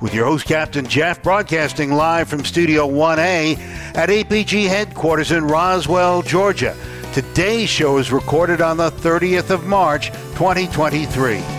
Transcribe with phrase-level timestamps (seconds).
[0.00, 3.58] With your host, Captain Jeff, broadcasting live from Studio 1A
[3.96, 6.76] at APG headquarters in Roswell, Georgia.
[7.12, 11.57] Today's show is recorded on the 30th of March, 2023.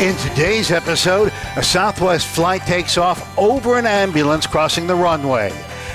[0.00, 5.52] In today's episode, a Southwest flight takes off over an ambulance crossing the runway.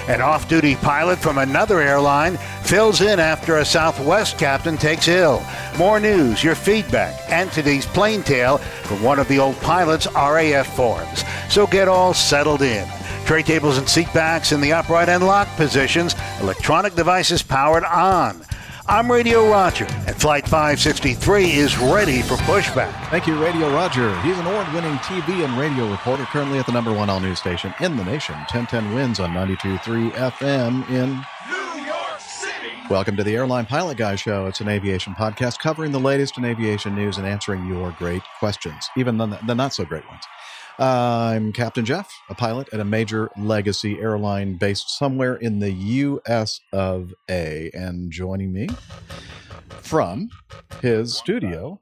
[0.08, 5.44] An off duty pilot from another airline fills in after a Southwest captain takes ill.
[5.80, 10.68] More news, your feedback, and today's plane tale from one of the old pilot's RAF
[10.76, 11.24] forms.
[11.50, 12.88] So get all settled in.
[13.26, 18.46] Tray tables and seat backs in the upright and locked positions, electronic devices powered on.
[18.88, 22.94] I'm Radio Roger, and Flight 563 is ready for pushback.
[23.10, 24.16] Thank you, Radio Roger.
[24.22, 27.40] He's an award winning TV and radio reporter currently at the number one all news
[27.40, 32.74] station in the nation, 1010 wins on 92.3 FM in New York City.
[32.88, 34.46] Welcome to the Airline Pilot Guy Show.
[34.46, 38.88] It's an aviation podcast covering the latest in aviation news and answering your great questions,
[38.96, 40.22] even the, the not so great ones.
[40.78, 46.60] I'm Captain Jeff, a pilot at a major legacy airline based somewhere in the US
[46.74, 47.72] of A.
[47.74, 48.68] And joining me
[49.70, 50.30] from
[50.82, 51.80] his studio,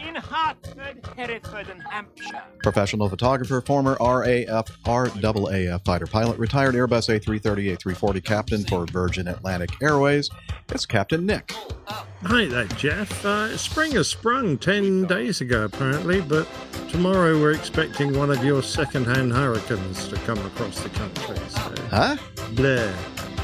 [0.00, 2.42] in Hertford, Hereford, and Hampshire.
[2.62, 9.70] professional photographer, former RAF, RAAF fighter pilot, retired Airbus A330, A340 captain for Virgin Atlantic
[9.82, 10.30] Airways.
[10.72, 11.52] It's Captain Nick.
[11.88, 13.24] Hi there, Jeff.
[13.24, 16.46] Uh, spring has sprung 10 days ago, apparently, but
[16.88, 21.36] tomorrow we're expecting one of your second-hand hurricanes to come across the country.
[21.48, 22.16] So, Huh?
[22.54, 22.92] bleh.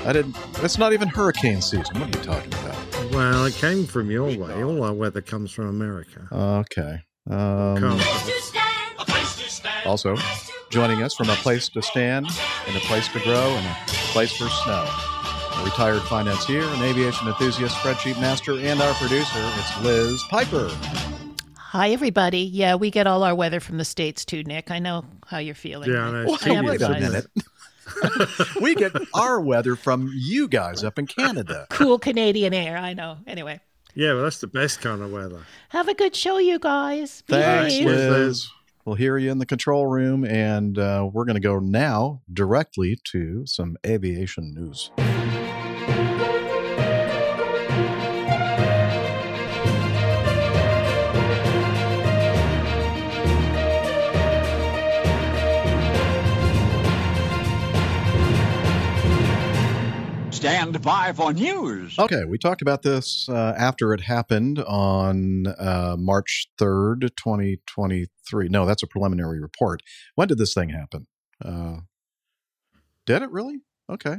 [0.04, 0.36] I didn't.
[0.62, 1.98] It's not even hurricane season.
[2.00, 3.12] What are you talking about?
[3.12, 4.62] Well, it came from your way.
[4.62, 6.26] All our weather comes from America.
[6.32, 7.02] Okay.
[7.30, 8.02] Um, Can't-
[9.86, 10.16] also,
[10.70, 12.26] joining us from a place to stand
[12.66, 13.74] and a place to grow and a
[14.12, 14.86] place for snow.
[14.88, 20.70] A retired financier, an aviation enthusiast, spreadsheet master, and our producer, it's Liz Piper.
[21.56, 22.40] Hi, everybody.
[22.40, 24.70] Yeah, we get all our weather from the States too, Nick.
[24.70, 25.90] I know how you're feeling.
[25.90, 26.34] Yeah, I know.
[26.34, 27.24] It's I Wait
[28.00, 28.44] tedious, a empathize.
[28.44, 28.50] isn't it?
[28.56, 28.62] minute.
[28.62, 31.66] we get our weather from you guys up in Canada.
[31.70, 32.76] Cool Canadian air.
[32.76, 33.18] I know.
[33.26, 33.60] Anyway,
[33.94, 35.40] Yeah, well, that's the best kind of weather.
[35.70, 37.22] have a good show, you guys.
[37.26, 38.10] Thanks, Liz.
[38.10, 38.48] Liz.
[38.84, 42.98] We'll hear you in the control room, and uh, we're going to go now directly
[43.12, 44.90] to some aviation news.
[60.42, 61.96] Stand by for news.
[62.00, 68.48] Okay, we talked about this uh, after it happened on uh, March 3rd, 2023.
[68.48, 69.84] No, that's a preliminary report.
[70.16, 71.06] When did this thing happen?
[71.44, 71.76] Uh,
[73.06, 73.60] did it really?
[73.88, 74.16] Okay.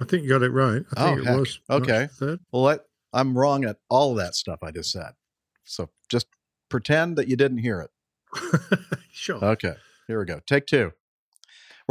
[0.00, 0.82] I think you got it right.
[0.96, 1.38] I think Oh, it heck.
[1.38, 1.60] was.
[1.70, 2.08] Okay.
[2.50, 2.80] Well, let,
[3.12, 5.12] I'm wrong at all of that stuff I just said.
[5.62, 6.26] So just
[6.68, 7.90] pretend that you didn't hear it.
[9.12, 9.36] sure.
[9.36, 9.74] Okay,
[10.08, 10.40] here we go.
[10.48, 10.90] Take two.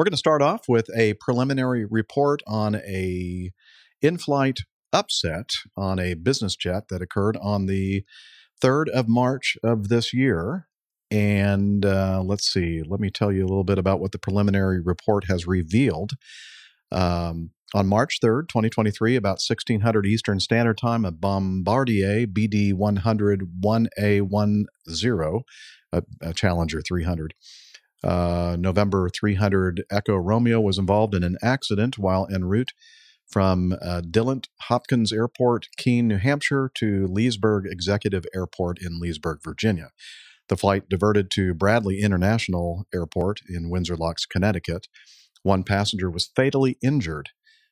[0.02, 3.52] We're going to start off with a preliminary report on a
[4.02, 8.04] in-flight upset on a business jet that occurred on the
[8.64, 10.68] 3rd of March of this year.
[11.12, 14.82] And uh, let's see, let me tell you a little bit about what the preliminary
[14.82, 16.14] report has revealed.
[16.92, 25.42] Um, on March 3rd, 2023, about 1600 Eastern Standard Time, a Bombardier BD 100 1A10,
[25.94, 27.36] a, a Challenger 300,
[28.04, 32.72] uh, November 300 Echo Romeo was involved in an accident while en route
[33.28, 34.02] from uh,
[34.64, 39.92] Hopkins Airport, Keene, New Hampshire, to Leesburg Executive Airport in Leesburg, Virginia.
[40.50, 44.88] The flight diverted to Bradley International Airport in Windsor Locks, Connecticut.
[45.44, 47.30] One passenger was fatally injured.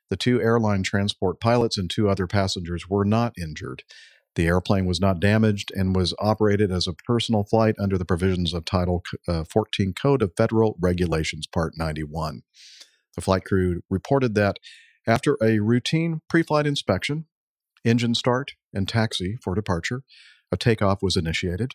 [0.09, 3.83] The two airline transport pilots and two other passengers were not injured.
[4.39, 8.53] The airplane was not damaged and was operated as a personal flight under the provisions
[8.53, 12.43] of Title uh, 14 Code of Federal Regulations, Part 91.
[13.17, 14.55] The flight crew reported that
[15.05, 17.25] after a routine pre flight inspection,
[17.83, 20.03] engine start, and taxi for departure,
[20.53, 21.73] a takeoff was initiated.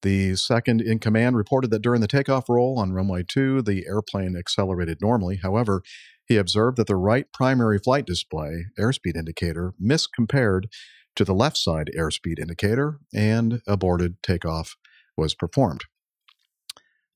[0.00, 4.34] The second in command reported that during the takeoff roll on runway 2, the airplane
[4.34, 5.40] accelerated normally.
[5.42, 5.82] However,
[6.26, 10.68] he observed that the right primary flight display airspeed indicator miscompared
[11.18, 14.76] to the left side airspeed indicator, and aborted takeoff
[15.16, 15.80] was performed.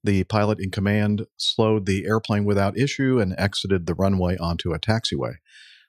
[0.02, 4.80] The pilot in command slowed the airplane without issue and exited the runway onto a
[4.80, 5.34] taxiway.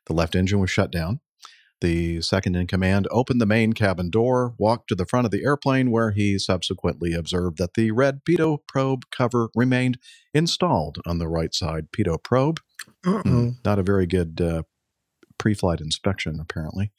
[0.05, 1.21] The left engine was shut down.
[1.81, 5.43] The second in command opened the main cabin door, walked to the front of the
[5.43, 9.97] airplane, where he subsequently observed that the red pitot probe cover remained
[10.35, 12.59] installed on the right side pitot probe.
[13.03, 13.55] Uh-oh.
[13.65, 14.63] Not a very good uh,
[15.39, 16.91] pre flight inspection, apparently.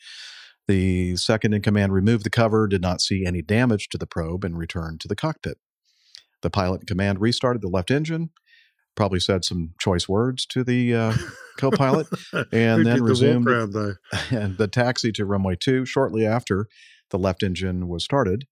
[0.66, 4.44] The second in command removed the cover, did not see any damage to the probe,
[4.44, 5.58] and returned to the cockpit.
[6.43, 8.31] The pilot in command restarted the left engine,
[8.94, 11.14] probably said some choice words to the uh,
[11.58, 12.06] co pilot,
[12.52, 13.72] and then the resumed and
[14.58, 16.66] the taxi to runway 2 shortly after
[17.11, 18.46] the left engine was started.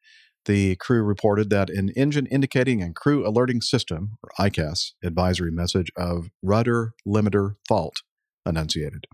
[0.44, 5.90] The crew reported that an engine indicating and crew alerting system, or EICAS, advisory message
[5.96, 8.02] of rudder limiter fault
[8.44, 9.06] annunciated.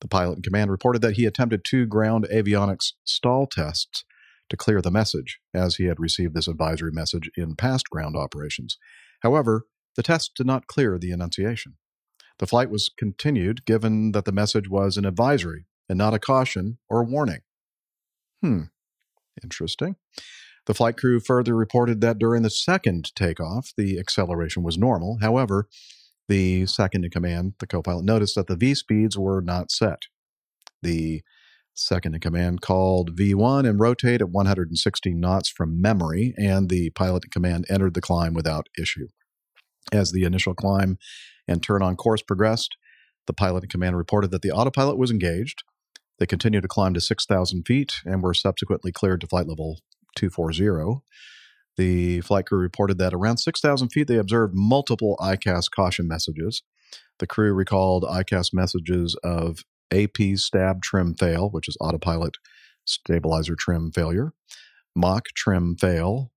[0.00, 4.04] The pilot in command reported that he attempted two ground avionics stall tests
[4.48, 8.78] to clear the message, as he had received this advisory message in past ground operations.
[9.22, 9.66] However,
[9.96, 11.76] the tests did not clear the annunciation.
[12.38, 16.78] The flight was continued given that the message was an advisory and not a caution
[16.88, 17.40] or warning.
[18.42, 18.64] Hmm,
[19.42, 19.96] interesting.
[20.66, 25.18] The flight crew further reported that during the second takeoff, the acceleration was normal.
[25.22, 25.68] However,
[26.28, 30.02] the second in command, the co pilot, noticed that the V speeds were not set.
[30.82, 31.22] The
[31.74, 37.24] second in command called V1 and rotate at 116 knots from memory, and the pilot
[37.24, 39.08] in command entered the climb without issue.
[39.92, 40.98] As the initial climb
[41.46, 42.76] and turn on course progressed,
[43.26, 45.62] the pilot in command reported that the autopilot was engaged.
[46.18, 49.80] They continued to climb to 6,000 feet and were subsequently cleared to flight level
[50.16, 51.02] 240.
[51.76, 56.62] The flight crew reported that around 6,000 feet they observed multiple EICAS caution messages.
[57.18, 62.36] The crew recalled EICAS messages of AP stab trim fail, which is autopilot
[62.84, 64.32] stabilizer trim failure,
[64.94, 66.30] Mach trim fail,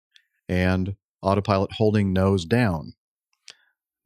[0.48, 2.94] and autopilot holding nose down.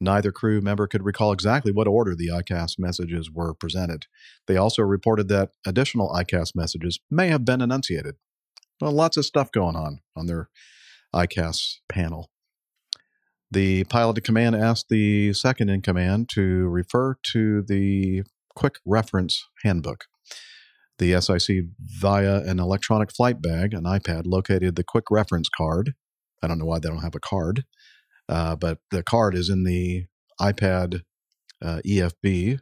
[0.00, 4.06] Neither crew member could recall exactly what order the EICAS messages were presented.
[4.46, 8.16] They also reported that additional EICAS messages may have been annunciated.
[8.80, 10.50] Well, lots of stuff going on on their
[11.14, 12.30] EICAS panel.
[13.50, 18.24] The pilot in command asked the second in command to refer to the
[18.56, 20.06] quick reference handbook.
[20.98, 25.94] The SIC, via an electronic flight bag, an iPad, located the quick reference card.
[26.42, 27.64] I don't know why they don't have a card,
[28.28, 30.06] uh, but the card is in the
[30.40, 31.02] iPad
[31.62, 32.58] uh, EFB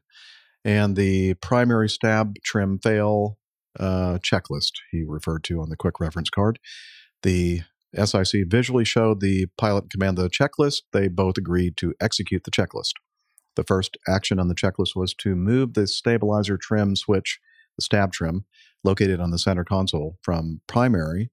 [0.65, 3.39] and the primary stab trim fail
[3.79, 6.59] uh, checklist he referred to on the quick reference card.
[7.23, 7.63] The
[7.95, 10.83] SIC visually showed the pilot command the checklist.
[10.93, 12.93] They both agreed to execute the checklist.
[13.57, 17.39] The first action on the checklist was to move the stabilizer trim switch,
[17.77, 18.45] the stab trim,
[18.83, 21.31] located on the center console, from primary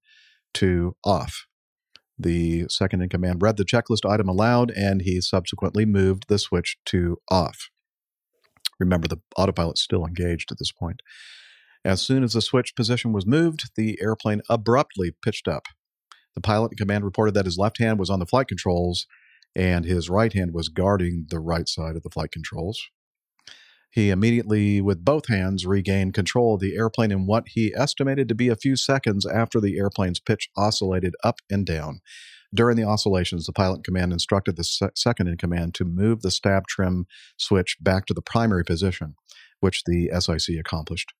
[0.56, 1.46] to off.
[2.18, 6.78] The second in command read the checklist item aloud and he subsequently moved the switch
[6.88, 7.70] to off.
[8.78, 11.02] Remember, the autopilot's still engaged at this point.
[11.86, 15.68] As soon as the switch position was moved, the airplane abruptly pitched up.
[16.36, 19.08] The pilot in command reported that his left hand was on the flight controls
[19.56, 22.82] and his right hand was guarding the right side of the flight controls.
[23.92, 28.36] He immediately, with both hands, regained control of the airplane in what he estimated to
[28.36, 32.02] be a few seconds after the airplane's pitch oscillated up and down.
[32.54, 36.22] During the oscillations, the pilot in command instructed the se- second in command to move
[36.22, 37.06] the stab trim
[37.38, 39.16] switch back to the primary position,
[39.60, 41.14] which the SIC accomplished.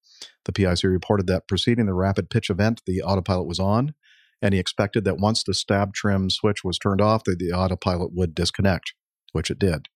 [0.46, 3.94] The PIC reported that preceding the rapid pitch event, the autopilot was on,
[4.42, 8.14] and he expected that once the stab trim switch was turned off, that the autopilot
[8.14, 8.94] would disconnect,
[9.32, 9.88] which it did.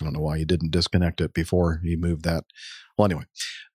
[0.00, 2.44] I don't know why he didn't disconnect it before he moved that.
[2.96, 3.24] Well, anyway,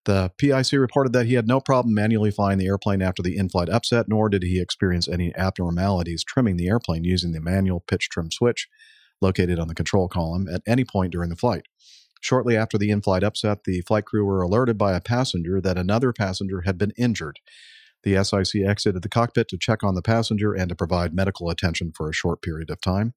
[0.05, 3.49] the PIC reported that he had no problem manually flying the airplane after the in
[3.49, 8.09] flight upset, nor did he experience any abnormalities trimming the airplane using the manual pitch
[8.09, 8.67] trim switch
[9.21, 11.67] located on the control column at any point during the flight.
[12.21, 15.77] Shortly after the in flight upset, the flight crew were alerted by a passenger that
[15.77, 17.39] another passenger had been injured.
[18.05, 21.91] The SIC exited the cockpit to check on the passenger and to provide medical attention
[21.91, 23.15] for a short period of time.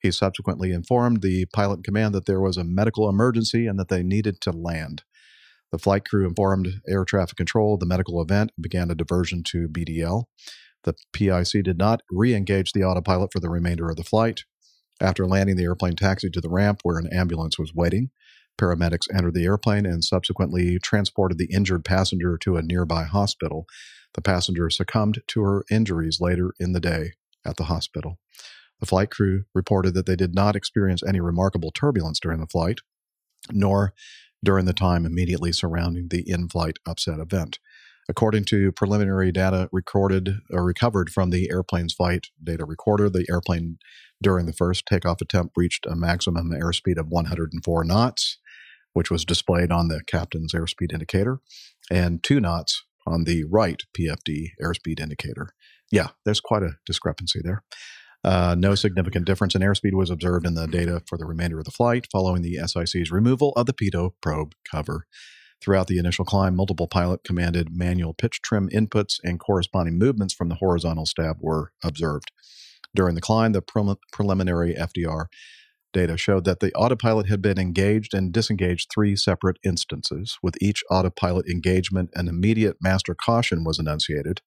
[0.00, 4.02] He subsequently informed the pilot command that there was a medical emergency and that they
[4.02, 5.02] needed to land.
[5.70, 9.42] The flight crew informed air traffic control of the medical event and began a diversion
[9.48, 10.24] to BDL.
[10.84, 14.44] The PIC did not re engage the autopilot for the remainder of the flight.
[15.00, 18.10] After landing, the airplane taxied to the ramp where an ambulance was waiting.
[18.58, 23.66] Paramedics entered the airplane and subsequently transported the injured passenger to a nearby hospital.
[24.14, 27.12] The passenger succumbed to her injuries later in the day
[27.44, 28.18] at the hospital.
[28.80, 32.80] The flight crew reported that they did not experience any remarkable turbulence during the flight,
[33.50, 33.94] nor
[34.44, 37.58] during the time immediately surrounding the in flight upset event.
[38.08, 43.78] According to preliminary data recorded or recovered from the airplane's flight data recorder, the airplane
[44.20, 48.38] during the first takeoff attempt reached a maximum airspeed of 104 knots,
[48.92, 51.38] which was displayed on the captain's airspeed indicator,
[51.90, 55.50] and two knots on the right PFD airspeed indicator.
[55.90, 57.62] Yeah, there's quite a discrepancy there.
[58.24, 61.64] Uh, no significant difference in airspeed was observed in the data for the remainder of
[61.64, 65.06] the flight following the SIC's removal of the pitot probe cover.
[65.60, 70.48] Throughout the initial climb, multiple pilot commanded manual pitch trim inputs and corresponding movements from
[70.48, 72.32] the horizontal stab were observed.
[72.94, 75.26] During the climb, the prelim- preliminary FDR
[75.92, 80.38] data showed that the autopilot had been engaged and disengaged three separate instances.
[80.42, 84.40] With each autopilot engagement, an immediate master caution was annunciated.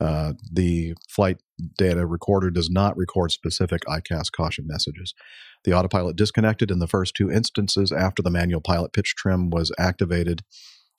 [0.00, 1.38] Uh, the flight
[1.78, 5.14] data recorder does not record specific EICAS caution messages.
[5.64, 9.72] The autopilot disconnected in the first two instances after the manual pilot pitch trim was
[9.78, 10.42] activated,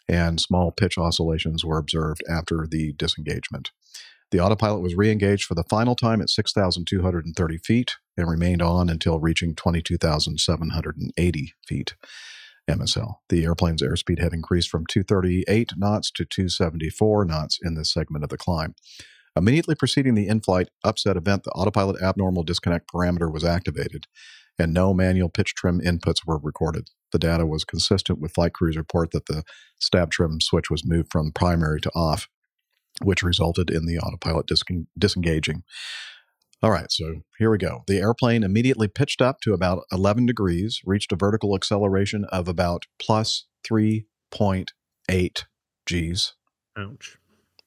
[0.09, 3.71] and small pitch oscillations were observed after the disengagement.
[4.31, 8.89] The autopilot was re engaged for the final time at 6,230 feet and remained on
[8.89, 11.95] until reaching 22,780 feet
[12.69, 13.15] MSL.
[13.29, 18.29] The airplane's airspeed had increased from 238 knots to 274 knots in this segment of
[18.29, 18.75] the climb.
[19.37, 24.07] Immediately preceding the in flight upset event, the autopilot abnormal disconnect parameter was activated
[24.59, 26.89] and no manual pitch trim inputs were recorded.
[27.11, 29.43] The data was consistent with flight crew's report that the
[29.79, 32.27] stab trim switch was moved from primary to off,
[33.03, 34.63] which resulted in the autopilot dis-
[34.97, 35.63] disengaging.
[36.63, 37.83] All right, so here we go.
[37.85, 42.85] The airplane immediately pitched up to about 11 degrees, reached a vertical acceleration of about
[42.99, 44.67] plus 3.8
[45.85, 46.33] Gs.
[46.77, 47.17] Ouch.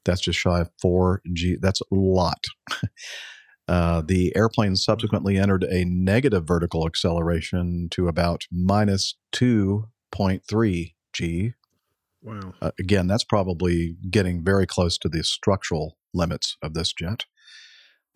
[0.04, 1.56] That's just shy of 4 G.
[1.60, 2.44] That's a lot.
[3.68, 11.54] Uh, the airplane subsequently entered a negative vertical acceleration to about minus 2.3 G.
[12.22, 12.54] Wow.
[12.60, 17.24] Uh, again, that's probably getting very close to the structural limits of this jet.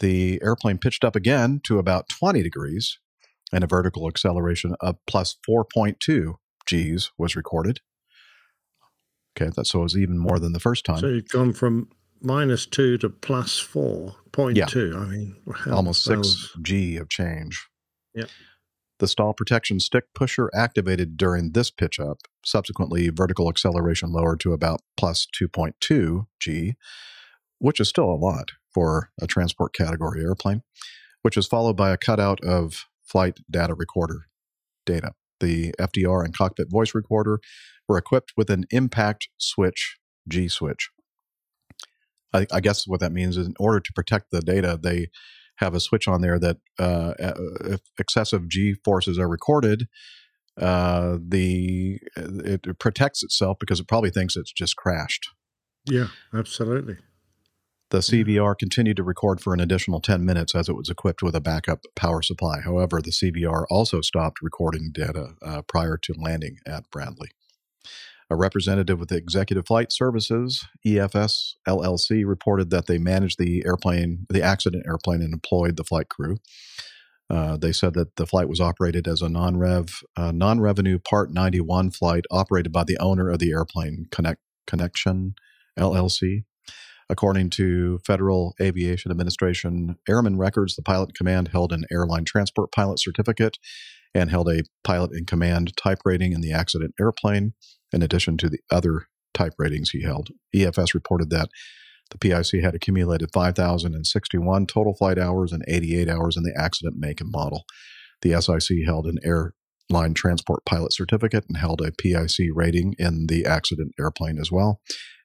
[0.00, 2.98] The airplane pitched up again to about 20 degrees,
[3.52, 6.34] and a vertical acceleration of plus 4.2
[6.66, 7.80] Gs was recorded.
[9.36, 10.98] Okay, that so it was even more than the first time.
[10.98, 11.88] So you've gone from
[12.20, 14.66] minus two to plus four point Yeah.
[14.66, 14.94] two.
[14.96, 15.36] I mean,
[15.70, 17.66] almost six was- G of change.
[18.14, 18.28] Yep.
[19.00, 22.18] The stall protection stick pusher activated during this pitch up.
[22.44, 26.74] Subsequently, vertical acceleration lowered to about plus 2.2 G,
[27.58, 30.62] which is still a lot for a transport category airplane,
[31.22, 34.26] which is followed by a cutout of flight data recorder
[34.86, 35.12] data.
[35.40, 37.40] The FDR and cockpit voice recorder
[37.88, 39.98] were equipped with an impact switch
[40.28, 40.90] G switch.
[42.32, 45.08] I, I guess what that means is in order to protect the data, they
[45.56, 47.14] have a switch on there that uh,
[47.64, 49.88] if excessive G forces are recorded,
[50.60, 55.28] uh, the it, it protects itself because it probably thinks it's just crashed.
[55.84, 56.96] Yeah, absolutely.
[57.90, 61.36] The CVR continued to record for an additional 10 minutes as it was equipped with
[61.36, 62.60] a backup power supply.
[62.60, 67.30] However, the CVR also stopped recording data uh, prior to landing at Bradley.
[68.34, 74.42] A representative with Executive Flight Services, EFS LLC, reported that they managed the airplane, the
[74.42, 76.38] accident airplane, and employed the flight crew.
[77.30, 81.92] Uh, they said that the flight was operated as a non-rev, uh, non-revenue Part 91
[81.92, 85.36] flight operated by the owner of the airplane, Connect Connection
[85.78, 86.42] LLC.
[87.08, 92.72] According to Federal Aviation Administration Airman records, the pilot in command held an airline transport
[92.72, 93.58] pilot certificate
[94.14, 97.52] and held a pilot in command type rating in the accident airplane,
[97.94, 100.28] in addition to the other type ratings he held.
[100.54, 101.48] EFS reported that
[102.10, 107.20] the PIC had accumulated 5,061 total flight hours and 88 hours in the accident make
[107.20, 107.64] and model.
[108.22, 113.46] The SIC held an airline transport pilot certificate and held a PIC rating in the
[113.46, 114.80] accident airplane as well,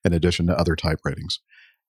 [0.06, 1.40] in addition to other type ratings.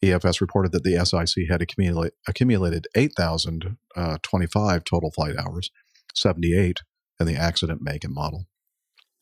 [0.02, 5.70] EFS reported that the SIC had accumulate, accumulated 8,025 uh, total flight hours,
[6.14, 6.80] 78
[7.20, 8.46] in the accident make and model.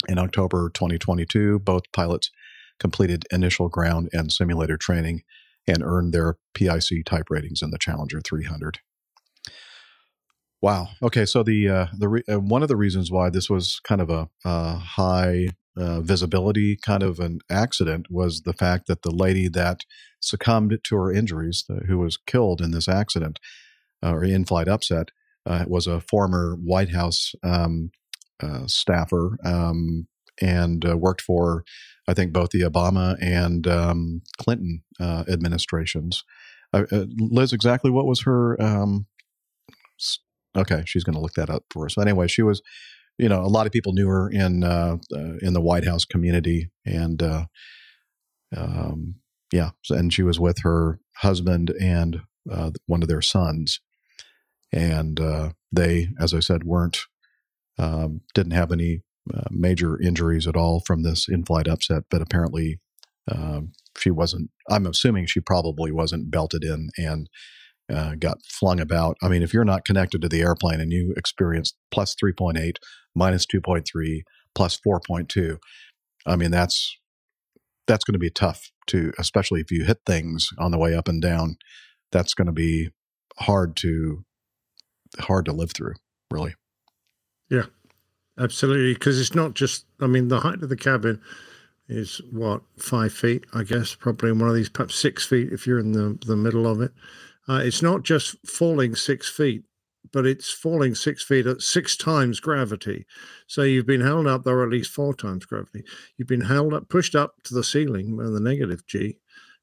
[0.06, 2.30] In October 2022, both pilots
[2.78, 5.22] completed initial ground and simulator training
[5.66, 8.78] and earned their PIC type ratings in the Challenger 300.
[10.60, 10.88] Wow.
[11.02, 14.00] Okay, so the uh, the re- uh, one of the reasons why this was kind
[14.00, 19.12] of a, a high uh, visibility kind of an accident was the fact that the
[19.12, 19.84] lady that
[20.20, 23.38] succumbed to her injuries, uh, who was killed in this accident
[24.02, 25.10] uh, or in-flight upset,
[25.46, 27.92] uh, was a former White House um,
[28.40, 30.06] uh, staffer um,
[30.40, 31.64] and uh, worked for,
[32.06, 36.24] I think, both the Obama and um, Clinton uh, administrations.
[36.72, 38.60] Uh, uh, Liz, exactly what was her?
[38.62, 39.06] Um,
[40.56, 41.98] okay, she's going to look that up for us.
[41.98, 42.62] Anyway, she was,
[43.16, 44.98] you know, a lot of people knew her in uh,
[45.42, 47.22] in the White House community, and
[48.56, 49.16] um,
[49.52, 52.20] yeah, and she was with her husband and
[52.86, 53.80] one of their sons,
[54.72, 55.20] and
[55.72, 56.98] they, as I said, weren't
[57.78, 59.02] um, didn't have any
[59.34, 62.80] uh, major injuries at all from this in-flight upset, but apparently
[63.30, 64.50] um, she wasn't.
[64.70, 67.28] I'm assuming she probably wasn't belted in and
[67.92, 69.16] uh, got flung about.
[69.22, 72.76] I mean, if you're not connected to the airplane and you experienced plus 3.8,
[73.14, 74.20] minus 2.3,
[74.54, 75.58] plus 4.2,
[76.26, 76.96] I mean that's
[77.86, 81.08] that's going to be tough to, especially if you hit things on the way up
[81.08, 81.56] and down.
[82.12, 82.90] That's going to be
[83.38, 84.24] hard to
[85.20, 85.94] hard to live through,
[86.30, 86.54] really.
[87.50, 87.66] Yeah,
[88.38, 89.86] absolutely, because it's not just.
[90.00, 91.20] I mean, the height of the cabin
[91.88, 95.66] is what five feet, I guess, probably in one of these, perhaps six feet if
[95.66, 96.92] you're in the the middle of it.
[97.48, 99.64] Uh, it's not just falling six feet,
[100.12, 103.06] but it's falling six feet at six times gravity.
[103.46, 105.84] So you've been held up, there at least four times gravity.
[106.16, 109.16] You've been held up, pushed up to the ceiling, uh, the negative G,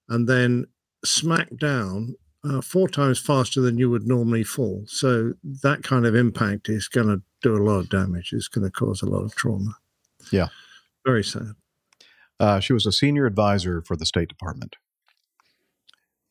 [0.10, 0.66] and then
[1.04, 4.84] smacked down uh, four times faster than you would normally fall.
[4.88, 8.34] So that kind of impact is going to do a lot of damage.
[8.34, 9.78] It's going to cause a lot of trauma.
[10.32, 10.48] Yeah.
[11.06, 11.54] Very sad.
[12.40, 14.76] Uh, she was a senior advisor for the State Department.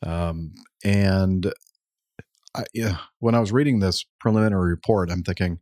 [0.05, 0.55] Um,
[0.85, 1.53] and
[2.55, 5.61] I, yeah, when I was reading this preliminary report, I'm thinking,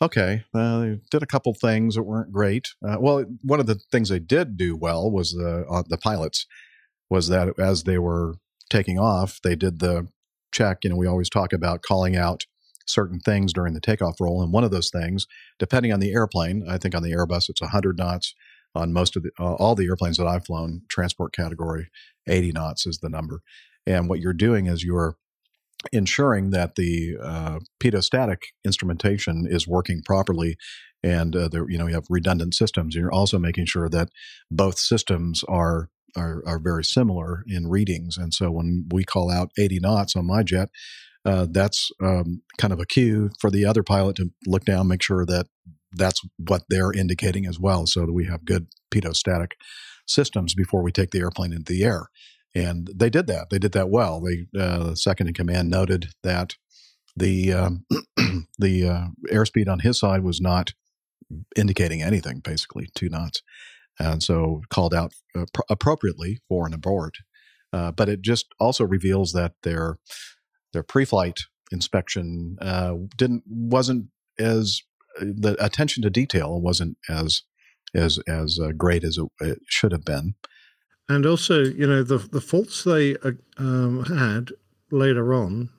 [0.00, 2.68] okay, uh, they did a couple things that weren't great.
[2.86, 6.46] Uh, well, one of the things they did do well was the uh, the pilots
[7.10, 8.36] was that as they were
[8.70, 10.08] taking off, they did the
[10.52, 10.78] check.
[10.82, 12.46] You know, we always talk about calling out
[12.88, 15.26] certain things during the takeoff roll, and one of those things,
[15.58, 18.34] depending on the airplane, I think on the Airbus it's 100 knots.
[18.74, 21.88] On most of the uh, all the airplanes that I've flown, transport category,
[22.28, 23.40] 80 knots is the number.
[23.86, 25.16] And what you're doing is you're
[25.92, 30.56] ensuring that the uh, pitot-static instrumentation is working properly
[31.02, 34.08] and uh, there, you know you have redundant systems you're also making sure that
[34.50, 39.52] both systems are, are are very similar in readings and so when we call out
[39.56, 40.68] 80 knots on my jet
[41.24, 45.02] uh, that's um, kind of a cue for the other pilot to look down make
[45.02, 45.46] sure that
[45.92, 49.56] that's what they're indicating as well so that we have good pitot-static
[50.06, 52.08] systems before we take the airplane into the air
[52.54, 53.50] and they did that.
[53.50, 54.20] They did that well.
[54.20, 56.56] They uh, the second in command noted that
[57.16, 57.84] the um,
[58.58, 60.72] the uh, airspeed on his side was not
[61.56, 63.42] indicating anything, basically two knots,
[63.98, 67.18] and so called out uh, pr- appropriately for an abort.
[67.72, 69.98] Uh, but it just also reveals that their
[70.72, 74.06] their pre-flight inspection uh, didn't wasn't
[74.38, 74.82] as
[75.20, 77.42] the attention to detail wasn't as
[77.94, 80.34] as as uh, great as it, it should have been.
[81.08, 84.50] And also, you know, the the faults they uh, um, had
[84.90, 85.70] later on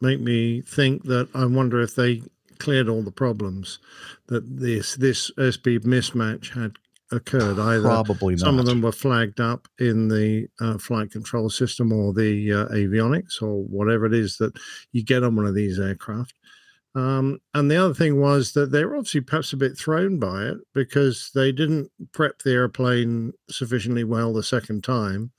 [0.00, 2.22] make me think that I wonder if they
[2.58, 3.78] cleared all the problems
[4.28, 6.76] that this this airspeed mismatch had
[7.12, 7.58] occurred.
[7.58, 8.60] Either Probably some not.
[8.62, 13.40] of them were flagged up in the uh, flight control system or the uh, avionics
[13.40, 14.56] or whatever it is that
[14.92, 16.34] you get on one of these aircraft.
[16.94, 20.44] Um, and the other thing was that they were obviously perhaps a bit thrown by
[20.44, 25.30] it because they didn't prep the airplane sufficiently well the second time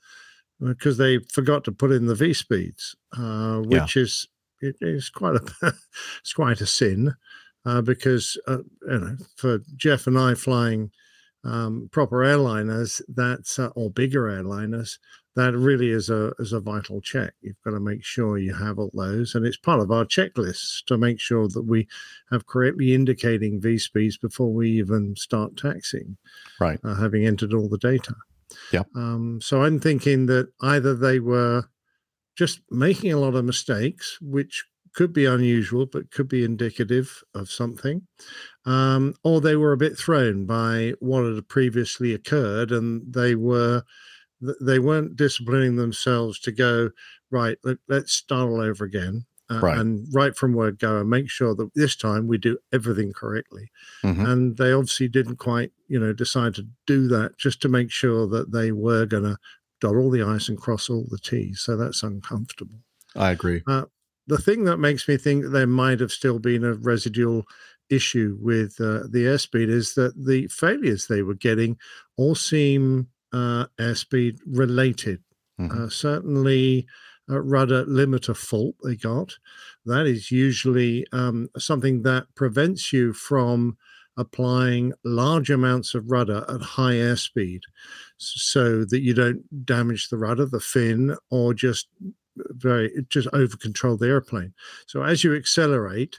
[0.60, 3.82] because they forgot to put in the V speeds, uh, Yeah.
[3.82, 4.28] which is
[4.60, 5.72] it is quite a
[6.20, 7.14] it's quite a sin
[7.64, 10.90] uh, because uh, you know for Jeff and I flying
[11.44, 14.98] um, proper airliners that uh, or bigger airliners
[15.36, 17.32] that really is a is a vital check.
[17.42, 20.84] You've got to make sure you have all those, and it's part of our checklists
[20.86, 21.86] to make sure that we
[22.32, 26.16] have correctly indicating V speeds before we even start taxing
[26.60, 26.80] Right.
[26.82, 28.14] uh, having entered all the data.
[28.72, 28.82] Yeah.
[28.96, 31.64] Um, so I'm thinking that either they were
[32.36, 34.64] just making a lot of mistakes, which
[34.98, 38.04] could be unusual, but could be indicative of something,
[38.64, 43.84] um, or they were a bit thrown by what had previously occurred, and they were
[44.60, 46.90] they weren't disciplining themselves to go
[47.30, 47.58] right.
[47.62, 49.26] Let, let's start all over again.
[49.48, 49.78] Uh, Right.
[49.78, 53.70] And right from word go, and make sure that this time we do everything correctly.
[54.02, 54.28] Mhm.
[54.28, 58.26] And they obviously didn't quite, you know, decide to do that just to make sure
[58.26, 59.38] that they were going to
[59.80, 61.60] dot all the i's and cross all the t's.
[61.60, 62.82] So that's uncomfortable
[63.14, 63.62] I agree.
[64.28, 67.44] The thing that makes me think there might have still been a residual
[67.90, 71.76] issue with uh, the airspeed is that the failures they were getting
[72.16, 75.20] all seem uh, airspeed related.
[75.58, 75.70] Mhm.
[75.70, 76.86] Uh, certainly,
[77.28, 79.36] a rudder limiter fault they got.
[79.84, 83.76] That is usually um, something that prevents you from
[84.16, 87.60] applying large amounts of rudder at high airspeed
[88.16, 91.88] so that you don't damage the rudder, the fin, or just
[92.50, 94.52] very it just over control the airplane.
[94.86, 96.18] So as you accelerate,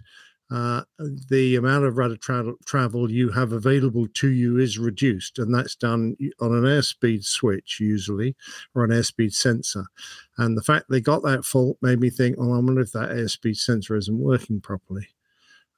[0.51, 0.81] uh,
[1.29, 5.75] the amount of rudder tra- travel you have available to you is reduced, and that's
[5.75, 8.35] done on an airspeed switch usually
[8.73, 9.85] or an airspeed sensor.
[10.37, 13.09] And the fact they got that fault made me think, oh, I wonder if that
[13.09, 15.07] airspeed sensor isn't working properly.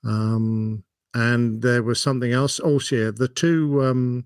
[0.06, 2.60] Um, and there was something else.
[2.60, 4.26] Also, yeah, the two um,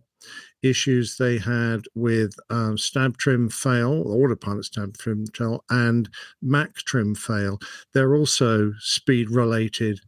[0.66, 6.10] issues they had with um, stab trim fail, autopilot stab trim fail, and
[6.42, 7.60] Mach trim fail.
[7.94, 10.00] They're also speed related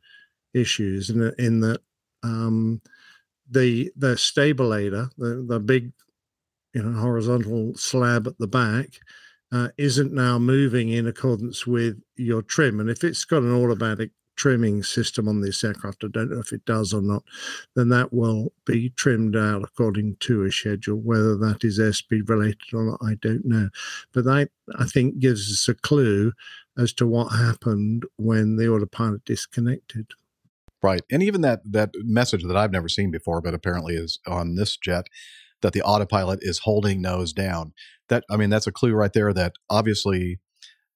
[0.54, 1.82] issues in, in that
[2.24, 2.82] um,
[3.50, 5.91] the the stabilator, the, the big
[6.74, 8.88] you know horizontal slab at the back,
[9.52, 12.80] uh, isn't now moving in accordance with your trim.
[12.80, 16.54] And if it's got an automatic trimming system on this aircraft, I don't know if
[16.54, 17.23] it does or not,
[17.76, 20.97] then that will be trimmed out according to a schedule.
[20.97, 23.69] Whether that is airspeed related or not, I don't know.
[24.13, 26.32] But that, I think, gives us a clue
[26.78, 30.12] as to what happened when the autopilot disconnected.
[30.82, 31.02] Right.
[31.12, 34.78] And even that that message that I've never seen before, but apparently is on this
[34.78, 35.08] jet,
[35.62, 37.73] that the autopilot is holding nose down.
[38.10, 40.39] That I mean, that's a clue right there that obviously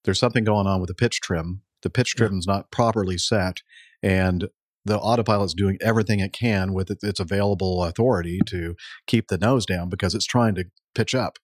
[0.03, 1.61] there's something going on with the pitch trim.
[1.81, 2.27] The pitch Yeah.
[2.27, 3.57] trim's not properly set,
[4.03, 4.47] and
[4.85, 9.89] the autopilot's doing everything it can with its, available authority to keep the nose down
[9.89, 10.65] because it's trying to
[10.95, 11.37] pitch up.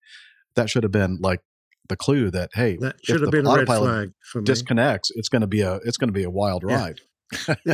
[0.55, 1.41] That should have been like
[1.87, 4.41] the clue that hey, That if should have the been a red autopilot flag for
[4.41, 4.45] me.
[4.45, 6.75] disconnects, it's going to be a it's going to be a wild Yeah.
[6.81, 7.01] ride.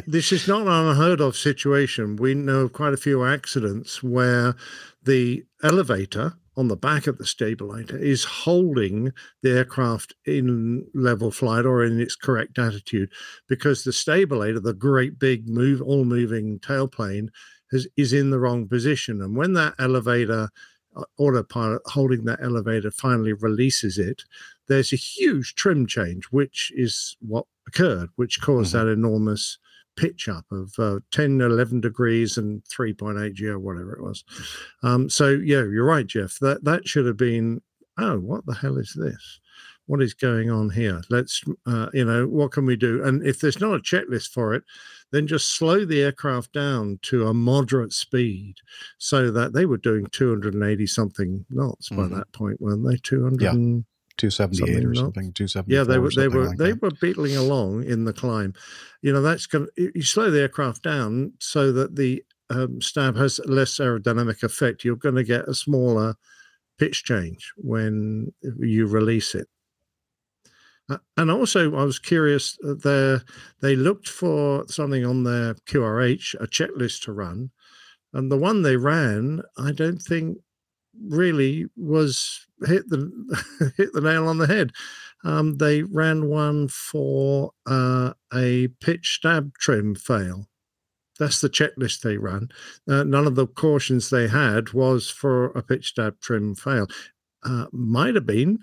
[0.08, 2.16] This is not an unheard of situation.
[2.16, 4.56] We know of quite a few accidents where
[5.04, 9.12] the elevator on the back of the stabilizer is holding
[9.42, 13.12] the aircraft in level flight or in its correct attitude
[13.48, 17.30] because the stabilizer, the great big move, all moving tailplane,
[17.72, 19.22] has, is in the wrong position.
[19.22, 20.50] And when that elevator,
[20.96, 24.24] uh, autopilot holding that elevator finally releases it,
[24.68, 28.80] there's a huge trim change, which is what occurred, which caused Mhm.
[28.80, 29.58] that enormous
[29.96, 34.24] pitch up of uh, 10, 11 degrees and 3.8 G or whatever it was.
[34.82, 36.40] Um, so, yeah, you're right, Jeff.
[36.40, 37.62] That, that should have been,
[38.00, 39.40] oh, what the hell is this?
[39.86, 41.02] What is going on here?
[41.10, 43.04] Let's, uh, you know, what can we do?
[43.04, 44.64] And if there's not a checklist for it,
[45.12, 48.56] then just slow the aircraft down to a moderate speed
[48.98, 52.16] so that they were doing 280 something knots by Mhm.
[52.16, 52.96] that point, weren't they?
[52.98, 53.42] 200.
[53.42, 53.52] Yeah.
[53.52, 53.86] and-
[54.32, 55.76] 278 Something or not- something, 274.
[55.78, 56.82] yeah, they were they were like they that.
[56.82, 58.54] were beetling along in the climb.
[59.02, 63.16] You know, that's going to you slow the aircraft down so that the um, stab
[63.18, 64.84] has less aerodynamic effect.
[64.84, 66.16] You're going to get a smaller
[66.78, 69.48] pitch change when you release it.
[70.90, 72.58] Uh, and also, I was curious.
[72.68, 73.22] uh, There,
[73.62, 77.52] they looked for something on their QRH, a checklist to run,
[78.14, 80.38] and the one they ran, I don't think
[81.08, 84.72] really was hit the hit the nail on the head.
[85.24, 90.48] Um, they ran one for uh, a pitch stab trim fail.
[91.20, 92.50] That's the checklist they ran.
[92.90, 96.88] Uh, none of the cautions they had was for a pitch stab trim fail.
[97.44, 98.60] Uh, might have been,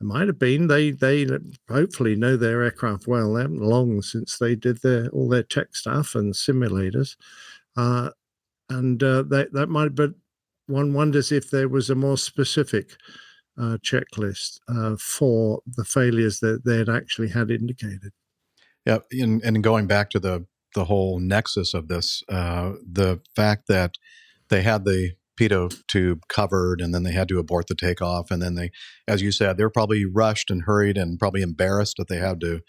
[0.00, 0.66] might have been.
[0.66, 1.26] They they
[1.68, 3.34] hopefully know their aircraft well.
[3.34, 7.16] They haven't long since they did their all their tech stuff and simulators,
[7.76, 8.10] uh,
[8.68, 9.94] and uh, that that might.
[9.94, 10.10] But
[10.66, 12.90] one wonders if there was a more specific
[13.58, 18.12] uh, checklist uh, for the failures that they had actually had indicated.
[18.84, 23.66] Yeah, and, and going back to the the whole nexus of this, uh, the fact
[23.66, 23.94] that
[24.50, 28.42] they had the pitot tube covered, and then they had to abort the takeoff, and
[28.42, 28.70] then they,
[29.08, 32.60] as you said, they're probably rushed and hurried, and probably embarrassed that they had to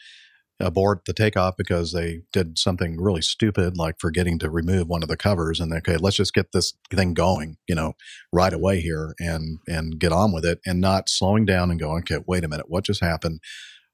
[0.59, 5.09] abort the takeoff because they did something really stupid, like forgetting to remove one of
[5.09, 7.93] the covers, and okay, let's just get this thing going, you know,
[8.33, 11.99] right away here, and and get on with it, and not slowing down and going,
[11.99, 13.39] okay, wait a minute, what just happened?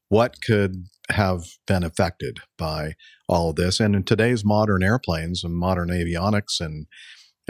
[0.09, 2.93] What could have been affected by
[3.27, 3.79] all of this.
[3.79, 6.87] And in today's modern airplanes and modern avionics and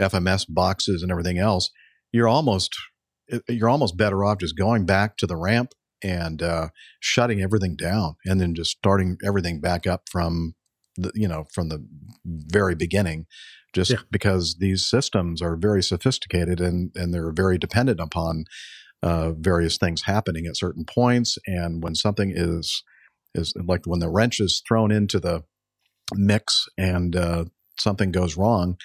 [0.00, 1.70] FMS boxes and everything else,
[2.12, 2.74] you're almost
[3.48, 5.72] you're almost better off just going back to the ramp
[6.04, 6.68] and uh,
[7.00, 10.54] shutting everything down, and then just starting everything back up from
[10.96, 11.84] the you know from the
[12.24, 13.26] very beginning.
[13.72, 13.98] Just Yeah.
[14.10, 18.44] because these systems are very sophisticated and and they're very dependent upon
[19.02, 22.84] uh, various things happening at certain points, and when something is
[23.34, 25.42] is like when the wrench is thrown into the
[26.14, 27.44] mix and uh,
[27.78, 28.76] something goes wrong,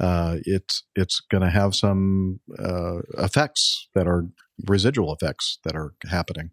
[0.00, 4.26] uh, it's it's going to have some uh, effects that are
[4.66, 6.50] residual effects that are happening.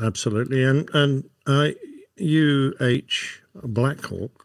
[0.00, 1.70] Absolutely, and and uh,
[2.18, 4.44] UH Blackhawk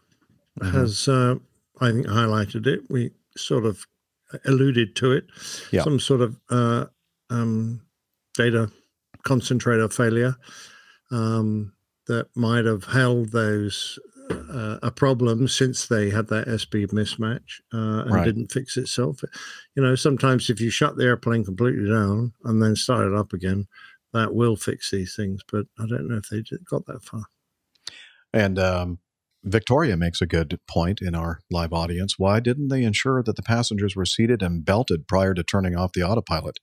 [0.60, 0.70] Mhm.
[0.72, 1.36] has, uh,
[1.80, 2.82] I think, highlighted it.
[2.90, 3.86] We sort of
[4.44, 5.26] alluded to it.
[5.72, 5.82] Yeah.
[5.84, 6.86] Some sort of uh,
[7.30, 7.80] um,
[8.34, 8.70] data
[9.22, 10.36] concentrator failure.
[11.12, 11.72] um,
[12.06, 13.98] that might have held those
[14.30, 18.24] uh, a problem since they had that S-speed mismatch uh, and Right.
[18.24, 19.22] didn't fix itself.
[19.74, 23.32] You know, sometimes if you shut the airplane completely down and then start it up
[23.32, 23.66] again,
[24.12, 25.42] that will fix these things.
[25.50, 27.24] But I don't know if they got that far.
[28.32, 28.98] And um,
[29.42, 32.18] Victoria makes a good point in our live audience.
[32.18, 35.92] Why didn't they ensure that the passengers were seated and belted prior to turning off
[35.92, 36.58] the autopilot,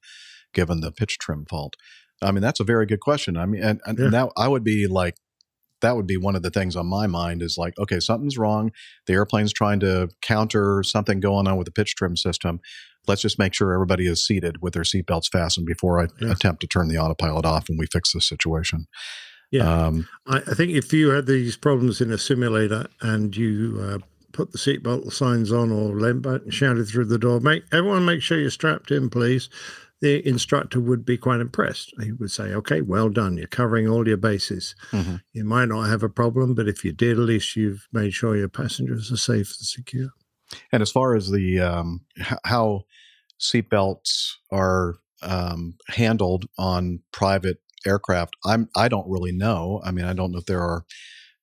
[0.53, 1.75] given the pitch trim fault?
[2.21, 3.37] I mean, that's a very good question.
[3.37, 4.09] I mean, and, and Yeah.
[4.09, 5.15] that I would be like,
[5.81, 8.71] that would be one of the things on my mind is like, okay, something's wrong.
[9.05, 12.59] The airplane's trying to counter something going on with the pitch trim system.
[13.07, 16.31] Let's just make sure everybody is seated with their seatbelts fastened before I Yeah.
[16.31, 18.87] attempt to turn the autopilot off and we fix this situation.
[19.51, 19.85] Yeah.
[19.85, 23.97] Um, I, I think if you had these problems in a simulator and you uh,
[24.33, 28.03] put the seatbelt signs on or leant back and shouted through the door, make everyone
[28.05, 29.49] make sure you're strapped in, please.
[29.99, 31.91] The instructor would be quite impressed.
[31.99, 33.35] He would say, "Okay, well done.
[33.37, 34.75] You're covering all your bases.
[34.91, 35.21] Mhm.
[35.33, 38.35] You might not have a problem, but if you did, at least you've made sure
[38.37, 40.09] your passengers are safe and secure."
[40.71, 42.01] And as far as the um,
[42.43, 42.83] how
[43.39, 49.81] seatbelts are um, handled on private aircraft, I'm I don't really know.
[49.83, 50.85] I mean, I don't know if there are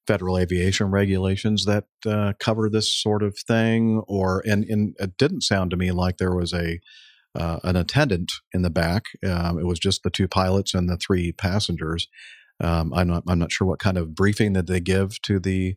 [0.07, 5.43] federal aviation regulations that uh, cover this sort of thing, or and, and it didn't
[5.43, 6.81] sound to me like there was a
[7.35, 9.05] uh, an attendant in the back.
[9.27, 12.07] Um, it was just the two pilots and the three passengers.
[12.61, 15.77] Um, I'm not I'm not sure what kind of briefing that they give to the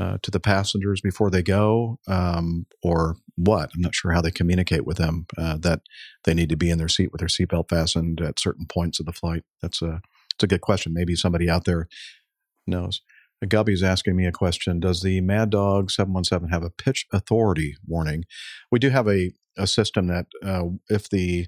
[0.00, 3.70] uh, to the passengers before they go, um, or what.
[3.74, 5.82] I'm not sure how they communicate with them uh, that
[6.24, 9.04] they need to be in their seat with their seatbelt fastened at certain points of
[9.04, 9.42] the flight.
[9.60, 10.00] That's a
[10.34, 10.94] it's a good question.
[10.94, 11.86] Maybe somebody out there
[12.66, 13.02] knows.
[13.46, 14.80] Gubby's asking me a question.
[14.80, 18.24] Does the Mad Dog 717 have a pitch authority warning?
[18.70, 21.46] We do have a, a system that uh, if the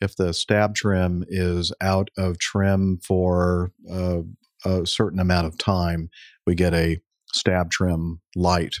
[0.00, 4.20] if the stab trim is out of trim for uh,
[4.64, 6.08] a certain amount of time,
[6.46, 7.00] we get a
[7.32, 8.76] stab trim light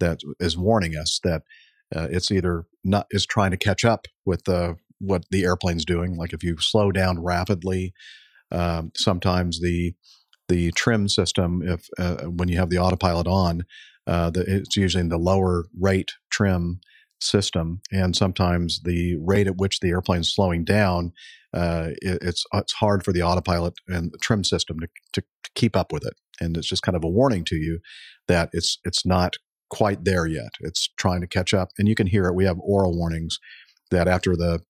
[0.00, 1.42] that is warning us that
[1.94, 6.16] uh, it's either not is trying to catch up with uh, what the airplane's doing.
[6.16, 7.92] Like if you slow down rapidly,
[8.50, 9.94] um, sometimes the
[10.48, 13.64] the trim system, if uh, when you have the autopilot on,
[14.06, 16.80] uh, the, it's using the lower rate trim
[17.20, 21.12] system, and sometimes the rate at which the airplane's slowing down,
[21.54, 25.50] uh, it, it's it's hard for the autopilot and the trim system to, to, to
[25.54, 27.80] keep up with it, and it's just kind of a warning to you
[28.28, 29.36] that it's it's not
[29.70, 30.50] quite there yet.
[30.60, 32.34] It's trying to catch up, and you can hear it.
[32.34, 33.38] We have aural warnings
[33.90, 34.60] that after the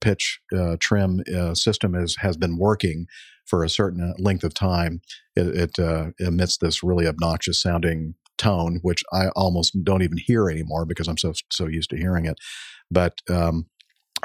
[0.00, 3.06] pitch uh, trim uh, system is has been working
[3.46, 5.00] for a certain length of time,
[5.34, 10.48] it, it uh, emits this really obnoxious sounding tone, which I almost don't even hear
[10.48, 12.38] anymore because I'm so so used to hearing it.
[12.90, 13.66] But um,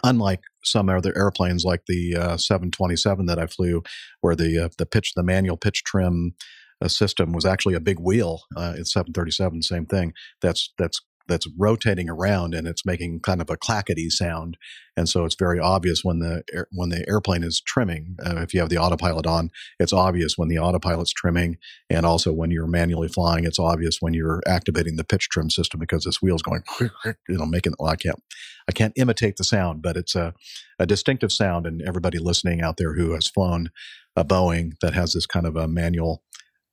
[0.06, 3.84] unlike some other airplanes like the uh, 727 that I flew,
[4.22, 6.36] where the uh, the pitch the manual pitch trim
[6.82, 8.44] uh, system was actually a big wheel.
[8.56, 10.14] Uh, it's 737, same thing.
[10.42, 14.58] That's that's that's rotating around and it's making kind of a clackety sound,
[14.98, 18.16] and so it's very obvious when the air, when the airplane is trimming.
[18.26, 21.58] Uh, if you have the autopilot on, it's obvious when the autopilot's trimming,
[21.90, 25.80] and also when you're manually flying, it's obvious when you're activating the pitch trim system
[25.80, 27.74] because this wheel's going, you know, making.
[27.80, 28.22] Well, I can't
[28.68, 30.34] I can't imitate the sound, but it's a
[30.80, 33.70] a distinctive sound, and everybody listening out there who has flown
[34.16, 36.24] a Boeing that has this kind of a manual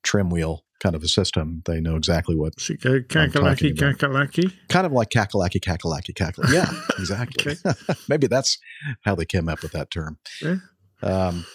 [0.02, 4.52] trim wheel kind of a system, they know exactly what So you talking kakalaki, kakalaki.
[4.68, 6.52] kind of like kakalaki, kakalaki, kakalaki.
[6.52, 7.56] Yeah, exactly.
[8.08, 8.58] Maybe that's
[9.04, 10.18] how they came up with that term.
[10.40, 10.56] Yeah.
[11.02, 11.46] Um,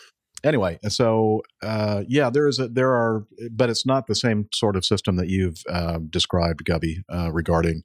[0.44, 4.76] anyway, so uh, yeah, there is a there are, but it's not the same sort
[4.78, 7.84] of system that you've uh, described, Gubby, uh, regarding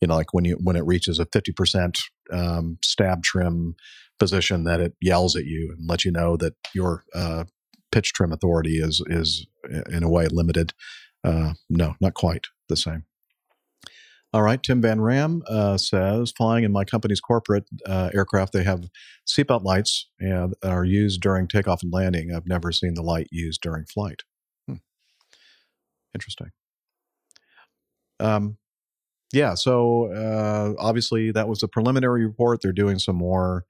[0.00, 1.98] you know like when you when it reaches a fifty percent
[2.32, 3.74] um, stab trim
[4.18, 7.44] position that it yells at you and lets you know that your uh,
[7.90, 9.46] pitch trim authority is is
[9.90, 10.72] in a way limited.
[11.24, 13.04] Uh, no, not quite the same.
[14.34, 18.62] All right, Tim Van Ram uh, says, flying in my company's corporate uh, aircraft, they
[18.62, 18.84] have
[19.26, 22.34] seatbelt lights and are used during takeoff and landing.
[22.34, 24.24] I've never seen the light used during flight.
[24.66, 24.76] Hmm.
[26.14, 26.50] Interesting.
[28.20, 28.58] Um,
[29.32, 32.60] yeah, so uh, obviously that was a preliminary report.
[32.62, 33.64] They're doing some more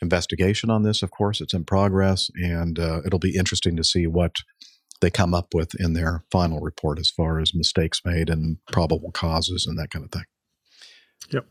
[0.00, 1.02] investigation on this.
[1.02, 4.36] Of course, it's in progress, and uh, it'll be interesting to see what
[5.00, 9.10] they come up with in their final report as far as mistakes made and probable
[9.12, 10.24] causes and that kind of thing.
[11.30, 11.46] Yep.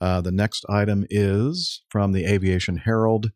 [0.00, 3.32] Uh, the next item is from the Aviation Herald.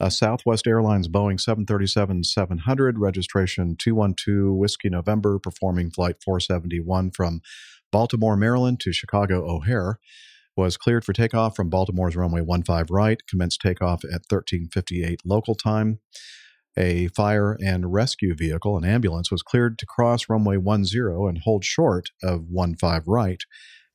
[0.00, 7.40] Uh, Southwest Airlines Boeing 737 700, registration 212 Whiskey November, performing Flight 471 from
[7.92, 10.00] Baltimore, Maryland to Chicago O'Hare,
[10.56, 16.00] was cleared for takeoff from Baltimore's runway 15 right, commenced takeoff at 1358 local time.
[16.76, 21.64] a fire and rescue vehicle, an ambulance, was cleared to cross runway 10 and hold
[21.64, 23.42] short of 15 right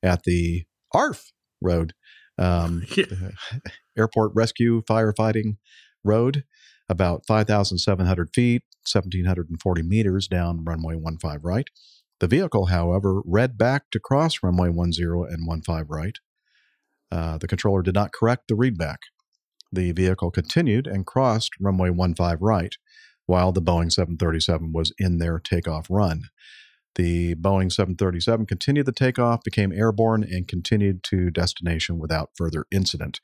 [0.02, 1.92] at the ARF road,
[2.38, 3.04] um, Yeah.
[3.98, 5.56] Airport Rescue Firefighting
[6.04, 6.44] Road,
[6.88, 11.68] about 5,700 feet, 1,740 meters down runway 15 right.
[12.20, 14.76] The vehicle, however, read back to cross runway 10
[15.30, 16.18] and 15 right.
[17.10, 18.98] Uh, the controller did not correct the readback.
[19.72, 22.74] The vehicle continued and crossed runway 15 right
[23.26, 26.22] while the Boeing 737 was in their takeoff run.
[26.94, 33.20] The Boeing 737 continued the takeoff, became airborne, and continued to destination without further incident.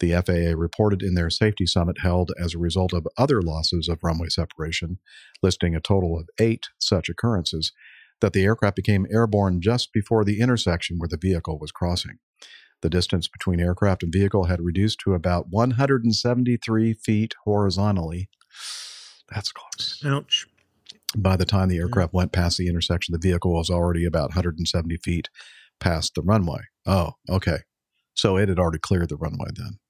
[0.00, 4.00] The FAA reported in their safety summit held as a result of other losses of
[4.02, 4.98] runway separation,
[5.42, 7.72] listing a total of eight such occurrences,
[8.20, 12.18] that the aircraft became airborne just before the intersection where the vehicle was crossing.
[12.86, 18.28] The distance between aircraft and vehicle had reduced to about 173 feet horizontally.
[19.28, 20.00] That's close.
[20.04, 20.46] Ouch.
[21.16, 24.98] By the time the aircraft went past the intersection, the vehicle was already about 170
[24.98, 25.28] feet
[25.80, 26.60] past the runway.
[26.86, 27.62] Oh, okay.
[28.14, 29.80] So it had already cleared the runway then.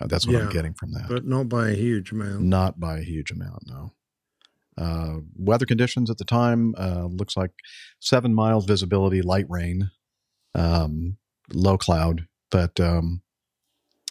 [0.00, 1.08] Uh, that's what I'm getting from that.
[1.08, 2.42] But not by a huge amount.
[2.42, 3.94] Not by a huge amount, no.
[4.78, 7.50] Uh, weather conditions at the time uh, looks like
[7.98, 9.90] seven miles visibility, light rain,
[10.54, 11.16] um,
[11.52, 13.22] low cloud, but um,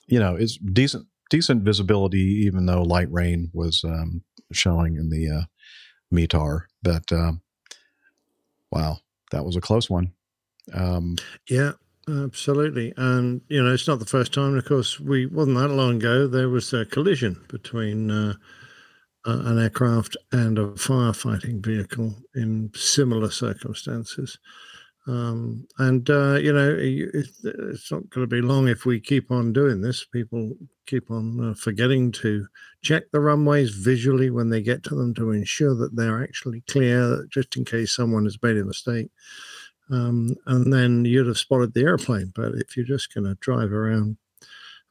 [0.07, 5.29] you know it's decent decent visibility, even though light rain was um, showing in the
[5.29, 5.45] uh,
[6.13, 6.61] METAR.
[6.83, 7.41] But um,
[8.71, 8.99] wow,
[9.31, 10.13] that was a close one.
[10.73, 11.15] Um,
[11.49, 11.73] Yeah,
[12.07, 12.93] absolutely.
[12.97, 14.57] And, you know, it's not the first time.
[14.57, 18.33] Of course, we wasn't that long ago, there was a collision between uh,
[19.25, 24.37] an aircraft and a firefighting vehicle in similar circumstances.
[25.07, 29.53] Um, and, uh, you know, it's not going to be long if we keep on
[29.53, 30.03] doing this.
[30.03, 30.53] People
[30.87, 32.47] keep on uh, forgetting to
[32.81, 37.27] check the runways visually when they get to them to ensure that they're actually clear,
[37.31, 39.09] just in case someone has made a mistake
[39.91, 42.31] um, and then you'd have spotted the airplane.
[42.33, 44.17] But if you're just going to drive around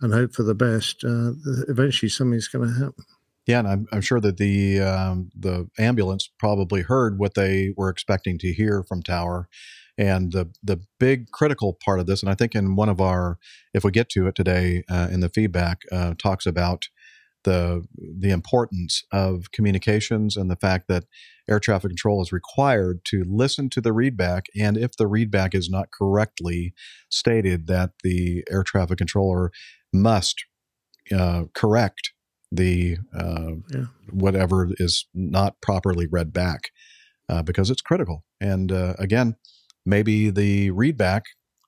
[0.01, 1.33] and hope for the best, uh,
[1.69, 3.05] eventually something's going to happen.
[3.47, 7.91] Yeah, and I'm, I'm sure that the um, the ambulance probably heard what they were
[7.91, 9.49] expecting to hear from Tower,
[9.97, 13.39] and the the big critical part of this, and I think in one of our,
[13.73, 16.89] if we get to it today uh, in the feedback, uh, talks about
[17.45, 17.85] the
[18.19, 21.05] the importance of communications and the fact that
[21.49, 25.69] air traffic control is required to listen to the readback, and if the readback is
[25.71, 26.75] not correctly
[27.11, 29.51] stated, that the air traffic controller
[29.93, 30.45] must
[31.15, 32.13] uh, correct
[32.51, 33.87] the uh, Yeah.
[34.11, 36.71] whatever is not properly read back
[37.29, 38.25] uh, because it's critical.
[38.41, 39.37] And uh, again,
[39.85, 41.23] maybe the readback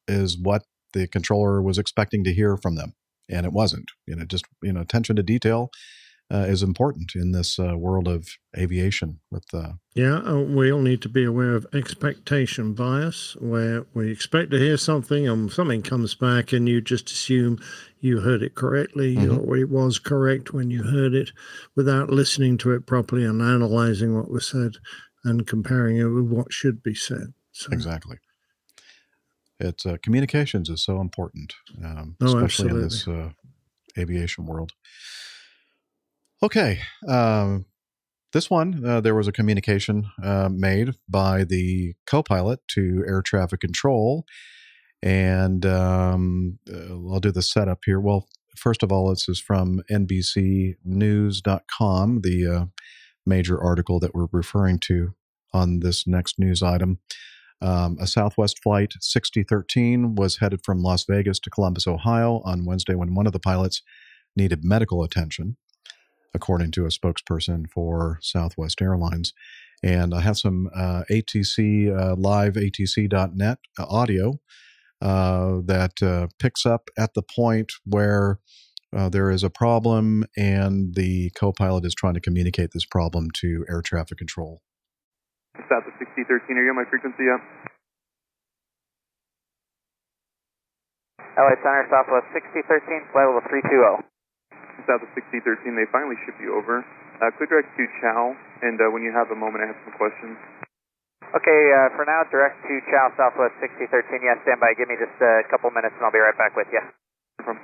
[0.09, 2.95] is what the controller was expecting to hear from them,
[3.29, 3.91] and it wasn't.
[4.07, 5.71] You know, just you know, attention to detail
[6.33, 9.21] uh, is important in this uh, world of aviation.
[9.31, 14.11] With uh, Yeah, uh, we all need to be aware of expectation bias, where we
[14.11, 17.59] expect to hear something and something comes back, and you just assume
[18.01, 19.47] you heard it correctly Mhm.
[19.47, 21.33] or it was correct when you heard it
[21.75, 24.77] without listening to it properly and analyzing what was said
[25.25, 27.33] and comparing it with what should be said.
[27.57, 28.19] So, exactly.
[29.59, 33.31] It's uh, communications is so important, um, Oh, especially in this uh,
[33.99, 34.73] aviation world.
[36.43, 37.65] Okay, um,
[38.35, 43.61] this one uh, there was a communication uh, made by the co-pilot to air traffic
[43.61, 44.27] control,
[45.03, 47.99] and um, uh, I'll do the setup here.
[47.99, 52.67] Well, first of all, this is from NBCNews.com, the uh,
[53.25, 55.15] major article that we're referring to
[55.55, 56.99] on this next news item.
[57.63, 62.95] Um, a Southwest Flight 6013 was headed from Las Vegas to Columbus, Ohio on Wednesday
[62.95, 63.83] when one of the pilots
[64.37, 65.57] needed medical attention,
[66.35, 69.33] according to a spokesperson for Southwest Airlines.
[69.83, 74.41] And I have some uh, ATC, uh, live ATC.net uh, audio
[75.01, 78.39] uh, that uh, picks up at the point where
[78.95, 83.29] uh, there is a problem and the co pilot is trying to communicate this problem
[83.35, 84.63] to air traffic control.
[85.69, 87.41] Southwest 6013, are you on my frequency yet?
[91.37, 94.05] LA Center, Southwest 6013, flight level 320.
[94.89, 96.85] Southwest 6013, they finally ship you over.
[97.21, 99.97] Uh, quick direct to Chow, and uh, when you have a moment, I have some
[99.97, 100.37] questions.
[101.35, 104.25] Okay, uh, for now, direct to Chow, Southwest 6013.
[104.25, 104.73] Yeah, stand by.
[104.79, 106.81] Give me just a couple minutes and I'll be right back with you.
[107.45, 107.59] From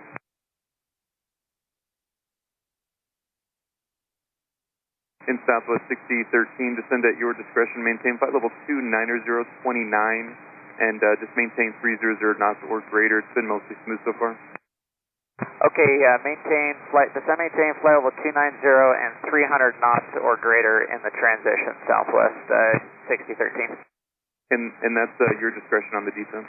[5.31, 9.47] in Southwest 6013, descend at your discretion, maintain flight level 29029,
[10.83, 13.23] and uh, just maintain 300 knots or greater.
[13.23, 14.35] It's been mostly smooth so far.
[15.43, 20.99] Okay, uh, maintain flight, descend maintain flight level 290 and 300 knots or greater in
[21.03, 23.79] the transition southwest uh, 6013.
[24.53, 26.47] And and that's uh, your discretion on the descent.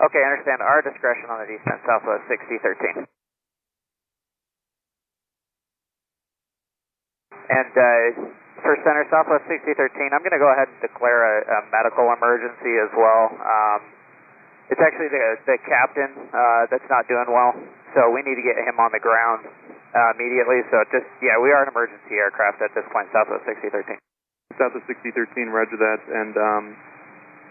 [0.00, 0.64] Okay, I understand.
[0.64, 3.06] Our discretion on the descent southwest 6013.
[7.50, 8.32] And uh,
[8.64, 12.80] for center southwest 6013, I'm going to go ahead and declare a, a medical emergency
[12.80, 13.28] as well.
[13.36, 13.80] Um,
[14.72, 17.52] it's actually the, the captain uh, that's not doing well,
[17.92, 19.44] so we need to get him on the ground
[19.92, 20.64] uh, immediately.
[20.72, 24.00] So just, yeah, we are an emergency aircraft at this point, southwest 6013.
[24.56, 26.00] Southwest 6013, roger that.
[26.08, 26.64] And um,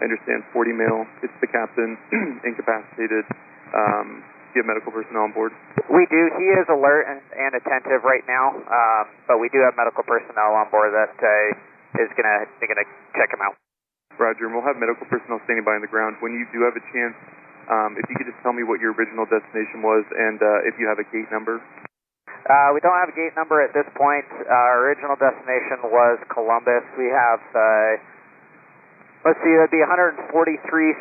[0.02, 1.06] I understand 40 male.
[1.22, 2.02] It's the captain,
[2.50, 3.30] incapacitated.
[3.78, 5.52] Um, do you have medical personnel on board?
[5.90, 6.22] We do.
[6.38, 10.54] He is alert and, and attentive right now, um, but we do have medical personnel
[10.54, 12.86] on board that uh, is going to gonna
[13.18, 13.58] check him out.
[14.22, 16.22] Roger, and we'll have medical personnel standing by on the ground.
[16.22, 17.18] When you do have a chance,
[17.66, 20.78] um, if you could just tell me what your original destination was and uh, if
[20.78, 21.58] you have a gate number.
[22.44, 24.28] Uh, we don't have a gate number at this point.
[24.36, 26.84] Uh, our original destination was Columbus.
[27.00, 27.92] We have, uh,
[29.24, 30.28] let's see, that'd be 143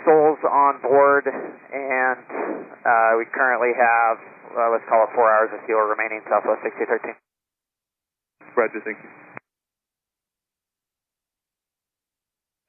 [0.06, 2.22] souls on board, and
[2.86, 4.16] uh, we currently have,
[4.54, 7.18] uh, let's call it four hours of fuel remaining Southwest 6013.
[8.54, 9.10] Roger, thank you.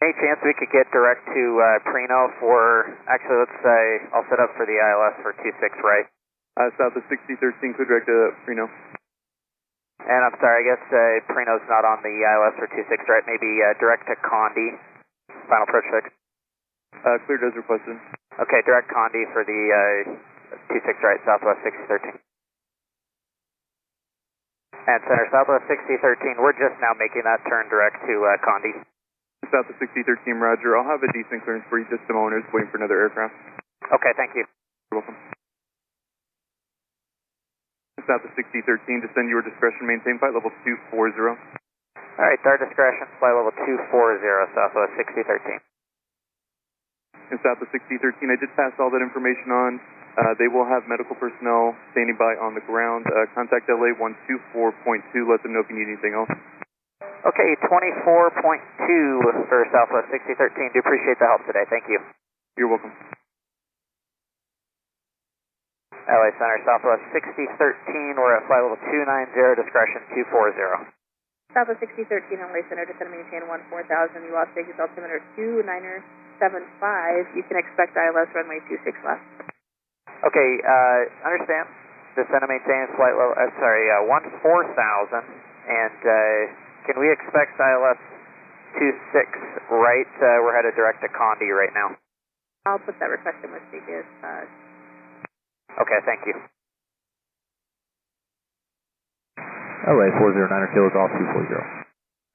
[0.04, 4.42] Any chance we could get direct to uh, Prino for, actually, let's say, I'll set
[4.42, 6.04] up for the ILS for 26 right.
[6.60, 8.68] Uh, Southwest 6013, clear direct to Reno.
[10.04, 13.48] And I'm sorry, I guess uh, Prino's not on the ILS for 26 right, maybe
[13.64, 14.76] uh, direct to Condi,
[15.50, 16.06] final approach check.
[17.04, 17.98] Uh, cleared as requested.
[18.40, 19.60] Okay, direct Condi for the
[20.10, 22.18] uh, 26 right, Southwest 6013.
[24.88, 28.72] And center Southwest 6013, we're just now making that turn direct to uh, Condi.
[29.52, 30.76] Southwest 6013, roger.
[30.80, 32.44] I'll have a decent clearance for you just a moment.
[32.44, 33.36] Just waiting for another aircraft.
[33.92, 34.44] Okay, thank you.
[34.92, 35.18] You're welcome.
[38.04, 41.63] Southwest 6013, descend your discretion, maintain flight level 240.
[42.14, 43.90] All right, our discretion, flight level 240,
[44.54, 45.58] Southwest 6013.
[47.34, 49.82] And Southwest 6013, I did pass all that information on.
[50.14, 53.10] Uh, they will have medical personnel standing by on the ground.
[53.10, 55.26] Uh, contact LA 124.2.
[55.26, 56.30] Let them know if you need anything else.
[57.26, 58.06] Okay, 24.2
[59.50, 60.70] for Southwest 6013.
[60.70, 61.66] Do appreciate the help today.
[61.66, 61.98] Thank you.
[62.62, 62.94] You're welcome.
[66.06, 68.22] LA Center, Southwest 6013.
[68.22, 71.03] We're at flight level 290, discretion 240.
[71.54, 74.26] Southwest 6013, LA Center, descend and maintain 14,000.
[74.26, 76.42] You lost Vegas altimeter 2975.
[77.38, 79.22] You can expect ILS runway 26 left.
[80.26, 81.00] Okay, uh,
[81.30, 81.70] understand.
[82.18, 84.02] Descend and maintain flight level, uh, sorry, uh,
[84.42, 85.22] 14,000.
[85.70, 86.50] And uh,
[86.90, 88.02] can we expect ILS
[88.82, 90.10] 26 right?
[90.18, 91.94] Uh, we're headed direct to Condi right now.
[92.66, 94.10] I'll put that request in with Vegas.
[94.26, 94.46] Uh,
[95.74, 96.38] Okay, thank you.
[99.84, 101.84] LA 409 Kilo Golf 240.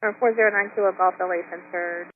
[0.05, 2.09] or 409 Kilo Golf LA Center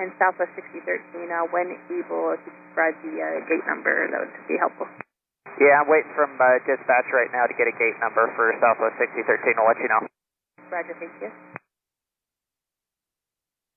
[0.00, 1.28] and Southwest 6013.
[1.28, 4.88] Uh, when able, if you could provide the uh, gate number, that would be helpful.
[5.60, 9.00] Yeah, I'm waiting from uh, dispatch right now to get a gate number for Southwest
[9.00, 9.56] 6013.
[9.56, 10.02] I'll let you know.
[10.68, 11.32] Roger, thank you.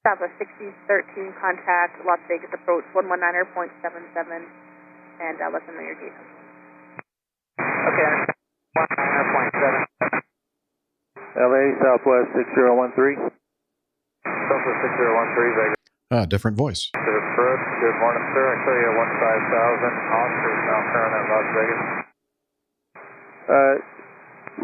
[0.03, 3.75] Southwest 6013, contact Las Vegas approach 119.77
[5.19, 6.35] and uh, let them know your gate number.
[7.59, 8.11] Okay,
[8.79, 9.88] 119.7.
[11.37, 13.29] LA Southwest 6013.
[14.25, 15.77] Southwest 6013, Vegas.
[16.09, 16.89] Ah, different voice.
[16.97, 18.45] Sir Fred, good morning, sir.
[18.49, 19.93] I show you 15,000.
[20.09, 21.81] Oscar is now current at Las Vegas.
[23.49, 23.75] Uh,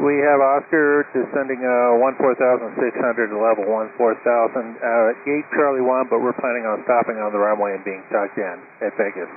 [0.01, 6.35] we have Oscar descending uh, 14,600 to level 14,000 uh, gate Charlie 1, but we're
[6.35, 9.29] planning on stopping on the runway and being tucked in at Vegas.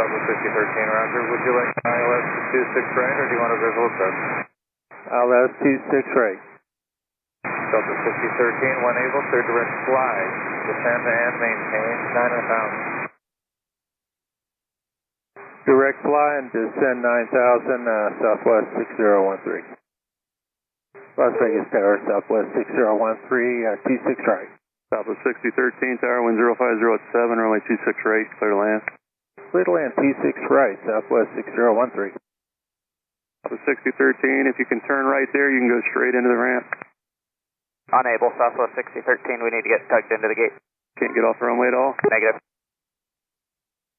[0.00, 1.20] Southwest 6013, Roger.
[1.28, 2.24] Would you like ILS
[2.56, 4.16] 26 right, or do you want a visual test?
[5.12, 6.40] ILS 26 right.
[7.68, 10.16] Southwest 6013, when able, clear direct fly.
[10.72, 13.12] Descend and maintain 9,000.
[15.68, 17.92] Direct fly and descend 9,000 uh,
[18.24, 19.68] Southwest 6013.
[21.20, 24.48] Las Vegas Tower, Southwest 6013, uh, 26 right.
[24.88, 28.80] Southwest 6013, tower wind 050 at 7, runway 26 right, clear to land.
[29.50, 32.14] Clear to land 26 right, Southwest 6013.
[33.42, 36.70] Southwest 6013, if you can turn right there, you can go straight into the ramp.
[37.90, 40.54] Unable, Southwest 6013, we need to get tugged into the gate.
[41.02, 41.98] Can't get off the runway at all.
[42.06, 42.38] Negative.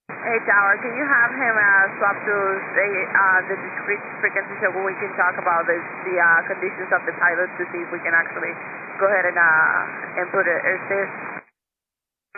[0.08, 2.36] Hey, Tower, can you have him uh, swap to
[2.72, 5.76] the, uh, the discrete frequency so we can talk about the,
[6.08, 8.56] the uh, conditions of the pilot to see if we can actually
[9.04, 11.12] go ahead and uh, input it airspace?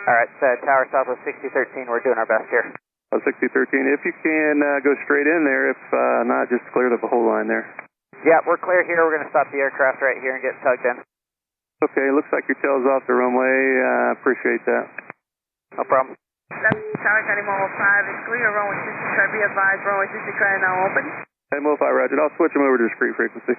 [0.02, 2.74] All right, uh, Tower Southwest 6013, we're doing our best here.
[3.14, 3.46] Uh, 6013,
[3.94, 7.22] if you can uh, go straight in there, if uh, not, just clear the whole
[7.22, 7.62] line there.
[8.26, 9.06] Yeah, we're clear here.
[9.06, 10.98] We're going to stop the aircraft right here and get tugged in.
[11.78, 13.54] Okay, looks like your tail's off the runway.
[13.78, 14.90] Uh, appreciate that.
[15.78, 16.18] No problem.
[16.50, 18.50] Left Tower County Mobile 5 is clear.
[18.50, 19.82] Runway 60 try be advised.
[19.86, 21.04] Runway 60 try now open.
[21.54, 22.18] Hey, Mo5 Roger.
[22.18, 23.54] I'll switch them over to discrete frequency.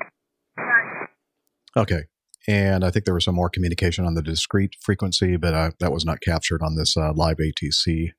[1.80, 2.12] Okay.
[2.48, 5.92] And I think there was some more communication on the discrete frequency, but uh, that
[5.92, 8.12] was not captured on this uh, live ATC.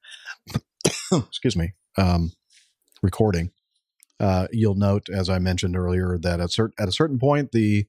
[1.12, 1.74] excuse me.
[1.97, 2.32] Um,
[3.03, 3.51] recording.
[4.18, 7.87] Uh, you'll note, as I mentioned earlier, that at, cert- at a certain point, the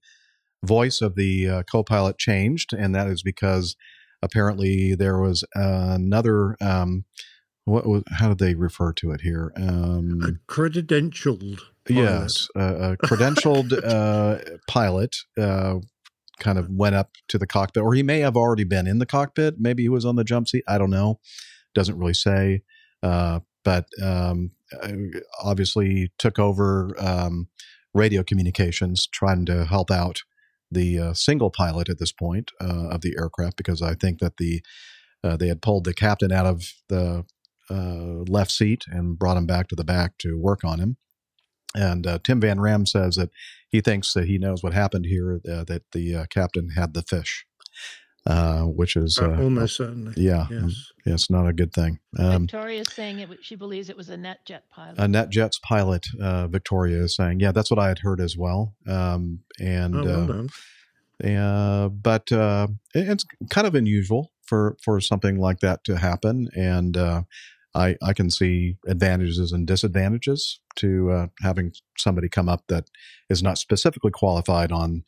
[0.64, 3.76] voice of the uh, co-pilot changed, and that is because
[4.22, 6.58] apparently there was another.
[6.62, 7.06] Um,
[7.66, 9.52] what was, how did they refer to it here?
[9.58, 11.60] Um, Credentialed.
[11.89, 15.76] Yes, uh, a credentialed uh, pilot uh,
[16.39, 19.06] kind of went up to the cockpit, or he may have already been in the
[19.06, 19.56] cockpit.
[19.58, 20.64] Maybe he was on the jump seat.
[20.68, 21.20] I don't know.
[21.74, 22.62] Doesn't really say.
[23.04, 24.52] Uh, but um,
[25.43, 27.48] obviously took over um,
[27.93, 30.22] radio communications, trying to help out
[30.72, 34.38] the uh, single pilot at this point uh, of the aircraft, because I think that
[34.38, 34.62] the
[35.24, 37.26] uh, they had pulled the captain out of the
[37.70, 40.98] uh, left seat and brought him back to the back to work on him.
[41.76, 43.30] And Tim Van Ram says that
[43.70, 47.45] he thinks that he knows what happened here, that the captain had the fish,
[48.28, 50.13] uh, which is Uh, almost certainly.
[50.17, 50.61] Yeah, Yes.
[50.63, 50.71] um,
[51.05, 51.99] yeah, it's not a good thing.
[52.19, 53.30] Um, is saying it.
[53.41, 54.99] She believes it was a NetJet pilot.
[54.99, 58.75] a NetJets pilot, uh, Victoria, is saying, yeah, that's what I had heard as well.
[58.88, 60.49] Um, and Oh, well uh, done.
[61.23, 66.47] uh, but uh, it- it's kind of unusual for for something like that to happen,
[66.55, 67.23] and uh,
[67.75, 72.86] I I can see advantages and disadvantages to uh, having somebody come up that
[73.30, 75.03] is not specifically qualified on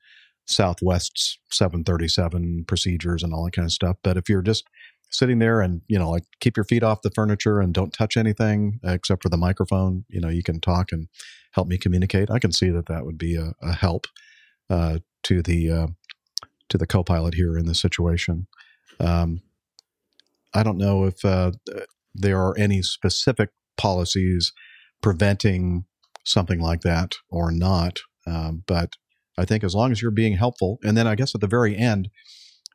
[0.50, 3.97] Southwest's 737 procedures and all that kind of stuff.
[4.04, 4.66] But if you're just
[5.12, 8.16] sitting there and you know like keep your feet off the furniture and don't touch
[8.16, 11.08] anything except for the microphone, you know you can talk and
[11.52, 12.30] help me communicate.
[12.32, 14.08] I can see that that would be a, a help
[14.70, 15.88] uh, to the uh,
[16.70, 18.47] to the co-pilot here in this situation.
[19.00, 19.41] Um,
[20.54, 21.52] I don't know if uh,
[22.14, 24.52] there are any specific policies
[25.02, 25.86] preventing
[26.26, 28.95] something like that or not, um, but
[29.40, 31.76] I think as long as you're being helpful, and then I guess at the very
[31.78, 32.10] end,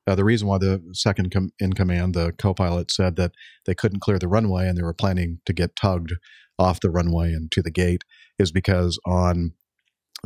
[0.07, 3.33] uh, the reason why the second com- in command, the co-pilot, said that
[3.67, 6.12] they couldn't clear the runway and they were planning to get tugged
[6.59, 8.05] off the runway and to the gate
[8.39, 9.53] is because on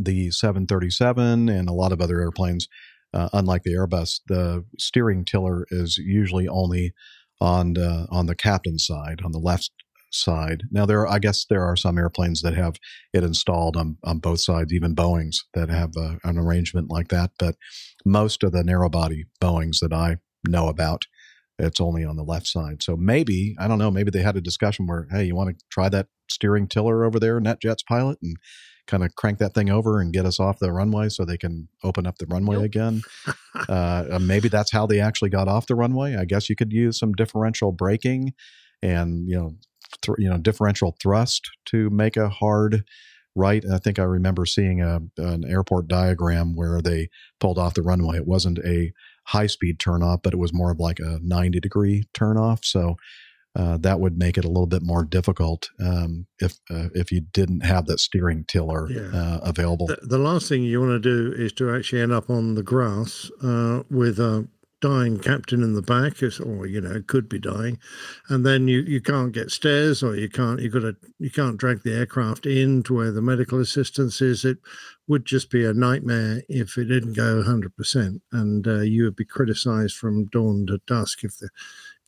[0.01, 2.69] the 737 and a lot of other airplanes,
[3.15, 6.93] uh, unlike the Airbus, the steering tiller is usually only
[7.41, 9.71] on the, on the captain's side, on the left
[10.11, 10.65] side.
[10.71, 12.77] Now there, are, I guess there are some airplanes that have
[13.13, 17.33] it installed on, on both sides, even Boeing's that have uh an arrangement like that.
[17.39, 17.57] But
[18.05, 21.03] most of the narrow body Boeing's that I know about,
[21.59, 22.83] it's only on the left side.
[22.83, 23.91] So maybe I don't know.
[23.91, 27.19] Maybe they had a discussion where, hey, you want to try that steering tiller over
[27.19, 28.37] there, NetJets pilot, and
[28.87, 31.69] kind of crank that thing over and get us off the runway so they can
[31.85, 33.03] open up the runway again.
[33.69, 36.17] uh, uh, maybe that's how they actually got off the runway.
[36.17, 38.33] I guess you could use some differential braking
[38.83, 39.55] and you know,
[40.03, 42.85] th- you know, differential thrust to make a hard
[43.35, 43.65] right.
[43.73, 47.09] I think I remember seeing a an airport diagram where they
[47.41, 48.17] pulled off the runway.
[48.17, 48.93] It wasn't a
[49.25, 52.65] high speed turn off, but it was more of like a 90 degree turn off.
[52.65, 52.97] So
[53.57, 57.21] uh, that would make it a little bit more difficult um, if uh, if you
[57.21, 59.09] didn't have that steering tiller Yeah.
[59.13, 59.87] uh, available.
[59.87, 62.63] The, the last thing you want to do is to actually end up on the
[62.63, 64.49] grass uh, with a
[64.81, 67.79] dying captain in the back, or you know, could be dying,
[68.29, 71.59] and then you, you can't get stairs, or you can't you got to you can't
[71.59, 74.45] drag the aircraft in to where the medical assistance is.
[74.45, 74.59] It
[75.07, 79.25] would just be a nightmare if it didn't go 100%, and uh, you would be
[79.25, 81.49] criticised from dawn to dusk if the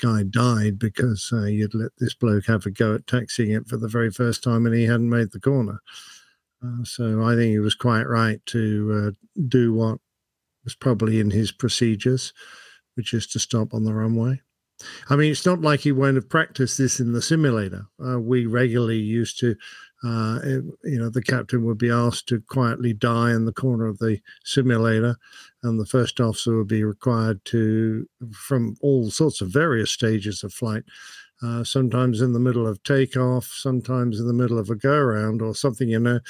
[0.00, 3.76] guy died because uh, you'd let this bloke have a go at taxiing it for
[3.76, 5.80] the very first time and he hadn't made the corner.
[6.64, 9.98] Uh, so I think he was quite right to uh, do what
[10.70, 12.32] was probably in his procedures,
[12.94, 14.40] which is to stop on the runway.
[15.10, 17.86] I mean, it's not like he won't have practiced this in the simulator.
[18.02, 19.56] Uh, we regularly used to,
[20.04, 23.98] uh, you know, the captain would be asked to quietly die in the corner of
[23.98, 25.16] the simulator,
[25.62, 30.54] and the first officer would be required to, from all sorts of various stages of
[30.54, 30.84] flight,
[31.42, 35.42] uh, sometimes in the middle of takeoff, sometimes in the middle of a go around
[35.42, 36.20] or something, you know,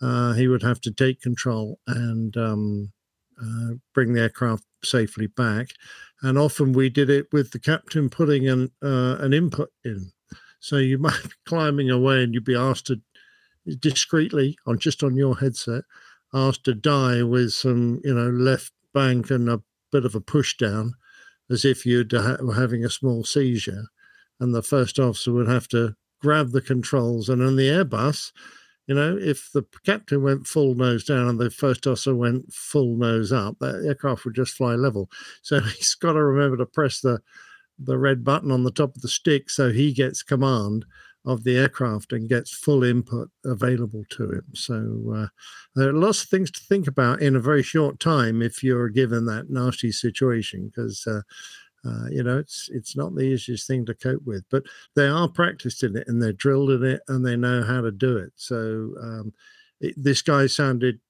[0.00, 2.92] uh, he would have to take control and um,
[3.42, 5.68] uh, bring the aircraft safely back.
[6.22, 10.12] And often we did it with the captain putting an uh, an input in.
[10.60, 13.00] So you might be climbing away and you'd be asked to
[13.80, 15.84] discreetly on just on your headset,
[16.32, 19.62] asked to die with some, you know, left bank and a
[19.92, 20.94] bit of a push down,
[21.50, 23.84] as if you'd ha- were having a small seizure
[24.40, 27.28] and the first officer would have to grab the controls.
[27.28, 28.32] And on the Airbus,
[28.88, 32.96] you know, if the captain went full nose down and the first officer went full
[32.96, 35.10] nose up, that aircraft would just fly level.
[35.42, 37.20] So he's got to remember to press the
[37.78, 40.84] the red button on the top of the stick so he gets command
[41.24, 44.44] of the aircraft and gets full input available to him.
[44.54, 45.26] So uh,
[45.76, 48.88] there are lots of things to think about in a very short time if you're
[48.88, 51.06] given that nasty situation because.
[51.06, 51.20] Uh,
[51.84, 54.64] uh, you know, it's it's not the easiest thing to cope with, but
[54.96, 57.90] they are practiced in it and they're drilled in it and they know how to
[57.90, 58.32] do it.
[58.36, 59.32] So um,
[59.80, 61.00] it, this guy sounded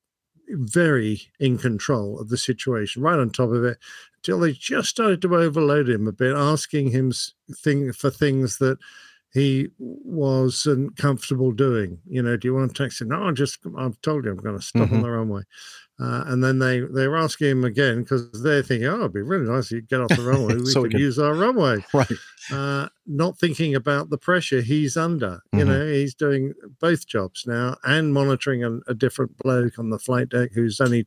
[0.50, 3.78] very in control of the situation, right on top of it,
[4.16, 7.12] until they just started to overload him a bit, asking him
[7.52, 8.78] thing for things that
[9.34, 11.98] he wasn't comfortable doing.
[12.08, 13.08] You know, do you want to text taxi?
[13.10, 14.96] No, I just I've told you I'm going to stop Mm-hmm.
[14.96, 15.42] on the runway.
[16.00, 19.20] Uh, and then they they were asking him again because they're thinking, oh, it'd be
[19.20, 20.54] really nice if you get off the runway.
[20.58, 21.84] We So could can- use our runway.
[21.92, 22.10] Right.
[22.52, 25.40] Uh, not thinking about the pressure he's under.
[25.52, 25.66] You Mhm.
[25.66, 30.28] know, he's doing both jobs now and monitoring a, a different bloke on the flight
[30.30, 31.06] deck who's only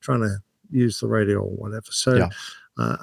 [0.00, 0.36] trying to
[0.70, 1.86] use the radio or whatever.
[1.90, 2.28] So Yeah.
[2.78, 2.96] uh,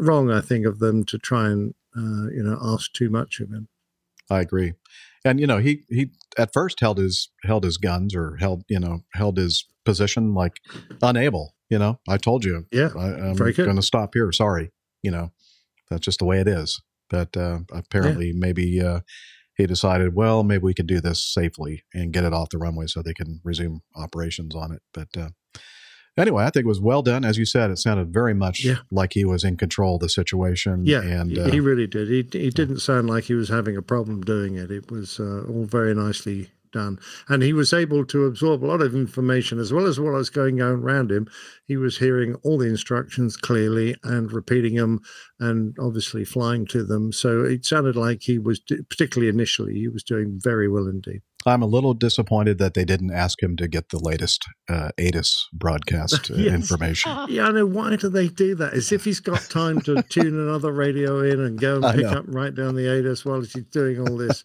[0.00, 3.50] wrong, I think, of them to try and uh, you know ask too much of
[3.50, 3.68] him.
[4.30, 4.74] I agree.
[5.24, 8.80] And you know, he he at first held his held his guns or held you
[8.80, 10.60] know held his position like
[11.00, 11.54] unable.
[11.70, 14.30] You know, I told you, Yeah, I, I'm very going to stop here.
[14.32, 15.32] Sorry, you know,
[15.88, 16.82] that's just the way it is.
[17.08, 19.00] But uh, apparently, maybe uh,
[19.56, 22.86] he decided, well, maybe we could do this safely and get it off the runway
[22.86, 24.82] so they can resume operations on it.
[24.92, 25.28] But uh,
[26.16, 27.24] anyway, I think it was well done.
[27.24, 28.78] As you said, it sounded very much Yeah.
[28.90, 30.86] like he was in control of the situation.
[30.86, 32.08] Yeah, and he, uh, he really did.
[32.08, 34.70] He he didn't sound like he was having a problem doing it.
[34.70, 36.98] It was uh, all very nicely done,
[37.28, 40.30] and he was able to absorb a lot of information as well as what was
[40.30, 41.28] going on around him.
[41.66, 45.00] He was hearing all the instructions clearly and repeating them,
[45.38, 47.12] and obviously flying to them.
[47.12, 51.22] So it sounded like he was, particularly initially, he was doing very well indeed.
[51.44, 55.48] I'm a little disappointed that they didn't ask him to get the latest uh, ATIS
[55.52, 56.54] broadcast uh, Yes.
[56.54, 57.10] information.
[57.28, 57.66] Yeah, I know.
[57.66, 58.74] Why do they do that?
[58.74, 62.02] As if he's got time to tune another radio in and go and I pick
[62.04, 62.10] know.
[62.12, 64.44] up right down the ATIS while he's doing all this.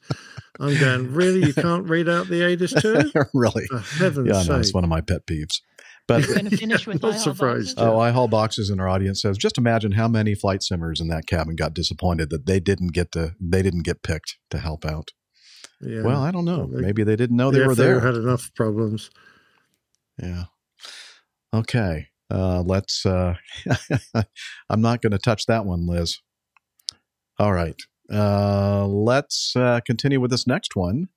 [0.59, 1.45] I'm going, really?
[1.45, 3.11] You can't read out the ATIS too?
[3.33, 3.65] really?
[3.67, 4.59] For heaven's Yeah, I know.
[4.59, 5.61] It's one of my pet peeves.
[6.07, 7.75] But You're going to finish with Not IHOL surprised.
[7.75, 7.93] boxes?
[7.93, 11.09] oh, I haul boxes in our audience says, just imagine how many flight simmers in
[11.09, 14.85] that cabin got disappointed that they didn't get to they didn't get picked to help
[14.85, 15.09] out.
[15.81, 16.01] Yeah.
[16.03, 16.65] Well, I don't know.
[16.73, 17.99] They- Maybe they didn't know they the were FAA there.
[17.99, 19.09] had enough problems.
[20.21, 20.45] Yeah.
[21.53, 22.07] Okay.
[22.31, 23.05] Uh, let's.
[23.05, 23.35] Uh,
[24.69, 26.19] I'm not going to touch that one, Liz.
[27.39, 27.75] All right.
[28.11, 31.09] Uh, let's uh, continue with this next one.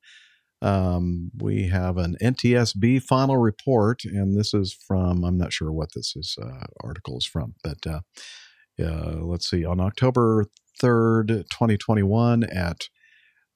[0.62, 5.24] Um, we have an NTSB final report, and this is from.
[5.24, 8.00] I'm not sure what this is uh, article is from, but uh,
[8.82, 9.64] uh, let's see.
[9.64, 10.46] On October
[10.82, 12.88] 3rd, 2021, at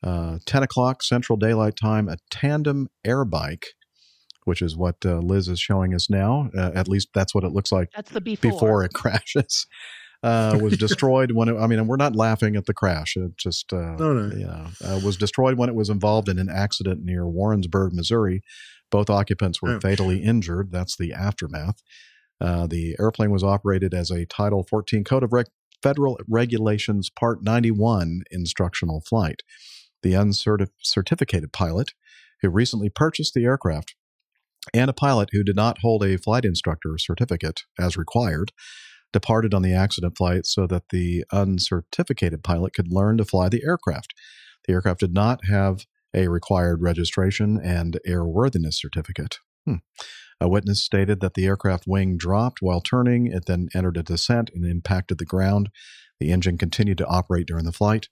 [0.02, 3.66] uh, 10 o'clock Central Daylight Time, a tandem air bike
[4.44, 6.50] which is what uh, Liz is showing us now.
[6.56, 8.50] Uh, at least that's what it looks like That's the before.
[8.50, 9.66] before it crashes.
[10.22, 13.16] Uh, was destroyed when it, I mean, and we're not laughing at the crash.
[13.16, 14.34] It just, uh, No, no.
[14.36, 18.42] you know, uh, was destroyed when it was involved in an accident near Warrensburg, Missouri.
[18.90, 19.82] Both occupants were Ouch.
[19.82, 20.70] fatally injured.
[20.72, 21.82] That's the aftermath.
[22.40, 25.46] Uh, the airplane was operated as a Title 14 Code of Reg-
[25.82, 29.42] Federal Regulations Part 91 instructional flight.
[30.02, 31.92] The uncertificated pilot
[32.42, 33.94] who recently purchased the aircraft
[34.72, 38.52] and a pilot who did not hold a flight instructor certificate as required
[39.14, 43.62] departed on the accident flight so that the uncertificated pilot could learn to fly the
[43.64, 44.12] aircraft.
[44.66, 49.38] The aircraft did not have a required registration and airworthiness certificate.
[49.64, 49.76] Hmm.
[50.40, 53.28] A witness stated that the aircraft wing dropped while turning.
[53.28, 55.70] It then entered a descent and impacted the ground.
[56.18, 58.08] The engine continued to operate during the flight.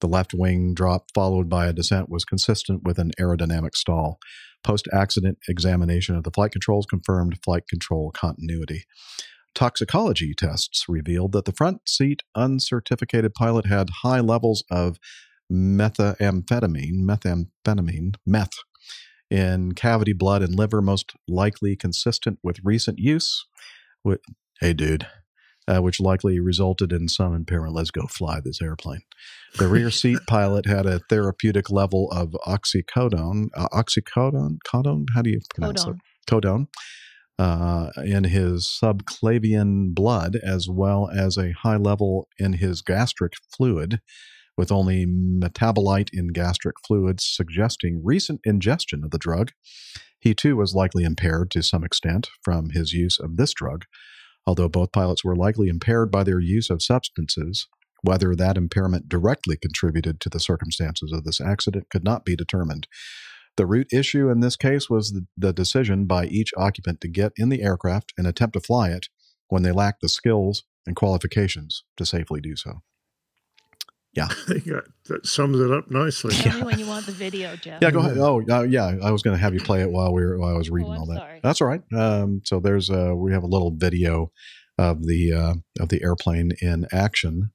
[0.00, 4.18] The left wing drop, followed by a descent, was consistent with an aerodynamic stall.
[4.62, 8.84] Post accident examination of the flight controls confirmed flight control continuity.
[9.54, 14.98] Toxicology tests revealed that the front seat uncertificated pilot had high levels of
[15.52, 18.54] methamphetamine, methamphetamine, meth,
[19.30, 23.46] in cavity, blood, and liver, most likely consistent with recent use.
[24.02, 24.20] With,
[24.60, 25.06] hey, dude,
[25.66, 27.74] uh, which likely resulted in some impairment.
[27.74, 29.02] Let's go fly this airplane.
[29.56, 33.48] The rear seat pilot had a therapeutic level of oxycodone.
[33.54, 34.58] Uh, oxycodone?
[34.66, 35.06] Codone?
[35.14, 35.94] How do you pronounce Codone.
[35.94, 36.30] it?
[36.30, 36.66] Codone.
[37.36, 44.00] Uh, in his subclavian blood, as well as a high level in his gastric fluid,
[44.56, 49.50] with only metabolite in gastric fluids suggesting recent ingestion of the drug.
[50.20, 53.84] He too was likely impaired to some extent from his use of this drug,
[54.46, 57.66] although both pilots were likely impaired by their use of substances
[58.04, 62.86] Whether that impairment directly contributed to the circumstances of this accident could not be determined.
[63.56, 67.32] The root issue in this case was the, the decision by each occupant to get
[67.36, 69.06] in the aircraft and attempt to fly it
[69.48, 72.82] when they lacked the skills and qualifications to safely do so.
[74.12, 74.28] Yeah.
[74.64, 76.34] Yeah, that sums it up nicely.
[76.34, 77.80] Tell me when you want the video, Jeff.
[77.82, 78.16] Yeah, go ahead.
[78.18, 78.94] Oh, uh, yeah.
[79.02, 80.92] I was going to have you play it while we were while I was reading
[80.92, 81.18] Oh, all that.
[81.18, 81.40] sorry.
[81.42, 81.82] That's all right.
[81.92, 84.30] Um, so there's uh, we have a little video
[84.78, 87.50] of the uh, of the airplane in action.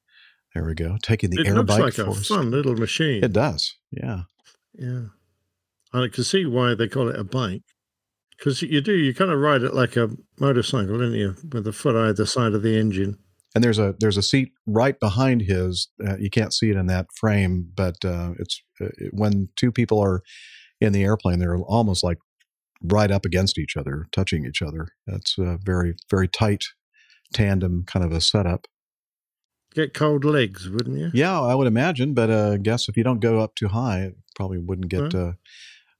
[0.53, 2.27] There we go, taking the it air looks bike like a force.
[2.27, 3.23] fun little machine.
[3.23, 3.75] It does.
[3.91, 4.23] Yeah.
[4.77, 5.01] Yeah.
[5.93, 7.63] I can see why they call it a bike.
[8.37, 10.09] Because you do, you kind of ride it like a
[10.39, 11.35] motorcycle, don't you?
[11.51, 13.17] With the foot either side of the engine.
[13.53, 15.89] And there's a there's a seat right behind his.
[16.05, 19.99] Uh, you can't see it in that frame, but uh, it's uh, when two people
[19.99, 20.21] are
[20.79, 22.19] in the airplane, they're almost like
[22.81, 24.89] right up against each other, touching each other.
[25.05, 26.63] That's a very very tight
[27.33, 28.67] tandem kind of a setup.
[29.73, 31.11] Get cold legs, wouldn't you?
[31.13, 34.01] Yeah, I would imagine, but uh, I guess if you don't go up too high,
[34.01, 35.13] it probably wouldn't get.
[35.13, 35.33] Uh,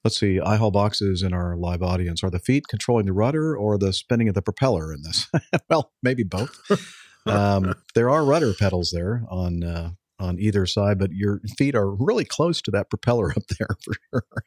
[0.03, 2.23] let's see, eye hole boxes in our live audience.
[2.23, 5.27] Are the feet controlling the rudder or the spinning of the propeller in this?
[5.69, 6.59] well, maybe both.
[7.25, 11.89] um, there are rudder pedals there on uh, on either side, but your feet are
[11.89, 14.43] really close to that propeller up there for sure.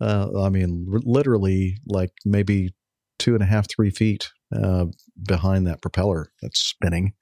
[0.00, 2.74] Uh, I mean, r- literally, like maybe
[3.18, 4.86] two and a half, three feet uh,
[5.26, 7.14] behind that propeller that's spinning.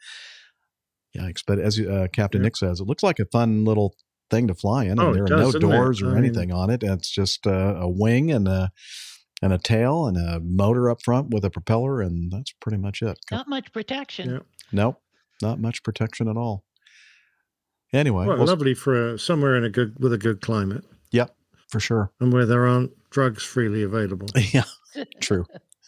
[1.17, 1.43] Yikes!
[1.47, 3.95] But as uh, Captain Nick says, it looks like a fun little
[4.35, 4.99] thing to fly in.
[4.99, 5.73] Oh, and it there are does, no doesn't it?
[5.73, 6.83] doors or I mean- anything on it.
[6.83, 8.71] It's just uh, a wing and a
[9.43, 13.03] and a tail and a motor up front with a propeller, and that's pretty much
[13.03, 13.19] it.
[13.31, 14.41] Not much protection.
[14.73, 15.01] Nope,
[15.43, 16.65] not much protection at all.
[17.93, 21.35] Anyway, Well, well, lovely for a, somewhere in a good with a good climate Yep,
[21.69, 22.11] for sure.
[22.21, 24.27] and where there aren't drugs freely available.
[24.53, 24.65] yeah,
[25.21, 25.45] true.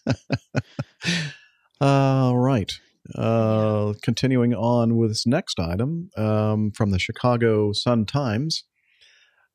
[1.80, 2.72] All right.
[3.14, 8.64] Uh, Continuing on with this next item um, from the Chicago Sun Times.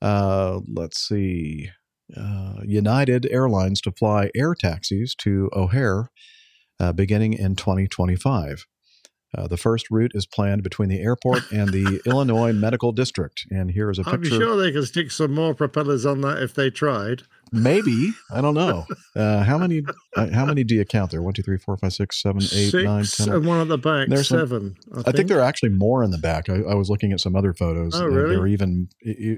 [0.01, 1.69] Uh, let's see.
[2.15, 6.09] Uh, United Airlines to fly air taxis to O'Hare
[6.79, 8.65] uh, beginning in 2025.
[9.37, 13.45] Uh, the first route is planned between the airport and the Illinois Medical District.
[13.49, 14.35] And here is a I'm picture.
[14.35, 17.23] sure they could stick some more propellers on that if they tried.
[17.53, 18.85] Maybe I don't know.
[19.13, 19.81] Uh, how many?
[20.15, 21.21] Uh, how many do you count there?
[21.21, 23.35] One, two, three, four, five, six, seven, eight, nine, Six ten.
[23.35, 24.75] and one at the back, There's some- seven.
[24.95, 26.47] I, I think there are actually more in the back.
[26.47, 27.93] I, I was looking at some other photos.
[27.93, 28.29] Oh, Uh, really?
[28.35, 28.87] There are even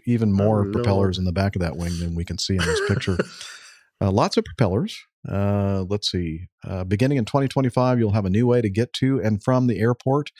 [0.05, 1.17] even more Oh, propellers Lord.
[1.17, 3.17] in the back of that wing than we can see in this picture.
[4.01, 4.95] uh, lots of propellers.
[5.30, 6.47] Uh, let's see.
[6.67, 9.80] Uh, beginning in 2025, you'll have a new way to get to and from the
[9.80, 10.32] airport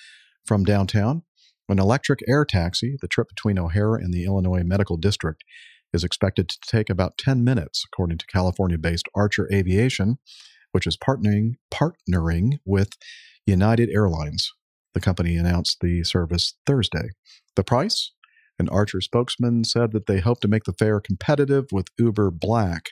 [0.46, 1.24] from downtown.
[1.70, 5.44] An electric air taxi, the trip between O'Hare and the Illinois Medical District,
[5.94, 10.18] is expected to take about 10 minutes, according to California based Archer Aviation,
[10.72, 12.90] which is partnering, partnering with
[13.46, 14.52] United Airlines.
[14.94, 17.10] The company announced the service Thursday.
[17.56, 18.12] The price?
[18.60, 22.90] An Archer spokesman said that they hope to make the fare competitive with Uber Black,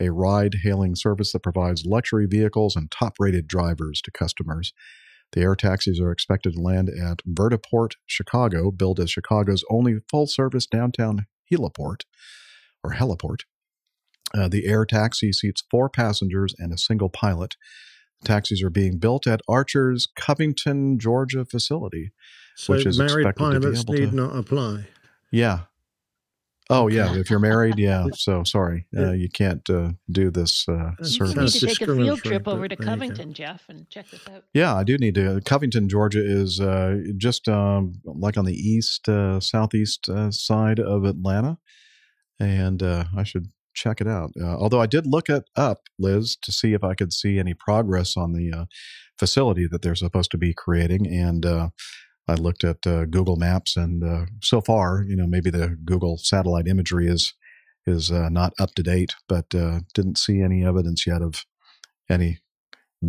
[0.00, 4.72] a ride hailing service that provides luxury vehicles and top rated drivers to customers.
[5.32, 10.26] The air taxis are expected to land at Vertiport, Chicago, billed as Chicago's only full
[10.26, 12.02] service downtown heliport
[12.82, 13.40] or heliport.
[14.34, 17.56] Uh, the air taxi seats four passengers and a single pilot.
[18.24, 22.12] Taxis are being built at Archer's Covington, Georgia facility,
[22.56, 24.16] so which is married expected to be pilots able need to.
[24.16, 24.86] not apply.
[25.30, 25.60] Yeah.
[26.70, 27.14] Oh, yeah.
[27.14, 28.06] If you're married, yeah.
[28.14, 31.60] So sorry, uh, you can't uh, do this uh, You need service.
[31.60, 32.92] to take a field trip over to there you go.
[32.92, 34.44] Covington, Jeff, and check this out.
[34.52, 35.40] Yeah, I do need to.
[35.44, 41.04] Covington, Georgia is uh, just um, like on the east, uh, southeast uh, side of
[41.04, 41.58] Atlanta.
[42.40, 44.30] And uh, I should check it out.
[44.40, 47.54] Uh, although I did look it up, Liz, to see if I could see any
[47.54, 48.64] progress on the uh,
[49.18, 51.06] facility that they're supposed to be creating.
[51.06, 51.68] And uh,
[52.28, 56.18] I looked at uh, Google Maps, and uh, so far, you know, maybe the Google
[56.18, 57.34] satellite imagery is
[57.86, 61.46] is uh, not up to date, but uh, didn't see any evidence yet of
[62.10, 62.38] any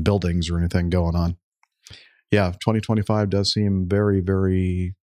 [0.04, 1.36] buildings or anything going on.
[2.32, 4.96] Yeah, 2025 does seem very, very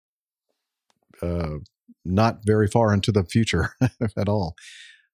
[1.22, 1.57] uh,
[2.05, 3.72] not very far into the future
[4.18, 4.55] at all.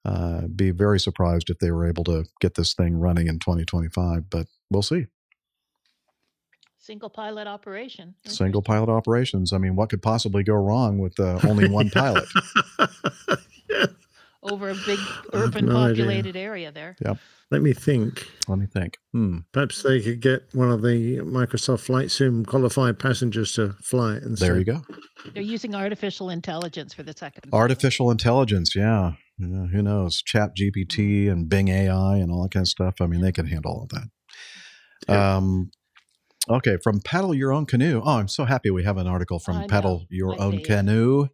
[0.04, 4.30] Uh, be very surprised if they were able to get this thing running in 2025,
[4.30, 5.06] but we'll see.
[6.92, 8.16] Single pilot operation.
[8.26, 9.54] Single pilot operations.
[9.54, 12.26] I mean, what could possibly go wrong with uh, only one pilot?
[14.44, 15.00] Over a big
[15.32, 16.04] urban no idea.
[16.04, 16.98] populated area there.
[17.06, 17.18] Yep.
[17.50, 18.28] Let me think.
[18.50, 18.98] Let me think.
[19.14, 19.38] Hmm.
[19.54, 24.24] Perhaps they could get one of the Microsoft Flight Sim qualified passengers to fly it.
[24.24, 24.82] And There say, you go.
[25.34, 27.54] They're using artificial intelligence for the second.
[27.54, 28.76] Artificial intelligence.
[28.76, 29.14] Yeah.
[29.38, 30.22] Yeah, who knows?
[30.22, 32.96] Chat GPT and Bing AI and all that kind of stuff.
[33.00, 34.10] I mean, they could handle all that.
[35.18, 35.72] Um,
[36.50, 38.02] Okay, from Paddle Your Own Canoe.
[38.04, 39.68] Oh, I'm so happy we have an article from I know.
[39.68, 40.64] Paddle Your I Own see.
[40.64, 41.28] Canoe.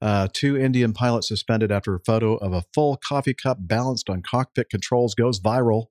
[0.00, 4.22] Uh, two Indian pilots suspended after a photo of a full coffee cup balanced on
[4.22, 5.86] cockpit controls goes viral.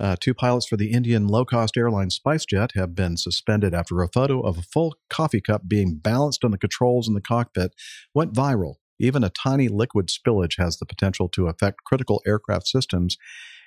[0.00, 4.08] Uh, two pilots for the Indian low cost airline SpiceJet have been suspended after a
[4.08, 7.74] photo of a full coffee cup being balanced on the controls in the cockpit
[8.14, 8.76] went viral.
[9.00, 13.16] Even a tiny liquid spillage has the potential to affect critical aircraft systems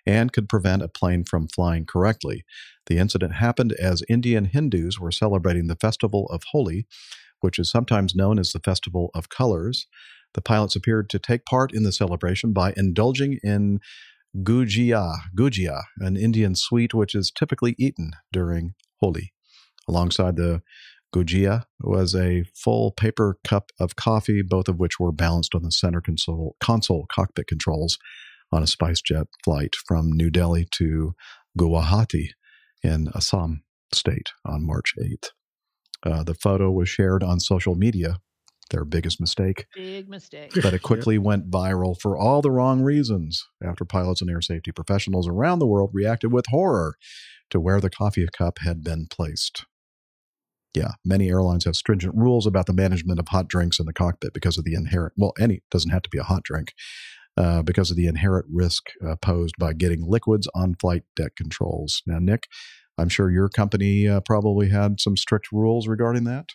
[0.06, 2.44] and could prevent a plane from flying correctly.
[2.88, 6.86] The incident happened as Indian Hindus were celebrating the festival of Holi,
[7.42, 9.88] which is sometimes known as the Festival of Colors.
[10.34, 13.80] The pilots appeared to take part in the celebration by indulging in
[14.38, 19.34] gujia, gujia, an Indian sweet which is typically eaten during Holi.
[19.88, 20.62] Alongside the
[21.14, 25.72] gujia was a full paper cup of coffee, both of which were balanced on the
[25.72, 27.98] center console, console cockpit controls
[28.52, 31.14] on a SpiceJet flight from New Delhi to
[31.58, 32.30] Guwahati
[32.84, 35.30] in Assam state on March 8th.
[36.04, 38.18] Uh, the photo was shared on social media,
[38.72, 40.52] their biggest mistake, Big mistake.
[40.62, 44.72] but it quickly went viral for all the wrong reasons after pilots and air safety
[44.72, 46.96] professionals around the world reacted with horror
[47.50, 49.66] to where the coffee cup had been placed.
[50.74, 54.34] Yeah, many airlines have stringent rules about the management of hot drinks in the cockpit
[54.34, 56.74] because of the inherent, well, any doesn't have to be a hot drink,
[57.38, 62.02] uh, because of the inherent risk uh, posed by getting liquids on flight deck controls.
[62.06, 62.48] Now, Nick,
[62.98, 66.50] I'm sure your company uh, probably had some strict rules regarding that.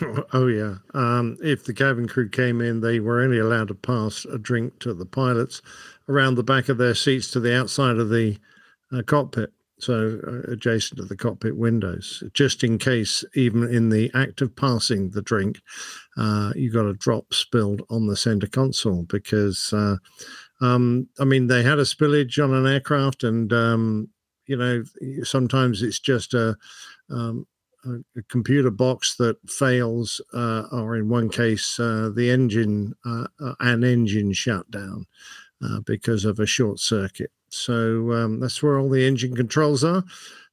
[0.32, 0.76] Oh yeah.
[0.94, 4.78] Um, if the cabin crew came in, they were only allowed to pass a drink
[4.80, 5.60] to the pilots
[6.08, 8.38] around the back of their seats to the outside of the
[8.92, 14.10] uh, cockpit, so uh, adjacent to the cockpit windows, just in case, even in the
[14.14, 15.60] act of passing the drink,
[16.16, 19.04] uh, you got a drop spilled on the center console.
[19.04, 19.96] Because, uh,
[20.60, 24.08] um, I mean, they had a spillage on an aircraft, and um,
[24.46, 24.82] you know,
[25.22, 26.56] sometimes it's just a
[27.10, 27.46] um,
[27.84, 33.26] a, a computer box that fails, uh, or in one case, uh, the engine, uh,
[33.60, 35.06] an engine shut down
[35.64, 37.30] uh, because of a short circuit.
[37.50, 40.04] So um, that's where all the engine controls are,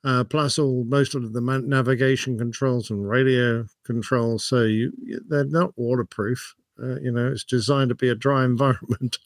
[0.03, 4.43] uh, plus all most of the navigation controls and radio controls.
[4.43, 4.91] So you,
[5.27, 6.55] they're not waterproof.
[6.81, 9.17] Uh, you know, it's designed to be a dry environment.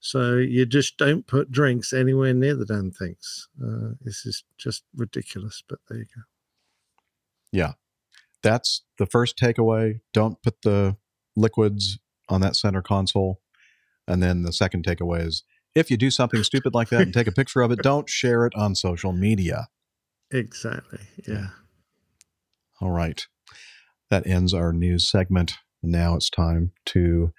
[0.00, 3.48] So you just don't put drinks anywhere near the damn things.
[3.62, 6.22] Uh, this is just ridiculous, but there you go.
[7.52, 7.72] Yeah.
[8.42, 10.00] That's the first takeaway.
[10.12, 10.96] Don't put the
[11.36, 11.98] liquids
[12.28, 13.40] on that center console.
[14.08, 15.44] And then the second takeaway is
[15.74, 18.46] if you do something stupid like that and take a picture of it, don't share
[18.46, 19.68] it on social media.
[20.30, 21.00] Exactly.
[21.26, 21.48] Yeah.
[22.80, 23.26] All right.
[24.10, 25.54] That ends our news segment.
[25.82, 27.32] Now it's time to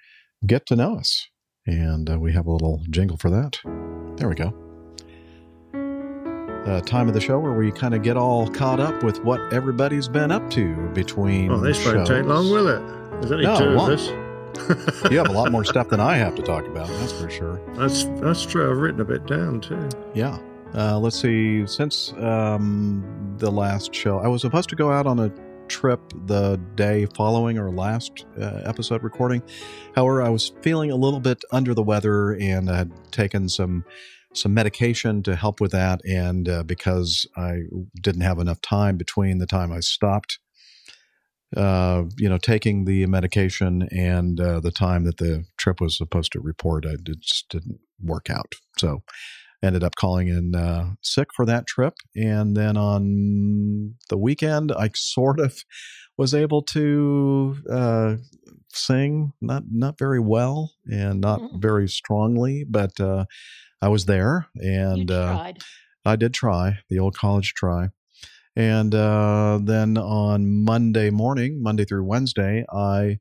[0.46, 1.28] get to know us.
[1.66, 3.58] And uh, we have a little jingle for that.
[4.16, 4.54] There we go.
[6.66, 9.52] Uh, time of the show where we kind of get all caught up with what
[9.52, 11.50] everybody's been up to between.
[11.50, 12.80] Oh, this won't take long, will it?
[13.20, 14.23] There's only No, two of us.
[15.10, 16.88] you have a lot more stuff than I have to talk about.
[16.88, 17.60] That's for sure.
[17.74, 18.70] That's that's true.
[18.70, 19.88] I've written a bit down too.
[20.14, 20.38] Yeah.
[20.74, 21.66] Uh, let's see.
[21.66, 25.32] Since um, the last show, I was supposed to go out on a
[25.68, 29.42] trip the day following our last uh, episode recording.
[29.94, 33.84] However, I was feeling a little bit under the weather and had taken some
[34.32, 36.00] some medication to help with that.
[36.04, 37.62] And uh, because I
[38.00, 40.40] didn't have enough time between the time I stopped,
[41.56, 46.32] uh, you know, taking the medication and uh, the time that the trip was supposed
[46.32, 48.52] to report, I did, just didn't work out.
[48.78, 49.02] So
[49.62, 51.94] ended up calling in uh, sick for that trip.
[52.14, 55.64] And then on the weekend, I sort of
[56.16, 58.16] was able to uh,
[58.72, 63.24] sing, not not very well and not very strongly, but uh,
[63.80, 65.52] I was there and uh.
[66.06, 67.88] I did try the old college try.
[68.56, 73.18] And uh, then on Monday morning, Monday through Wednesday, I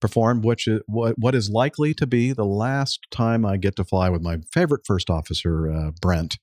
[0.00, 3.84] performed which is, what, what is likely to be the last time I get to
[3.84, 6.36] fly with my favorite first officer, uh, Brent.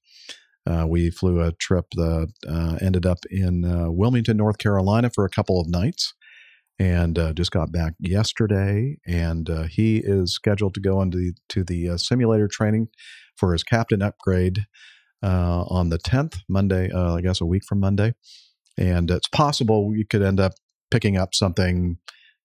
[0.66, 5.26] Uh, we flew a trip that uh, ended up in uh, Wilmington, North Carolina for
[5.26, 6.14] a couple of nights
[6.80, 8.98] and uh, just got back yesterday.
[9.06, 12.88] And he is scheduled to go into the, to the simulator training
[13.36, 14.66] for his captain upgrade
[15.24, 18.14] uh, on the 10th, Monday, uh, I guess a week from Monday.
[18.78, 20.54] And it's possible we could end up
[20.90, 21.98] picking up something,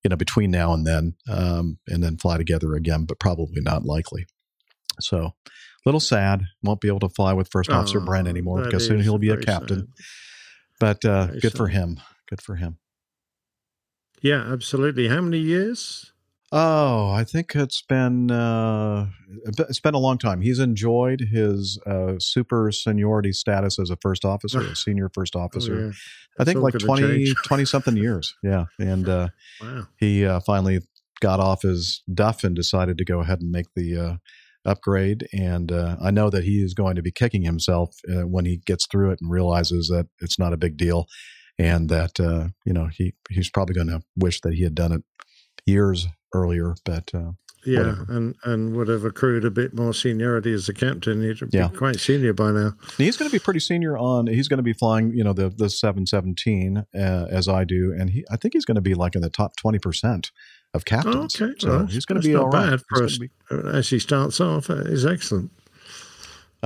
[0.02, 3.84] you know, between now and then, um, and then fly together again, but probably not
[3.84, 4.26] likely.
[5.00, 5.50] So, a
[5.86, 6.42] little sad.
[6.62, 9.30] Won't be able to fly with First Officer Oh, Brent anymore because soon he'll be
[9.30, 9.88] a captain.
[10.80, 12.00] But uh, good for him.
[12.28, 12.78] Good for him.
[14.20, 15.08] Yeah, absolutely.
[15.08, 16.12] How many years?
[16.52, 19.08] Oh, I think it's been uh,
[19.68, 20.40] it's been a long time.
[20.42, 25.74] He's enjoyed his uh, super seniority status as a first officer, a senior first officer.
[25.76, 25.92] Oh, yeah.
[26.38, 28.34] I think like gonna 20, 20 something years.
[28.44, 29.28] Yeah, and uh,
[29.60, 29.88] Wow.
[29.98, 30.80] he uh, finally
[31.20, 34.16] got off his duff and decided to go ahead and make the uh,
[34.70, 35.26] upgrade.
[35.32, 38.58] And uh, I know that he is going to be kicking himself uh, when he
[38.66, 41.06] gets through it and realizes that it's not a big deal,
[41.58, 44.92] and that uh, you know he he's probably going to wish that he had done
[44.92, 45.02] it
[45.66, 46.74] years earlier.
[46.84, 47.32] But uh,
[47.64, 48.06] Yeah, whatever.
[48.10, 51.22] and and would have accrued a bit more seniority as a captain.
[51.22, 51.68] He'd be Yeah.
[51.68, 52.72] quite senior by now.
[52.96, 54.26] He's going to be pretty senior on.
[54.28, 57.92] He's going to be flying, you know, the the seven seventeen uh, as I do,
[57.98, 60.30] and he I think he's going to be like in the top twenty percent
[60.74, 61.40] of captains.
[61.40, 62.70] okay, so well, he's going to be all right.
[62.70, 63.18] bad He's for us.
[63.18, 63.30] be-
[63.78, 65.50] As he starts off, uh, is excellent.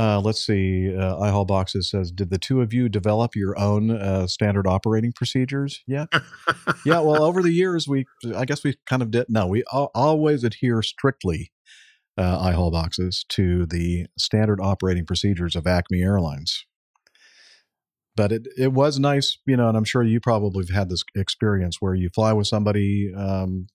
[0.01, 0.97] Uh, let's see.
[0.97, 5.13] Uh, iHall Boxes says, "Did the two of you develop your own uh, standard operating
[5.13, 6.09] procedures yet?"
[6.87, 7.01] yeah.
[7.01, 9.27] Well, over the years, we I guess we kind of did.
[9.29, 11.53] No, we al- always adhere strictly,
[12.17, 16.65] uh, iHall Boxes, to the standard operating procedures of Acme Airlines.
[18.17, 21.05] But it it was nice, you know, and I'm sure you probably have had this
[21.15, 23.67] experience where you fly with somebody um,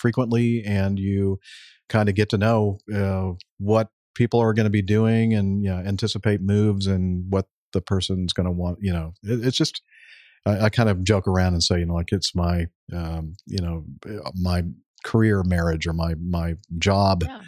[0.00, 1.38] frequently and you
[1.88, 5.70] kind of get to know uh, what people are going to be doing and you
[5.70, 8.78] know, anticipate moves and what the person's going to want.
[8.82, 9.80] You know, it, it's just
[10.44, 13.62] I, I kind of joke around and say, you know, like it's my um, you
[13.62, 13.84] know
[14.34, 14.64] my
[15.04, 17.22] career marriage or my my job.
[17.24, 17.40] Yeah.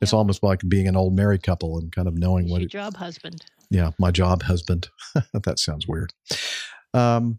[0.00, 2.72] It's almost like being an old married couple and kind of knowing what Your it,
[2.72, 3.44] job husband.
[3.70, 4.88] yeah, my job husband.
[5.32, 6.12] that sounds weird.
[6.92, 7.38] Um,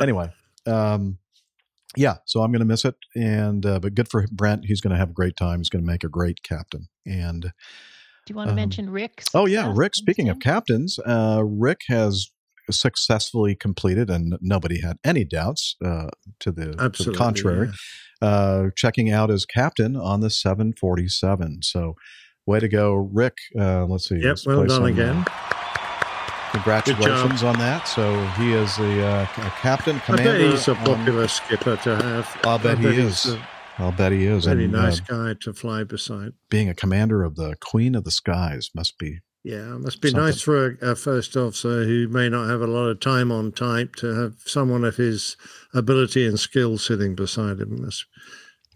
[0.00, 0.30] anyway,
[0.66, 1.18] um,
[1.96, 4.64] yeah, so I'm going to miss it, and uh, but good for Brent.
[4.66, 5.58] He's going to have a great time.
[5.58, 6.88] He's going to make a great captain.
[7.04, 7.52] And
[8.26, 9.24] Do you want to Um, mention Rick?
[9.34, 9.72] oh yeah.
[9.74, 9.94] Rick.
[9.94, 12.28] Speaking of captains, uh, Rick has
[12.70, 16.06] successfully completed, and nobody had any doubts uh,
[16.40, 17.70] to the to the Absolutely, contrary.
[18.20, 21.62] Uh, checking out as captain on the 747.
[21.62, 21.94] So,
[22.46, 23.34] way to go, Rick.
[23.58, 24.16] Uh, let's see.
[24.16, 25.24] Yep, let's well done some, uh, again.
[26.52, 27.88] Congratulations on that.
[27.88, 31.96] So he is the uh, a captain, I bet he's a on- popular skipper to
[31.96, 32.38] have.
[32.44, 33.34] I'll bet he he's is.
[33.34, 33.48] a
[33.78, 34.44] I'll bet he is.
[34.44, 36.32] Very and nice uh, guy to fly beside.
[36.50, 39.20] being a commander of the Queen of the Skies must be.
[39.44, 40.24] Yeah, it must be Something.
[40.26, 43.50] nice for a, a first officer who may not have a lot of time on
[43.50, 45.36] type to have someone of his
[45.74, 47.78] ability and skill sitting beside him.
[47.78, 48.04] That's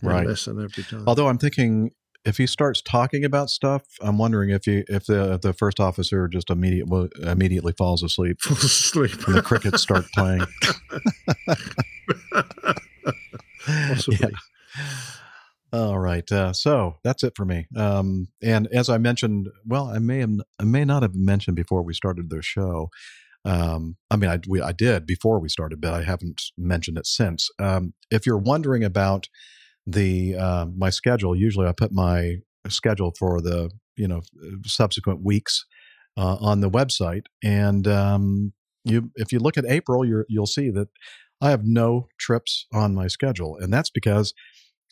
[0.02, 0.26] Right.
[0.26, 1.04] lesson every time.
[1.06, 1.90] Although I'm thinking
[2.24, 6.26] if he starts talking about stuff, I'm wondering if he if the the first officer
[6.28, 8.40] just immediate, well, immediately falls asleep.
[8.42, 9.12] Falls asleep.
[9.28, 10.42] And the crickets start playing.
[13.66, 14.18] Possibly.
[14.20, 14.28] Yeah.
[16.06, 16.30] Right.
[16.30, 17.66] Uh, so that's it for me.
[17.76, 20.30] Um, and as I mentioned, well, I may have,
[20.60, 22.90] I may not have mentioned before we started the show.
[23.44, 27.08] Um, I mean, I, we, I did before we started, but I haven't mentioned it
[27.08, 27.50] since.
[27.58, 29.28] Um, if you're wondering about
[29.84, 32.36] the uh, my schedule, usually I put my
[32.68, 34.22] schedule for the you know
[34.64, 35.66] subsequent weeks
[36.16, 38.52] uh, on the website, and um,
[38.84, 40.86] you if you look at April, you're, you'll see that
[41.40, 44.34] I have no trips on my schedule, and that's because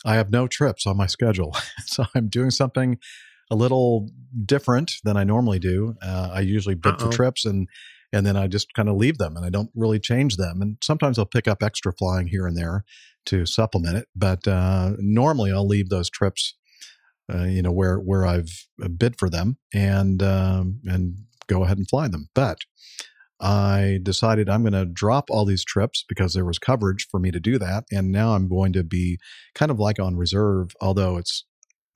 [0.05, 1.57] I have no trips on my schedule.
[1.87, 2.99] so I'm doing something
[3.51, 4.11] a little
[4.45, 5.95] different than I normally do.
[6.03, 7.69] Uh, I usually bid for trips and
[8.13, 10.63] and then I just kind of leave them and I don't really change them.
[10.63, 12.85] And sometimes I'll pick up extra flying here and there
[13.27, 16.55] to supplement it, but uh, normally I'll leave those trips,
[17.33, 18.67] uh, you know, where where I've
[18.97, 21.17] bid for them and um, and
[21.49, 22.29] go ahead and fly them.
[22.35, 22.59] But
[23.41, 27.31] I decided I'm going to drop all these trips because there was coverage for me
[27.31, 29.19] to do that, and now I'm going to be
[29.55, 31.45] kind of like on reserve, although it's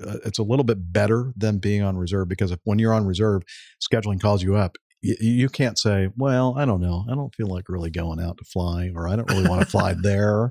[0.04, 3.06] uh, it's a little bit better than being on reserve because if when you're on
[3.06, 3.42] reserve,
[3.80, 4.76] scheduling calls you up.
[5.00, 7.04] You, you can't say, "Well, I don't know.
[7.10, 9.66] I don't feel like really going out to fly, or I don't really want to
[9.66, 10.50] fly there,"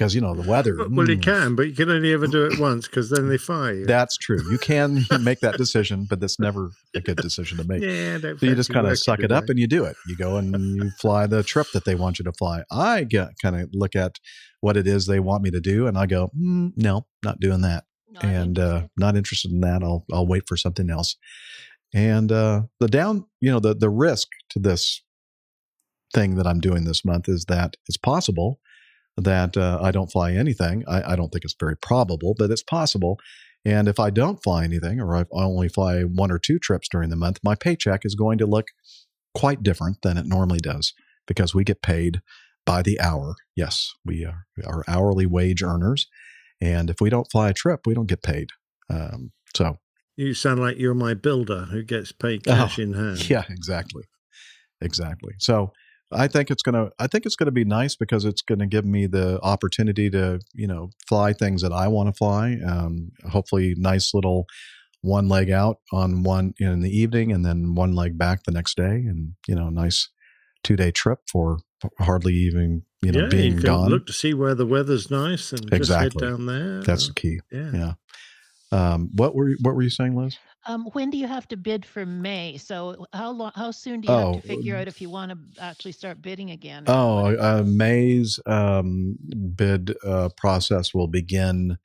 [0.00, 0.76] because you know the weather.
[0.90, 3.36] well, you mm, can, but you can only ever do it once because then they
[3.36, 3.84] fire you.
[3.84, 4.40] That's true.
[4.50, 7.82] You can make that decision, but that's never a good decision to make.
[7.82, 9.96] Yeah, so you just kind of suck it up and you do it.
[10.08, 12.62] You go and you fly the trip that they want you to fly.
[12.72, 14.18] I get kind of look at
[14.62, 17.60] what it is they want me to do, and I go, mm, no, not doing
[17.60, 17.84] that,
[18.22, 19.82] and uh, not interested in that.
[19.82, 21.16] I'll I'll wait for something else.
[21.92, 25.02] And uh, the down, you know, the the risk to this
[26.14, 28.60] thing that I'm doing this month is that it's possible
[29.16, 30.84] that uh, I don't fly anything.
[30.88, 33.18] I, I don't think it's very probable, but it's possible.
[33.64, 37.10] And if I don't fly anything, or I only fly one or two trips during
[37.10, 38.68] the month, my paycheck is going to look
[39.34, 40.94] quite different than it normally does
[41.26, 42.22] because we get paid
[42.64, 43.34] by the hour.
[43.54, 46.06] Yes, we are, we are hourly wage earners.
[46.60, 48.50] And if we don't fly a trip, we don't get paid.
[48.88, 49.78] Um, so,
[50.16, 53.18] You sound like you're my builder who gets paid cash in hand.
[53.20, 54.04] Oh, yeah, exactly.
[54.80, 55.34] Exactly.
[55.38, 55.72] So
[56.12, 56.90] I think it's gonna.
[56.98, 60.66] I think it's gonna be nice because it's gonna give me the opportunity to, you
[60.66, 62.56] know, fly things that I want to fly.
[62.66, 64.46] Um, hopefully, nice little
[65.02, 68.76] one leg out on one in the evening, and then one leg back the next
[68.76, 70.08] day, and you know, nice
[70.62, 71.58] two day trip for
[71.98, 73.88] hardly even you know yeah, being you gone.
[73.88, 76.10] look to see where the weather's nice and Exactly.
[76.10, 76.82] just head down there.
[76.82, 77.40] That's the key.
[77.50, 77.70] yeah.
[77.72, 77.92] Yeah.
[78.72, 80.36] Um, what were you, what were you saying, Liz?
[80.66, 82.56] Um, when do you have to bid for May?
[82.58, 83.52] So how long?
[83.54, 86.20] How soon do you have Oh, to figure out if you want to actually start
[86.22, 86.84] bidding again?
[86.86, 89.16] Oh, uh, May's um,
[89.54, 91.78] bid uh, process will begin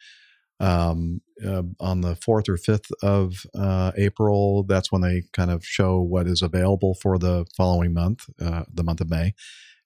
[0.59, 4.63] um, uh, on the fourth or fifth of uh, April.
[4.63, 8.83] That's when they kind of show what is available for the following month, uh, the
[8.83, 9.33] month of May,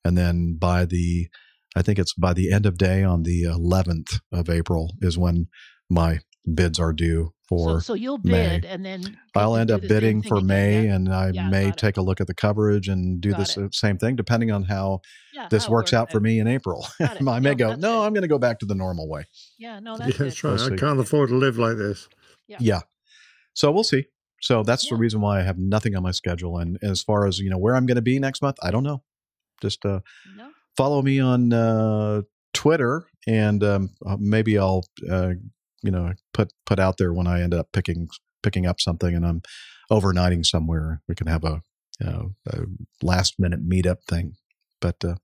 [0.06, 1.30] and then by the,
[1.76, 5.48] I think it's by the end of day on the eleventh of April is when
[5.90, 6.20] my
[6.56, 7.82] bids are due for.
[7.82, 8.60] so you'll May.
[8.60, 10.95] bid and then I'll end up bidding for May, yeah?
[10.95, 11.78] and I Yeah, may got it.
[11.78, 13.74] take a look at the coverage and do Got the it.
[13.76, 15.02] same thing, depending on how
[15.34, 16.86] Yeah, this how works works out for me in April.
[17.02, 19.26] I may No, go, that's no, I'm going to go back to the normal way.
[19.58, 20.28] Yeah, no, that's good.
[20.28, 20.54] that's right.
[20.56, 22.08] We'll I can't afford to live like this.
[22.47, 22.82] Yeah.
[23.54, 24.06] So we'll see.
[24.41, 26.58] So that's the reason why I have nothing on my schedule.
[26.60, 28.84] And as far as you know, where I'm going to be next month, I don't
[28.84, 29.04] know.
[29.62, 30.00] Just uh,
[30.78, 32.22] follow me on uh,
[32.54, 35.34] Twitter, and um, uh, maybe I'll uh,
[35.84, 38.08] you know put put out there when I end up picking
[38.44, 39.42] picking up something, and I'm
[39.92, 41.02] overnighting somewhere.
[41.08, 41.62] We can have a
[42.00, 42.62] you know a
[43.02, 44.36] last minute meetup thing.
[44.82, 45.16] But uh,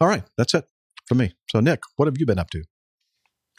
[0.00, 0.64] all right, that's it
[1.06, 1.34] for me.
[1.50, 2.64] So Nick, what have you been up to?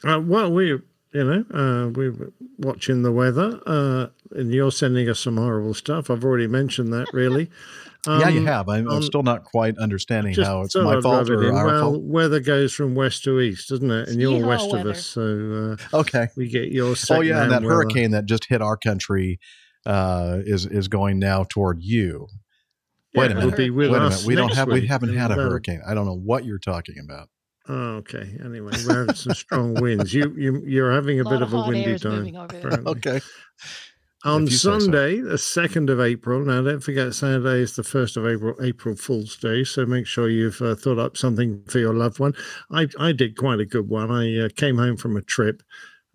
[0.04, 5.10] Uh, well, we, you know, uh, we were watching the weather, uh, and you're sending
[5.10, 6.10] us some horrible stuff.
[6.10, 7.50] I've already mentioned that, really.
[8.08, 8.70] Yeah, you Um, have.
[8.70, 11.40] I'm, I'm um, still not quite understanding just how it's thought my I'd fault rub
[11.40, 11.56] or in.
[11.56, 12.04] our well, fault.
[12.04, 14.10] weather goes from west to east, doesn't it?
[14.10, 16.96] And you're Yeehaw west of us, so uh, okay, we get your.
[17.10, 17.74] Oh yeah, and that weather.
[17.76, 19.40] hurricane that just hit our country
[19.86, 22.28] uh, is is going now toward you.
[23.16, 23.58] Wait Yeah, a minute.
[23.58, 24.24] be with Wait a minute.
[24.26, 24.68] We don't next have.
[24.70, 25.82] We haven't had a Well, hurricane.
[25.88, 27.30] I don't know what you're talking about.
[27.70, 28.38] Oh, okay.
[28.44, 30.14] Anyway, we're having some strong winds.
[30.14, 32.12] You you you're having a, Lot bit of of a windy air's time.
[32.20, 32.60] moving over there.
[32.68, 32.92] apparently.
[32.92, 33.22] Okay.
[34.24, 34.80] On say so.
[34.80, 36.44] Sunday, the second of April.
[36.44, 39.64] Now, don't forget Saturday is the first of April, April Fool's Day.
[39.64, 42.34] So make sure you've uh, thought up something for your loved one.
[42.72, 44.10] I I did quite a good one.
[44.10, 45.62] I uh, came home from a trip,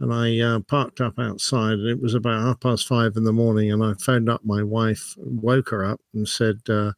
[0.00, 3.32] and I uh, parked up outside, and it was about half past five in the
[3.32, 3.70] morning.
[3.70, 6.92] And I phoned up my wife, woke her up, and said, uh,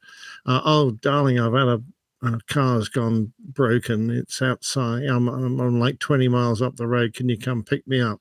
[0.47, 1.83] uh, "Oh, darling, I've had a."
[2.23, 4.09] A car's gone broken.
[4.09, 5.03] It's outside.
[5.05, 7.13] I'm, I'm, I'm like 20 miles up the road.
[7.13, 8.19] Can you come pick me up?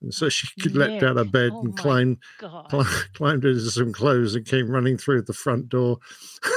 [0.00, 2.70] And so she leapt out of bed oh and my climbed God.
[3.14, 5.98] climbed into some clothes and came running through the front door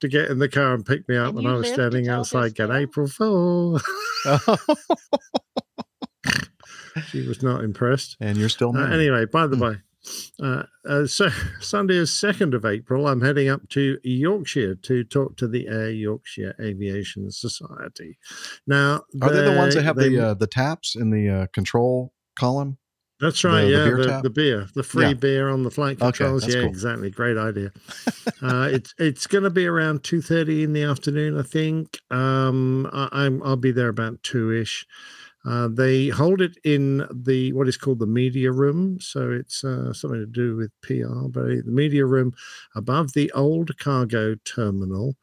[0.00, 1.28] to get in the car and pick me up.
[1.28, 3.80] And And, you I was standing outside going, April Fool.
[7.10, 8.16] she was not impressed.
[8.20, 9.60] and you're still Uh, anyway, by the Hmm.
[9.60, 9.76] by,
[10.42, 11.28] uh, uh, so
[11.60, 13.06] Sunday is second of April.
[13.08, 18.18] I'm heading up to Yorkshire to talk to the Air Yorkshire Aviation Society.
[18.66, 21.46] Now, Are they the ones that have they- the uh, the taps in the uh,
[21.52, 22.78] control column?
[23.20, 23.62] That's right.
[23.64, 25.14] the- the yeah, beer the, the beer, the free Yeah.
[25.14, 26.42] beer on the flight controls.
[26.42, 26.70] that's yeah, cool.
[26.70, 27.10] exactly.
[27.10, 27.72] Great idea.
[28.42, 31.98] uh, it's it's going to be around two thirty in the afternoon, I think.
[32.12, 34.86] Um, I, I'm I'll be there about two ish.
[35.44, 39.92] Uh, they hold it in the what is called the media room, so it's uh,
[39.92, 41.28] something to do with PR.
[41.28, 42.34] But the media room
[42.74, 45.16] above the old cargo terminal,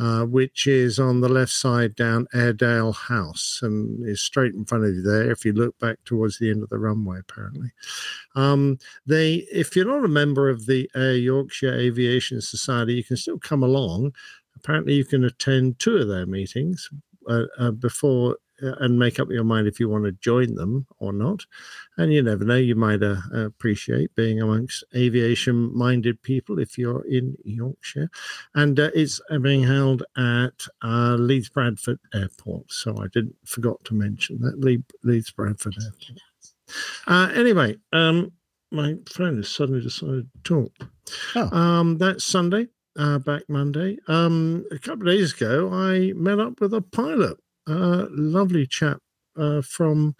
[0.00, 4.84] uh, which is on the left side down Airedale House and is straight in front
[4.84, 5.30] of you there.
[5.30, 7.70] If you look back towards the end of the runway, apparently.
[8.34, 13.18] Um, they, if you're not a member of the Air Yorkshire Aviation Society, you can
[13.18, 14.14] still come along.
[14.56, 16.88] Apparently, you can attend two of their meetings
[17.28, 21.12] uh, uh, before and make up your mind if you want to join them or
[21.12, 21.44] not.
[21.96, 27.04] And you never know, you might uh, appreciate being amongst aviation minded people if you're
[27.06, 28.10] in Yorkshire.
[28.54, 32.72] And uh, it's being held at uh, Leeds Bradford Airport.
[32.72, 36.20] So I didn't forgot to mention that Le- Leeds Bradford Airport.
[37.06, 38.32] Uh, anyway, um,
[38.70, 41.52] my phone has suddenly decided to talk.
[41.52, 43.98] Um, that's Sunday, uh, back Monday.
[44.06, 48.98] Um, a couple of days ago, I met up with a pilot, a lovely chap
[49.36, 50.14] uh, from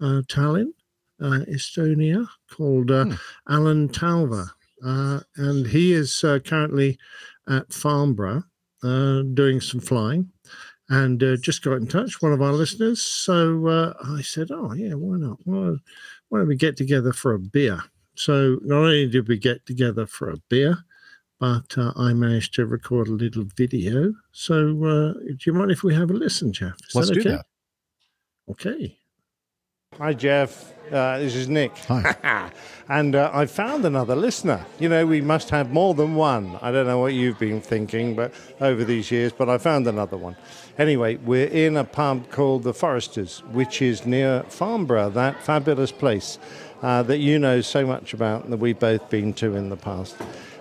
[0.00, 0.72] uh, Tallinn,
[1.20, 3.06] uh, Estonia, called uh,
[3.48, 4.46] Alan Talva.
[4.84, 6.98] Uh, and he is uh, currently
[7.48, 8.42] at Farnborough
[8.82, 10.30] uh, doing some flying
[10.90, 13.00] and uh, just got in touch, one of our listeners.
[13.00, 15.38] So uh, I said, Oh, yeah, why not?
[15.44, 15.74] Why,
[16.28, 17.80] why don't we get together for a beer?
[18.16, 20.76] So not only did we get together for a beer,
[21.44, 24.14] but uh, I managed to record a little video.
[24.32, 26.76] So uh, do you mind if we have a listen, Jeff?
[26.88, 27.28] Is Let's do okay?
[27.30, 27.46] that.
[28.50, 28.98] Okay.
[29.98, 30.72] Hi, Jeff.
[30.90, 31.76] Uh, this is Nick.
[31.88, 32.50] Hi.
[32.88, 34.64] and uh, I found another listener.
[34.80, 36.58] You know, we must have more than one.
[36.62, 40.16] I don't know what you've been thinking, but over these years, but I found another
[40.16, 40.36] one.
[40.78, 46.38] Anyway, we're in a pub called the Foresters, which is near Farnborough, that fabulous place
[46.84, 50.14] uh, that you know so much about that we've both been to in the past.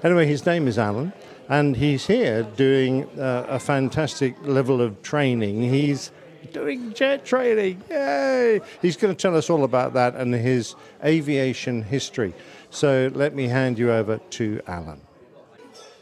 [0.04, 1.12] Anyway, his name is Alan,
[1.50, 5.62] and he's here doing uh, a fantastic level of training.
[5.62, 6.12] He's
[6.54, 7.84] doing jet training.
[7.90, 8.62] Yay!
[8.82, 12.34] He's going to tell us all about that and his aviation history.
[12.70, 15.02] So let me hand you over to Alan.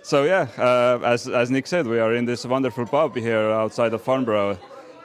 [0.03, 3.93] So yeah, uh, as, as Nick said, we are in this wonderful pub here outside
[3.93, 4.60] of Farnborough.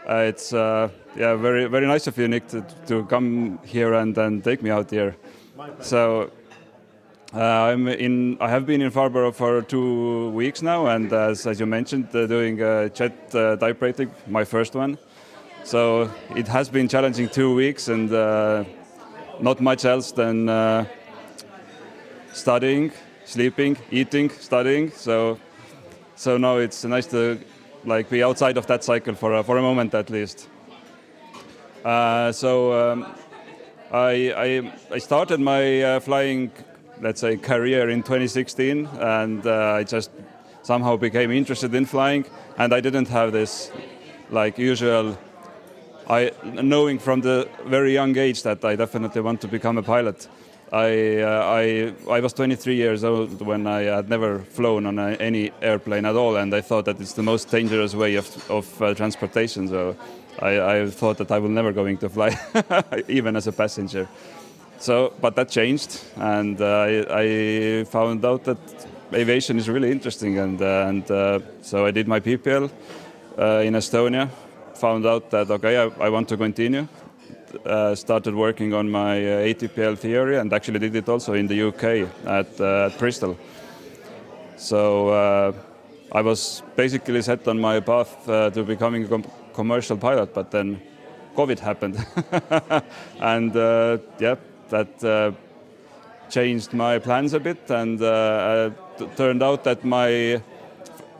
[0.06, 4.16] Uh, it's uh, yeah very very nice of you, Nick, to, to come here and,
[4.18, 5.16] and take me out here.
[5.80, 6.30] So
[7.34, 8.36] uh, I'm in.
[8.40, 12.26] I have been in Farnborough for two weeks now, and as, as you mentioned, uh,
[12.26, 14.98] doing a chat uh, type rating, my first one.
[15.64, 18.64] So it has been challenging two weeks, and uh,
[19.40, 20.84] not much else than uh,
[22.32, 22.92] studying,
[23.24, 24.90] sleeping, eating, studying.
[24.92, 25.38] So
[26.14, 27.38] so now it's nice to
[27.84, 30.48] like be outside of that cycle for for a moment at least.
[31.86, 33.06] Uh, so um,
[33.92, 36.50] I, I I started my uh, flying
[37.00, 40.10] let's say career in 2016 and uh, I just
[40.62, 42.24] somehow became interested in flying
[42.58, 43.70] and I didn't have this
[44.30, 45.16] like usual
[46.10, 50.26] I knowing from the very young age that I definitely want to become a pilot.
[50.72, 55.10] I, uh, I, I was 23 years old when I had never flown on a,
[55.20, 58.82] any airplane at all, and I thought that it's the most dangerous way of, of
[58.82, 59.68] uh, transportation.
[59.68, 59.96] So
[60.40, 62.36] I, I thought that I will never going to fly,
[63.08, 64.08] even as a passenger.
[64.78, 68.58] So, but that changed, and uh, I, I, found out that
[69.12, 72.70] aviation is really interesting, and uh, and uh, so I did my PPL
[73.38, 74.28] uh, in Estonia.
[74.74, 76.86] Found out that okay, I, I want to continue.
[77.64, 81.68] Uh, started working on my uh, ATPL theory, and actually did it also in the
[81.68, 83.38] UK at, at Bristol.
[84.58, 85.54] So
[86.12, 89.22] I was basically set on my path to becoming a
[89.56, 90.80] commercial pilot, but then
[91.34, 91.96] COVID happened,
[93.20, 93.54] and
[94.20, 94.36] yeah
[94.68, 95.32] that uh,
[96.28, 98.70] changed my plans a bit, and uh,
[99.16, 100.40] turned out that my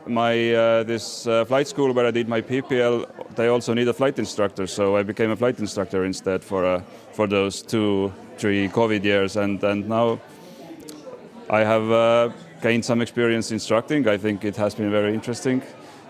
[0.05, 3.05] my uh, this uh, flight school where I did my PPL,
[3.35, 6.81] they also need a flight instructor, so I became a flight instructor instead for uh,
[7.11, 10.19] for those two three COVID years, and and now
[11.49, 12.29] I have uh,
[12.61, 14.07] gained some experience instructing.
[14.07, 15.61] I think it has been very interesting.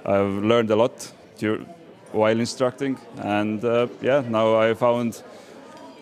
[0.06, 1.12] I've learned a lot
[2.11, 3.61] while instructing, and
[4.01, 5.23] yeah, now I found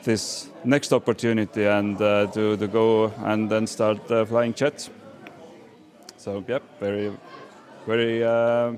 [0.05, 4.89] this next opportunity and uh, to, to go and then start uh, flying jets.
[6.17, 7.11] So, yeah, very,
[7.85, 8.73] very uh,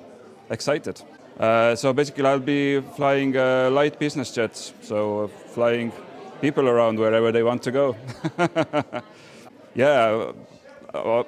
[0.50, 1.02] excited.
[1.40, 5.92] Uh, so basically, I'll be flying uh, light business jets, so uh, flying
[6.42, 7.96] people around wherever they want to go.
[9.76, 10.32] yeah.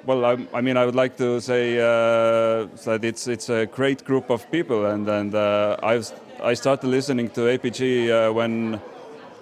[0.04, 4.30] Well, I, I, mean, I would like to say that it's it's a great group
[4.30, 6.10] of people, and and I've
[6.42, 8.80] I started listening to APG when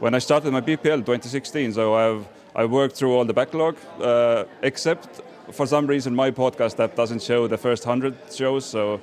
[0.01, 1.73] when I started my PPL 2016.
[1.73, 5.21] So I've I worked through all the backlog, uh, except
[5.53, 8.65] for some reason my podcast app doesn't show the first hundred shows.
[8.65, 9.01] So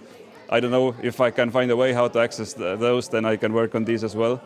[0.50, 3.10] I don't know if I can find a way how to access the, those.
[3.10, 4.42] Then I can work on these as well.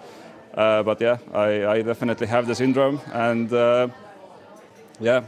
[0.53, 3.87] Uh, but yeah, I, I, definitely have the syndrome, and uh,
[4.99, 5.23] yeah.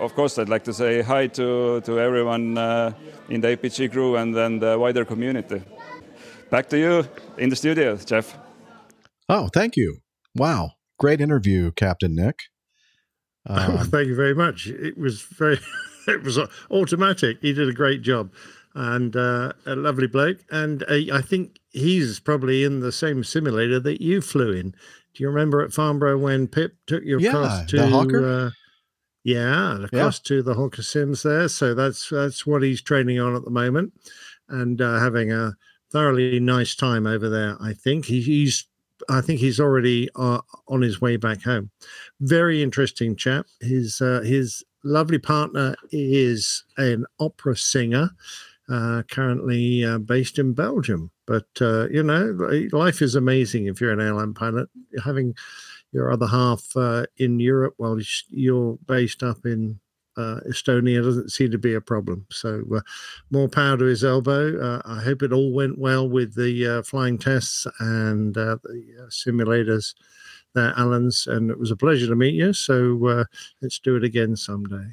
[0.00, 2.92] Uh, of course, I'd like to say hi to, to everyone uh,
[3.28, 5.62] in the APG crew and then the wider community.
[6.50, 7.08] Back to you
[7.38, 8.36] in the studio, Jeff.
[9.28, 9.98] Oh, thank you.
[10.34, 10.72] Wow.
[10.98, 12.36] Great interview, Captain Nick.
[13.46, 14.66] Um, oh, thank you very much.
[14.66, 15.58] It was very,
[16.06, 16.38] it was
[16.70, 17.38] automatic.
[17.40, 18.30] He did a great job
[18.74, 20.40] and uh, a lovely bloke.
[20.50, 24.72] And uh, I think he's probably in the same simulator that you flew in.
[25.14, 28.28] Do you remember at Farnborough when Pip took you yeah, across to the Hawker?
[28.28, 28.50] Uh,
[29.22, 30.28] yeah, across yeah.
[30.28, 31.48] to the Hawker Sims there.
[31.48, 33.92] So that's that's what he's training on at the moment,
[34.48, 35.54] and uh, having a
[35.90, 37.56] thoroughly nice time over there.
[37.60, 38.66] I think he, he's
[39.08, 41.70] I think he's already uh, on his way back home.
[42.20, 43.46] Very interesting chap.
[43.60, 48.10] His uh, his lovely partner is an opera singer,
[48.68, 51.10] uh, currently uh, based in Belgium.
[51.26, 52.36] But uh, you know,
[52.72, 54.68] life is amazing if you're an airline pilot.
[55.04, 55.34] Having
[55.92, 57.98] your other half uh, in Europe while
[58.28, 59.80] you're based up in
[60.16, 62.26] uh, Estonia doesn't seem to be a problem.
[62.30, 62.80] So uh,
[63.30, 64.58] more power to his elbow.
[64.60, 68.84] Uh, I hope it all went well with the uh, flying tests and uh, the
[69.00, 69.94] uh, simulators
[70.54, 71.26] there, Alan's.
[71.26, 72.52] And it was a pleasure to meet you.
[72.52, 73.24] So
[73.62, 74.90] let's do it again someday.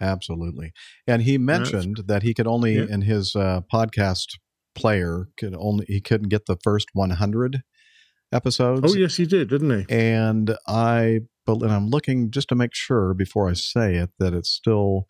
[0.00, 0.72] Absolutely.
[1.06, 2.86] And he mentioned that he could only yeah.
[2.88, 4.38] in his podcast
[4.74, 7.62] player could only he couldn't get the first 100
[8.32, 8.92] episodes.
[8.92, 9.94] Oh yes, he did, didn't he?
[9.94, 14.34] And I, but and I'm looking just to make sure before I say it that
[14.34, 15.06] it's still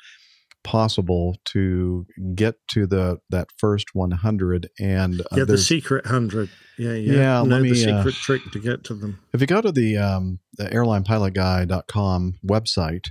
[0.65, 6.51] possible to get to the that first 100 and uh, Yeah, the secret hundred.
[6.77, 7.13] Yeah, yeah.
[7.13, 9.19] Yeah, know let me, the uh, secret trick to get to them.
[9.33, 13.07] If you go to the, um, the airlinepilotguy.com website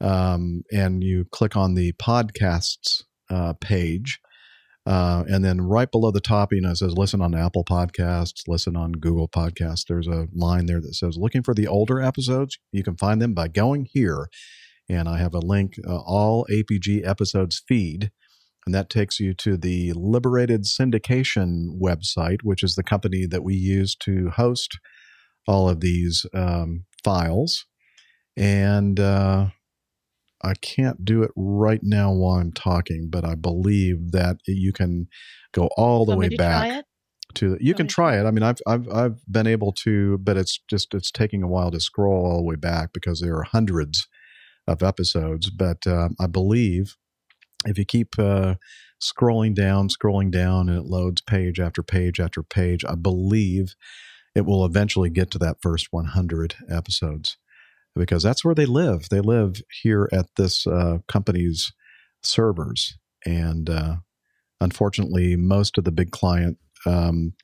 [0.00, 4.20] um, and you click on the podcasts uh, page,
[4.86, 8.48] uh, and then right below the top, you know, it says listen on Apple Podcasts,
[8.48, 9.84] listen on Google Podcasts.
[9.86, 12.58] There's a line there that says looking for the older episodes.
[12.72, 14.28] You can find them by going here.
[14.88, 18.10] And I have a link, uh, all APG episodes feed.
[18.66, 23.54] And that takes you to the Liberated Syndication website, which is the company that we
[23.54, 24.78] use to host
[25.46, 27.66] all of these um, files.
[28.36, 29.48] And uh,
[30.42, 35.08] I can't do it right now while I'm talking, but I believe that you can
[35.52, 36.84] go all the way back
[37.34, 38.24] to you can try it.
[38.24, 41.70] I mean, I've I've I've been able to, but it's just it's taking a while
[41.70, 44.08] to scroll all the way back because there are hundreds
[44.66, 45.50] of episodes.
[45.50, 46.96] But um, I believe
[47.66, 48.54] if you keep uh,
[49.00, 53.74] scrolling down, scrolling down, and it loads page after page after page, I believe
[54.34, 57.36] it will eventually get to that first 100 episodes
[57.96, 59.08] because that's where they live.
[59.10, 61.72] They live here at this uh, company's
[62.22, 63.96] servers, and uh,
[64.60, 67.34] unfortunately, most of the big client um,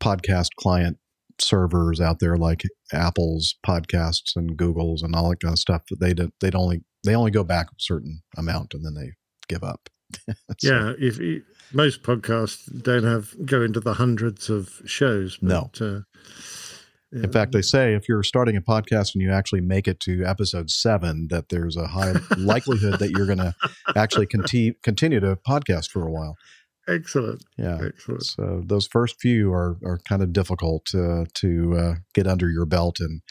[0.00, 0.98] podcast client
[1.38, 2.62] servers out there, like
[2.92, 7.14] Apple's podcasts and Google's and all that kind of stuff, they don't, they'd only they
[7.14, 9.12] only go back a certain amount and then they
[9.48, 9.88] give up.
[10.58, 11.42] So- yeah, if you,
[11.72, 15.38] most podcasts don't have go into the hundreds of shows.
[15.42, 15.70] No.
[15.78, 16.04] But,
[17.16, 20.00] uh, In fact, they say if you're starting a podcast and you actually make it
[20.00, 23.54] to episode seven, that there's a high likelihood that you're going to
[23.96, 26.36] actually conti- continue to podcast for a while.
[26.88, 27.42] excellent.
[27.58, 27.78] Yeah.
[27.84, 28.24] Excellent.
[28.24, 32.66] So those first few are are kind of difficult uh, to uh, get under your
[32.66, 33.22] belt, and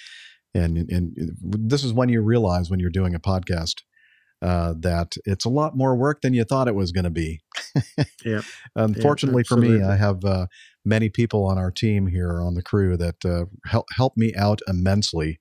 [0.53, 3.76] and and this is when you realize when you're doing a podcast
[4.41, 7.41] uh, that it's a lot more work than you thought it was going to be.
[8.26, 8.41] Yeah.
[8.76, 9.84] Unfortunately for me.
[9.84, 10.48] I have uh,
[10.86, 14.60] many people on our team here on the crew that uh, help help me out
[14.68, 15.40] immensely,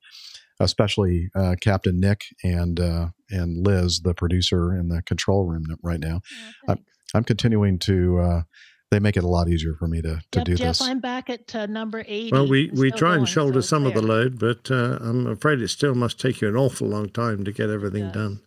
[0.59, 6.01] especially uh, Captain Nick and uh, and Liz, the producer in the control room right
[6.01, 6.21] now.
[6.69, 6.85] I'm,
[7.15, 8.19] I'm continuing to.
[8.19, 8.43] Uh,
[8.91, 10.81] they make it a lot easier for me to to Yep, do Jeff, this.
[10.81, 12.31] I'm back at uh, number 80.
[12.31, 15.27] Well, we, we Still try and shoulder so some of the load, but uh, I'm
[15.27, 18.41] afraid it still must take you an awful long time to get everything done.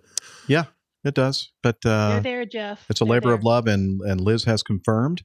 [0.48, 0.66] Yeah,
[1.04, 1.52] it does.
[1.62, 2.86] But uh, They're there, Jeff.
[2.90, 5.24] it's a They're labor of love, and and Liz has confirmed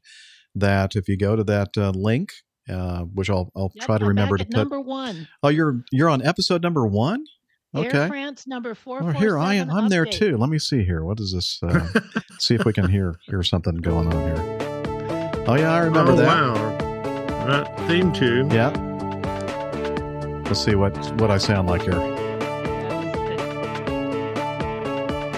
[0.54, 2.32] that if you go to that uh, link,
[2.68, 4.70] uh, which I'll I'll Yep, try to I'm remember back to at put.
[4.70, 5.28] number one.
[5.42, 7.24] Oh, you're you're on episode number one.
[7.74, 7.86] Okay.
[7.86, 8.08] Air Okay.
[8.08, 9.02] France number four.
[9.02, 9.70] Oh, here I am.
[9.70, 10.36] I'm there too.
[10.36, 11.04] Let me see here.
[11.04, 11.58] What is this?
[11.62, 11.88] Uh,
[12.38, 14.58] see if we can hear hear something going on here.
[15.46, 16.26] Oh yeah, I remember oh, that.
[16.26, 16.76] wow.
[17.46, 18.50] That theme tune.
[18.50, 18.68] Yeah.
[20.44, 21.98] Let's see what what I sound like here.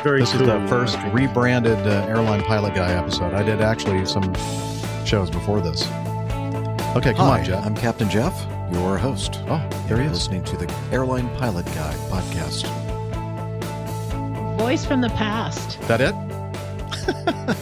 [0.03, 3.33] Very this cool, is the first rebranded uh, airline pilot guy episode.
[3.33, 4.35] I did actually some
[5.07, 5.83] shows before this.
[6.97, 7.65] Okay, come Hi, on, Jeff.
[7.67, 8.35] I'm Captain Jeff,
[8.73, 9.41] your host.
[9.47, 10.13] Oh, there he You're is.
[10.13, 12.65] Listening to the Airline Pilot Guy podcast.
[14.59, 15.81] Voice from the past.
[15.83, 16.15] That it?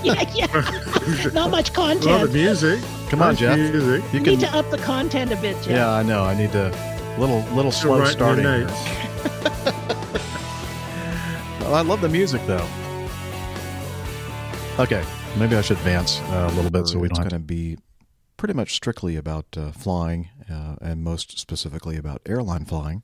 [0.05, 1.31] Yeah, yeah.
[1.35, 2.06] Not much content.
[2.06, 2.81] lot of music.
[3.09, 3.59] Come on, Jeff.
[3.59, 4.05] Music.
[4.12, 5.70] You Need to up the content a bit, Jeff.
[5.70, 6.23] Yeah, I know.
[6.23, 6.69] I need to
[7.19, 8.93] little little Still slow writing your starting.
[11.73, 12.69] Well, I love the music though.
[14.78, 15.02] Okay,
[15.37, 17.47] maybe I should advance uh, a little bit so we it's don't have going to
[17.47, 17.79] be
[18.37, 23.03] pretty much strictly about uh, flying, uh, and most specifically about airline flying,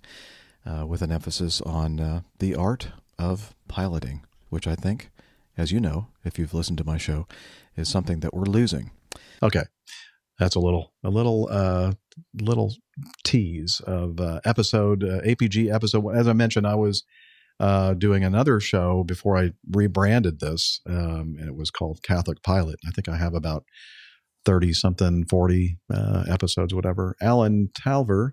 [0.67, 2.89] uh, with an emphasis on uh, the art
[3.19, 5.11] of piloting, which I think,
[5.57, 7.27] as you know, if you've listened to my show,
[7.77, 8.91] is something that we're losing.
[9.43, 9.65] Okay,
[10.39, 11.93] that's a little a little uh,
[12.35, 12.75] little
[13.25, 16.09] tease of uh, episode uh, APG episode.
[16.11, 17.05] As I mentioned, I was
[17.61, 22.77] uh, doing another show before I rebranded this, um, and it was called Catholic Pilot.
[22.87, 23.65] I think I have about
[24.45, 27.17] thirty something, forty uh, episodes, whatever.
[27.21, 28.31] Alan Talver.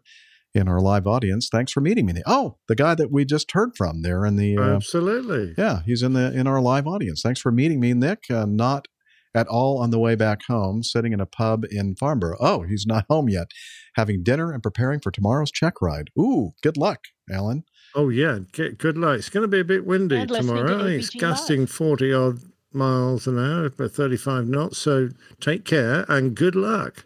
[0.53, 2.13] In our live audience, thanks for meeting me.
[2.25, 5.53] Oh, the guy that we just heard from there in the uh, Absolutely.
[5.57, 7.21] yeah, he's in the in our live audience.
[7.21, 8.23] Thanks for meeting me, Nick.
[8.31, 8.87] Uh, not
[9.35, 12.37] at all on the way back home, sitting in a pub in Farnborough.
[12.39, 13.51] Oh, he's not home yet,
[13.95, 16.09] having dinner and preparing for tomorrow's check ride.
[16.17, 17.65] Ooh, good luck, Alan.
[17.95, 19.19] Oh yeah, Get, good luck.
[19.19, 20.85] It's going to be a bit windy And listening to tomorrow.
[20.85, 22.39] It's APG gusting forty odd
[22.73, 24.77] miles an hour, about thirty-five knots.
[24.77, 25.09] So
[25.39, 27.05] take care and good luck.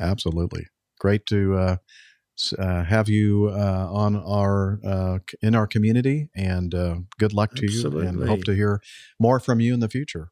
[0.00, 0.66] Absolutely,
[0.98, 1.76] great to uh,
[2.58, 7.70] uh, have you uh, on our uh, in our community, and uh, good luck to
[7.70, 7.86] you.
[7.86, 8.28] And Absolutely.
[8.28, 8.80] hope to hear
[9.20, 10.30] more from you in the future.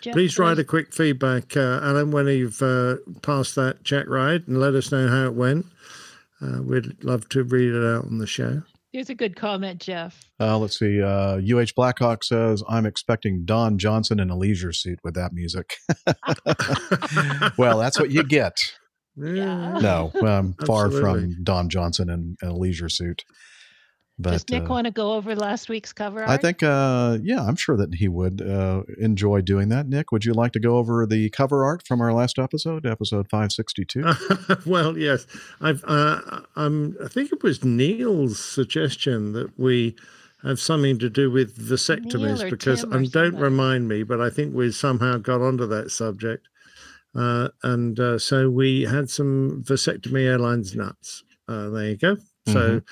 [0.00, 4.46] Jeff Please write a quick feedback, uh, Alan, when you've uh, passed that check ride,
[4.46, 5.66] and let us know how it went.
[6.40, 8.62] Uh, we'd love to read it out on the show.
[8.92, 10.30] Here's a good comment, Jeff.
[10.38, 11.00] Uh, let's see.
[11.00, 15.76] Uh, UH Blackhawk says, I'm expecting Don Johnson in a leisure suit with that music.
[17.56, 18.58] well, that's what you get.
[19.16, 19.78] Yeah.
[19.78, 21.20] No, I'm far Absolutely.
[21.34, 23.24] from Don Johnson in, in a leisure suit.
[24.22, 26.30] But Does Nick uh, want to go over last week's cover art?
[26.30, 29.88] I think, uh, yeah, I'm sure that he would uh, enjoy doing that.
[29.88, 33.28] Nick, would you like to go over the cover art from our last episode, episode
[33.28, 34.04] 562?
[34.66, 35.26] well, yes,
[35.60, 35.84] I've.
[35.86, 36.20] Uh,
[36.56, 36.96] I'm.
[37.04, 39.96] I think it was Neil's suggestion that we
[40.42, 44.20] have something to do with vasectomies Neil because Tim or um, don't remind me, but
[44.20, 46.48] I think we somehow got onto that subject,
[47.14, 51.24] uh, and uh, so we had some vasectomy airlines nuts.
[51.48, 52.16] Uh, there you go.
[52.46, 52.80] So.
[52.80, 52.84] Mhm.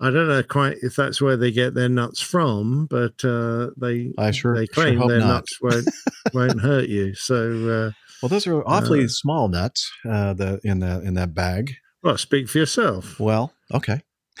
[0.00, 4.12] I don't know quite if that's where they get their nuts from, but uh, they
[4.18, 5.28] I sure- they claim hope their not.
[5.28, 5.88] nuts won't
[6.34, 7.14] won't hurt you.
[7.14, 7.36] So
[7.68, 7.90] uh,
[8.22, 11.74] Well, those are awfully Uh, small nuts uh, the, in, the, in that bag.
[12.02, 13.18] well, speak for yourself.
[13.20, 14.00] Well, okay.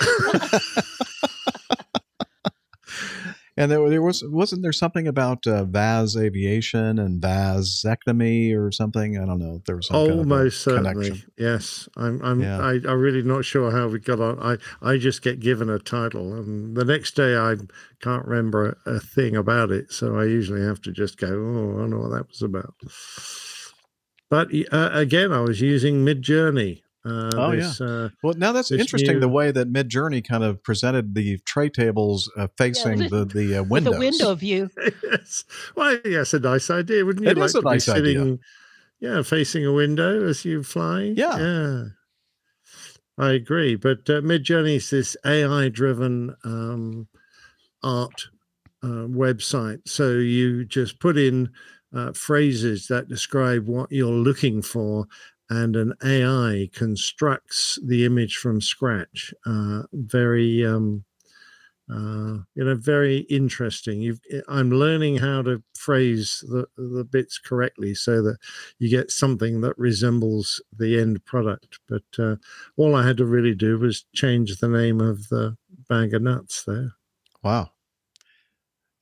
[3.56, 9.16] and there, there was wasn't there something about uh, Vaz aviation and vasectomy or something?
[9.18, 9.62] I don't know.
[9.66, 11.32] There was some kind of a Almost certainly, connection.
[11.38, 11.88] yes.
[11.96, 12.20] I'm.
[12.22, 12.40] I'm.
[12.40, 12.58] Yeah.
[12.58, 14.40] I, I'm really not sure how we got on.
[14.40, 14.56] I.
[14.82, 17.54] I just get given a title, and the next day I
[18.00, 19.92] can't remember a, a thing about it.
[19.92, 21.28] So I usually have to just go.
[21.28, 22.74] Oh, I don't know what that was about.
[24.30, 26.80] But uh, again, I was using Midjourney.
[27.06, 29.14] Uh, Oh, this, Uh, Well, now that's interesting.
[29.14, 33.24] new- The way that Midjourney kind of presented the tray tables uh, facing with- the
[33.26, 33.94] the uh, With windows.
[33.94, 34.70] a window view.
[35.02, 35.44] yes.
[35.76, 37.30] Well, yes, a nice idea, wouldn't you?
[37.30, 38.02] It like is a to nice be idea.
[38.18, 38.38] sitting,
[39.00, 41.12] yeah, facing a window as you fly.
[41.16, 41.36] Yeah.
[41.38, 41.84] yeah.
[43.16, 47.06] I agree, but uh, Midjourney is this AI-driven um,
[47.82, 48.26] art
[48.82, 49.80] uh, website.
[49.86, 51.50] So you just put in
[51.94, 55.06] uh, phrases that describe what you're looking for,
[55.50, 59.34] and an AI constructs the image from scratch.
[59.46, 61.04] Uh, very um,
[61.90, 64.00] uh, you know, very interesting.
[64.00, 68.38] You've, I'm learning how to phrase the, the bits correctly so that
[68.78, 71.80] you get something that resembles the end product.
[71.86, 72.36] But uh,
[72.76, 75.56] all I had to really do was change the name of the
[75.88, 76.92] bag of nuts there.
[77.42, 77.70] Wow.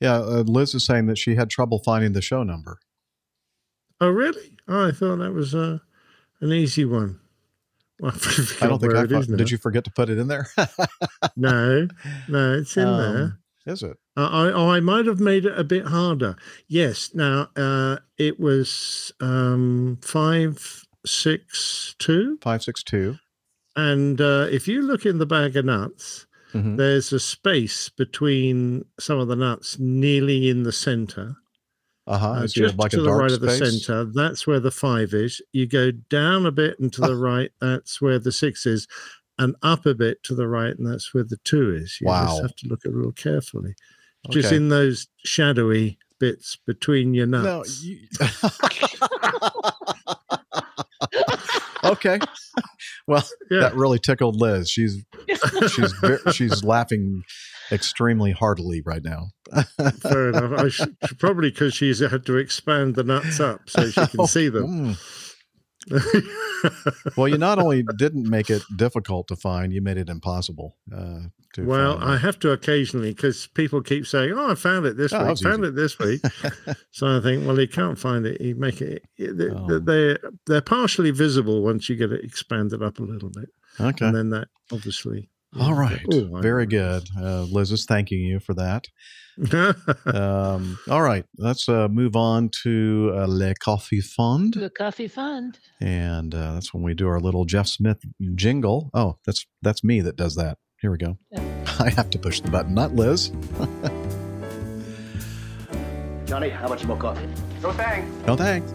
[0.01, 2.81] Yeah, uh, Liz is saying that she had trouble finding the show number.
[4.01, 4.59] Oh, really?
[4.67, 5.79] Oh, I thought that was uh,
[6.43, 7.19] an easy one.
[8.01, 8.13] Well,
[8.61, 9.39] I don't think I it is fu- now.
[9.39, 9.51] did.
[9.51, 10.49] You forget to put it in there?
[11.37, 11.89] No,
[12.29, 13.23] no, it's in there.
[13.25, 13.97] Um, Is it?
[14.17, 16.37] I, oh, I might have made it a bit harder.
[16.69, 17.11] Yes.
[17.15, 23.17] Now uh, it was um, five six two, Five six two.
[23.77, 26.77] and uh, if you look in the bag of nuts, Mhm.
[26.77, 31.37] there's a space between some of the nuts, nearly in the center.
[32.07, 32.31] Uh-huh.
[32.33, 35.41] Uh, just like to the right of the center, that's where the five is.
[35.53, 38.89] You go down a bit and to the right, that's where the six is,
[39.39, 41.99] and up a bit to the right, and that's where the two is.
[42.01, 42.27] You Wow.
[42.27, 43.75] just have to look at it real carefully.
[44.31, 44.57] Just Okay.
[44.57, 47.43] in those shadowy bits between your No.
[47.43, 47.83] nuts.
[47.85, 47.99] You...
[51.85, 52.19] okay.
[53.07, 53.61] Well, Yeah.
[53.61, 54.71] that really tickled Liz.
[54.71, 55.05] She's
[55.69, 55.93] she's
[56.33, 57.25] she's laughing
[57.73, 59.29] extremely heartily right now.
[60.01, 60.53] Fair enough.
[60.61, 64.49] I should, probably because she's had to expand the nuts up so she can see
[64.49, 64.95] them.
[64.95, 64.99] Mm.
[67.17, 71.23] well, you not only didn't make it difficult to find, you made it impossible uh,
[71.55, 71.99] to Well.
[72.01, 75.39] I have to occasionally because people keep saying, "Oh, I found it this Oh, week.
[75.41, 75.69] Found easy.
[75.71, 76.21] it this week."
[76.93, 78.41] so I think, well, you can't find it.
[78.41, 79.03] You make it.
[79.19, 79.81] they- Oh.
[79.81, 83.49] They're they're partially visible once you get it expanded up a little bit,
[83.81, 84.07] Okay.
[84.07, 85.31] and then that obviously.
[85.61, 86.01] All right.
[86.11, 87.09] Oh, I Very good.
[87.19, 88.87] Uh, Liz is thanking you for that.
[90.07, 91.25] um, all right.
[91.37, 94.55] Let's uh, move on to uh, Le Coffee Fund.
[94.55, 95.59] The coffee fund.
[95.81, 98.03] And uh, that's when we do our little Jeff Smith
[98.35, 98.91] jingle.
[98.95, 100.59] Oh, that's that's me that does that.
[100.81, 101.19] Here we go.
[101.79, 103.29] I have to push the button, not Liz.
[106.27, 107.29] Johnny, how much more coffee?
[107.63, 108.27] No thanks.
[108.27, 108.73] No thanks.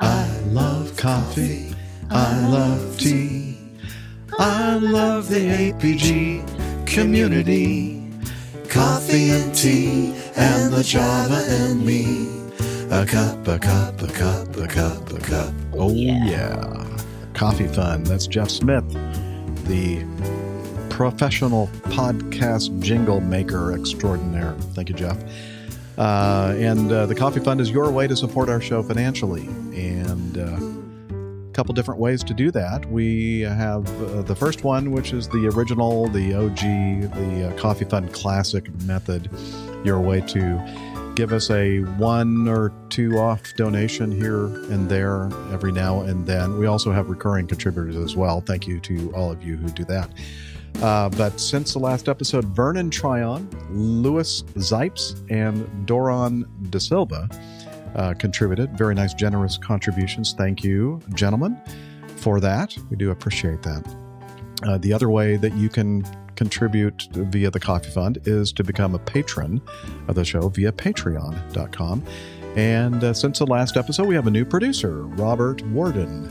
[0.00, 1.74] I love coffee.
[2.10, 3.47] I love tea.
[4.38, 8.08] I love the APG community.
[8.68, 12.28] Coffee and tea and the Java and me.
[12.90, 15.52] A cup, a cup, a cup, a cup, a cup.
[15.74, 16.86] Oh, yeah.
[17.34, 18.04] Coffee Fun.
[18.04, 18.88] That's Jeff Smith,
[19.64, 20.06] the
[20.88, 24.54] professional podcast jingle maker extraordinaire.
[24.74, 25.18] Thank you, Jeff.
[25.98, 29.48] Uh, and uh, the Coffee Fund is your way to support our show financially.
[29.74, 30.58] And uh,
[31.58, 32.86] couple different ways to do that.
[32.88, 37.84] We have uh, the first one, which is the original, the OG, the uh, Coffee
[37.84, 39.28] Fund Classic method,
[39.84, 45.72] your way to give us a one or two off donation here and there every
[45.72, 46.58] now and then.
[46.58, 48.40] We also have recurring contributors as well.
[48.40, 50.10] Thank you to all of you who do that.
[50.80, 57.28] Uh, but since the last episode, Vernon Tryon, Louis Zipes, and Doron De Silva
[57.94, 58.76] uh, contributed.
[58.76, 60.32] Very nice, generous contributions.
[60.32, 61.60] Thank you, gentlemen,
[62.16, 62.76] for that.
[62.90, 63.94] We do appreciate that.
[64.62, 66.04] Uh, the other way that you can
[66.34, 69.60] contribute via the Coffee Fund is to become a patron
[70.06, 72.04] of the show via patreon.com.
[72.56, 76.30] And uh, since the last episode, we have a new producer, Robert Warden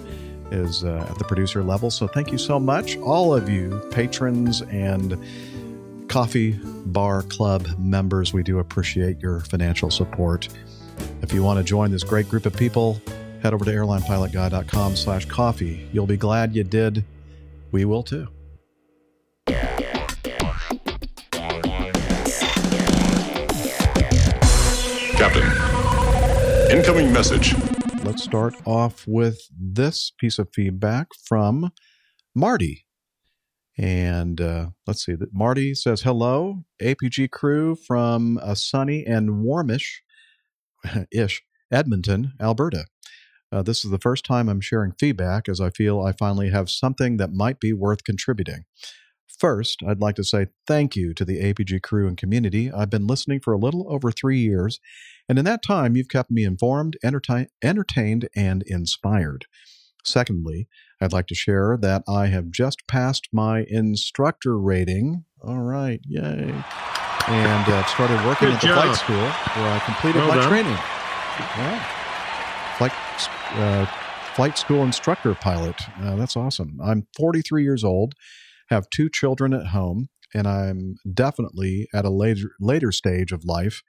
[0.51, 1.91] is uh, at the producer level.
[1.91, 5.21] So thank you so much, all of you patrons and
[6.07, 8.33] coffee bar club members.
[8.33, 10.47] We do appreciate your financial support.
[11.21, 13.01] If you want to join this great group of people,
[13.41, 15.89] head over to airlinepilotguy.com slash coffee.
[15.91, 17.03] You'll be glad you did.
[17.71, 18.27] We will too.
[25.17, 27.55] Captain, incoming message.
[28.03, 31.71] Let's start off with this piece of feedback from
[32.35, 32.85] Marty.
[33.77, 35.15] And uh, let's see.
[35.33, 40.03] Marty says, Hello, APG crew from a sunny and warmish
[41.11, 42.85] ish Edmonton, Alberta.
[43.51, 46.69] Uh, this is the first time I'm sharing feedback as I feel I finally have
[46.69, 48.65] something that might be worth contributing.
[49.39, 52.71] First, I'd like to say thank you to the APG crew and community.
[52.71, 54.79] I've been listening for a little over three years,
[55.29, 59.45] and in that time, you've kept me informed, entertain, entertained, and inspired.
[60.03, 60.67] Secondly,
[60.99, 65.25] I'd like to share that I have just passed my instructor rating.
[65.41, 66.63] All right, yay.
[67.29, 68.83] And uh, started working Good at the job.
[68.83, 70.49] flight school where I completed Well my done.
[70.49, 70.71] training.
[71.57, 72.77] Yeah.
[72.77, 72.91] Flight,
[73.57, 73.85] uh,
[74.35, 75.75] flight school instructor pilot.
[76.01, 76.79] Uh, that's awesome.
[76.81, 78.13] I'm 43 years old,
[78.69, 83.81] have two children at home, and I'm definitely at a later, later stage of life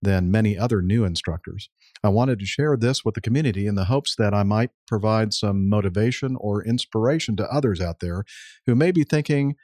[0.00, 1.70] than many other new instructors.
[2.04, 5.32] I wanted to share this with the community in the hopes that I might provide
[5.32, 8.24] some motivation or inspiration to others out there
[8.66, 9.56] who may be thinking,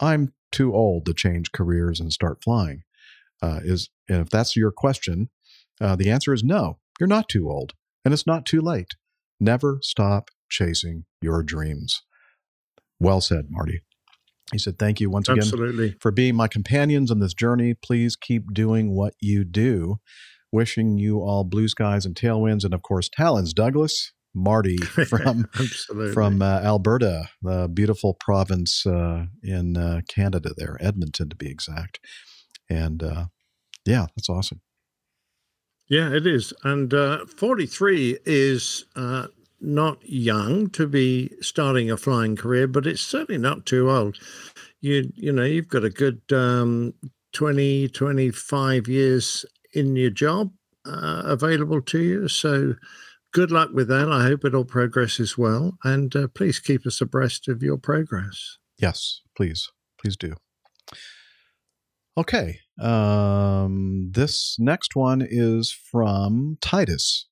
[0.00, 2.82] I'm too old to change careers and start flying.
[3.42, 5.28] Uh, is and if that's your question,
[5.80, 6.78] uh, the answer is no.
[6.98, 7.72] You're not too old,
[8.04, 8.92] and it's not too late.
[9.40, 12.02] Never stop chasing your dreams.
[13.00, 13.82] Well said, Marty.
[14.52, 15.96] He said, Thank you once again Absolutely.
[16.00, 17.74] for being my companions on this journey.
[17.74, 19.96] Please keep doing what you do.
[20.52, 23.52] Wishing you all blue skies and tailwinds, and of course, talons.
[23.52, 24.76] Douglas, Marty
[25.08, 25.48] from
[26.12, 32.00] from uh, Alberta, the beautiful province uh, in uh, Canada, there, Edmonton to be exact.
[32.68, 33.26] And uh,
[33.84, 34.60] yeah, that's awesome.
[35.88, 36.52] Yeah, it is.
[36.64, 39.26] And uh, 43 is uh,
[39.60, 44.18] not young to be starting a flying career, but it's certainly not too old.
[44.80, 46.94] You you know, you've got a good um,
[47.32, 49.44] 20, 25 years
[49.74, 50.52] in your job
[50.86, 52.28] uh, available to you.
[52.28, 52.74] So
[53.34, 54.10] good luck with that.
[54.10, 55.76] I hope it all progresses well.
[55.84, 58.58] And uh, please keep us abreast of your progress.
[58.78, 59.68] Yes, please,
[60.00, 60.34] please do.
[62.16, 62.60] Okay.
[62.80, 67.26] Um, this next one is from Titus.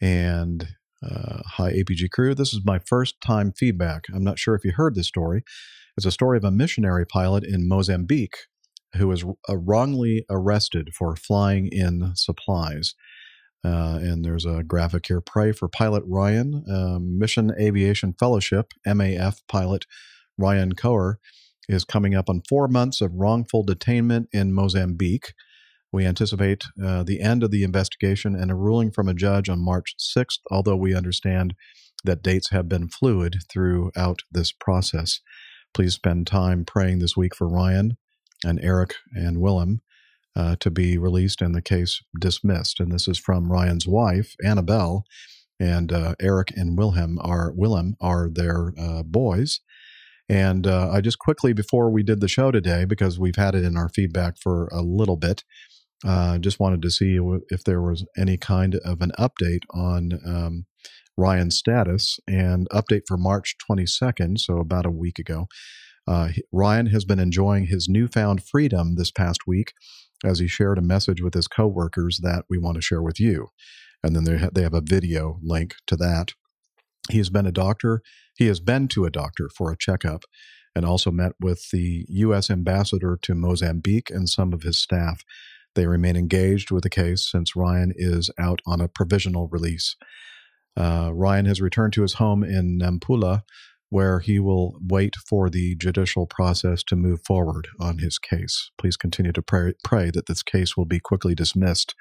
[0.00, 0.68] And
[1.02, 2.34] uh, hi, APG crew.
[2.34, 4.04] This is my first time feedback.
[4.12, 5.44] I'm not sure if you heard this story.
[5.96, 8.36] It's a story of a missionary pilot in Mozambique
[8.94, 12.94] who was uh, wrongly arrested for flying in supplies.
[13.64, 15.20] Uh, and there's a graphic here.
[15.20, 19.84] Pray for pilot Ryan, um, Mission Aviation Fellowship, MAF pilot
[20.38, 21.16] Ryan Koher
[21.68, 25.34] is coming up on four months of wrongful detainment in Mozambique.
[25.92, 29.64] We anticipate uh, the end of the investigation and a ruling from a judge on
[29.64, 31.54] March 6th, although we understand
[32.04, 35.20] that dates have been fluid throughout this process.
[35.74, 37.96] Please spend time praying this week for Ryan
[38.44, 39.82] and Eric and Willem
[40.38, 42.78] uh, to be released and the case dismissed.
[42.78, 45.04] And this is from Ryan's wife, Annabelle,
[45.58, 49.60] and uh, Eric and Wilhelm are Willem are their uh, boys.
[50.28, 53.64] And uh, I just quickly before we did the show today, because we've had it
[53.64, 55.42] in our feedback for a little bit,
[56.06, 60.66] uh, just wanted to see if there was any kind of an update on um,
[61.16, 65.48] Ryan's status and update for March 22nd, so about a week ago.
[66.08, 69.74] Uh, Ryan has been enjoying his newfound freedom this past week
[70.24, 73.48] as he shared a message with his coworkers that we want to share with you.
[74.02, 76.32] And then they, ha- they have a video link to that.
[77.10, 78.00] He has been a doctor.
[78.36, 80.24] He has been to a doctor for a checkup
[80.74, 82.50] and also met with the U.S.
[82.50, 85.24] ambassador to Mozambique and some of his staff.
[85.74, 89.96] They remain engaged with the case since Ryan is out on a provisional release.
[90.76, 93.42] Uh, Ryan has returned to his home in Nampula,
[93.90, 98.70] where he will wait for the judicial process to move forward on his case.
[98.78, 101.94] Please continue to pray, pray that this case will be quickly dismissed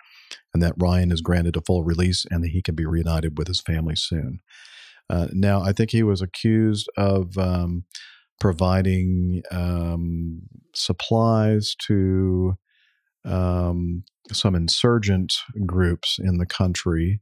[0.54, 3.48] and that Ryan is granted a full release and that he can be reunited with
[3.48, 4.40] his family soon.
[5.10, 7.86] Uh, now, I think he was accused of um,
[8.40, 10.42] providing um,
[10.74, 12.58] supplies to
[13.24, 15.36] um, some insurgent
[15.66, 17.22] groups in the country.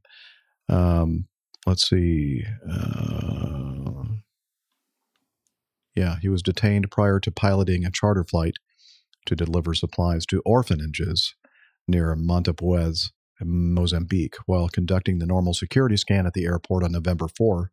[0.68, 1.26] Um,
[1.66, 2.44] let's see.
[2.68, 3.65] Uh,
[5.96, 8.54] yeah, he was detained prior to piloting a charter flight
[9.24, 11.34] to deliver supplies to orphanages
[11.88, 13.10] near Montepuez,
[13.42, 14.36] Mozambique.
[14.46, 17.70] While conducting the normal security scan at the airport on November 4,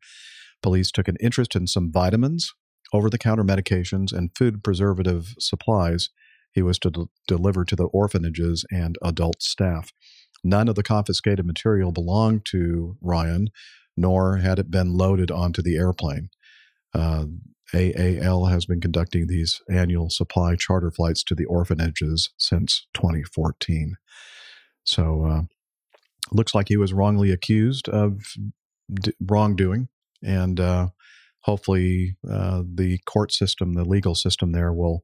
[0.62, 2.54] police took an interest in some vitamins,
[2.94, 6.10] over the counter medications, and food preservative supplies
[6.54, 9.92] he was to de- deliver to the orphanages and adult staff.
[10.44, 13.50] None of the confiscated material belonged to Ryan,
[13.98, 16.30] nor had it been loaded onto the airplane.
[16.94, 17.26] Uh,
[17.74, 23.96] AAL has been conducting these annual supply charter flights to the orphanages since 2014.
[24.84, 25.42] So, uh,
[26.32, 28.22] looks like he was wrongly accused of
[28.94, 29.88] d- wrongdoing,
[30.22, 30.90] and uh,
[31.42, 35.04] hopefully, uh, the court system, the legal system there, will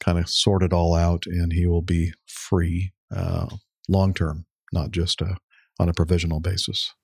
[0.00, 3.46] kind of sort it all out, and he will be free uh,
[3.88, 5.34] long term, not just uh,
[5.78, 6.94] on a provisional basis.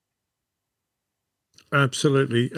[1.73, 2.49] Absolutely.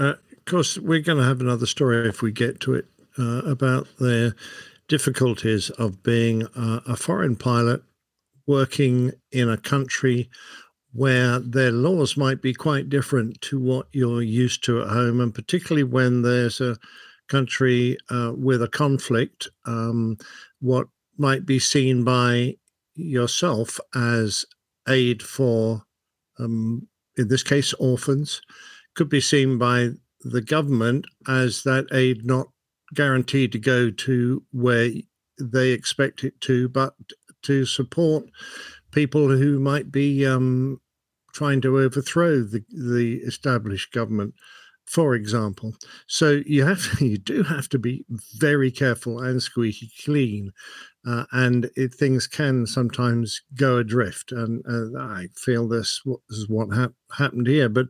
[0.49, 2.85] Course, we're going to have another story if we get to it
[3.19, 4.33] uh, about the
[4.87, 7.83] difficulties of being a foreign pilot
[8.47, 10.27] working in a country
[10.91, 15.35] where their laws might be quite different to what you're used to at home, and
[15.35, 16.77] particularly when there's a
[17.27, 20.17] country uh, with a conflict, um,
[20.61, 22.55] what might be seen by
[22.95, 24.47] yourself as
[24.87, 25.83] aid for,
[26.39, 28.41] um, in this case, orphans,
[28.95, 32.47] could be seen by the government as that aid not
[32.93, 34.89] guaranteed to go to where
[35.39, 36.93] they expect it to, but
[37.43, 38.25] to support
[38.91, 40.81] people who might be um,
[41.33, 44.33] trying to overthrow the, the established government
[44.89, 45.75] for example.
[46.07, 48.05] So you have you do have to be
[48.37, 50.51] very careful and squeaky clean,
[51.05, 54.31] uh, and it, things can sometimes go adrift.
[54.31, 57.69] And uh, I feel this, this is what hap- happened here.
[57.69, 57.87] But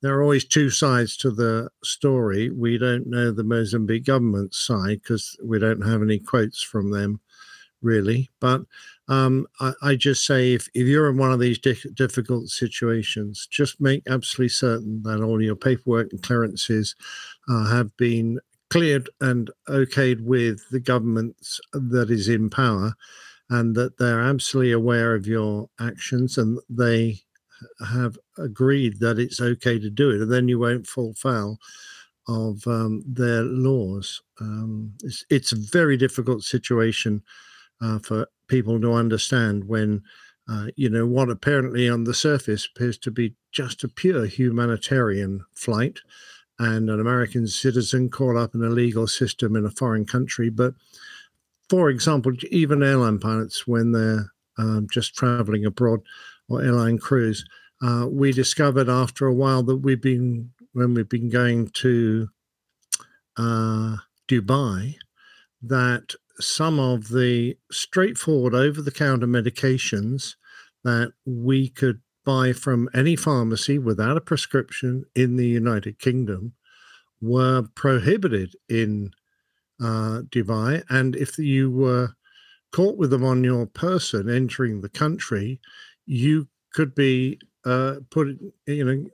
[0.00, 2.50] there are always two sides to the story.
[2.50, 7.20] We don't know the Mozambique government's side because we don't have any quotes from them,
[7.82, 8.30] really.
[8.38, 8.62] But
[9.08, 13.48] um, I, I, just say if, if you're in one of these di- difficult situations,
[13.50, 16.94] just make absolutely certain that all your paperwork and clearances
[17.50, 18.38] uh, have been
[18.72, 21.36] cleared and okayed with the government
[21.74, 22.94] that is in power,
[23.50, 27.20] and that they're absolutely aware of your actions and they
[27.86, 31.58] have agreed that it's okay to do it, and then you won't fall foul
[32.26, 34.22] of um, their laws.
[34.40, 37.22] Um, it's, it's a very difficult situation
[37.82, 40.02] uh, for people to understand when
[40.48, 45.44] uh, you know what apparently on the surface appears to be just a pure humanitarian
[45.54, 45.98] flight
[46.62, 50.48] and an American citizen caught up in a legal system in a foreign country.
[50.48, 50.74] But
[51.68, 56.00] for example, even airline pilots, when they're um, just traveling abroad
[56.48, 57.44] or airline crews,
[57.82, 62.28] uh, we discovered after a while that we've been, when we've been going to
[63.36, 63.96] uh,
[64.28, 64.94] Dubai,
[65.62, 70.36] that some of the straightforward over the counter medications
[70.84, 76.54] that we could buy from any pharmacy without a prescription in the United Kingdom
[77.20, 79.12] were prohibited in
[79.80, 80.82] uh, Dubai.
[80.88, 82.10] And if you were
[82.72, 85.60] caught with them on your person entering the country,
[86.06, 88.28] you could be uh, put,
[88.66, 89.04] you know,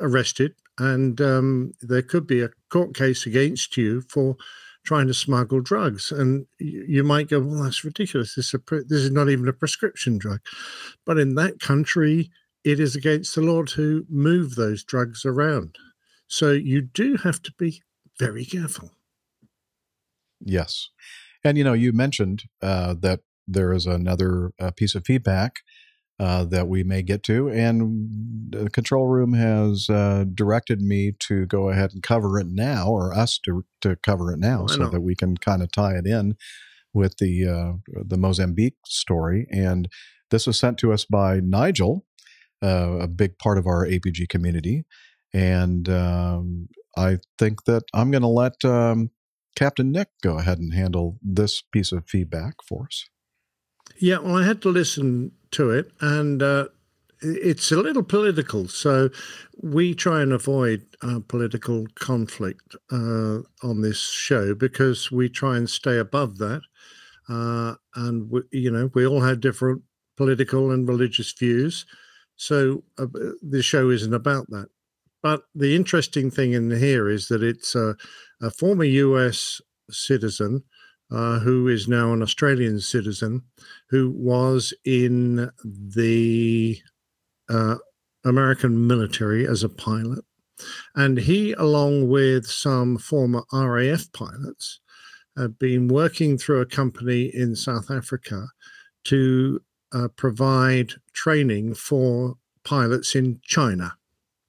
[0.00, 4.36] arrested, and um, there could be a court case against you for
[4.86, 6.10] trying to smuggle drugs.
[6.10, 8.34] And you, might go, well, that's ridiculous.
[8.34, 10.40] This is, a, this is not even a prescription drug.
[11.04, 12.30] But in that country,
[12.64, 15.76] it is against the law to move those drugs around.
[16.28, 17.82] So you do have to be
[18.18, 18.92] very careful.
[20.40, 20.90] Yes.
[21.44, 25.56] And, you know, you mentioned uh, that there is another uh, piece of feedback
[26.18, 27.48] uh, that we may get to.
[27.50, 32.88] And the control room has uh, directed me to go ahead and cover it now,
[32.88, 36.06] or us to, to cover it now, so that we can kind of tie it
[36.06, 36.36] in
[36.94, 39.46] with the uh, the Mozambique story.
[39.50, 39.88] And
[40.30, 42.04] this was sent to us by Nigel,
[42.62, 44.84] uh, a big part of our APG community.
[45.32, 49.10] And um, I think that I'm going to let um,
[49.54, 53.04] Captain Nick go ahead and handle this piece of feedback for us.
[53.98, 56.68] Yeah, well, I had to listen to it, and uh,
[57.20, 58.68] it's a little political.
[58.68, 59.10] So
[59.62, 65.68] we try and avoid uh, political conflict uh, on this show because we try and
[65.68, 66.62] stay above that.
[67.28, 69.82] Uh, and we, you know, we all have different
[70.16, 71.86] political and religious views.
[72.36, 73.06] So uh,
[73.42, 74.68] the show isn't about that.
[75.22, 77.96] But the interesting thing in here is that it's a,
[78.40, 79.60] a former US
[79.90, 80.62] citizen
[81.10, 83.42] uh, who is now an Australian citizen
[83.88, 86.78] who was in the
[87.48, 87.76] uh,
[88.24, 90.24] American military as a pilot.
[90.94, 94.80] And he, along with some former RAF pilots,
[95.36, 98.48] have been working through a company in South Africa
[99.04, 99.60] to
[99.92, 103.94] uh, provide training for pilots in China.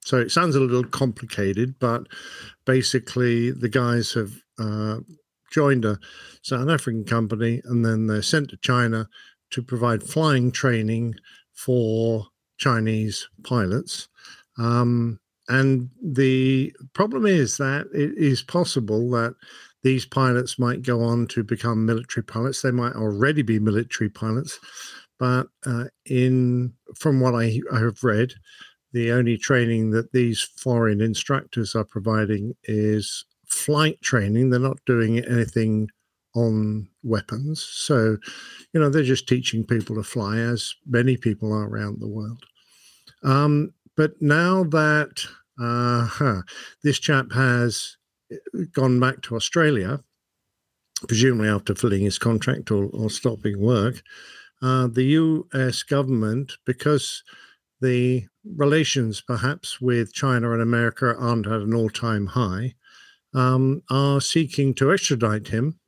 [0.04, 2.06] So it sounds a little complicated, but
[2.64, 5.00] basically the guys have uh,
[5.50, 5.98] joined a
[6.42, 9.08] South African company and then they're sent to China
[9.50, 11.14] to provide flying training
[11.54, 12.26] for
[12.58, 14.08] Chinese pilots.
[14.58, 19.34] Um, and the problem is that it is possible that
[19.82, 22.62] these pilots might go on to become military pilots.
[22.62, 24.58] They might already be military pilots,
[25.18, 28.34] but uh, in from what I, I have read,
[28.92, 34.50] the only training that these foreign instructors are providing is flight training.
[34.50, 35.88] They're not doing anything
[36.34, 37.62] on weapons.
[37.62, 38.16] So,
[38.72, 42.44] you know, they're just teaching people to fly, as many people are around the world.
[43.22, 45.26] Um, but now that
[45.60, 46.42] uh,
[46.84, 47.96] this chap has
[48.32, 48.36] uh,
[48.72, 50.00] gone back to Australia,
[51.06, 54.02] presumably after filling his contract or, or stopping work,
[54.62, 57.22] uh, the US government, because
[57.80, 62.74] the relations perhaps with China and America aren't at an all time high,
[63.34, 65.78] um, are seeking to extradite him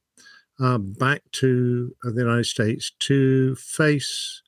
[0.60, 4.42] uh, back to the United States to face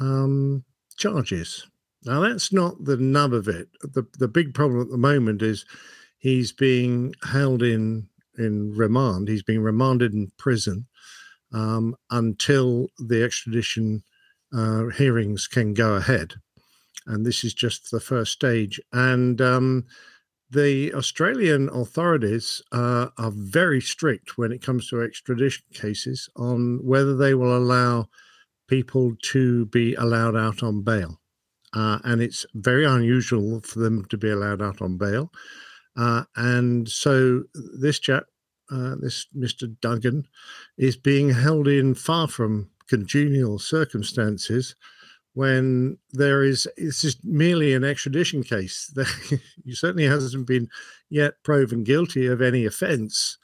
[0.00, 0.64] um,
[0.96, 1.66] charges.
[2.04, 3.68] Now, that's not the nub of it.
[3.82, 5.66] The, the big problem at the moment is
[6.18, 8.08] he's being held in,
[8.38, 9.28] in remand.
[9.28, 10.86] He's being remanded in prison
[11.52, 14.02] um, until the extradition
[14.56, 16.34] uh, hearings can go ahead.
[17.06, 18.80] And this is just the first stage.
[18.92, 19.86] And um,
[20.50, 27.16] the Australian authorities uh, are very strict when it comes to extradition cases on whether
[27.16, 28.08] they will allow
[28.66, 31.20] people to be allowed out on bail.
[31.74, 35.30] Uh, and it's very unusual for them to be allowed out on bail.
[35.96, 38.24] Uh, and so this chap,
[38.70, 39.74] uh, this Mr.
[39.80, 40.26] Duggan,
[40.78, 44.74] is being held in far from congenial circumstances
[45.38, 48.92] when there is it's just merely an extradition case.
[49.64, 50.68] he certainly hasn't been
[51.10, 53.38] yet proven guilty of any offence,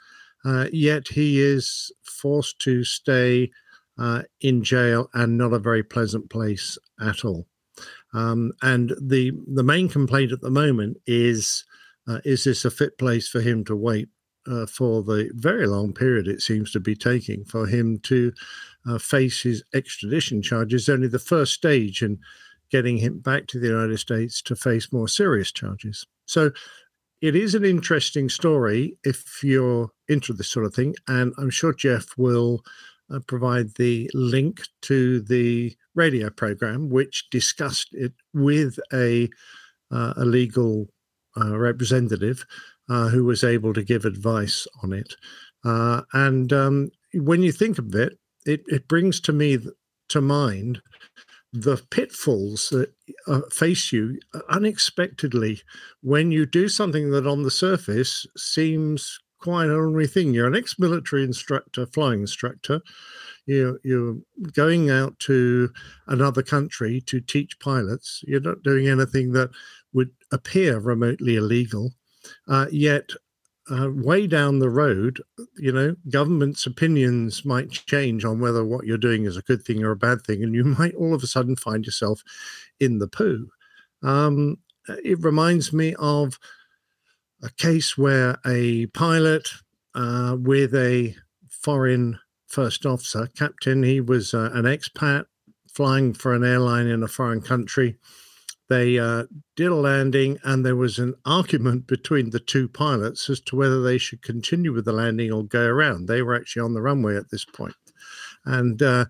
[0.44, 3.48] uh, yet he is forced to stay
[3.96, 7.46] uh, in jail and not a very pleasant place at all.
[8.12, 11.64] Um, and the the main complaint at the moment is
[12.08, 14.08] uh, is this a fit place for him to wait
[14.46, 18.32] uh, for the very long period it seems to be taking for him to
[18.86, 22.18] uh, face his extradition charges, only the first stage in
[22.70, 26.06] getting him back to the United States to face more serious charges.
[26.26, 26.50] So
[27.20, 30.94] it is an interesting story if you're into this sort of thing.
[31.08, 32.62] And I'm sure Jeff will
[33.10, 39.28] uh, provide the link to the radio program, which discussed it with a,
[39.90, 40.88] uh, a legal
[41.40, 42.44] uh, representative
[42.88, 45.14] uh, who was able to give advice on it.
[45.64, 49.58] Uh, and um, when you think of it, it, it brings to me
[50.08, 50.82] to mind
[51.52, 52.92] the pitfalls that
[53.28, 54.18] uh, face you
[54.50, 55.62] unexpectedly
[56.02, 60.34] when you do something that on the surface seems quite an ordinary thing.
[60.34, 62.80] You're an ex-military instructor, flying instructor.
[63.46, 64.16] You're, you're
[64.52, 65.70] going out to
[66.06, 68.22] another country to teach pilots.
[68.26, 69.50] You're not doing anything that
[69.92, 71.92] would appear remotely illegal.
[72.48, 73.10] Uh, yet
[73.70, 75.22] uh, way down the road,
[75.56, 79.82] you know, government's opinions might change on whether what you're doing is a good thing
[79.82, 82.22] or a bad thing, and you might all of a sudden find yourself
[82.78, 83.48] in the poo.
[84.02, 86.38] Um, it reminds me of
[87.42, 89.48] a case where a pilot
[89.94, 91.14] uh, with a
[91.48, 95.24] foreign first officer, captain, he was uh, an expat
[95.72, 97.96] flying for an airline in a foreign country
[98.74, 99.24] they uh,
[99.54, 103.80] did a landing, and there was an argument between the two pilots as to whether
[103.80, 106.08] they should continue with the landing or go around.
[106.08, 107.76] They were actually on the runway at this point.
[108.44, 109.06] And uh,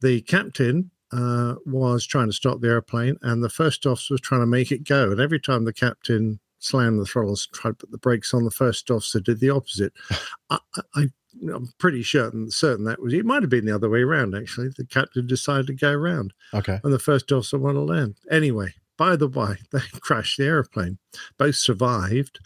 [0.00, 4.40] the captain uh, was trying to stop the airplane, and the first officer was trying
[4.40, 5.10] to make it go.
[5.10, 8.50] And every time the captain slammed the throttles, tried to put the brakes on, the
[8.50, 9.92] first officer did the opposite.
[10.50, 10.58] I,
[10.94, 11.08] I
[11.54, 13.26] I'm pretty certain certain that was it.
[13.26, 14.68] Might have been the other way around actually.
[14.68, 16.32] The captain decided to go around.
[16.54, 16.78] Okay.
[16.84, 18.16] And the first officer wanted to land.
[18.30, 20.98] Anyway, by the way, they crashed the airplane.
[21.38, 22.38] Both survived,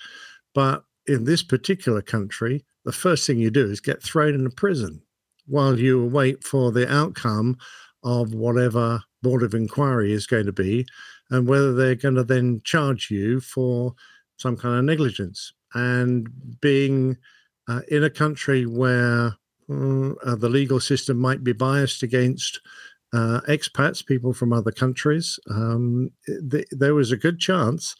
[0.55, 5.03] but in this particular country, the first thing you do is get thrown into prison
[5.47, 7.57] while you wait for the outcome
[8.03, 10.87] of whatever board of inquiry is going to be,
[11.31, 13.95] and whether they're going to then charge you for
[14.37, 15.53] some kind of negligence.
[15.75, 16.29] And
[16.61, 17.17] being
[17.69, 19.37] uh, in a country where
[19.69, 22.61] uh, the legal system might be biased against
[23.17, 26.11] uh, expats, people from other countries, um,
[26.51, 27.97] th- there was a good chance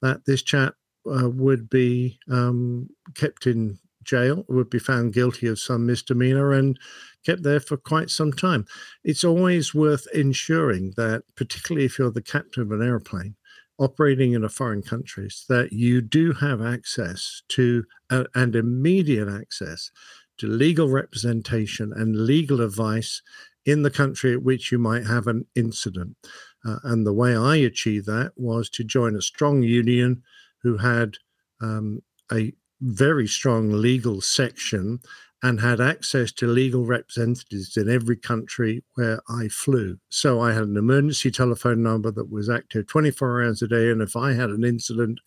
[0.00, 0.74] that this chap
[1.06, 6.78] uh, would be um, kept in jail, would be found guilty of some misdemeanor, and
[7.26, 8.64] kept there for quite some time.
[9.02, 13.34] It's always worth ensuring that, particularly if you're the captain of an airplane
[13.78, 19.90] operating in a foreign country, that you do have access to uh, and immediate access
[20.38, 23.20] to legal representation and legal advice
[23.66, 26.16] in the country at which you might have an incident.
[26.64, 30.22] Uh, and the way I achieved that was to join a strong union
[30.62, 31.16] who had
[31.60, 35.00] um, a very strong legal section
[35.42, 39.98] and had access to legal representatives in every country where I flew.
[40.08, 43.90] So I had an emergency telephone number that was active 24 hours a day.
[43.90, 45.20] And if I had an incident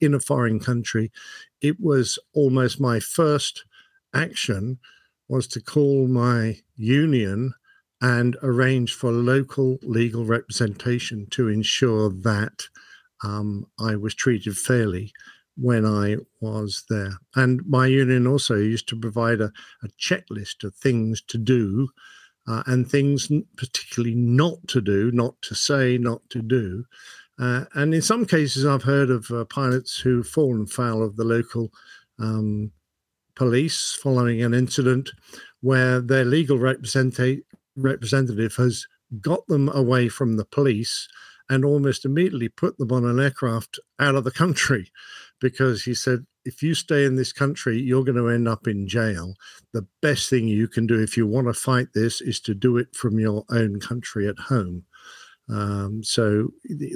[0.00, 1.12] in a foreign country,
[1.60, 3.64] it was almost my first
[4.12, 4.80] action
[5.28, 7.54] was to call my union
[8.00, 12.64] and arrange for local legal representation to ensure that
[13.22, 15.12] um, I was treated fairly
[15.56, 17.12] when I was there.
[17.36, 19.52] And my union also used to provide a,
[19.82, 21.88] a checklist of things to do
[22.48, 26.84] uh, and things particularly not to do, not to say, not to do.
[27.38, 31.24] Uh, and in some cases, I've heard of uh, pilots who've fallen foul of the
[31.24, 31.70] local
[32.18, 32.72] um,
[33.34, 35.10] police following an incident
[35.60, 37.40] where their legal representative
[37.82, 38.86] representative has
[39.20, 41.08] got them away from the police
[41.48, 44.90] and almost immediately put them on an aircraft out of the country
[45.40, 48.88] because he said, if you stay in this country, you're going to end up in
[48.88, 49.34] jail.
[49.72, 52.78] The best thing you can do if you want to fight this is to do
[52.78, 54.84] it from your own country at home.
[55.50, 56.48] Um, so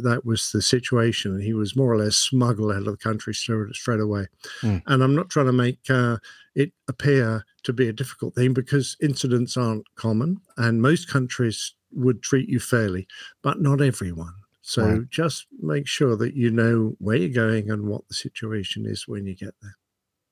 [0.02, 1.40] that was the situation.
[1.40, 4.26] He was more or less smuggled out of the country straight, straight away.
[4.62, 4.82] Mm.
[4.86, 6.18] And I'm not trying to make uh,
[6.54, 12.22] it appear to be a difficult thing because incidents aren't common and most countries would
[12.22, 13.06] treat you fairly,
[13.42, 14.34] but not everyone.
[14.62, 15.10] So Right.
[15.10, 19.26] just make sure that you know where you're going and what the situation is when
[19.26, 19.76] you get there.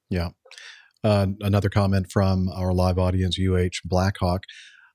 [0.09, 0.31] Yeah.
[1.05, 4.45] Uh, another comment from our live audience, UH Blackhawk.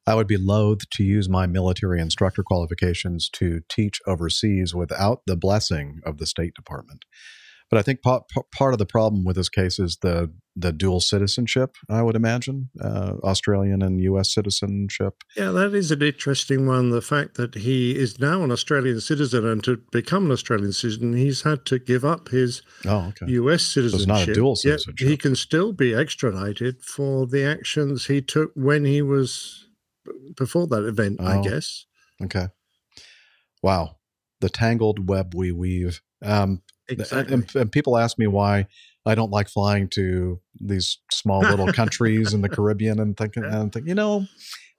[0.07, 5.35] I would be loath to use my military instructor qualifications to teach overseas without the
[5.35, 7.03] blessing of the State Department.
[7.69, 10.71] But I think pa- pa- part of the problem with this case is the the
[10.71, 11.75] dual citizenship.
[11.89, 14.33] I would imagine uh, Australian and U.S.
[14.33, 15.13] citizenship.
[15.35, 16.89] Yeah, that is an interesting one.
[16.89, 21.13] The fact that he is now an Australian citizen and to become an Australian citizen,
[21.13, 23.31] he's had to give up his Oh, okay.
[23.33, 23.99] US So citizenship.
[23.99, 25.07] it's not a dual yet citizenship.
[25.09, 29.67] he can still be extradited for the actions he took when he was
[30.35, 31.43] before that event, I Oh.
[31.43, 31.85] guess.
[32.23, 32.47] Okay.
[33.61, 33.97] Wow.
[34.41, 36.01] The tangled web we weave.
[36.23, 37.33] Um, Exactly.
[37.33, 38.67] And, and people ask me why
[39.05, 43.75] I don't like flying to these small little countries in the Caribbean and thinking, and
[43.75, 44.25] I'm you know,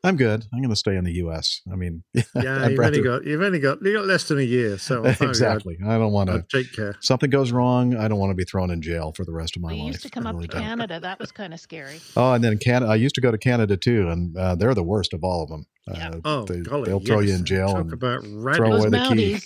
[0.05, 0.45] I'm good.
[0.55, 1.61] I'm going to stay in the U.S.
[1.73, 4.79] I mean, Yeah, you've only got you've only got you got less than a year,
[4.79, 5.77] so I I'd- exactly.
[5.85, 6.45] I don't want to.
[6.53, 6.95] Take care.
[7.01, 7.97] Something goes wrong.
[7.97, 9.87] I don't want to be thrown in jail for the rest of my We life.
[9.89, 10.63] used to come I up really to don't.
[10.63, 11.01] Canada.
[11.01, 11.99] That was kind of scary.
[12.17, 12.93] Oh, and then Canada.
[12.93, 15.49] I used to go to Canada too, and uh, they're the worst of all of
[15.49, 15.67] them.
[15.91, 18.75] Uh, Oh, they, golly, they'll throw you in jail Talk and about throw radical.
[18.77, 19.41] away the key.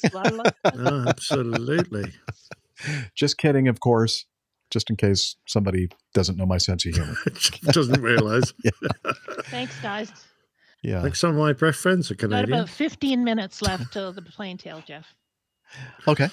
[0.74, 2.12] Oh, absolutely.
[3.14, 4.26] Just kidding, of course.
[4.70, 7.14] Just in case somebody doesn't know my sense of humor.
[7.72, 8.52] Doesn't realize.
[9.44, 10.10] Thanks, guys.
[10.82, 11.00] Yeah.
[11.02, 12.58] Like some of my best friends are Got Canadian.
[12.58, 15.06] about 15 minutes left till the plane tale, Jeff.
[16.08, 16.28] Okay.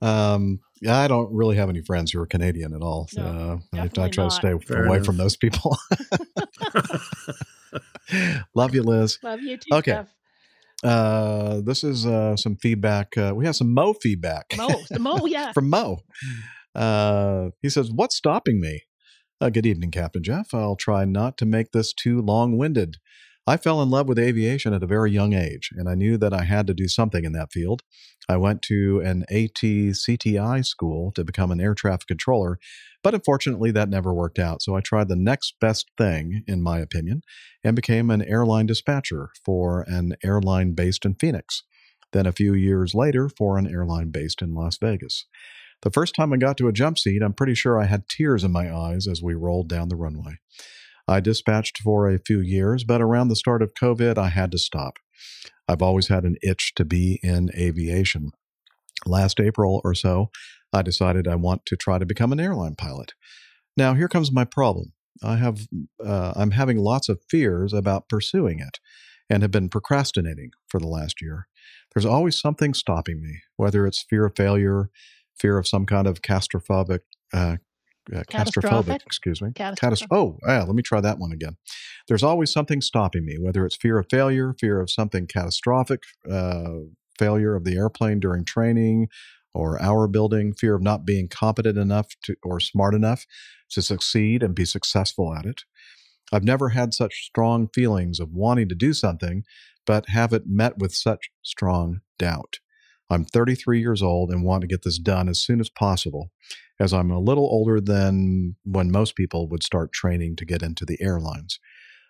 [0.00, 3.08] Um, yeah, I don't really have any friends who are Canadian at all.
[3.16, 5.06] No, uh, I, I definitely try to stay Fair away enough.
[5.06, 5.76] from those people.
[8.54, 9.18] Love you, Liz.
[9.22, 9.92] Love you too, Okay.
[9.92, 10.08] Jeff.
[10.84, 13.16] Uh, this is uh, some feedback.
[13.16, 14.46] Uh, we have some Moe feedback.
[14.56, 15.52] Moe, the Moe, yeah.
[15.52, 15.98] from Moe.
[16.74, 18.82] Uh, he says, What's stopping me?
[19.40, 20.52] Uh, good evening, Captain Jeff.
[20.52, 22.96] I'll try not to make this too long winded.
[23.44, 26.32] I fell in love with aviation at a very young age, and I knew that
[26.32, 27.82] I had to do something in that field.
[28.28, 32.60] I went to an ATCTI school to become an air traffic controller,
[33.02, 34.62] but unfortunately that never worked out.
[34.62, 37.22] So I tried the next best thing, in my opinion,
[37.64, 41.64] and became an airline dispatcher for an airline based in Phoenix.
[42.12, 45.26] Then a few years later, for an airline based in Las Vegas.
[45.80, 48.44] The first time I got to a jump seat, I'm pretty sure I had tears
[48.44, 50.38] in my eyes as we rolled down the runway.
[51.08, 54.58] I dispatched for a few years, but around the start of COVID, I had to
[54.58, 54.94] stop.
[55.68, 58.30] I've always had an itch to be in aviation.
[59.06, 60.30] Last April or so,
[60.72, 63.12] I decided I want to try to become an airline pilot.
[63.76, 64.92] Now, here comes my problem.
[65.22, 65.66] I have,
[66.04, 68.78] uh, I'm having lots of fears about pursuing it
[69.28, 71.46] and have been procrastinating for the last year.
[71.94, 74.90] There's always something stopping me, whether it's fear of failure,
[75.38, 77.02] fear of some kind of catastrophic,
[77.32, 77.56] uh,
[78.14, 79.02] uh, Catastrophic?
[79.06, 79.52] excuse me.
[79.54, 80.08] Catastrophic.
[80.08, 81.56] Catast- oh, yeah, let me try that one again.
[82.08, 86.70] There's always something stopping me, whether it's fear of failure, fear of something catastrophic, uh,
[87.18, 89.08] failure of the airplane during training
[89.54, 93.26] or hour building, fear of not being competent enough to or smart enough
[93.70, 95.62] to succeed and be successful at it.
[96.32, 99.44] I've never had such strong feelings of wanting to do something,
[99.86, 102.58] but have it met with such strong doubt.
[103.12, 106.30] I'm 33 years old and want to get this done as soon as possible,
[106.80, 110.84] as I'm a little older than when most people would start training to get into
[110.84, 111.60] the airlines.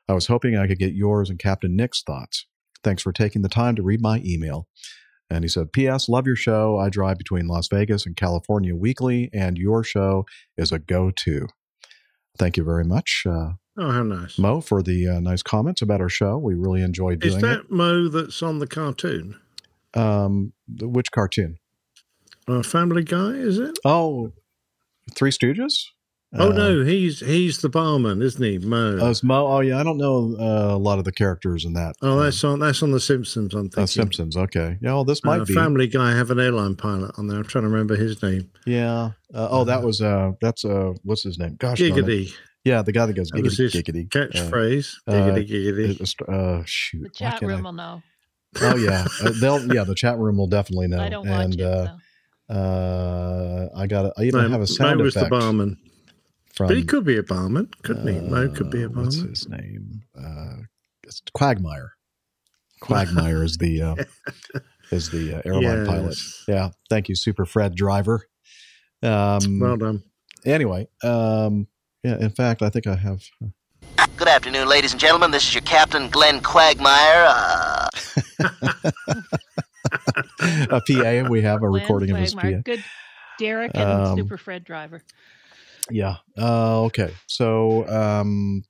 [0.09, 2.47] I was hoping I could get yours and Captain Nick's thoughts.
[2.85, 4.69] Thanks for taking the time to read my email.
[5.31, 6.09] And he said, P.S.
[6.09, 6.79] Love your show.
[6.79, 10.27] I drive between Las Vegas and California weekly, and your show
[10.57, 11.47] is a go to.
[12.39, 14.39] Thank you very much, uh, Oh, how nice.
[14.39, 16.37] Moe, for the uh, nice comments about our show.
[16.37, 19.39] We really enjoyed doing Is that Moe that's on the cartoon?
[19.95, 19.99] It.
[19.99, 21.59] Um, which cartoon?
[22.49, 23.79] Uh, Family Guy, is it?
[23.85, 24.33] Oh,
[25.15, 25.85] Three Stooges?
[26.35, 28.99] oh Uh, no, he's he's the barman, isn't he, Moe?
[29.01, 29.47] Oh, Moe.
[29.47, 29.79] Oh, yeah.
[29.79, 31.95] I don't know uh, a lot of the characters in that.
[32.03, 33.53] oh, that's on that's on the Simpsons.
[33.55, 33.83] I'm thinking.
[33.83, 34.37] Uh, Simpsons.
[34.37, 34.79] Okay.
[34.81, 34.95] Yeah.
[34.95, 35.55] Well, this might Uh, be.
[35.55, 37.39] Family Guy have an airline pilot on there.
[37.39, 38.51] I'm trying to remember his name.
[38.67, 39.11] Yeah.
[39.35, 40.01] Uh, oh, that was.
[40.01, 40.65] uh That's.
[40.65, 41.57] uh What's his name?
[41.59, 41.79] Gosh.
[41.79, 42.33] Giggity.
[42.65, 44.09] Yeah, the guy that goes That was giggity his giggity.
[44.09, 44.95] catchphrase.
[45.07, 46.01] Uh, Giggity, uh, giggity.
[46.01, 47.03] it Uh, shoot.
[47.03, 48.03] The chat can't I- room will know.
[48.61, 51.01] Oh yeah, uh, they'll yeah the chat room will definitely know.
[51.01, 51.97] I don't watch and it, uh,
[52.53, 55.79] uh, I got I even Mo- have a sound Moe was effect the barman.
[56.53, 56.69] from.
[56.69, 58.21] but he could be a barman, couldn't he?
[58.21, 59.31] Moe could be a uh, What's barman.
[59.31, 60.03] his name?
[60.17, 60.57] Uh,
[61.05, 61.93] it's Quagmire.
[62.81, 63.95] Quagmire is the uh,
[64.91, 66.19] is the uh, airline pilot.
[66.47, 68.27] Yeah, thank you, Super Fred Driver.
[69.03, 70.03] Um, Well done.
[70.45, 71.69] Anyway, um,
[72.03, 72.19] yeah.
[72.19, 73.23] In fact, I think I have.
[74.17, 75.31] Good afternoon, ladies and gentlemen.
[75.31, 77.25] This is your captain, Glenn Quagmire.
[77.29, 77.89] Uh,
[80.71, 81.29] a PA.
[81.29, 82.51] We have a Glenn recording of his PA.
[82.65, 82.83] Good
[83.39, 85.03] Derek and Um, Super Fred Driver.
[85.91, 86.17] Yeah.
[86.39, 87.13] Uh, okay.
[87.27, 88.63] So, um,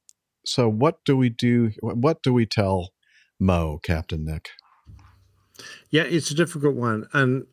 [0.46, 1.72] so what do we do?
[1.80, 2.90] What do we tell
[3.38, 4.48] Moe, Captain Nick?
[5.90, 7.06] Yeah, it's a difficult one.
[7.12, 7.46] And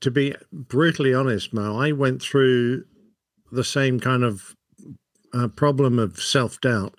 [0.00, 2.84] to be brutally honest, Moe, I went through
[3.50, 4.54] the same kind of
[5.32, 6.94] uh, problem of self doubt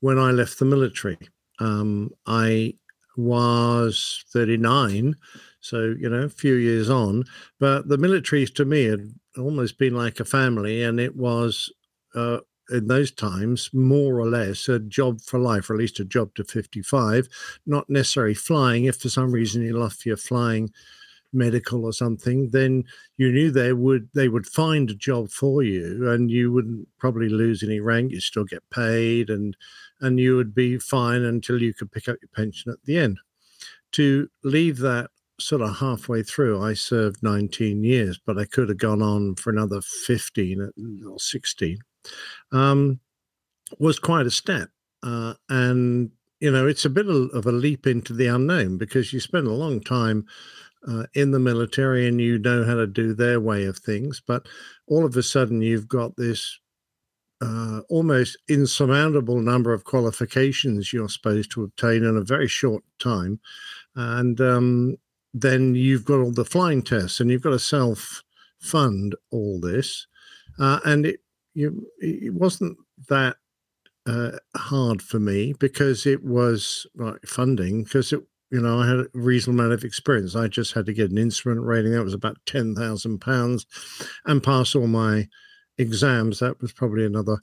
[0.00, 1.18] when I left the military.
[1.58, 2.74] Um, I
[3.16, 5.14] was 39,
[5.60, 7.24] so, you know, a few years on,
[7.58, 11.72] but the military to me had almost been like a family, and it was.
[12.14, 12.38] Uh,
[12.70, 16.34] in those times, more or less a job for life, or at least a job
[16.34, 17.28] to 55,
[17.66, 18.84] not necessarily flying.
[18.84, 20.72] If for some reason you lost your flying
[21.34, 22.84] medical or something, then
[23.16, 27.28] you knew they would they would find a job for you and you wouldn't probably
[27.28, 29.56] lose any rank, you still get paid and
[30.04, 33.18] and you would be fine until you could pick up your pension at the end.
[33.92, 35.10] To leave that
[35.40, 39.50] sort of halfway through, I served 19 years, but I could have gone on for
[39.50, 40.70] another 15
[41.08, 41.78] or 16
[42.52, 43.00] um,
[43.78, 44.68] was quite a step.
[45.02, 46.10] Uh, and,
[46.40, 49.52] you know, it's a bit of a leap into the unknown because you spend a
[49.52, 50.26] long time
[50.86, 54.20] uh, in the military and you know how to do their way of things.
[54.24, 54.46] But
[54.86, 56.58] all of a sudden, you've got this
[57.44, 63.38] uh, almost insurmountable number of qualifications you're supposed to obtain in a very short time.
[63.94, 64.96] And um,
[65.34, 68.22] then you've got all the flying tests and you've got to self
[68.60, 70.06] fund all this.
[70.58, 71.20] Uh, and it,
[71.52, 73.36] you, it wasn't that
[74.06, 78.98] uh, hard for me because it was like funding because it you know I had
[78.98, 80.36] a reasonable amount of experience.
[80.36, 83.66] I just had to get an instrument rating that was about ten thousand pounds,
[84.26, 85.26] and pass all my
[85.78, 86.38] exams.
[86.40, 87.38] That was probably another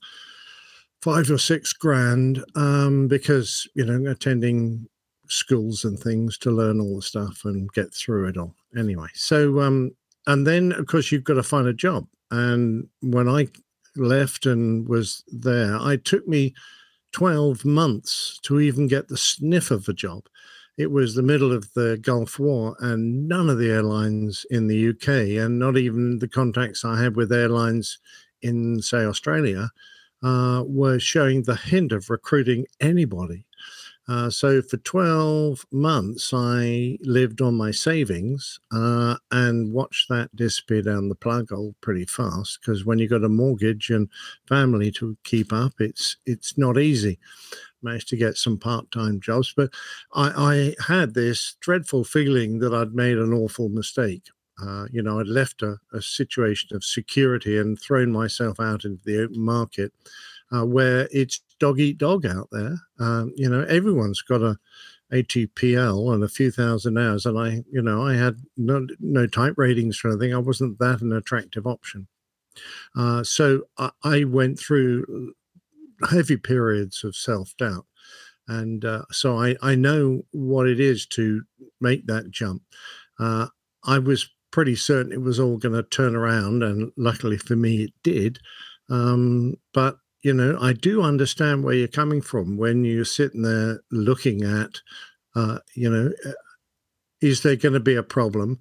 [1.02, 4.88] five or six grand um, because you know attending
[5.28, 8.56] schools and things to learn all the stuff and get through it all.
[8.78, 9.92] Anyway, so um,
[10.28, 12.08] and then of course you've got to find a job.
[12.30, 13.48] And when I
[13.96, 16.54] left and was there, it took me
[17.12, 20.28] 12 months to even get the sniff of a job.
[20.78, 24.90] It was the middle of the Gulf War, and none of the airlines in the
[24.90, 28.00] UK, and not even the contacts I had with airlines
[28.42, 29.70] in, say, Australia,
[30.24, 33.46] uh, were showing the hint of recruiting anybody.
[34.08, 40.82] Uh, so for 12 months, I lived on my savings uh, and watched that disappear
[40.82, 42.60] down the plug hole pretty fast.
[42.60, 44.10] Because when you've got a mortgage and
[44.48, 47.20] family to keep up, it's it's not easy.
[47.84, 49.72] Managed to get some part-time jobs, but
[50.14, 54.30] I, I had this dreadful feeling that I'd made an awful mistake.
[54.62, 59.04] Uh, you know, I'd left a, a situation of security and thrown myself out into
[59.04, 59.92] the open market
[60.52, 62.78] uh, where it's dog eat dog out there.
[63.00, 64.60] Um, you know, everyone's got a,
[65.12, 69.56] ATPL and a few thousand hours, and I, you know, I had no no type
[69.58, 70.34] ratings or anything.
[70.34, 72.08] I wasn't that an attractive option.
[72.96, 75.34] Uh, so I, I, went through
[76.10, 77.86] heavy periods of self doubt,
[78.48, 81.44] and uh, so I I know what it is to
[81.80, 82.64] make that jump.
[83.20, 83.48] Uh,
[83.86, 87.84] I was pretty certain it was all going to turn around, and luckily for me,
[87.84, 88.40] it did.
[88.90, 93.82] Um, but you know, I do understand where you're coming from when you're sitting there
[93.92, 94.82] looking at,
[95.36, 96.32] uh, you know, uh,
[97.22, 98.60] is there going to be a problem?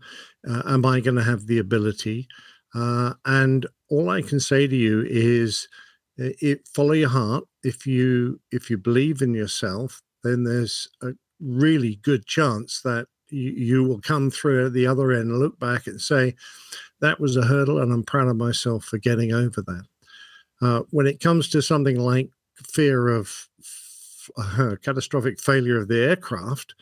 [0.48, 2.28] Uh, am I going to have the ability?
[2.74, 5.68] Uh, and all I can say to you is,
[6.20, 7.44] it follow your heart.
[7.62, 13.50] If you if you believe in yourself, then there's a really good chance that you,
[13.52, 16.34] you will come through at the other end look back and say,
[17.00, 19.84] that was a hurdle, and I'm proud of myself for getting over that.
[20.60, 23.48] Uh, when it comes to something like fear of
[24.36, 26.74] uh, catastrophic failure of the aircraft,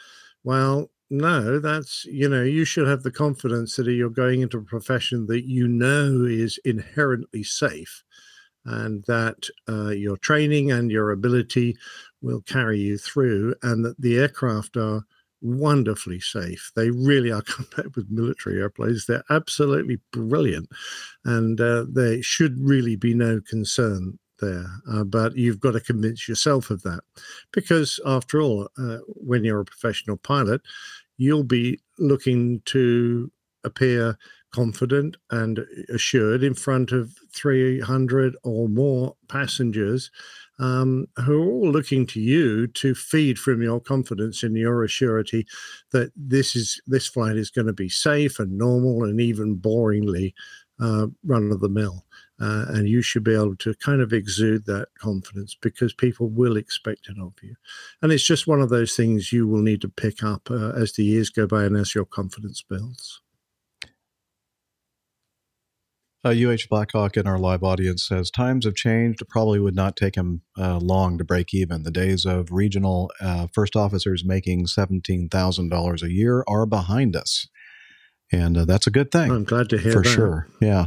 [0.42, 4.62] well, no, that's, you know, you should have the confidence that you're going into a
[4.62, 8.02] profession that you know is inherently safe
[8.64, 11.76] and that uh, your training and your ability
[12.20, 15.04] will carry you through, and that the aircraft are
[15.40, 16.72] wonderfully safe.
[16.74, 19.06] They really are compared with military airplanes.
[19.06, 20.68] They're absolutely brilliant,
[21.24, 24.66] and uh, there should really be no concern there.
[24.90, 27.00] Uh, but you've got to convince yourself of that,
[27.52, 30.60] because after all, uh, when you're a professional pilot,
[31.16, 33.30] you'll be looking to
[33.64, 34.16] appear
[34.52, 40.10] confident and assured in front of 300 or more passengers
[40.58, 45.46] um, who are all looking to you to feed from your confidence and your assurity
[45.92, 50.32] that this is this flight is going to be safe and normal and even boringly
[50.80, 52.04] uh, run of the mill.
[52.40, 56.56] Uh, and you should be able to kind of exude that confidence because people will
[56.56, 57.54] expect it of you.
[58.00, 60.92] And it's just one of those things you will need to pick up uh, as
[60.92, 63.20] the years go by and as your confidence builds.
[66.28, 69.22] Uh, UH Blackhawk in our live audience says times have changed.
[69.22, 71.84] It probably would not take him uh, long to break even.
[71.84, 77.16] The days of regional uh, first officers making seventeen thousand dollars a year are behind
[77.16, 77.48] us,
[78.30, 79.30] and uh, that's a good thing.
[79.30, 79.96] I'm glad to hear that.
[79.96, 80.14] for that.
[80.14, 80.48] sure.
[80.60, 80.86] Yeah.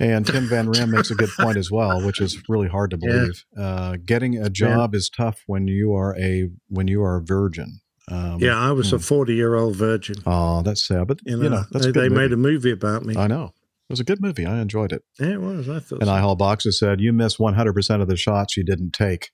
[0.00, 2.96] And Tim Van Rim makes a good point as well, which is really hard to
[2.96, 3.44] believe.
[3.56, 3.64] Yeah.
[3.64, 4.98] Uh, getting a job yeah.
[4.98, 7.78] is tough when you are a when you are a virgin.
[8.10, 8.96] Um, yeah, I was hmm.
[8.96, 10.16] a forty-year-old virgin.
[10.26, 13.16] Oh, that's sad, but you know, you know they, they made a movie about me.
[13.16, 13.52] I know.
[13.88, 14.46] It was a good movie.
[14.46, 15.02] I enjoyed it.
[15.18, 15.68] It was.
[15.68, 16.00] I thought.
[16.00, 16.14] And so.
[16.14, 19.30] IHall Boxes said, "You miss 100 percent of the shots you didn't take,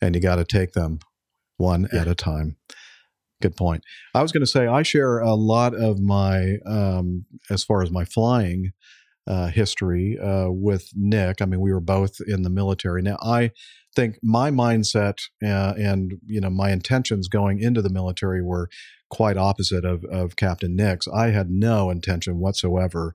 [0.00, 1.00] and you got to take them
[1.56, 2.02] one yeah.
[2.02, 2.56] at a time."
[3.42, 3.82] Good point.
[4.14, 7.90] I was going to say I share a lot of my, um, as far as
[7.90, 8.72] my flying
[9.26, 11.40] uh, history uh, with Nick.
[11.40, 13.00] I mean, we were both in the military.
[13.00, 13.52] Now, I
[13.96, 18.68] think my mindset uh, and you know my intentions going into the military were
[19.10, 21.08] quite opposite of, of Captain Nick's.
[21.08, 23.14] I had no intention whatsoever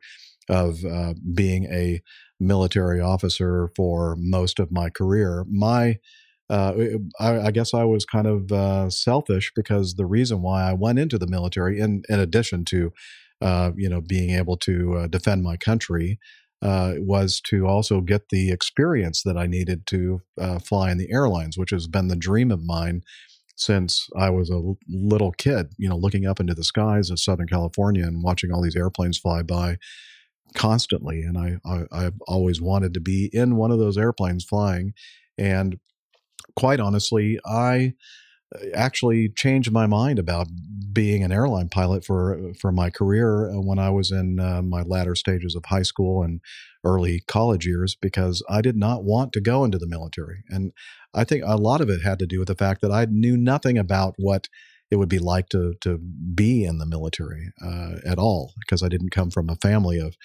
[0.49, 2.01] of uh, being a
[2.39, 5.45] military officer for most of my career.
[5.49, 5.97] My
[6.49, 6.73] uh,
[7.19, 10.99] I, I, guess I was kind of uh, selfish because the reason why I went
[10.99, 12.93] into the military, in in addition to
[13.41, 16.19] uh, you know being able to uh, defend my country,
[16.61, 20.21] uh, was to also get the experience that I needed to
[20.63, 23.01] fly in the airlines, which has been the dream of mine
[23.55, 25.69] since I was a little kid.
[25.77, 29.17] You know, looking up into the skies of Southern California and watching all these airplanes
[29.17, 29.77] fly by
[30.55, 31.21] constantly.
[31.21, 34.93] And I, I, have always wanted to be in one of those airplanes flying.
[35.37, 35.79] And
[36.55, 37.93] quite honestly, I
[38.55, 40.47] uh, actually changed my mind about
[40.93, 44.81] being an airline pilot for for my career uh, when I was in uh, my
[44.81, 46.41] latter stages of high school and
[46.83, 50.71] early college years because I did not want to go into the military and
[51.13, 53.35] I think a lot of it had to do with the fact that I knew
[53.35, 54.47] nothing about what
[54.91, 58.89] it would be like to to be in the military uh, at all because I
[58.89, 60.15] didn't come from a family of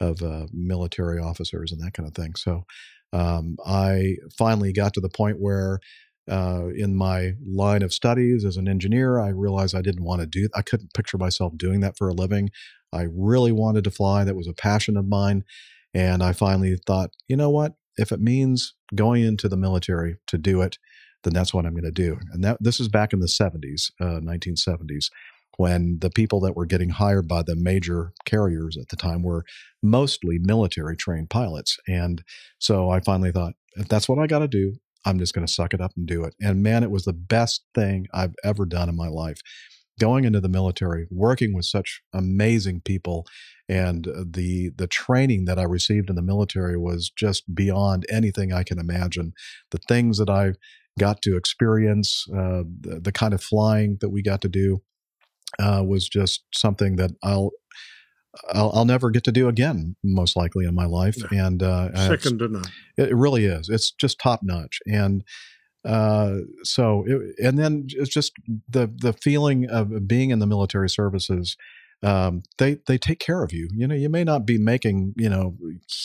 [0.00, 2.34] of uh, military officers and that kind of thing.
[2.34, 2.64] So
[3.12, 5.80] um, I finally got to the point where.
[6.26, 10.26] Uh, in my line of studies as an engineer, I realized I didn't want to
[10.26, 10.48] do.
[10.54, 12.48] I couldn't picture myself doing that for a living.
[12.94, 14.24] I really wanted to fly.
[14.24, 15.44] That was a passion of mine,
[15.92, 17.74] and I finally thought, you know what?
[17.98, 20.78] If it means going into the military to do it,
[21.24, 22.18] then that's what I'm going to do.
[22.32, 25.10] And that this is back in the 70s, uh, 1970s,
[25.56, 29.44] when the people that were getting hired by the major carriers at the time were
[29.82, 31.78] mostly military trained pilots.
[31.88, 32.22] And
[32.58, 34.74] so I finally thought, if that's what I got to do,
[35.04, 36.34] I'm just going to suck it up and do it.
[36.40, 39.40] And man, it was the best thing I've ever done in my life.
[40.00, 43.26] Going into the military, working with such amazing people,
[43.68, 48.64] and the the training that I received in the military was just beyond anything I
[48.64, 49.34] can imagine.
[49.70, 50.54] The things that I
[50.98, 54.82] got to experience uh, the, the kind of flying that we got to do
[55.58, 57.50] uh, was just something that I'll,
[58.52, 61.16] I'll I'll never get to do again, most likely in my life.
[61.30, 62.64] And uh, Second to none.
[62.96, 63.68] it really is.
[63.68, 64.80] It's just top notch.
[64.86, 65.22] And
[65.84, 68.32] uh, so, it, and then it's just
[68.68, 71.56] the the feeling of being in the military services.
[72.02, 73.68] Um, they they take care of you.
[73.72, 75.56] You know, you may not be making you know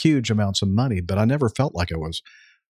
[0.02, 2.22] huge amounts of money, but I never felt like I was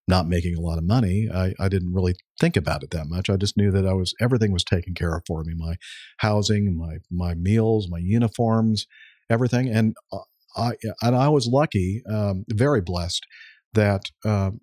[0.09, 1.29] not making a lot of money.
[1.33, 3.29] I, I didn't really think about it that much.
[3.29, 5.53] I just knew that I was everything was taken care of for me.
[5.55, 5.75] My
[6.17, 8.87] housing, my my meals, my uniforms,
[9.29, 9.69] everything.
[9.69, 10.17] And uh,
[10.57, 10.71] I
[11.01, 13.23] and I was lucky, um, very blessed
[13.73, 14.59] that um,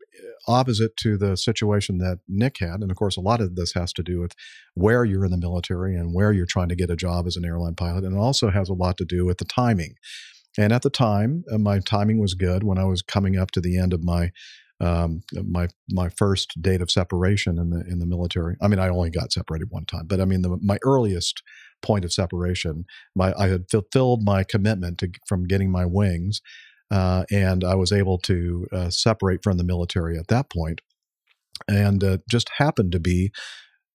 [0.48, 3.93] opposite to the situation that Nick had, and of course, a lot of this has
[3.93, 4.32] to do with
[4.74, 7.44] where you're in the military and where you're trying to get a job as an
[7.44, 9.94] airline pilot, and it also has a lot to do with the timing.
[10.59, 13.60] And at the time, uh, my timing was good when I was coming up to
[13.60, 14.32] the end of my
[14.80, 18.56] um, my my first date of separation in the in the military.
[18.60, 21.42] I mean, I only got separated one time, but I mean, the, my earliest
[21.82, 22.84] point of separation,
[23.14, 26.40] my I had fulfilled my commitment to from getting my wings,
[26.90, 30.82] uh, and I was able to uh, separate from the military at that point,
[31.68, 33.32] and uh, just happened to be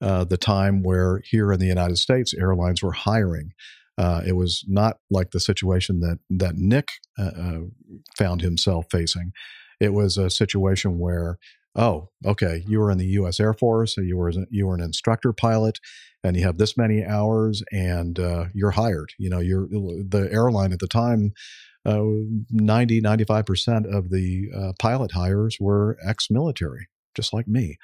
[0.02, 3.54] uh, the time where here in the United States, airlines were hiring.
[3.98, 6.88] Uh, it was not like the situation that that Nick
[7.20, 7.60] uh, uh,
[8.18, 9.32] found himself facing.
[9.82, 11.40] It was a situation where,
[11.76, 13.40] oh, okay, you were in the U.S.
[13.40, 15.80] Air Force, you were you were an instructor pilot,
[16.24, 19.12] and you have this many hours, and uh, you're hired.
[19.18, 21.34] You know, you're the airline at the time.
[21.84, 22.04] Uh,
[22.52, 27.76] 90 95% of the uh, pilot hires were ex-military just like me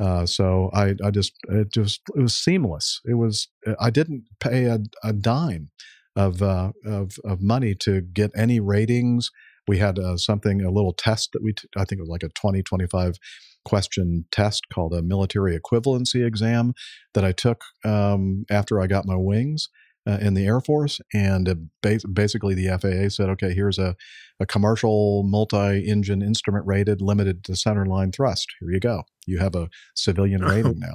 [0.00, 3.00] uh, so I, I just it just it was seamless.
[3.04, 3.48] It was
[3.80, 5.70] I didn't pay a, a dime
[6.14, 9.30] of, uh, of of money to get any ratings.
[9.68, 12.22] We had uh, something a little test that we t- I think it was like
[12.24, 13.16] a 20 25
[13.64, 16.72] question test called a military equivalency exam
[17.14, 19.68] that I took um, after I got my wings.
[20.06, 23.94] Uh, in the Air Force, and uh, ba- basically the FAA said, "Okay, here's a,
[24.40, 28.46] a commercial multi-engine instrument rated, limited to centerline thrust.
[28.58, 29.02] Here you go.
[29.26, 30.94] You have a civilian rating now."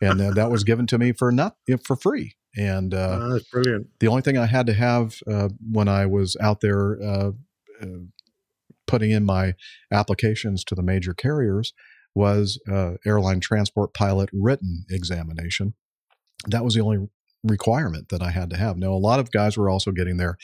[0.00, 2.36] And uh, that was given to me for not for free.
[2.56, 3.88] And uh, Ah, that's brilliant.
[3.98, 7.30] the only thing I had to have uh, when I was out there uh,
[8.86, 9.54] putting in my
[9.92, 11.72] applications to the major carriers
[12.14, 15.74] was uh, airline transport pilot written examination.
[16.46, 17.08] That was the only
[17.42, 18.76] requirement that I had to have.
[18.76, 20.36] Now, a lot of guys were also getting their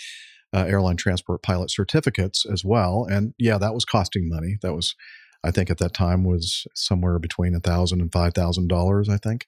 [0.55, 4.57] uh, airline transport pilot certificates as well, and yeah, that was costing money.
[4.63, 4.95] That was,
[5.45, 9.09] I think, at that time was somewhere between a thousand and five thousand dollars.
[9.09, 9.45] I think.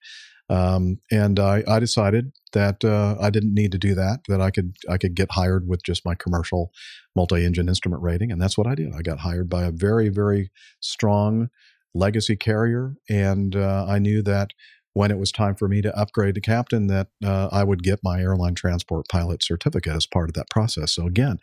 [0.51, 4.21] Um, and I, I decided that uh, I didn't need to do that.
[4.27, 6.73] That I could I could get hired with just my commercial
[7.15, 8.93] multi-engine instrument rating, and that's what I did.
[8.93, 10.51] I got hired by a very very
[10.81, 11.51] strong
[11.95, 14.51] legacy carrier, and uh, I knew that
[14.93, 18.01] when it was time for me to upgrade to captain, that uh, I would get
[18.03, 20.93] my airline transport pilot certificate as part of that process.
[20.93, 21.39] So again,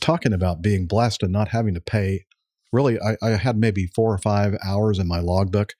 [0.00, 2.26] talking about being blessed and not having to pay.
[2.72, 5.74] Really, I, I had maybe four or five hours in my logbook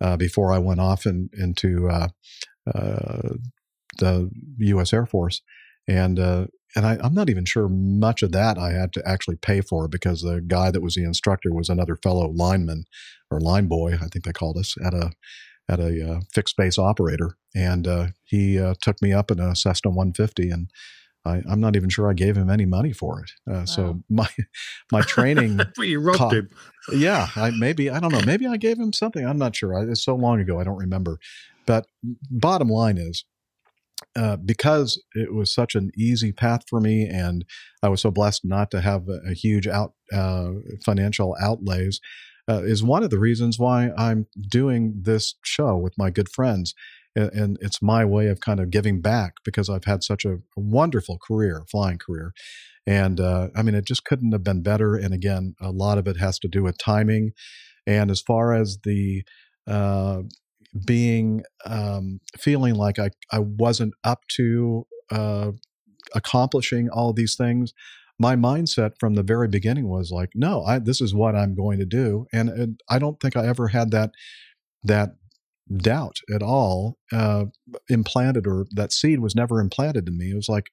[0.00, 2.08] uh, before I went off in, into uh,
[2.72, 3.34] uh,
[3.98, 4.92] the U.S.
[4.92, 5.42] Air Force,
[5.88, 9.36] and uh, and I, I'm not even sure much of that I had to actually
[9.36, 12.84] pay for because the guy that was the instructor was another fellow lineman
[13.30, 15.12] or line boy, I think they called us at a
[15.68, 19.90] at a uh, fixed base operator, and uh, he took me up in a Cessna
[19.90, 20.70] 150, and
[21.26, 23.30] I, I'm not even sure I gave him any money for it.
[23.52, 24.28] Uh, So my
[24.92, 26.48] my training, you robbed him.
[26.92, 28.22] yeah, I maybe I don't know.
[28.24, 29.26] Maybe I gave him something.
[29.26, 29.74] I'm not sure.
[29.78, 31.18] I, it's so long ago, I don't remember.
[31.66, 31.86] But
[32.30, 33.24] bottom line is,
[34.14, 37.44] uh, because it was such an easy path for me, and
[37.82, 40.50] I was so blessed not to have a, a huge out uh,
[40.84, 42.00] financial outlays,
[42.48, 46.74] uh, is one of the reasons why I'm doing this show with my good friends.
[47.16, 50.38] And, and it's my way of kind of giving back because I've had such a
[50.56, 52.32] wonderful career, flying career.
[52.86, 54.94] And uh, I mean, it just couldn't have been better.
[54.94, 57.32] And again, a lot of it has to do with timing.
[57.86, 59.24] And as far as the
[59.66, 60.22] uh,
[60.86, 65.52] being um, feeling like I, I wasn't up to uh,
[66.14, 67.72] accomplishing all these things,
[68.18, 71.78] my mindset from the very beginning was like, no, I, this is what I'm going
[71.78, 72.26] to do.
[72.32, 74.12] And, and I don't think I ever had that
[74.84, 75.16] that
[75.74, 77.46] doubt at all uh,
[77.88, 80.30] implanted or that seed was never implanted in me.
[80.30, 80.70] It was like,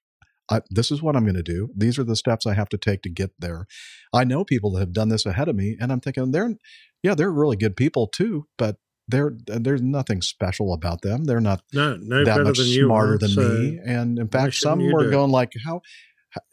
[0.49, 1.69] I, this is what I'm going to do.
[1.75, 3.65] These are the steps I have to take to get there.
[4.13, 6.55] I know people that have done this ahead of me, and I'm thinking they're,
[7.01, 11.25] yeah, they're really good people too, but they're there's nothing special about them.
[11.25, 13.79] They're not No, no that better much than you smarter are, than so me.
[13.85, 15.81] And in fact, some were going like, how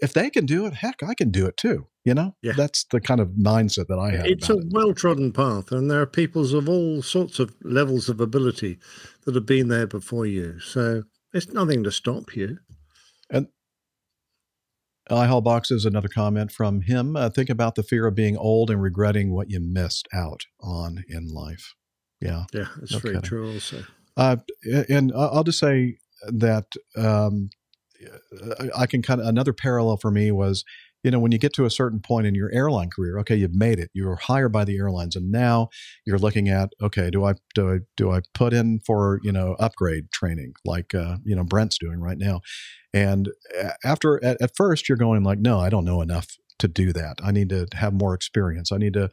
[0.01, 1.87] if they can do it, heck, I can do it too.
[2.05, 2.53] You know, Yeah.
[2.57, 4.27] that's the kind of mindset that I have.
[4.27, 8.21] It's a well trodden path, and there are peoples of all sorts of levels of
[8.21, 8.79] ability
[9.25, 10.59] that have been there before you.
[10.61, 11.03] So
[11.35, 12.59] it's nothing to stop you.
[13.31, 13.49] And
[15.11, 17.17] iHall Box is another comment from him.
[17.17, 21.05] Uh, think about the fear of being old and regretting what you missed out on
[21.09, 21.75] in life.
[22.21, 22.45] Yeah.
[22.53, 23.29] Yeah, it's No very kidding.
[23.29, 23.53] true.
[23.55, 23.85] Also,
[24.17, 24.37] Uh,
[24.89, 25.97] and I'll just say
[26.29, 26.67] that
[26.97, 27.51] um,
[28.77, 30.65] I can kind of another parallel for me was,
[31.03, 33.55] you know, when you get to a certain point in your airline career, okay, you've
[33.55, 35.69] made it, you're hired by the airlines, and now
[36.07, 39.57] you're looking at, okay, do I do I do I put in for you know
[39.59, 42.41] upgrade training like uh, you know Brent's doing right now,
[42.93, 43.31] and
[43.85, 47.19] after at, at first you're going like, no, I don't know enough to do that.
[47.23, 48.71] I need to have more experience.
[48.71, 49.11] I need to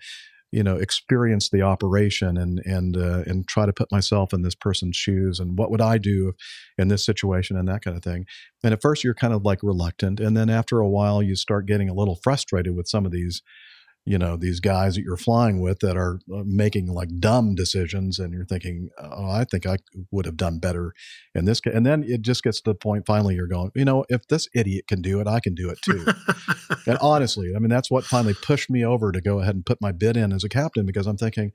[0.51, 4.55] you know experience the operation and and uh, and try to put myself in this
[4.55, 6.33] person's shoes and what would I do
[6.77, 8.25] in this situation and that kind of thing.
[8.63, 11.65] And at first you're kind of like reluctant, and then after a while you start
[11.65, 13.41] getting a little frustrated with some of these
[14.07, 18.19] you know these guys that you're flying with that are uh, making like dumb decisions
[18.19, 19.77] and you're thinking oh i think i
[20.11, 20.93] would have done better
[21.35, 21.71] in this ca-.
[21.71, 24.47] and then it just gets to the point finally you're going you know if this
[24.55, 26.05] idiot can do it i can do it too
[26.87, 29.81] and honestly i mean that's what finally pushed me over to go ahead and put
[29.81, 31.51] my bid in as a captain because i'm thinking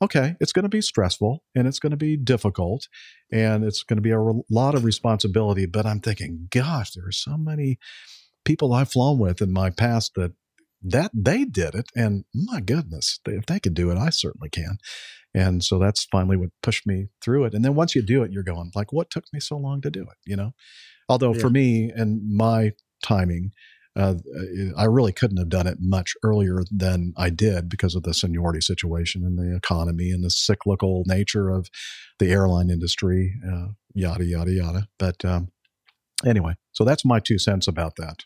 [0.00, 2.86] okay it's going to be stressful and it's going to be difficult
[3.32, 7.08] and it's going to be a re- lot of responsibility but i'm thinking gosh there
[7.08, 7.76] are so many
[8.44, 10.32] people i've flown with in my past that
[10.82, 14.48] that they did it and my goodness they, if they could do it i certainly
[14.48, 14.78] can.
[15.34, 17.54] And so that's finally what pushed me through it.
[17.54, 19.90] And then once you do it you're going like what took me so long to
[19.90, 20.16] do it?
[20.24, 20.52] You know?
[21.08, 22.72] Although for me and my
[23.02, 23.52] timing
[23.96, 24.14] uh,
[24.76, 28.60] i really couldn't have done it much earlier than i did because of the seniority
[28.60, 31.68] situation and the economy and the cyclical nature of
[32.18, 34.88] the airline industry uh, yada yada yada.
[34.98, 35.50] But um,
[36.24, 38.24] anyway so that's my two cents about that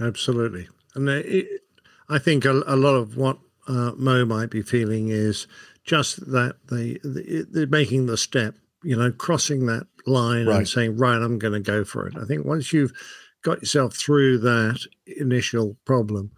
[0.00, 0.68] absolutely.
[0.94, 1.62] And it,
[2.08, 5.46] I think a, a lot of what uh, Moe might be feeling is
[5.84, 10.58] just that they, they they're making the step, you know, crossing that line Right.
[10.58, 12.16] and saying, right, I'm going to go for it.
[12.16, 12.92] I think once you've
[13.42, 16.30] got yourself through that initial problem,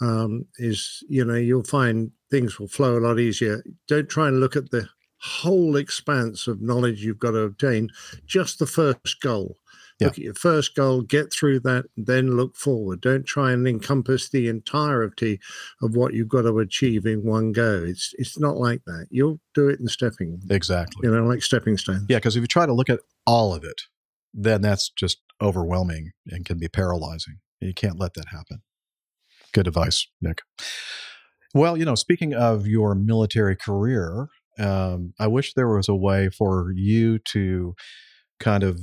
[0.00, 3.62] um, is you know you'll find things will flow a lot easier.
[3.88, 4.88] Don't try and look at the
[5.18, 7.88] whole expanse of knowledge you've got to obtain.
[8.26, 9.56] Just the first goal.
[10.00, 13.00] Look at your first goal, get through that, then look forward.
[13.00, 15.40] Don't try and encompass the entirety
[15.80, 17.84] of what you've got to achieve in one go.
[17.86, 19.06] It's it's not like that.
[19.10, 22.06] You'll do it in stepping, exactly you know, like stepping stones.
[22.08, 23.82] Yeah, because if you try to look at all of it,
[24.32, 27.38] then that's just overwhelming and can be paralyzing.
[27.60, 28.62] You can't let that happen.
[29.52, 30.42] Good advice, Nick.
[31.54, 34.26] Well, you know, speaking of your military career,
[34.58, 37.74] um, I wish there was a way for you to
[38.44, 38.78] kind of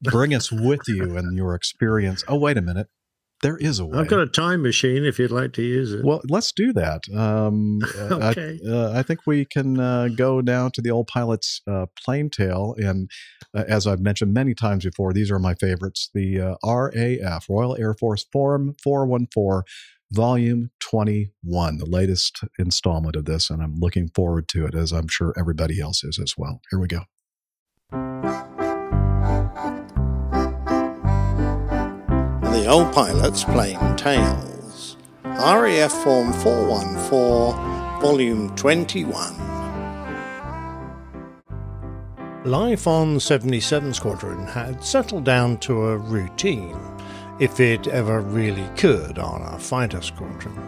[0.00, 2.22] bring us with you and your experience.
[2.28, 2.86] Oh, wait a minute.
[3.42, 3.98] There is a way.
[3.98, 6.02] I've got a time machine if you'd like to use it.
[6.02, 7.02] Well, let's do that.
[7.14, 8.58] Um, Okay.
[8.66, 12.30] I, uh, I think we can uh, go down to the old pilot's uh, plane
[12.30, 12.74] tale.
[12.78, 13.10] And
[13.52, 17.76] uh, as I've mentioned many times before, these are my favorites the uh, RAF, Royal
[17.76, 19.62] Air Force Form 414,
[20.12, 23.50] Volume 21, the latest installment of this.
[23.50, 26.62] And I'm looking forward to it, as I'm sure everybody else is as well.
[26.70, 27.02] Here we go.
[32.64, 34.96] The Old Pilot's Plane Tales.
[35.22, 39.34] RAF Form 414, Volume 21.
[42.46, 46.80] Life on 77 Squadron had settled down to a routine,
[47.38, 50.58] if it ever really could on a fighter squadron.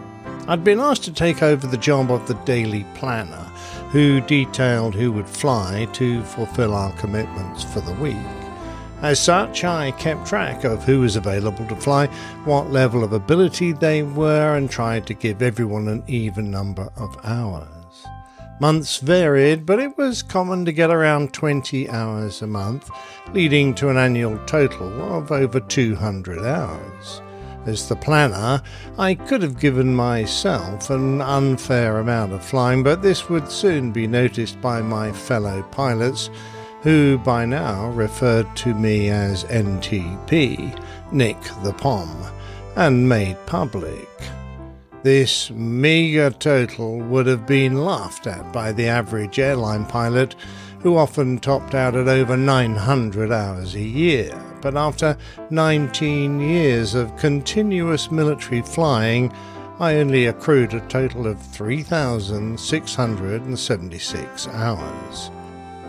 [0.47, 3.51] I'd been asked to take over the job of the daily planner,
[3.89, 8.36] who detailed who would fly to fulfill our commitments for the week.
[9.01, 12.07] As such, I kept track of who was available to fly,
[12.45, 17.15] what level of ability they were, and tried to give everyone an even number of
[17.23, 17.67] hours.
[18.59, 22.89] Months varied, but it was common to get around 20 hours a month,
[23.33, 27.21] leading to an annual total of over 200 hours.
[27.67, 28.63] As the planner,
[28.97, 34.07] I could have given myself an unfair amount of flying, but this would soon be
[34.07, 36.31] noticed by my fellow pilots,
[36.87, 40.81] who by now referred to me as NTP,
[41.11, 42.25] Nick the Pom,
[42.77, 44.07] and made public.
[45.03, 50.37] This meagre total would have been laughed at by the average airline pilot,
[50.79, 54.31] who often topped out at over 900 hours a year.
[54.61, 55.17] But after
[55.49, 59.33] 19 years of continuous military flying,
[59.81, 65.31] I only accrued a total of 3,676 hours.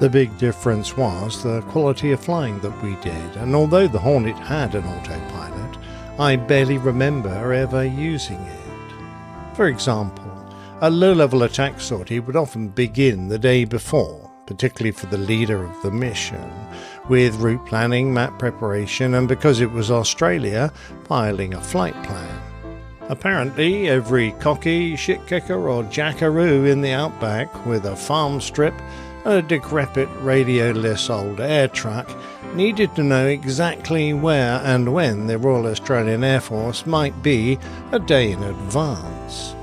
[0.01, 4.37] The big difference was the quality of flying that we did, and although the Hornet
[4.37, 5.77] had an autopilot,
[6.21, 9.57] I barely remember ever using it.
[9.57, 10.25] For example,
[10.81, 15.65] a low level attack sortie would often begin the day before, particularly for the leader
[15.65, 16.49] of the mission,
[17.09, 20.73] with route planning, map preparation, and because it was Australia,
[21.07, 22.41] filing a flight plan.
[23.09, 28.75] Apparently, every cocky, shit kicker, or jackaroo in the outback with a farm strip
[29.25, 32.09] a decrepit radioless old Airtruk
[32.55, 37.59] needed to know exactly where and when the Royal Australian Air Force might be
[37.93, 39.55] a day in advance.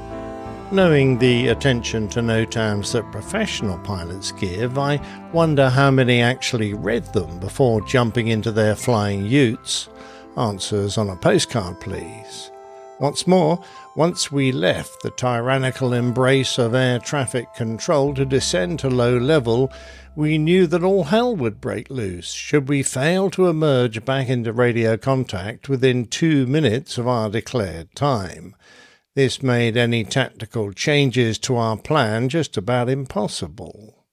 [0.72, 5.00] Knowing the attention to NOTAMs that professional pilots give, I
[5.32, 9.90] wonder how many actually read them before jumping into their flying utes.
[10.38, 12.52] Answers on a postcard, please.
[12.98, 13.62] What's more,
[13.98, 19.70] once we left the tyrannical embrace of air traffic control to descend to low level,
[20.16, 24.54] we knew that all hell would break loose should we fail to emerge back into
[24.54, 28.56] radio contact within two minutes of our declared time.
[29.14, 34.06] This made any tactical changes to our plan just about impossible.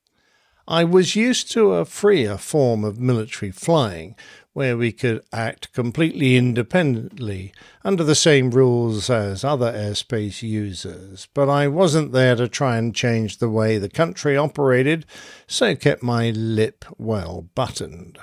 [0.67, 4.17] I was used to a freer form of military flying,
[4.53, 7.53] where we could act completely independently
[7.85, 12.95] under the same rules as other airspace users, but I wasn't there to try and
[12.95, 15.07] change the way the country operated,
[15.47, 18.19] so kept my lip well buttoned.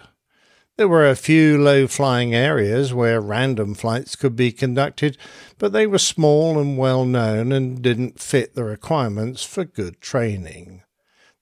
[0.77, 5.17] There were a few low flying areas where random flights could be conducted,
[5.57, 10.83] but they were small and well known and didn't fit the requirements for good training.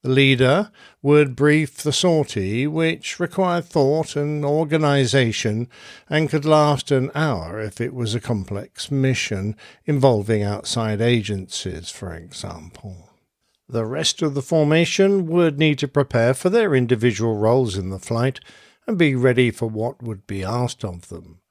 [0.03, 0.71] The leader
[1.01, 5.67] would brief the sortie, which required thought and organization
[6.09, 9.55] and could last an hour if it was a complex mission
[9.85, 13.09] involving outside agencies, for example.
[13.67, 17.99] The rest of the formation would need to prepare for their individual roles in the
[17.99, 18.39] flight
[18.85, 21.41] and be ready for what would be asked of them.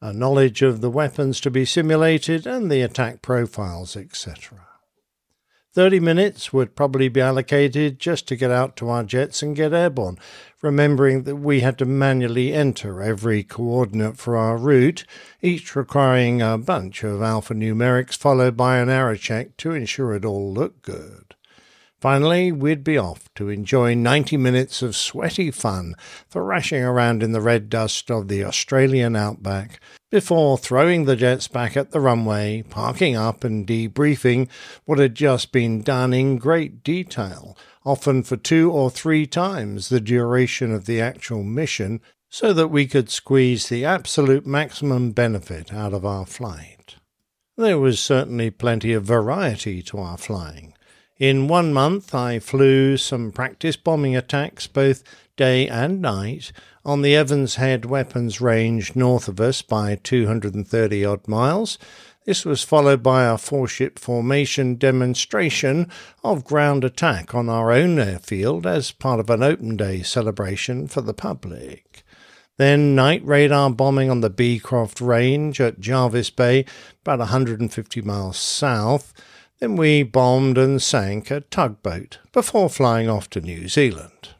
[0.00, 4.68] A knowledge of the weapons to be simulated and the attack profiles, etc.
[5.74, 9.72] 30 minutes would probably be allocated just to get out to our jets and get
[9.72, 10.16] airborne,
[10.62, 15.04] remembering that we had to manually enter every coordinate for our route,
[15.42, 20.52] each requiring a bunch of alphanumerics followed by an error check to ensure it all
[20.52, 21.23] looked good.
[22.00, 25.94] Finally, we'd be off to enjoy 90 minutes of sweaty fun,
[26.28, 29.80] thrashing around in the red dust of the Australian outback,
[30.10, 34.48] before throwing the jets back at the runway, parking up and debriefing
[34.84, 40.00] what had just been done in great detail, often for two or three times the
[40.00, 45.94] duration of the actual mission, so that we could squeeze the absolute maximum benefit out
[45.94, 46.96] of our flight.
[47.56, 50.73] There was certainly plenty of variety to our flying.
[51.18, 55.04] In one month, I flew some practice bombing attacks both
[55.36, 56.50] day and night
[56.84, 61.78] on the Evans Head weapons range north of us by 230 odd miles.
[62.26, 65.88] This was followed by a four ship formation demonstration
[66.24, 71.00] of ground attack on our own airfield as part of an open day celebration for
[71.00, 72.02] the public.
[72.56, 76.64] Then night radar bombing on the Beecroft Range at Jervis Bay,
[77.02, 79.12] about 150 miles south
[79.60, 84.30] then we bombed and sank a tugboat before flying off to New Zealand.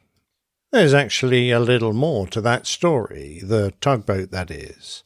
[0.72, 5.04] There's actually a little more to that story, the tugboat that is.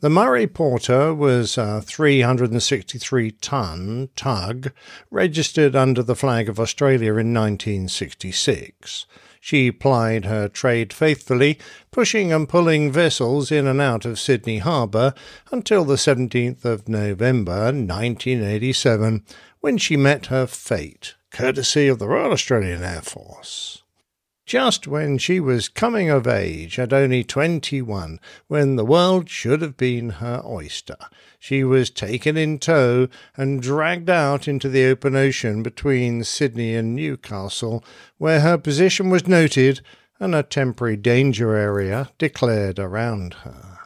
[0.00, 4.72] The Murray Porter was a 363 ton tug
[5.10, 9.04] registered under the flag of Australia in 1966.
[9.42, 11.58] She plied her trade faithfully,
[11.90, 15.12] pushing and pulling vessels in and out of Sydney Harbour
[15.52, 19.22] until the 17th of November 1987,
[19.60, 23.82] when she met her fate, courtesy of the Royal Australian Air Force.
[24.46, 28.18] Just when she was coming of age at only 21,
[28.48, 30.96] when the world should have been her oyster,
[31.38, 36.96] she was taken in tow and dragged out into the open ocean between Sydney and
[36.96, 37.84] Newcastle,
[38.18, 39.82] where her position was noted
[40.18, 43.79] and a temporary danger area declared around her.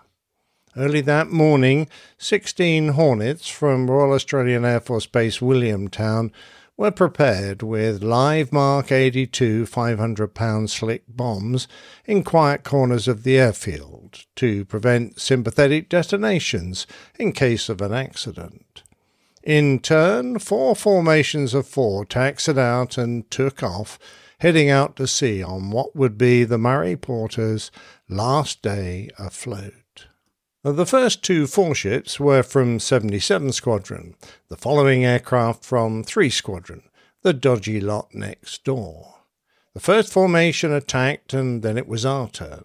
[0.76, 1.88] Early that morning,
[2.18, 6.32] 16 Hornets from Royal Australian Air Force Base Williamtown
[6.76, 11.68] were prepared with live Mark 82 500 pound slick bombs
[12.06, 16.88] in quiet corners of the airfield to prevent sympathetic detonations
[17.20, 18.82] in case of an accident.
[19.44, 23.96] In turn, four formations of four taxied out and took off,
[24.40, 27.70] heading out to sea on what would be the Murray Porter's
[28.08, 29.83] last day afloat.
[30.64, 34.14] Uh, the first two four-ships were from 77 Squadron,
[34.48, 36.82] the following aircraft from 3 Squadron,
[37.20, 39.16] the dodgy lot next door.
[39.74, 42.64] The first formation attacked, and then it was our turn.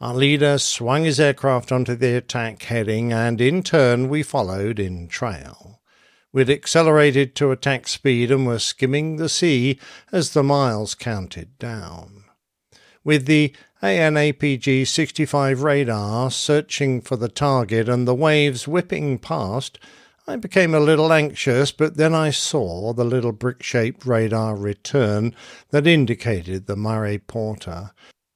[0.00, 5.06] Our leader swung his aircraft onto the attack heading, and in turn we followed in
[5.06, 5.80] trail.
[6.32, 9.78] We'd accelerated to attack speed and were skimming the sea
[10.10, 12.24] as the miles counted down.
[13.04, 19.78] With the ANAPG 65 radar searching for the target and the waves whipping past,
[20.26, 25.32] I became a little anxious, but then I saw the little brick shaped radar return
[25.70, 27.92] that indicated the Murray Porter,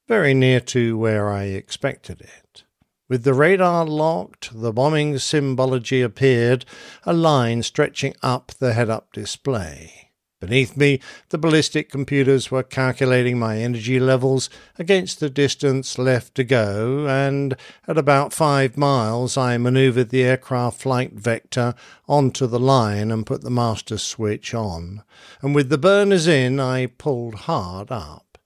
[0.07, 2.63] very near to where I expected it.
[3.09, 6.63] With the radar locked, the bombing symbology appeared,
[7.03, 10.02] a line stretching up the head up display.
[10.43, 10.99] Beneath me,
[11.29, 17.55] the ballistic computers were calculating my energy levels against the distance left to go, and
[17.87, 21.75] at about five miles, I maneuvered the aircraft flight vector
[22.09, 25.03] onto the line and put the master switch on.
[25.41, 28.37] And with the burners in, I pulled hard up.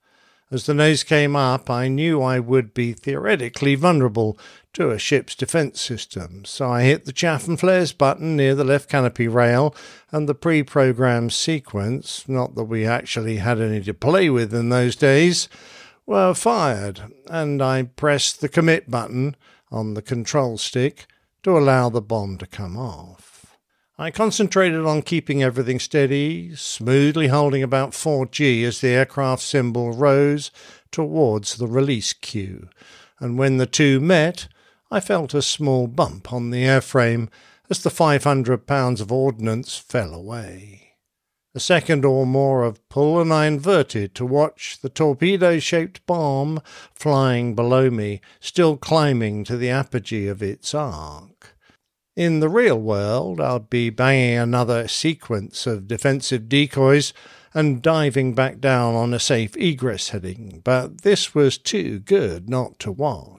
[0.52, 4.38] As the nose came up, I knew I would be theoretically vulnerable
[4.78, 8.64] to a ship's defense system, so I hit the chaff and flares button near the
[8.64, 9.76] left canopy rail,
[10.12, 14.70] and the pre programmed sequence, not that we actually had any to play with in
[14.70, 15.50] those days,
[16.06, 19.36] were fired, and I pressed the commit button
[19.72, 21.08] on the control stick
[21.42, 23.58] to allow the bomb to come off.
[23.98, 30.52] I concentrated on keeping everything steady, smoothly holding about 4G as the aircraft symbol rose
[30.92, 32.70] towards the release cue,
[33.20, 34.48] and when the two met,
[34.90, 37.28] I felt a small bump on the airframe
[37.70, 40.94] as the 500 pounds of ordnance fell away.
[41.54, 46.62] A second or more of pull, and I inverted to watch the torpedo shaped bomb
[46.94, 51.58] flying below me, still climbing to the apogee of its arc.
[52.16, 57.12] In the real world, I'd be banging another sequence of defensive decoys
[57.54, 62.80] and diving back down on a safe egress heading, but this was too good not
[62.80, 63.37] to watch.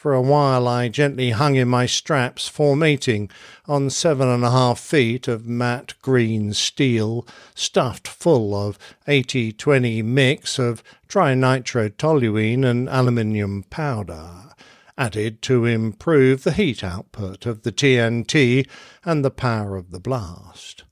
[0.00, 3.28] For a while I gently hung in my straps, formating
[3.68, 10.58] on seven and a half feet of matte green steel, stuffed full of 80-20 mix
[10.58, 14.54] of trinitrotoluene and aluminium powder
[14.96, 18.66] added to improve the heat output of the TNT
[19.04, 20.84] and the power of the blast.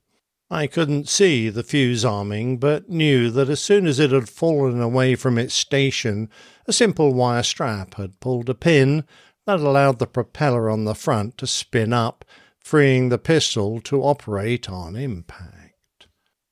[0.51, 4.81] I couldn't see the fuse arming, but knew that as soon as it had fallen
[4.81, 6.27] away from its station,
[6.65, 9.03] a simple wire strap had pulled a pin
[9.45, 12.25] that allowed the propeller on the front to spin up,
[12.57, 16.07] freeing the pistol to operate on impact.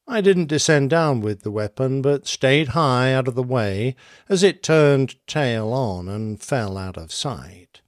[0.08, 3.96] I didn't descend down with the weapon, but stayed high out of the way
[4.30, 7.82] as it turned tail on and fell out of sight.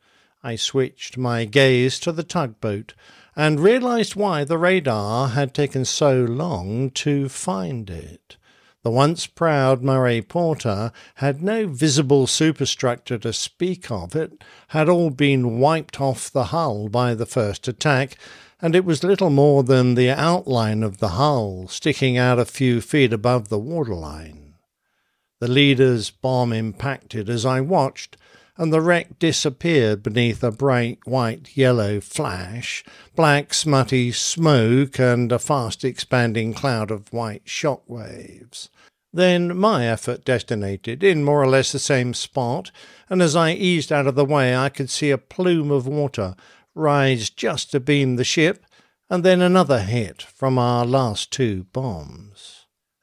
[0.43, 2.93] I switched my gaze to the tugboat
[3.35, 8.37] and realized why the radar had taken so long to find it.
[8.81, 14.15] The once proud Murray Porter had no visible superstructure to speak of.
[14.15, 18.15] It had all been wiped off the hull by the first attack,
[18.61, 22.79] and it was little more than the outline of the hull sticking out a few
[22.79, 24.55] feet above the waterline.
[25.39, 28.17] The leader's bomb impacted as I watched,
[28.59, 32.83] and the wreck disappeared beneath a bright white yellow flash,
[33.15, 38.67] black smutty smoke, and a fast expanding cloud of white shock waves.
[39.13, 42.69] Then my effort detonated in more or less the same spot,
[43.09, 46.35] and as I eased out of the way, I could see a plume of water
[46.75, 48.65] rise just to beam the ship,
[49.09, 52.28] and then another hit from our last two bombs.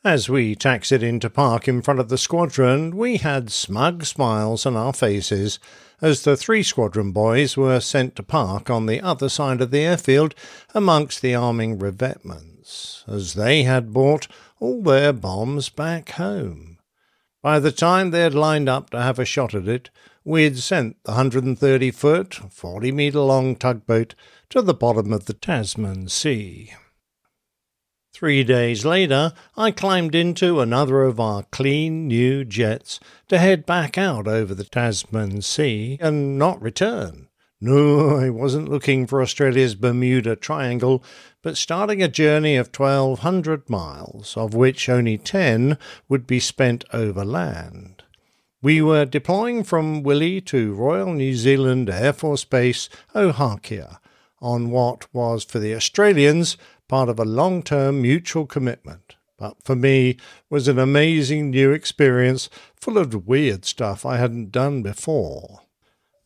[0.07, 4.77] As we taxied into park in front of the squadron, we had smug smiles on
[4.77, 5.59] our faces
[6.01, 9.81] as the three squadron boys were sent to park on the other side of the
[9.81, 10.33] airfield
[10.77, 14.29] amongst the arming revetments, as they had brought
[14.61, 16.79] all their bombs back home.
[17.43, 19.91] By the time they had lined up to have a shot at it,
[20.25, 24.15] we had sent the 130 foot, 40 metre long tugboat
[24.51, 26.75] to the bottom of the Tasman Sea.
[28.19, 32.99] Three days later, I climbed into another of our clean new jets
[33.29, 37.29] to head back out over the Tasman Sea and not return.
[37.61, 41.05] No, I wasn't looking for Australia's Bermuda Triangle,
[41.43, 45.77] but starting a journey of 1,200 miles, of which only 10
[46.09, 48.03] would be spent overland.
[48.63, 53.99] We were deploying from Willie to Royal New Zealand Air Force Base, Ohakea,
[54.41, 56.57] on what was for the Australians
[56.89, 60.17] part of a long term mutual commitment, but for me
[60.49, 65.61] was an amazing new experience full of weird stuff I hadn't done before.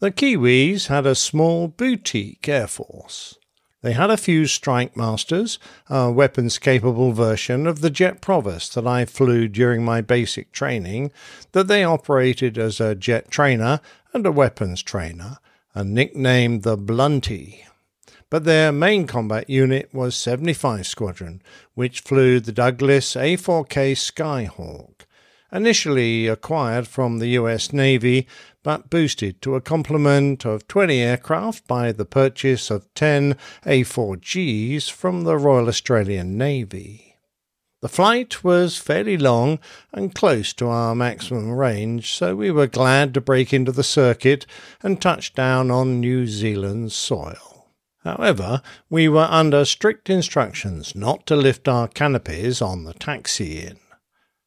[0.00, 3.36] The Kiwis had a small boutique air force.
[3.82, 5.58] They had a few Strike Masters,
[5.88, 11.12] a weapons capable version of the Jet Provost that I flew during my basic training,
[11.52, 13.80] that they operated as a jet trainer
[14.12, 15.38] and a weapons trainer,
[15.74, 17.64] and nicknamed the Blunty.
[18.30, 21.42] But their main combat unit was 75 Squadron,
[21.74, 25.00] which flew the Douglas A4K Skyhawk
[25.52, 28.26] initially acquired from the US Navy
[28.62, 35.24] but boosted to a complement of 20 aircraft by the purchase of 10 A4Gs from
[35.24, 37.16] the Royal Australian Navy.
[37.80, 39.58] The flight was fairly long
[39.92, 44.44] and close to our maximum range, so we were glad to break into the circuit
[44.82, 47.49] and touch down on New Zealand soil.
[48.04, 53.78] However, we were under strict instructions not to lift our canopies on the taxi in.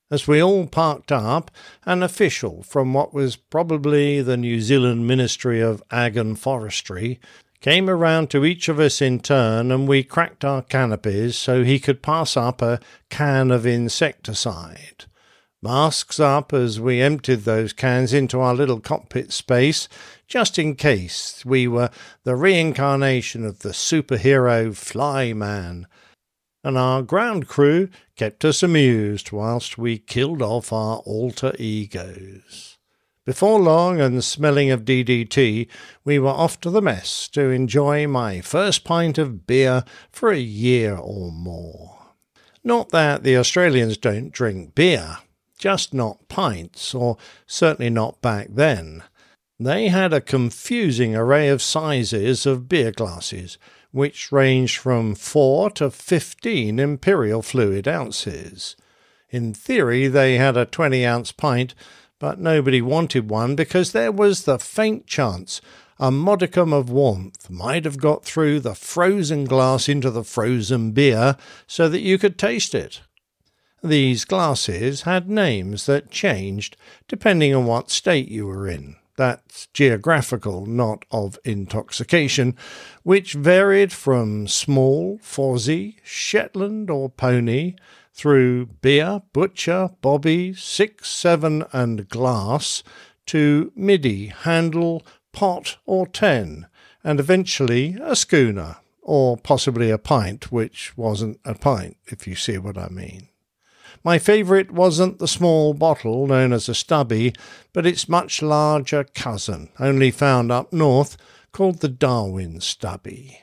[0.10, 1.50] As we all parked up,
[1.86, 7.20] an official from what was probably the New Zealand Ministry of Ag and Forestry
[7.62, 11.80] came around to each of us in turn and we cracked our canopies so he
[11.80, 15.06] could pass up a can of insecticide.
[15.64, 19.88] Masks up as we emptied those cans into our little cockpit space,
[20.28, 21.90] just in case we were
[22.24, 25.86] the reincarnation of the superhero Flyman,
[26.64, 32.78] and our ground crew kept us amused whilst we killed off our alter egos.
[33.26, 35.68] Before long, and smelling of DDT,
[36.04, 40.38] we were off to the mess to enjoy my first pint of beer for a
[40.38, 42.00] year or more.
[42.66, 45.20] Not that the Australians don't drink beer,
[45.58, 47.18] just not pints, or
[47.48, 49.04] certainly not back then.
[49.60, 53.60] They had a confusing array of sizes of beer glasses,
[53.92, 58.76] which ranged from 4 to 15 imperial fluid ounces.
[59.30, 61.76] In theory, they had a 20 ounce pint,
[62.18, 65.62] but nobody wanted one because there was the faint chance
[66.00, 71.38] a modicum of warmth might have got through the frozen glass into the frozen beer
[71.68, 73.02] so that you could taste it.
[73.84, 76.76] These glasses had names that changed
[77.08, 82.56] depending on what state you were in that's geographical, not of intoxication,
[83.04, 87.76] which varied from small, fawsy, Shetland or pony,
[88.14, 92.84] through beer, butcher, bobby, six, seven, and glass,
[93.26, 96.68] to middy, handle, pot, or ten,
[97.04, 102.58] and eventually a schooner, or possibly a pint, which wasn't a pint, if you see
[102.58, 103.30] what I mean.
[104.04, 107.34] My favourite wasn't the small bottle known as a stubby,
[107.72, 111.16] but its much larger cousin, only found up north,
[111.54, 113.42] called the Darwin stubby.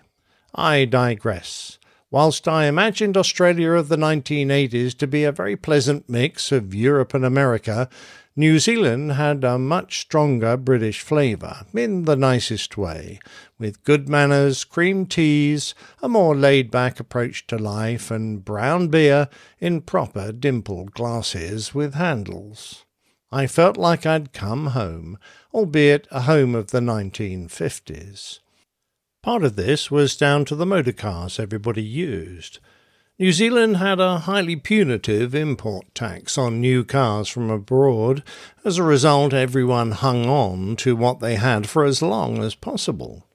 [0.55, 1.79] I digress.
[2.11, 7.15] Whilst I imagined Australia of the 1980s to be a very pleasant mix of Europe
[7.15, 7.89] and America,
[8.37, 13.19] New Zealand had a much stronger British flavour, in the nicest way,
[13.59, 19.29] with good manners, cream teas, a more laid back approach to life, and brown beer
[19.59, 22.85] in proper dimpled glasses with handles.
[23.33, 25.19] I felt like I'd come home,
[25.53, 28.39] albeit a home of the 1950s.
[29.23, 32.61] Part of this was down to the motor cars everybody used.
[33.21, 38.23] New Zealand had a highly punitive import tax on new cars from abroad.
[38.65, 43.27] As a result, everyone hung on to what they had for as long as possible.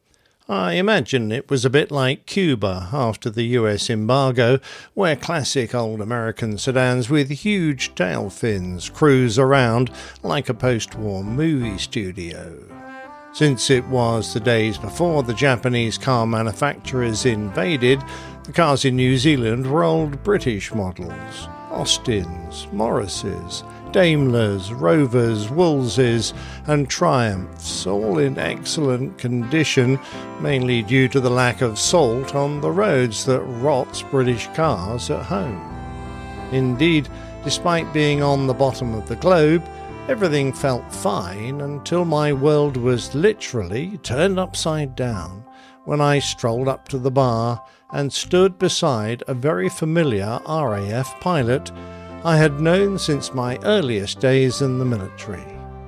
[0.50, 4.60] I imagine it was a bit like Cuba after the US embargo,
[4.96, 9.92] where classic old American sedans with huge tail fins cruise around
[10.24, 12.85] like a post war movie studio.
[13.36, 18.02] Since it was the days before the Japanese car manufacturers invaded,
[18.46, 26.32] the cars in New Zealand were old British models Austins, Morrises, Daimlers, Rovers, Wolseleys,
[26.68, 30.00] and Triumphs, all in excellent condition,
[30.40, 35.26] mainly due to the lack of salt on the roads that rots British cars at
[35.26, 35.60] home.
[36.54, 37.10] Indeed,
[37.44, 39.62] despite being on the bottom of the globe,
[40.08, 45.44] everything felt fine until my world was literally turned upside down
[45.86, 51.72] when I strolled up to the bar and stood beside a very familiar RAF pilot
[52.24, 55.46] I had known since my earliest days in the military,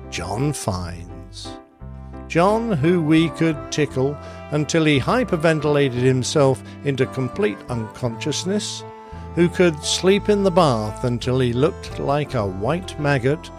[0.08, 1.48] John Fiennes.
[2.28, 4.16] John, who we could tickle
[4.50, 8.84] until he hyperventilated himself into complete unconsciousness,
[9.34, 13.50] who could sleep in the bath until he looked like a white maggot,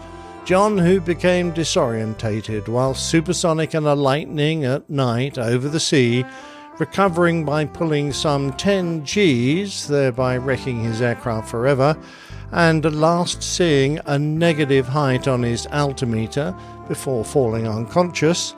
[0.44, 6.24] John, who became disorientated while supersonic and a lightning at night over the sea,
[6.78, 11.96] recovering by pulling some 10 Gs, thereby wrecking his aircraft forever,
[12.52, 16.54] and last seeing a negative height on his altimeter
[16.88, 18.54] before falling unconscious,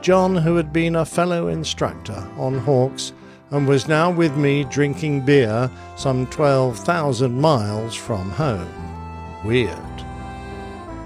[0.00, 3.12] John, who had been a fellow instructor on Hawks
[3.50, 8.68] and was now with me drinking beer some 12,000 miles from home.
[9.44, 9.89] Weird.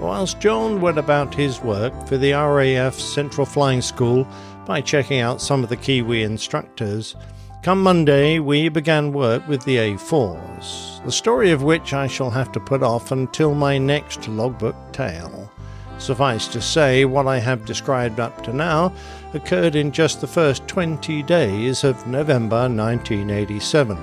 [0.05, 4.27] Whilst John went about his work for the RAF Central Flying School
[4.67, 7.15] by checking out some of the Kiwi instructors,
[7.63, 12.51] come Monday we began work with the A4s, the story of which I shall have
[12.51, 15.51] to put off until my next logbook tale.
[15.97, 18.93] Suffice to say, what I have described up to now
[19.33, 23.97] occurred in just the first 20 days of November 1987,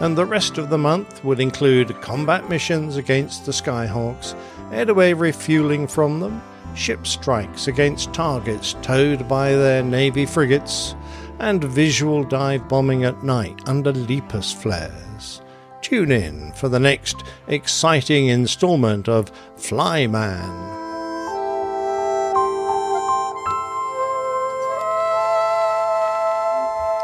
[0.00, 4.34] and the rest of the month would include combat missions against the Skyhawks,
[4.72, 6.42] airway refueling from them,
[6.74, 10.94] ship strikes against targets towed by their Navy frigates,
[11.38, 15.40] and visual dive bombing at night under Lepus flares.
[15.82, 20.74] Tune in for the next exciting installment of Flyman.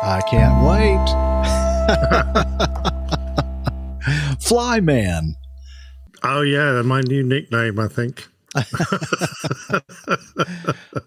[0.03, 1.07] I can't wait.
[4.41, 5.37] Flyman.
[6.23, 8.29] Oh yeah, my new nickname, I think.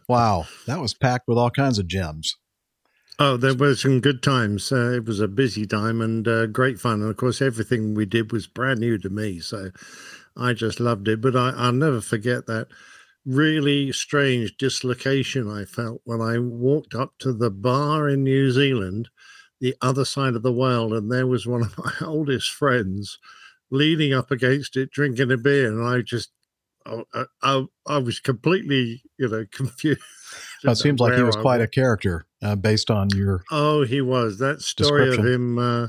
[0.08, 2.36] wow, that was packed with all kinds of gems.
[3.20, 4.72] Oh, there were some good times.
[4.72, 7.02] Uh, it was a busy time and uh, great fun.
[7.02, 9.40] And of course, everything we did was brand new to me.
[9.40, 9.70] So
[10.36, 11.22] I just loved it.
[11.22, 12.68] But I, I'll never forget that
[13.26, 19.10] really strange dislocation I felt when I walked up to the bar in New Zealand,
[19.62, 20.92] the other side of the world.
[20.92, 23.20] And there was one of my oldest friends
[23.74, 25.68] leaning up against it, drinking a beer.
[25.68, 26.32] And I just,
[26.86, 30.00] I, I, I was completely, you know, confused.
[30.64, 33.44] It seems like he was I quite a character uh, based on your.
[33.52, 34.38] Oh, he was.
[34.40, 35.88] That story of him uh,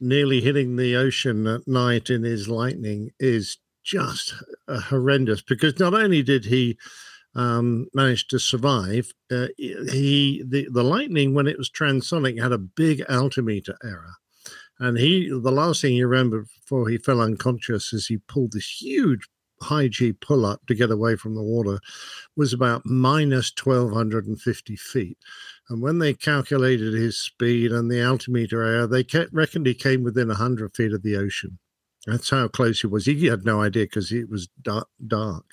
[0.00, 4.34] nearly hitting the ocean at night in his lightning is just
[4.68, 6.78] uh, horrendous because not only did he
[7.34, 12.58] um, manage to survive, uh, he the, the lightning when it was transonic had a
[12.58, 14.14] big altimeter error.
[14.80, 18.80] And he, the last thing he remembered before he fell unconscious is he pulled this
[18.80, 19.28] huge
[19.62, 21.80] high G pull up to get away from the water
[22.34, 25.18] was about minus 1250 feet.
[25.68, 30.02] And when they calculated his speed and the altimeter error, they kept, reckoned he came
[30.02, 31.58] within 100 feet of the ocean.
[32.06, 33.04] That's how close he was.
[33.04, 35.44] He had no idea because it was dark, dark.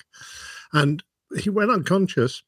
[0.72, 1.02] And
[1.38, 2.42] he went unconscious.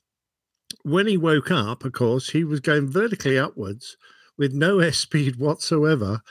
[0.82, 3.96] When he woke up, of course, he was going vertically upwards
[4.38, 6.22] with no airspeed whatsoever.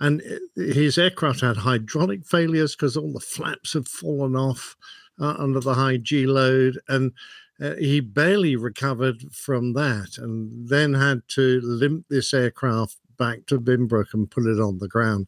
[0.00, 0.22] And
[0.54, 4.76] his aircraft had hydraulic failures because all the flaps had fallen off
[5.20, 6.78] uh, under the high G load.
[6.88, 7.12] And
[7.60, 13.60] uh, he barely recovered from that and then had to limp this aircraft back to
[13.60, 15.26] Binbrook and put it on the ground.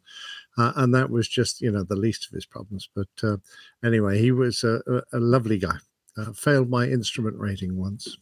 [0.56, 2.88] Uh, and that was just, you know, the least of his problems.
[2.94, 3.36] But uh,
[3.84, 4.80] anyway, he was a,
[5.12, 5.76] a, lovely guy.
[6.16, 8.16] Uh, failed my instrument rating once.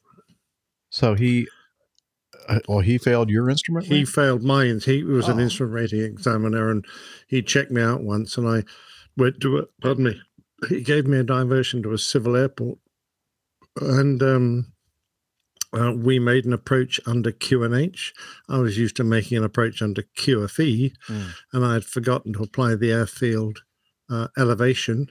[0.91, 1.58] So he, uh,
[2.69, 3.87] well, he failed your instrument.
[3.87, 4.81] He failed mine.
[4.85, 5.43] He was an Oh.
[5.43, 6.85] instrument rating examiner, and
[7.27, 8.65] he checked me out once, and I
[9.17, 9.69] went to it.
[9.83, 10.21] Pardon me.
[10.69, 12.79] He gave me a diversion to a civil airport,
[13.81, 14.73] and um,
[15.73, 18.13] uh, we made an approach under QNH.
[18.49, 21.31] I was used to making an approach under QFE, Mm.
[21.53, 23.63] and I had forgotten to apply the airfield
[24.11, 25.11] uh, elevation.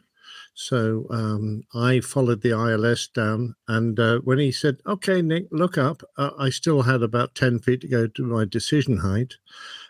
[0.60, 5.78] So um, I followed the ILS down, and uh, when he said, "Okay, Nick, look
[5.78, 9.36] up," uh, I still had about ten feet to go to my decision height,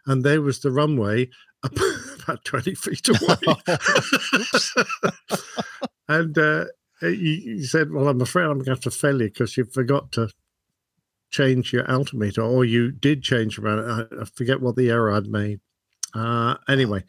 [0.06, 1.30] and there was the runway
[1.64, 1.72] up
[2.22, 3.38] about twenty feet away.
[6.10, 6.66] and uh,
[7.00, 9.64] he, he said, "Well, I'm afraid I'm going to have to fail you because you
[9.64, 10.28] forgot to
[11.32, 13.58] change your altimeter, or you did change.
[13.58, 15.62] I, I forget what the error I'd made.
[16.18, 17.04] Uh, anyway,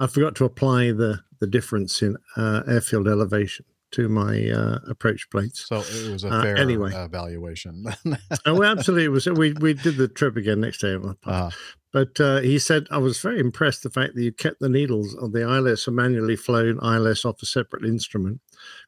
[0.00, 5.30] I forgot to apply the the difference in uh, airfield elevation to my uh, approach
[5.30, 5.66] plates.
[5.68, 6.90] So it was a Uh, fair anyway.
[6.92, 7.86] evaluation.
[8.46, 9.04] oh, absolutely.
[9.04, 9.26] It was.
[9.26, 10.94] We we did the trip again next day.
[10.94, 11.50] Uh-huh.
[11.90, 15.14] But uh, he said I was very impressed the fact that you kept the needles
[15.14, 18.40] of the ILS, a manually flown ILS off a separate instrument,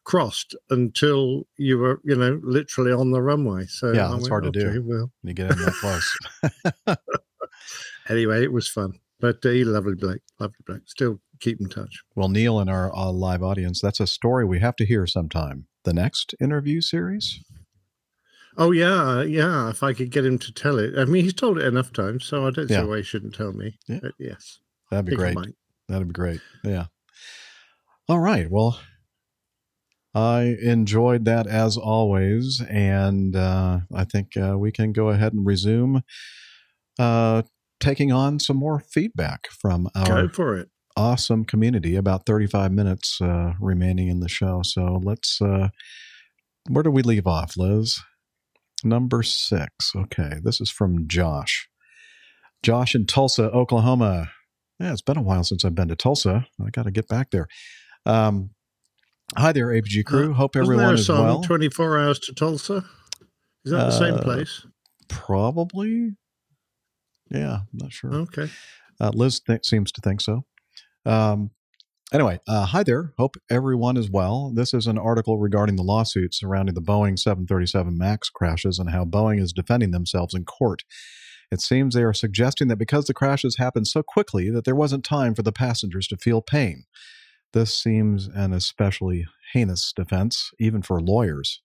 [0.04, 3.64] crossed until you were, you know, literally on the runway.
[3.66, 4.82] So yeah, it's hard to do.
[4.84, 6.18] Well, you get in that close.
[8.08, 8.98] anyway, it was fun.
[9.20, 10.82] But uh, lovely bloke, lovely bloke.
[10.86, 12.02] Still keep in touch.
[12.14, 15.66] Well, Neil, and our uh, live audience, that's a story we have to hear sometime.
[15.84, 17.40] The next interview series.
[18.56, 19.70] Oh yeah, yeah.
[19.70, 22.24] If I could get him to tell it, I mean, he's told it enough times,
[22.24, 22.82] so I don't Yeah.
[22.82, 23.78] see why he shouldn't tell me.
[23.86, 24.00] Yeah.
[24.02, 24.58] But yes,
[24.90, 25.36] That'd be great.
[25.88, 26.40] That'd be great.
[26.64, 26.86] Yeah.
[28.08, 28.50] All right.
[28.50, 28.80] Well,
[30.14, 35.46] I enjoyed that as always, and uh, I think uh, we can go ahead and
[35.46, 36.02] resume
[36.98, 37.42] uh,
[37.80, 40.68] taking on some more feedback from our Go for it.
[40.96, 41.96] awesome community.
[41.96, 45.40] About thirty-five minutes uh, remaining in the show, so let's.
[45.40, 45.68] Uh,
[46.68, 48.00] where do we leave off, Liz?
[48.84, 49.92] Number six.
[49.96, 51.68] Okay, this is from Josh.
[52.62, 54.30] Josh in Tulsa, Oklahoma.
[54.78, 56.46] Yeah, it's been a while since I've been to Tulsa.
[56.64, 57.48] I got to get back there.
[58.06, 58.50] Um,
[59.36, 60.32] hi there, APG crew.
[60.34, 61.42] Hope everyone is well.
[61.42, 62.84] 24 hours to Tulsa.
[63.64, 64.66] Is that the same Uh, place?
[65.08, 66.12] Probably.
[67.30, 68.12] Yeah, I'm not sure.
[68.12, 68.50] Okay.
[69.00, 70.44] Uh, Liz th- seems to think so.
[71.06, 71.50] Um,
[72.12, 73.12] anyway, uh, hi there.
[73.18, 74.52] Hope everyone is well.
[74.54, 79.04] This is an article regarding the lawsuit surrounding the Boeing 737 MAX crashes and how
[79.04, 80.82] Boeing is defending themselves in court.
[81.50, 85.04] It seems they are suggesting that because the crashes happened so quickly that there wasn't
[85.04, 86.84] time for the passengers to feel pain.
[87.52, 91.60] This seems an especially heinous defense, even for lawyers.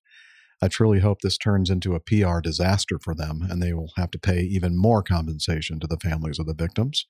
[0.61, 4.11] I truly hope this turns into a PR disaster for them and they will have
[4.11, 7.05] to pay even more compensation to the families of the victims.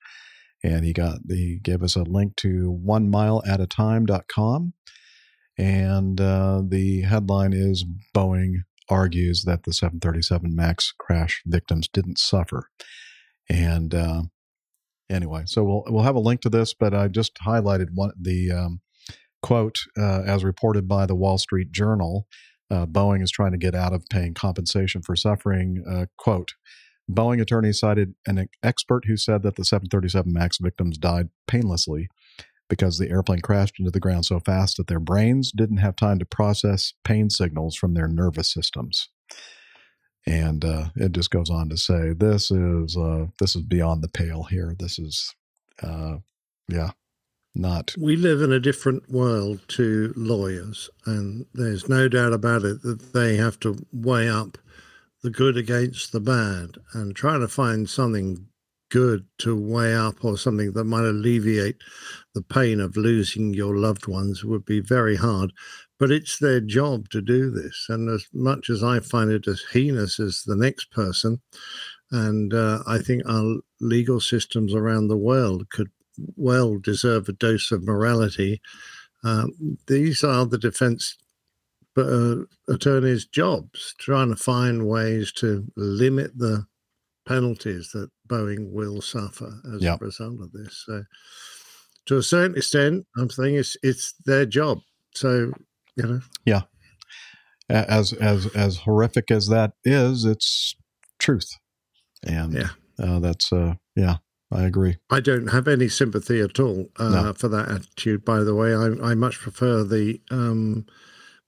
[0.64, 4.72] And he got he gave us a link to one mile at a time.com.
[5.58, 7.84] And uh, the headline is
[8.14, 12.70] Boeing argues that the 737 MAX crash victims didn't suffer.
[13.48, 14.22] And uh,
[15.08, 18.50] anyway, so we'll we'll have a link to this, but I just highlighted one the
[18.50, 18.80] um,
[19.42, 22.26] quote uh, as reported by the Wall Street Journal.
[22.70, 25.84] Uh, Boeing is trying to get out of paying compensation for suffering.
[25.88, 26.54] Uh, quote:
[27.10, 32.08] Boeing attorneys cited an expert who said that the 737 MAX victims died painlessly
[32.68, 36.18] because the airplane crashed into the ground so fast that their brains didn't have time
[36.18, 39.08] to process pain signals from their nervous systems.
[40.26, 44.08] And uh, it just goes on to say this is uh, this is beyond the
[44.08, 44.74] pale here.
[44.76, 45.32] This is,
[45.80, 46.16] uh,
[46.68, 46.90] yeah,
[47.56, 52.82] not We live in a different world to lawyers, and there's no doubt about it
[52.82, 54.58] that they have to weigh up
[55.22, 58.46] the good against the bad and try to find something
[58.90, 61.76] good to weigh up or something that might alleviate
[62.34, 65.52] the pain of losing your loved ones would be very hard.
[65.98, 67.86] But it's their job to do this.
[67.88, 71.40] And as much as I find it as heinous as the next person,
[72.12, 75.90] and uh, I think our legal systems around the world could
[76.36, 78.60] well deserve a dose of morality.
[79.24, 81.16] Um, these are the defense
[81.96, 82.36] uh,
[82.68, 86.66] attorneys' jobs, trying to find ways to limit the
[87.26, 89.94] penalties that Boeing will suffer as Yeah.
[89.94, 90.84] a result of this.
[90.86, 91.04] So,
[92.06, 94.78] to a certain extent, I'm saying it's it's their job.
[95.14, 95.52] So,
[95.96, 96.62] you know, Yeah.
[97.68, 100.76] As as as horrific as that is, it's
[101.18, 101.48] truth,
[102.22, 102.70] and Yeah.
[103.00, 104.18] uh, that's uh, yeah,
[104.52, 104.96] I agree.
[105.10, 107.32] I don't have any sympathy at all uh, No.
[107.32, 108.24] for that attitude.
[108.24, 110.86] By the way, I, I much prefer the um,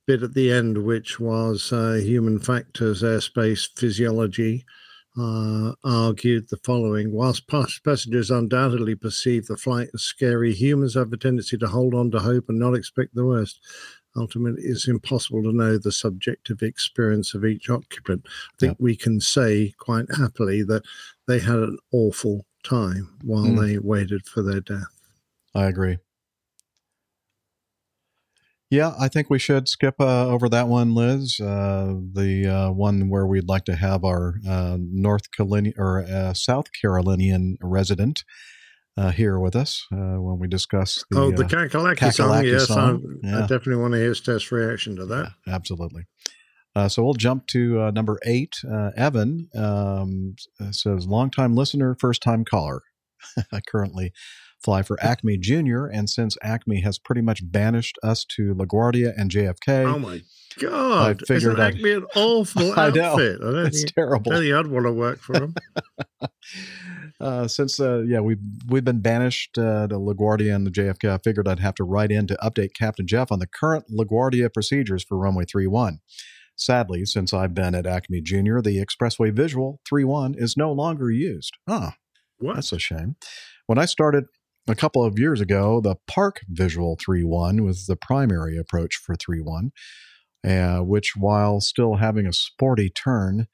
[0.06, 4.64] bit at the end, which was uh, human factors, aerospace physiology.
[5.20, 11.12] Uh, argued the following: Whilst pas- passengers undoubtedly perceive the flight as scary, humans have
[11.12, 13.58] a tendency to hold on to hope and not expect the worst.
[14.16, 18.26] Ultimately, it's impossible to know the subjective experience of each occupant.
[18.26, 20.84] I think we can say quite happily that
[21.26, 23.60] they had an awful time while Mm.
[23.60, 25.00] they waited for their death.
[25.54, 25.98] I agree.
[28.70, 31.40] Yeah, I think we should skip uh, over that one, Liz.
[31.40, 36.34] Uh, the uh, one where we'd like to have our uh, North Carolinian or uh,
[36.34, 38.24] South Carolinian resident
[38.98, 42.44] uh, here with us uh, when we discuss the, oh, the Cackalacky, song.
[42.44, 43.20] Yes, song.
[43.24, 45.32] I, I definitely want to hear Steph's reaction to that.
[45.46, 46.02] Absolutely.
[46.78, 48.54] Uh, so we'll jump to uh, number eight.
[48.70, 52.82] Uh, Evan um, s- says, longtime listener, first time caller.
[53.52, 54.12] I currently
[54.62, 59.30] fly for Acme Junior, and since Acme has pretty much banished us to LaGuardia and
[59.30, 60.22] JFK, Oh my
[60.60, 61.22] God!
[61.22, 63.02] I figured Isn't I'd- Acme an awful I know.
[63.02, 63.38] outfit?
[63.40, 64.32] I don't It's think, terrible.
[64.32, 65.54] I don't think I'd want to work for them.
[67.20, 71.18] uh, since uh, yeah we've we've been banished uh, to LaGuardia and the JFK, I
[71.18, 75.02] figured I'd have to write in to update Captain Jeff on the current LaGuardia procedures
[75.04, 75.98] for runway 31.
[76.58, 81.56] Sadly, since I've been at Acme Junior, the Expressway Visual 31 is no longer used.
[81.68, 81.94] Ah,
[82.54, 83.14] that's a shame.
[83.66, 84.24] When I started
[84.68, 89.70] a couple of years ago, the Park Visual 31 was the primary approach for 31,
[90.46, 93.46] uh, which, while still having a sporty turn,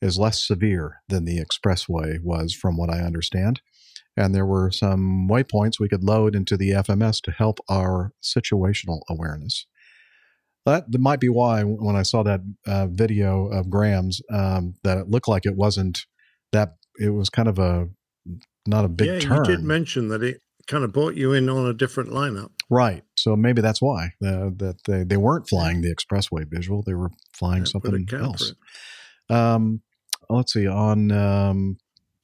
[0.00, 3.60] is less severe than the expressway was, from what I understand.
[4.16, 9.00] And there were some waypoints we could load into the FMS to help our situational
[9.10, 9.66] awareness.
[10.66, 14.98] That, that might be why, when I saw that uh, video of Graham's, um, that
[14.98, 16.04] it looked like it wasn't
[16.52, 16.76] that.
[16.98, 17.88] It was kind of a
[18.66, 21.48] not a big yeah, turn, you did mention that it kind of brought you in
[21.48, 22.50] on a different lineup.
[22.68, 23.04] right?
[23.16, 27.10] So maybe that's why uh, that they, they weren't flying the expressway visual; they were
[27.32, 28.54] flying a something else.
[29.30, 29.82] Um,
[30.28, 31.78] let's see on um,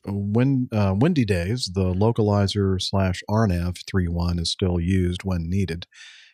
[0.07, 5.87] when uh, windy days, the localizer slash RNAV 31 is still used when needed.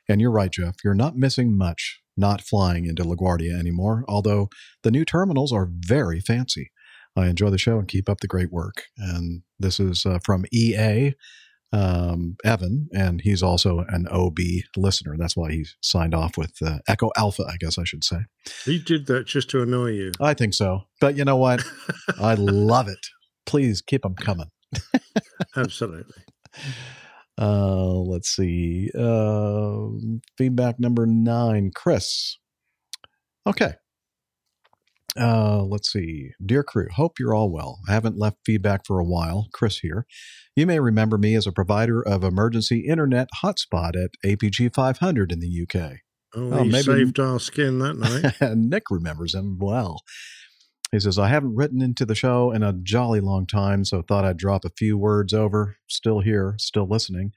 [0.09, 0.77] And you're right, Jeff.
[0.83, 4.49] You're not missing much not flying into LaGuardia anymore, although
[4.83, 6.73] the new terminals are very fancy.
[7.17, 8.85] I enjoy the show and keep up the great work.
[8.97, 11.15] And this is uh, from EA,
[11.73, 14.39] um, Evan, and he's also an OB
[14.77, 15.17] listener.
[15.17, 18.19] That's why he signed off with uh, Echo Alpha, I guess I should say.
[18.65, 20.12] He did that just to annoy you.
[20.20, 20.83] I think so.
[21.01, 21.65] But you know what?
[22.20, 23.07] I love it.
[23.47, 24.51] Please keep them coming.
[25.57, 26.23] Absolutely.
[27.39, 28.91] Uh, let's see.
[28.99, 29.89] Uh,
[30.36, 32.39] feedback number nine, Chris.
[33.47, 33.75] Okay.
[35.18, 36.31] Uh, let's see.
[36.44, 37.78] Dear crew, hope you're all well.
[37.89, 39.49] I haven't left feedback for a while.
[39.52, 40.07] Chris here.
[40.55, 45.41] You may remember me as a provider of emergency internet hotspot at APG 500 in
[45.41, 45.99] the UK.
[46.34, 48.55] Oh, he saved our skin that night.
[48.57, 50.02] Nick remembers him well.
[50.91, 54.25] He says, I haven't written into the show in a jolly long time, so thought
[54.25, 55.76] I'd drop a few words over.
[55.86, 57.33] Still here, still listening.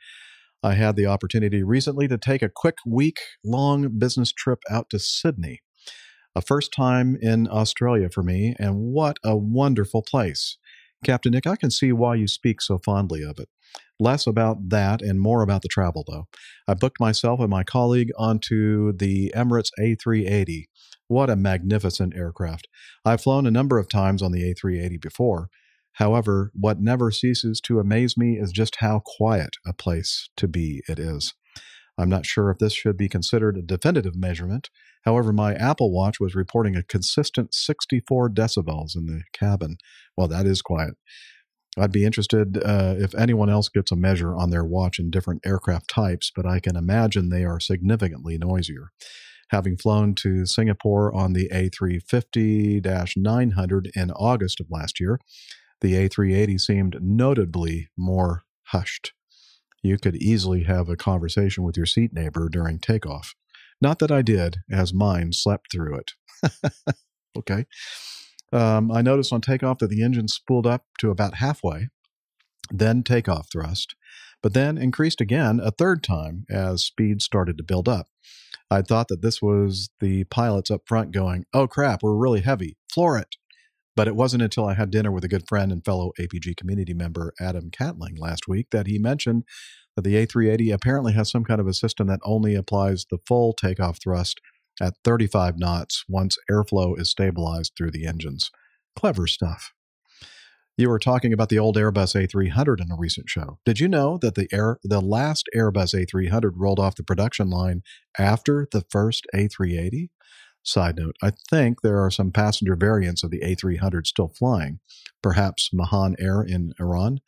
[0.63, 4.99] I had the opportunity recently to take a quick week long business trip out to
[4.99, 5.61] Sydney.
[6.33, 10.57] A first time in Australia for me, and what a wonderful place.
[11.03, 13.49] Captain Nick, I can see why you speak so fondly of it.
[13.99, 16.27] Less about that and more about the travel, though.
[16.67, 20.65] I booked myself and my colleague onto the Emirates A380.
[21.11, 22.69] What a magnificent aircraft.
[23.03, 25.49] I've flown a number of times on the A380 before.
[25.95, 30.81] However, what never ceases to amaze me is just how quiet a place to be
[30.87, 31.33] it is.
[31.97, 34.69] I'm not sure if this should be considered a definitive measurement.
[35.03, 39.79] However, my Apple Watch was reporting a consistent 64 decibels in the cabin.
[40.15, 40.93] Well, that is quiet.
[41.77, 45.41] I'd be interested uh, if anyone else gets a measure on their watch in different
[45.45, 48.93] aircraft types, but I can imagine they are significantly noisier.
[49.51, 55.19] Having flown to Singapore on the A350 900 in August of last year,
[55.81, 59.11] the A380 seemed notably more hushed.
[59.83, 63.35] You could easily have a conversation with your seat neighbor during takeoff.
[63.81, 66.11] Not that I did, as mine slept through it.
[67.37, 67.65] okay.
[68.53, 71.89] Um, I noticed on takeoff that the engine spooled up to about halfway,
[72.69, 73.95] then takeoff thrust,
[74.41, 78.07] but then increased again a third time as speed started to build up.
[78.69, 82.77] I thought that this was the pilots up front going, oh crap, we're really heavy,
[82.91, 83.35] floor it.
[83.95, 86.93] But it wasn't until I had dinner with a good friend and fellow APG community
[86.93, 89.43] member Adam Catling last week that he mentioned
[89.95, 93.51] that the A380 apparently has some kind of a system that only applies the full
[93.51, 94.39] takeoff thrust
[94.79, 98.51] at 35 knots once airflow is stabilized through the engines.
[98.95, 99.73] Clever stuff.
[100.77, 103.59] You were talking about the old Airbus A300 in a recent show.
[103.65, 107.81] Did you know that the air the last Airbus A300 rolled off the production line
[108.17, 110.09] after the first A380?
[110.63, 114.79] Side note, I think there are some passenger variants of the A300 still flying,
[115.21, 117.19] perhaps Mahan Air in Iran.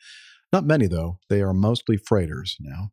[0.51, 1.17] Not many, though.
[1.29, 2.91] They are mostly freighters now.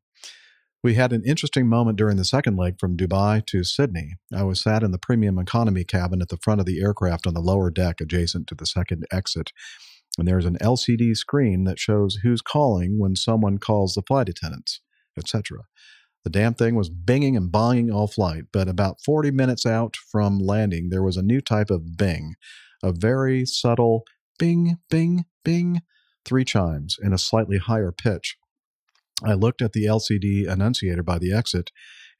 [0.83, 4.15] We had an interesting moment during the second leg from Dubai to Sydney.
[4.35, 7.35] I was sat in the premium economy cabin at the front of the aircraft on
[7.35, 9.53] the lower deck adjacent to the second exit.
[10.18, 14.80] And there's an LCD screen that shows who's calling when someone calls the flight attendants,
[15.16, 15.60] etc.
[16.24, 20.39] The damn thing was binging and bonging all flight, but about 40 minutes out from
[20.39, 22.34] landing, there was a new type of bing,
[22.82, 24.05] a very subtle
[24.39, 25.82] bing, bing, bing,
[26.24, 28.36] three chimes in a slightly higher pitch.
[29.24, 31.70] I looked at the LCD annunciator by the exit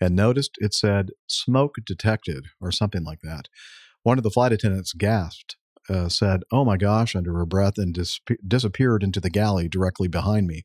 [0.01, 3.49] and noticed it said smoke detected or something like that.
[4.03, 5.57] One of the flight attendants gasped,
[5.91, 10.09] uh, said, Oh my gosh, under her breath, and dis- disappeared into the galley directly
[10.09, 10.65] behind me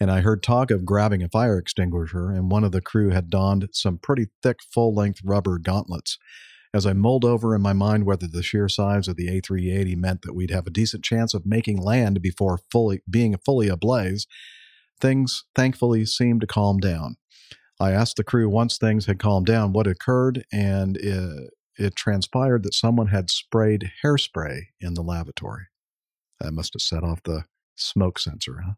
[0.00, 3.28] and I heard talk of grabbing a fire extinguisher, and one of the crew had
[3.28, 6.16] donned some pretty thick, full length rubber gauntlets.
[6.72, 10.22] As I mulled over in my mind whether the sheer size of the A380 meant
[10.22, 14.26] that we'd have a decent chance of making land before fully being fully ablaze,
[15.00, 17.16] things thankfully seemed to calm down.
[17.78, 21.50] I asked the crew once things had calmed down what occurred, and it,
[21.80, 25.64] it transpired that someone had sprayed hairspray in the lavatory.
[26.40, 27.44] That must have set off the
[27.76, 28.72] smoke sensor, huh?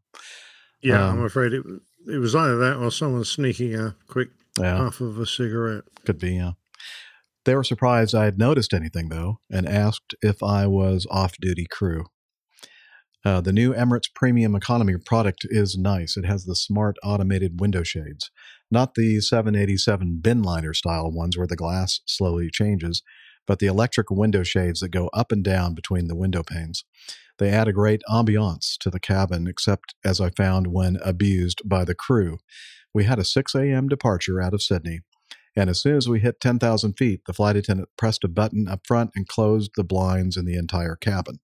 [0.80, 1.64] Yeah, Um, I'm afraid it
[2.08, 4.78] it was either that or someone sneaking a quick Yeah.
[4.78, 5.84] puff of a cigarette.
[6.04, 6.52] Could be, yeah.
[7.44, 11.66] They were surprised I had noticed anything, though, and asked if I was off duty
[11.70, 12.06] crew.
[13.24, 16.16] Uh, the new Emirates Premium Economy product is nice.
[16.16, 18.30] It has the smart automated window shades,
[18.70, 23.02] not the 787 bin liner style ones where the glass slowly changes,
[23.46, 26.84] but the electric window shades that go up and down between the window panes.
[27.38, 31.84] They add a great ambiance to the cabin, except as I found when abused by
[31.84, 32.38] the crew.
[32.92, 33.88] We had a 6 a.m.
[33.88, 35.00] departure out of Sydney,
[35.56, 38.80] and as soon as we hit 10,000 feet, the flight attendant pressed a button up
[38.86, 41.38] front and closed the blinds in the entire cabin.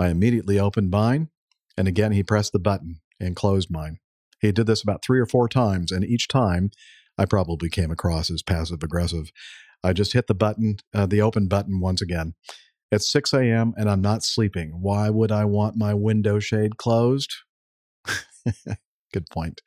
[0.00, 1.28] I immediately opened mine,
[1.76, 3.98] and again he pressed the button and closed mine.
[4.40, 6.70] He did this about three or four times, and each time
[7.18, 9.30] I probably came across as passive aggressive.
[9.84, 12.32] I just hit the button, uh, the open button once again.
[12.90, 13.74] It's 6 a.m.
[13.76, 14.70] and I'm not sleeping.
[14.80, 17.34] Why would I want my window shade closed?
[19.12, 19.60] Good point.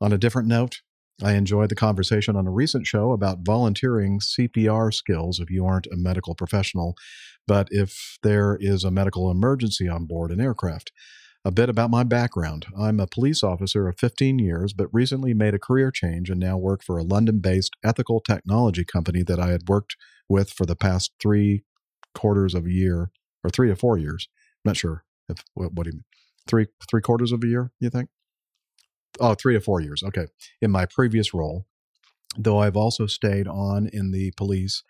[0.00, 0.80] On a different note,
[1.22, 5.88] I enjoyed the conversation on a recent show about volunteering CPR skills if you aren't
[5.88, 6.94] a medical professional,
[7.46, 10.92] but if there is a medical emergency on board an aircraft.
[11.44, 12.66] A bit about my background.
[12.78, 16.58] I'm a police officer of 15 years, but recently made a career change and now
[16.58, 19.96] work for a London based ethical technology company that I had worked
[20.28, 21.64] with for the past three
[22.14, 23.10] quarters of a year
[23.42, 24.28] or three to four years.
[24.64, 26.04] I'm not sure if what, what do you mean?
[26.46, 28.08] Three three quarters of a year, you think?
[29.20, 30.02] Oh, three to four years.
[30.02, 30.26] Okay.
[30.60, 31.66] In my previous role,
[32.36, 34.82] though I've also stayed on in the police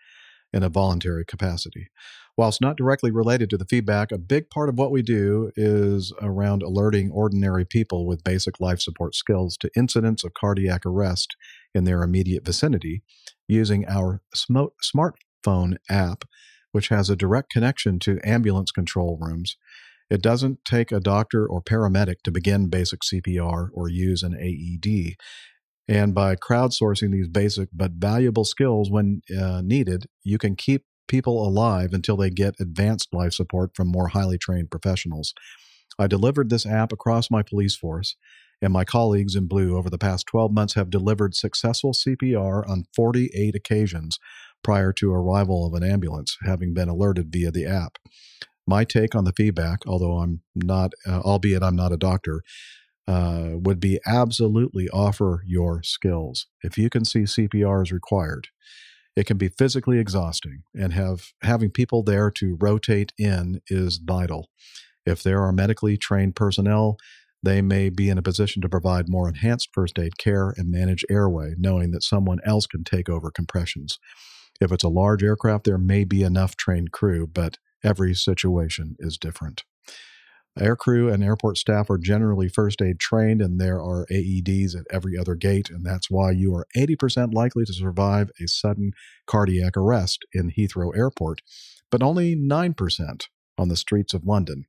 [0.53, 1.89] in a voluntary capacity.
[2.37, 6.13] Whilst not directly related to the feedback, a big part of what we do is
[6.21, 11.35] around alerting ordinary people with basic life support skills to incidents of cardiac arrest
[11.75, 13.03] in their immediate vicinity
[13.47, 16.23] using our smartphone app,
[16.71, 19.57] which has a direct connection to ambulance control rooms.
[20.09, 25.15] It doesn't take a doctor or paramedic to begin basic CPR or use an AED.
[25.87, 31.45] And by crowdsourcing these basic but valuable skills when uh, needed, you can keep people
[31.45, 35.33] alive until they get advanced life support from more highly trained professionals.
[35.97, 38.15] I delivered this app across my police force,
[38.61, 42.85] and my colleagues in blue over the past 12 months have delivered successful CPR on
[42.95, 44.19] 48 occasions
[44.63, 47.97] prior to arrival of an ambulance, having been alerted via the app.
[48.69, 52.43] My take on the feedback, although I'm not, uh, albeit I'm not a doctor,
[53.07, 56.45] uh, would be absolutely offer your skills.
[56.61, 58.49] If you can see CPR is required,
[59.15, 64.49] it can be physically exhausting, and have having people there to rotate in is vital.
[65.03, 66.97] If there are medically trained personnel,
[67.41, 71.03] they may be in a position to provide more enhanced first aid care and manage
[71.09, 73.97] airway, knowing that someone else can take over compressions.
[74.61, 79.17] If it's a large aircraft, there may be enough trained crew, but every situation is
[79.17, 79.63] different.
[80.57, 85.17] Aircrew and airport staff are generally first aid trained, and there are AEDs at every
[85.17, 88.91] other gate, and that's why you are 80% likely to survive a sudden
[89.25, 91.41] cardiac arrest in Heathrow Airport,
[91.91, 93.27] but only 9%
[93.57, 94.65] on the streets of London.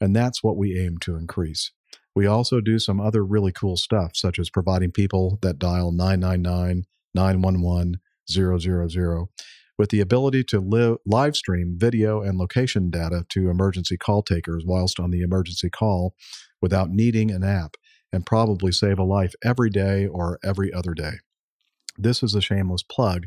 [0.00, 1.72] And that's what we aim to increase.
[2.14, 6.84] We also do some other really cool stuff, such as providing people that dial 999,
[7.14, 9.28] 911, 000
[9.78, 14.64] with the ability to live, live stream video and location data to emergency call takers
[14.66, 16.14] whilst on the emergency call
[16.62, 17.76] without needing an app
[18.12, 21.14] and probably save a life every day or every other day.
[21.98, 23.24] This is a shameless plug,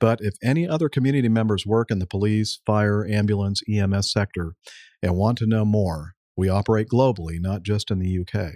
[0.00, 4.54] but if any other community members work in the police, fire, ambulance, EMS sector
[5.02, 8.54] and want to know more, we operate globally, not just in the UK.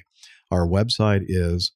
[0.50, 1.72] Our website is,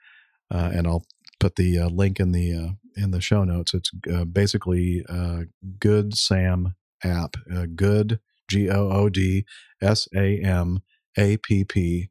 [0.53, 1.05] uh, and I'll
[1.41, 3.75] put the uh, link in the uh, in the show notes.
[3.75, 5.43] It's uh, basically uh,
[5.79, 9.45] GoodSAM app, uh, good G O O D
[9.81, 10.81] S A M
[11.17, 12.11] A P P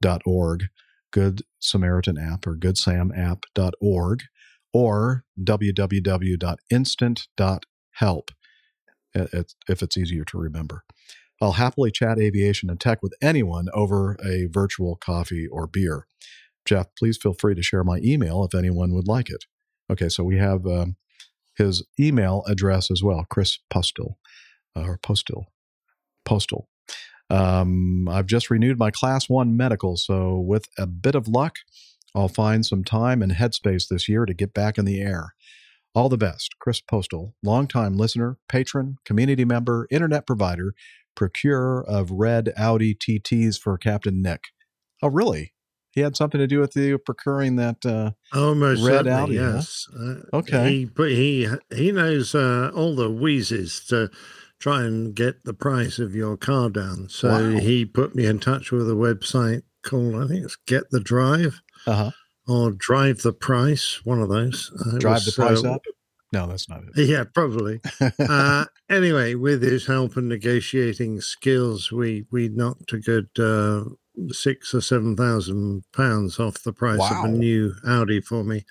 [0.00, 0.68] dot org,
[1.10, 4.22] Good Samaritan app or GoodSAM app dot org
[4.72, 8.30] or www.instant.help
[9.12, 10.84] if it's easier to remember.
[11.42, 16.06] I'll happily chat aviation and tech with anyone over a virtual coffee or beer.
[16.64, 19.46] Jeff, please feel free to share my email if anyone would like it.
[19.90, 20.96] Okay, so we have um,
[21.56, 24.18] his email address as well, Chris Postal,
[24.76, 25.46] uh, or Postal,
[26.24, 26.68] Postal.
[27.28, 31.56] Um, I've just renewed my Class One medical, so with a bit of luck,
[32.14, 35.34] I'll find some time and headspace this year to get back in the air.
[35.92, 40.72] All the best, Chris Postal, longtime listener, patron, community member, internet provider,
[41.16, 44.44] procurer of red Audi TTs for Captain Nick.
[45.02, 45.52] Oh, really?
[45.92, 49.36] He had something to do with you procuring that uh, almost red certainly, Audi.
[49.38, 49.52] huh?
[49.56, 49.86] Yes.
[49.98, 50.70] Uh, Okay.
[50.70, 54.10] He, but he he knows uh, all the wheezes to
[54.58, 57.08] try and get the price of your car down.
[57.08, 57.58] So Wow.
[57.60, 61.60] he put me in touch with a website called I think it's Get the Drive
[61.86, 62.10] Uh-huh.
[62.46, 64.00] or Drive the Price.
[64.04, 64.70] One of those.
[64.86, 65.80] Uh, Drive the price up?
[66.32, 67.08] No, that's not it.
[67.08, 67.80] yeah, probably.
[68.20, 73.84] uh, anyway, with his help and negotiating skills, we we knocked a good uh,
[74.30, 77.18] six or seven thousand pounds off the price Wow.
[77.24, 78.64] of a new Audi for me,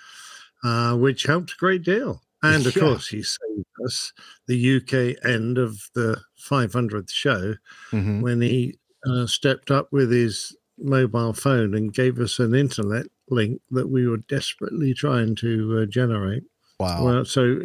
[0.64, 2.22] uh, which helped a great deal.
[2.44, 2.84] And of Yeah.
[2.84, 4.14] course, he saved us
[4.48, 7.56] the UK end of the 500th show
[7.92, 8.22] Mhm.
[8.22, 13.62] when he uh, stepped up with his mobile phone and gave us an internet link
[13.72, 16.44] that we were desperately trying to uh, generate.
[16.80, 17.04] Wow.
[17.04, 17.60] Well, so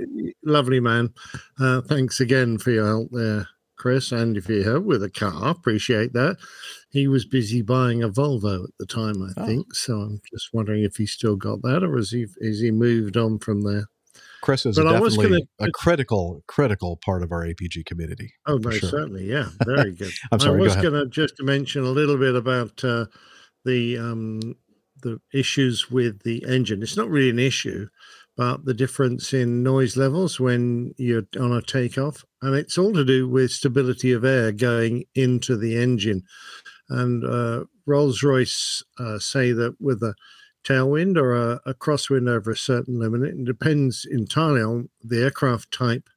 [0.44, 1.14] lovely man.
[1.60, 3.48] Uh, thanks again for your help there,
[3.84, 5.50] Chris, and for your help with a car.
[5.50, 6.38] Appreciate that.
[6.88, 9.44] He was busy buying a Volvo at the time, I Oh.
[9.46, 9.74] think.
[9.74, 13.18] So I'm just wondering if he still got that, or has he has he moved
[13.18, 13.88] on from there?
[14.40, 18.32] Chris is But I was definitely gonna- a critical, critical part of our APG community.
[18.46, 18.88] Oh, for most sure.
[18.88, 20.12] certainly, yeah, very good.
[20.32, 20.84] I'm sorry, I was ahead.
[20.84, 23.04] going to just mention a little bit about uh,
[23.66, 24.40] the um,
[25.02, 26.82] the issues with the engine.
[26.82, 27.88] It's not really an issue,
[28.34, 33.04] but the difference in noise levels when you're on a takeoff, and it's all to
[33.04, 36.22] do with stability of air going into the engine.
[36.90, 40.14] And uh, Rolls Royce uh, say that with a
[40.62, 45.72] tailwind or a, a crosswind over a certain limit, it depends entirely on the aircraft
[45.72, 46.08] type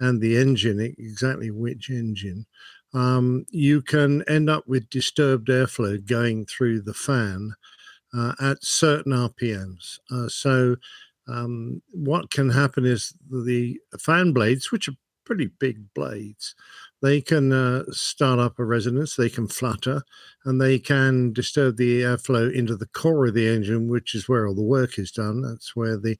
[0.00, 2.44] and the engine, exactly which engine,
[2.92, 7.54] um, you can end up with disturbed airflow going through the fan
[8.12, 9.98] uh, at certain RPMs.
[10.10, 10.76] Uh, so,
[11.28, 14.96] um, what can happen is the fan blades, which are
[15.30, 16.56] pretty big blades,
[17.02, 20.02] they can uh, start up a resonance, they can flutter,
[20.44, 24.48] and they can disturb the airflow into the core of the engine, which is where
[24.48, 25.40] all the work is done.
[25.40, 26.18] That's where the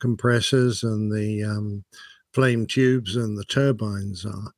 [0.00, 1.84] compressors and the um,
[2.32, 4.52] flame tubes and the turbines are.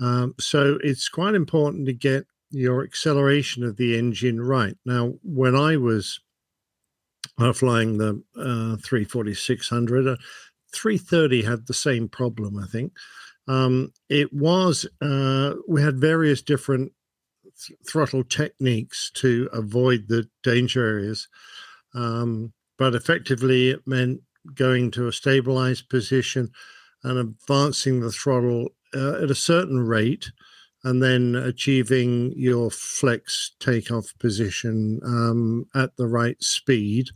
[0.00, 4.76] Um, so it's quite important to get your acceleration of the engine right.
[4.84, 6.20] Now, when I was
[7.36, 10.16] uh, flying the uh, 340-600, uh,
[10.72, 12.92] 330 had the same problem, I think.
[13.50, 16.92] Um, it was, uh, we had various different
[17.66, 21.26] th- throttle techniques to avoid the danger areas.
[21.92, 24.20] Um, but effectively, it meant
[24.54, 26.52] going to a stabilized position
[27.02, 30.30] and advancing the throttle uh, at a certain rate
[30.84, 37.08] and then achieving your flex takeoff position um, at the right speed.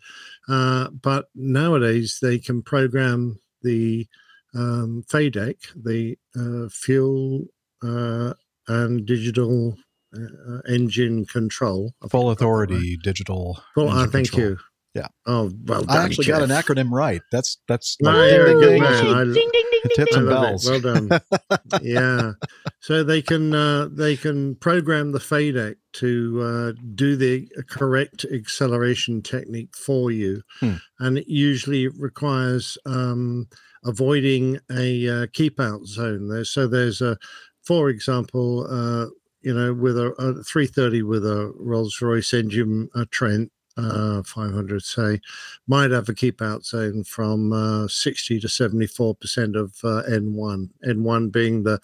[0.49, 4.09] Uh, but nowadays, they can program the
[4.55, 7.45] um, FADEC, the uh, fuel
[7.83, 8.35] uh,
[8.69, 9.77] and digital
[10.17, 11.93] uh, engine control.
[12.09, 13.61] Full authority digital.
[13.77, 14.51] Well, uh, engine thank control.
[14.51, 14.59] you.
[14.95, 15.09] Yeah.
[15.27, 17.21] Oh, well I done, actually got an acronym right.
[17.33, 19.03] That's that's No, like you're a ding, ding, ding.
[19.03, 20.67] Ding, ding, ding, ding, Tips and bells.
[20.69, 20.83] it.
[20.85, 21.21] Well done.
[21.83, 22.33] yeah.
[22.81, 29.23] So they can uh, they can program the FADEC to uh, do the correct acceleration
[29.23, 30.75] technique for you, Hmm.
[30.99, 33.49] and it usually requires um,
[33.85, 36.29] avoiding a uh, keep out zone.
[36.29, 37.17] There, so there's a,
[37.63, 39.07] for example, uh,
[39.43, 43.51] you know, with a, a 330 with a Rolls Royce engine, a Trent.
[43.77, 45.21] Uh, 500 say
[45.67, 50.69] might have a keep out zone from uh, 60 to 74 percent of uh, N1.
[50.87, 51.81] N1 being the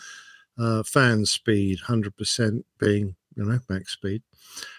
[0.56, 4.22] uh, fan speed, 100 percent being you know max speed,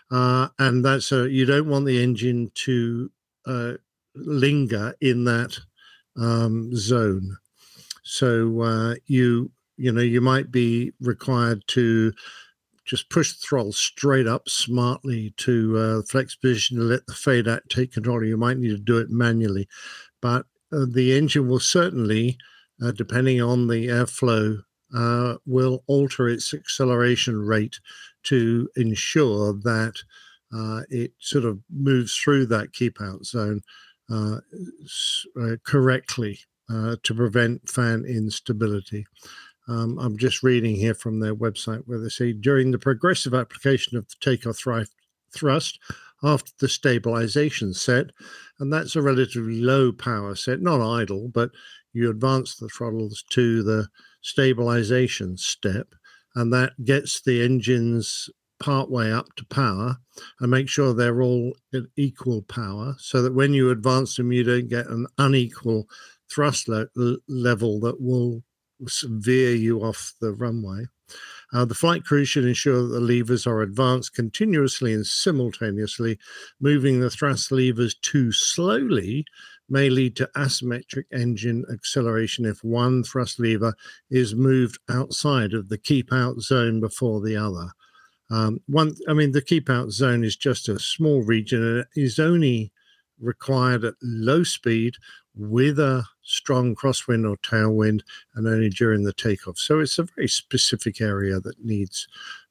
[0.10, 3.12] uh, and that's a you don't want the engine to
[3.46, 3.74] uh,
[4.16, 5.58] linger in that
[6.18, 7.38] um, zone.
[8.04, 12.14] So uh, you you know you might be required to
[12.86, 17.62] just push the throttle straight up smartly to uh, flex position to let the FADEC
[17.70, 18.24] take control.
[18.24, 19.68] You might need to do it manually,
[20.22, 22.38] but uh, the engine will certainly,
[22.82, 24.62] uh, depending on the airflow,
[24.96, 27.80] uh, will alter its acceleration rate
[28.24, 29.94] to ensure that
[30.54, 33.62] uh, it sort of moves through that keep out zone
[34.14, 34.38] uh,
[35.64, 36.40] correctly
[37.04, 39.06] to prevent fan instability.
[39.68, 43.98] Um, I'm just reading here from their website where they say during the progressive application
[43.98, 44.86] of the takeoff thri-
[45.34, 45.80] thrust
[46.24, 48.08] after the stabilization set,
[48.60, 51.52] and that's a relatively low power set, not idle, but
[51.94, 53.88] you advance the throttles to the
[54.22, 55.88] stabilization step,
[56.36, 59.98] and that gets the engines part way up to power
[60.40, 64.44] and make sure they're all at equal power so that when you advance them, you
[64.44, 65.88] don't get an unequal
[66.30, 66.88] thrust le-
[67.28, 68.44] level that will
[69.04, 70.86] veer you off the runway.
[71.54, 76.18] Uh, the flight crew should ensure that the levers are advanced continuously and simultaneously.
[76.62, 79.26] Moving the thrust levers too slowly
[79.70, 83.74] may lead to asymmetric engine acceleration if one thrust lever
[84.10, 87.72] is moved outside of the keep out zone before the other.
[88.30, 91.88] Um, one, I mean, the keep out zone is just a small region and it
[91.96, 92.72] is only
[93.22, 94.96] required at low speed
[95.36, 98.02] with a strong crosswind or tailwind
[98.36, 99.58] and only during the takeoff.
[99.58, 102.08] So it's a very specific area that needs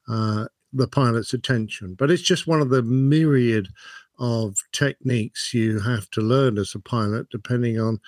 [0.09, 1.95] uh, the pilot's attention.
[1.95, 3.69] But it's just one of the myriad
[4.19, 7.99] of techniques you have to learn as a pilot, depending on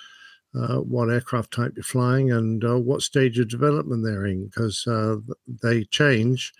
[0.55, 4.85] uh, what aircraft type you're flying and uh, what stage of development they're in, because
[4.87, 5.15] uh,
[5.61, 6.53] they change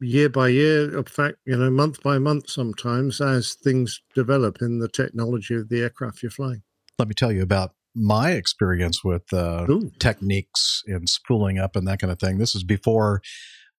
[0.00, 0.96] year by year.
[0.96, 5.68] In fact, you know, month by month sometimes as things develop in the technology of
[5.68, 6.62] the aircraft you're flying.
[6.98, 9.66] Let me tell you about my experience with uh,
[9.98, 12.38] techniques and spooling up and that kind of thing.
[12.38, 13.20] This is before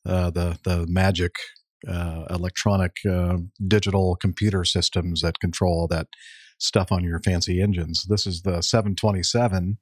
[0.05, 1.33] uh, the the magic
[1.87, 3.37] uh, electronic uh,
[3.67, 6.07] digital computer systems that control all that
[6.57, 8.05] stuff on your fancy engines.
[8.07, 9.77] This is the 727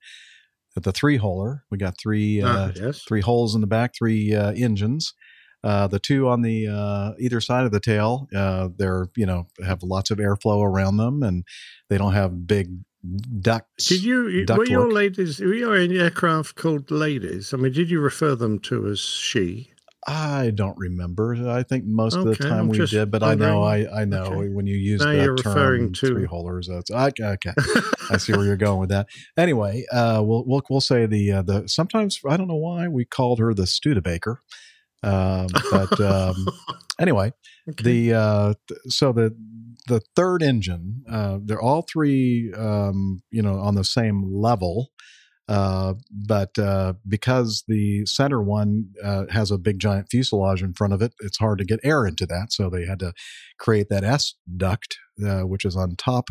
[0.75, 1.61] the three holer.
[1.69, 3.03] We got three Ah, uh, yes.
[3.03, 5.13] three holes in the back, three uh, engines.
[5.63, 9.47] Uh, the two on the uh, either side of the tail, uh, they're you know
[9.65, 11.45] have lots of airflow around them, and
[11.89, 12.69] they don't have big
[13.41, 13.87] ducts.
[13.87, 14.93] Did you were duct your work.
[14.93, 17.53] ladies were your aircraft called ladies?
[17.53, 19.69] I mean, did you refer them to as she?
[20.05, 21.33] I don't remember.
[21.49, 24.01] I think most of the time I'm we just did, but I know I.
[24.01, 24.49] I know Okay.
[24.49, 26.67] when you use Now that term referring to- three holers.
[26.67, 27.23] That's okay.
[27.23, 27.53] okay.
[28.11, 29.07] I see where you're going with that.
[29.37, 33.05] Anyway, uh, we'll we'll we'll say the uh, the sometimes I don't know why we
[33.05, 34.41] called her the Studebaker,
[35.03, 36.47] um, but um,
[36.99, 37.33] anyway,
[37.67, 39.35] the uh, th- so the
[39.87, 44.91] the third engine, uh, they're all three, um, you know, on the same level.
[45.49, 50.93] Uh, but uh, because the center one uh, has a big giant fuselage in front
[50.93, 52.53] of it, it's hard to get air into that.
[52.53, 53.13] So they had to
[53.59, 56.29] create that S duct, uh, which is on top,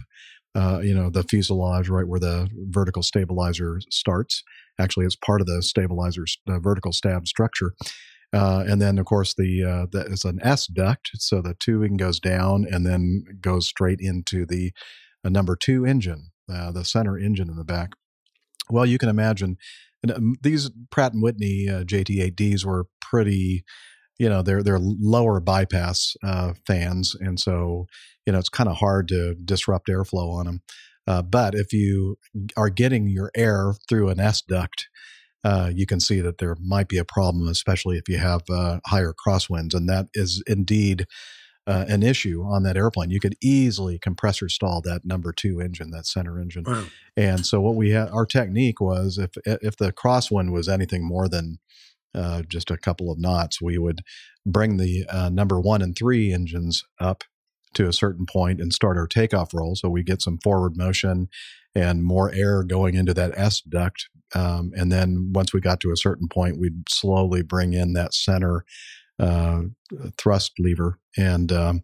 [0.55, 4.43] uh, you know, the fuselage, right where the vertical stabilizer starts.
[4.79, 7.75] Actually, it's part of the stabilizer's uh, vertical stab structure.
[8.33, 12.67] Uh, and then, of course, the, uh, an S duct, so the tubing goes down
[12.71, 14.73] and then goes straight into the
[15.25, 17.91] uh, number two engine, uh, the center engine in the back.
[18.71, 19.59] Well, you can imagine
[20.03, 23.65] and, um, these Pratt and Whitney uh, JT8Ds were pretty,
[24.19, 27.87] you know, they're they're lower bypass uh, fans, and so
[28.27, 30.63] you know it's kind of hard to disrupt airflow on them.
[31.31, 32.17] But if you
[32.57, 34.89] are getting your air through an S duct,
[35.45, 38.81] uh, you can see that there might be a problem, especially if you have uh,
[38.87, 41.07] higher crosswinds, and that is indeed
[41.67, 43.11] uh, an issue on that airplane.
[43.11, 46.65] You could easily compressor stall that number two engine, that center engine.
[46.67, 46.85] Wow.
[47.17, 51.29] And so what we had, our technique was if if the crosswind was anything more
[51.29, 51.59] than
[52.15, 54.01] uh, just a couple of knots, we would
[54.45, 57.25] bring the uh, number one and three engines up
[57.75, 59.75] to a certain point and start our takeoff roll.
[59.75, 61.29] So we get some forward motion
[61.75, 64.09] and more air going into that S duct.
[64.35, 68.15] Um, and then once we got to a certain point, we'd slowly bring in that
[68.15, 68.65] center
[69.19, 69.63] uh,
[70.17, 71.83] thrust lever and um,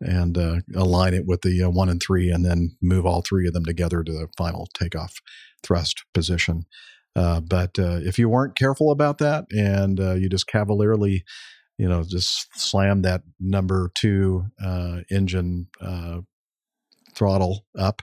[0.00, 3.46] and uh, align it with the uh, one and three, and then move all three
[3.46, 5.20] of them together to the final takeoff
[5.62, 6.64] thrust position.
[7.14, 11.22] Uh, but uh, if you weren't careful about that, and uh, you just cavalierly,
[11.76, 16.20] you know, just slam that number two uh, engine uh,
[17.14, 18.02] throttle up.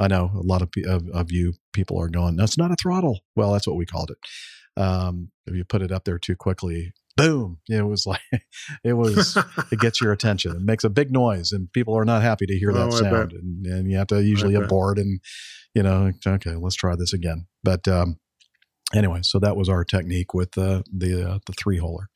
[0.00, 3.20] I know a lot of, of of you people are going, "That's not a throttle."
[3.36, 4.80] Well, that's what we called it.
[4.80, 7.58] Um, if you put it up there too quickly, boom!
[7.68, 8.20] It was like
[8.84, 9.36] it was.
[9.70, 10.52] it gets your attention.
[10.56, 13.00] It makes a big noise, and people are not happy to hear that Oh, I
[13.00, 13.32] sound.
[13.32, 15.20] And, and you have to usually abort and
[15.74, 17.46] you know, okay, let's try this again.
[17.62, 18.18] But um,
[18.94, 22.06] anyway, so that was our technique with uh, the uh, the three holer.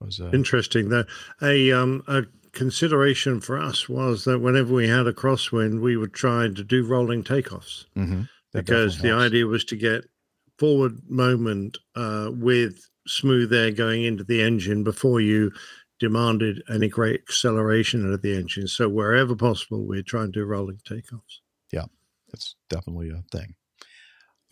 [0.00, 0.90] Was uh, Interesting.
[0.90, 1.06] That
[1.42, 6.14] a um a consideration for us was that whenever we had a crosswind, we would
[6.14, 8.28] try to do rolling takeoffs mhm.
[8.52, 9.24] Because the helps.
[9.24, 10.04] idea was to get
[10.58, 15.50] forward moment uh, with smooth air going into the engine before you
[15.98, 18.68] demanded any great acceleration out of the engine.
[18.68, 21.40] So wherever possible, we're trying to do rolling takeoffs.
[21.72, 21.86] yeah,
[22.32, 23.54] it's definitely a thing.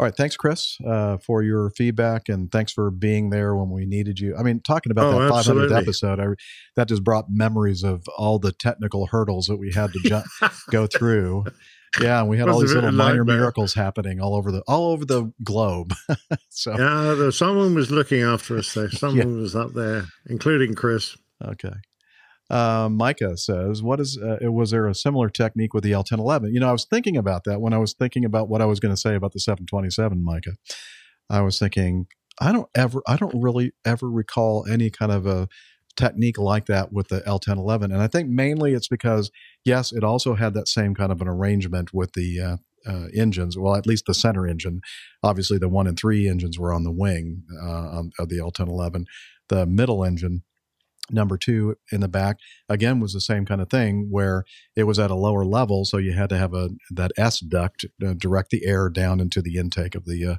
[0.02, 3.86] All right, thanks, Chris, uh, for your feedback, and thanks for being there when we
[3.86, 4.34] needed you.
[4.36, 5.76] I mean, talking about Oh, that 500th absolutely.
[5.76, 6.26] episode, I,
[6.74, 10.86] that just brought memories of all the technical hurdles that we had to ju- go
[10.92, 11.44] through.
[12.00, 13.36] Yeah, and we had all these little minor nightmare.
[13.36, 15.94] miracles happening all over the all over the globe.
[16.48, 18.90] so Yeah, there, someone was looking after us there.
[19.02, 21.16] Someone was up there, including Chris.
[21.44, 21.74] Okay.
[22.52, 24.18] Uh, Micah says, "What is?
[24.18, 26.52] Uh, was there a similar technique with the L ten eleven?
[26.52, 28.78] You know, I was thinking about that when I was thinking about what I was
[28.78, 30.56] going to say about the seven twenty seven, Micah.
[31.31, 32.08] I was thinking,
[32.39, 35.48] I don't ever, I don't really ever recall any kind of a
[35.97, 39.31] technique like that with the L ten eleven, and I think mainly it's because
[39.64, 42.56] yes, it also had that same kind of an arrangement with the uh,
[42.86, 43.56] uh, engines.
[43.56, 44.82] Well, at least the center engine.
[45.22, 48.50] Obviously, the one and three engines were on the wing uh, on, of the L
[48.50, 49.06] ten eleven.
[49.48, 50.42] The middle engine."
[51.12, 54.44] Number two in the back again was the same kind of thing where
[54.76, 57.84] it was at a lower level so you had to have a that s duct
[58.05, 60.36] uh, direct the air down into the intake of the uh,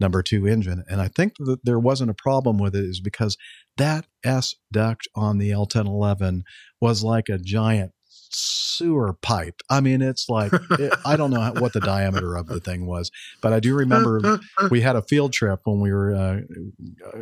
[0.00, 3.36] number two engine and i think that there wasn't a problem with it is because
[3.76, 6.42] that s duct on the l1011
[6.80, 7.92] was like a giant
[8.34, 12.60] sewer pipe i mean it's like it, i don't know what the diameter of the
[12.60, 13.10] thing was
[13.42, 16.40] but i do remember we had a field trip when we were uh,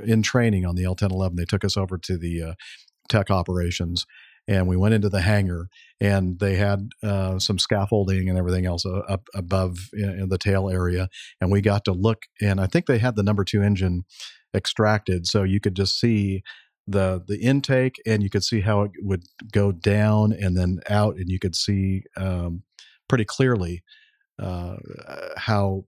[0.04, 1.36] in training on the L1011.
[1.36, 2.54] They took us over to the uh,
[3.10, 4.06] tech operations
[4.48, 5.68] and we went into the hangar
[6.00, 11.08] and they had uh, some scaffolding and everything else up above in the tail area
[11.40, 14.04] and we got to look and i think they had the number two engine
[14.54, 16.42] extracted so you could just see
[16.86, 19.22] the the intake and you could see how it would
[19.52, 22.62] go down and then out and you could see um,
[23.08, 23.82] pretty clearly
[24.40, 24.76] uh,
[25.36, 25.84] how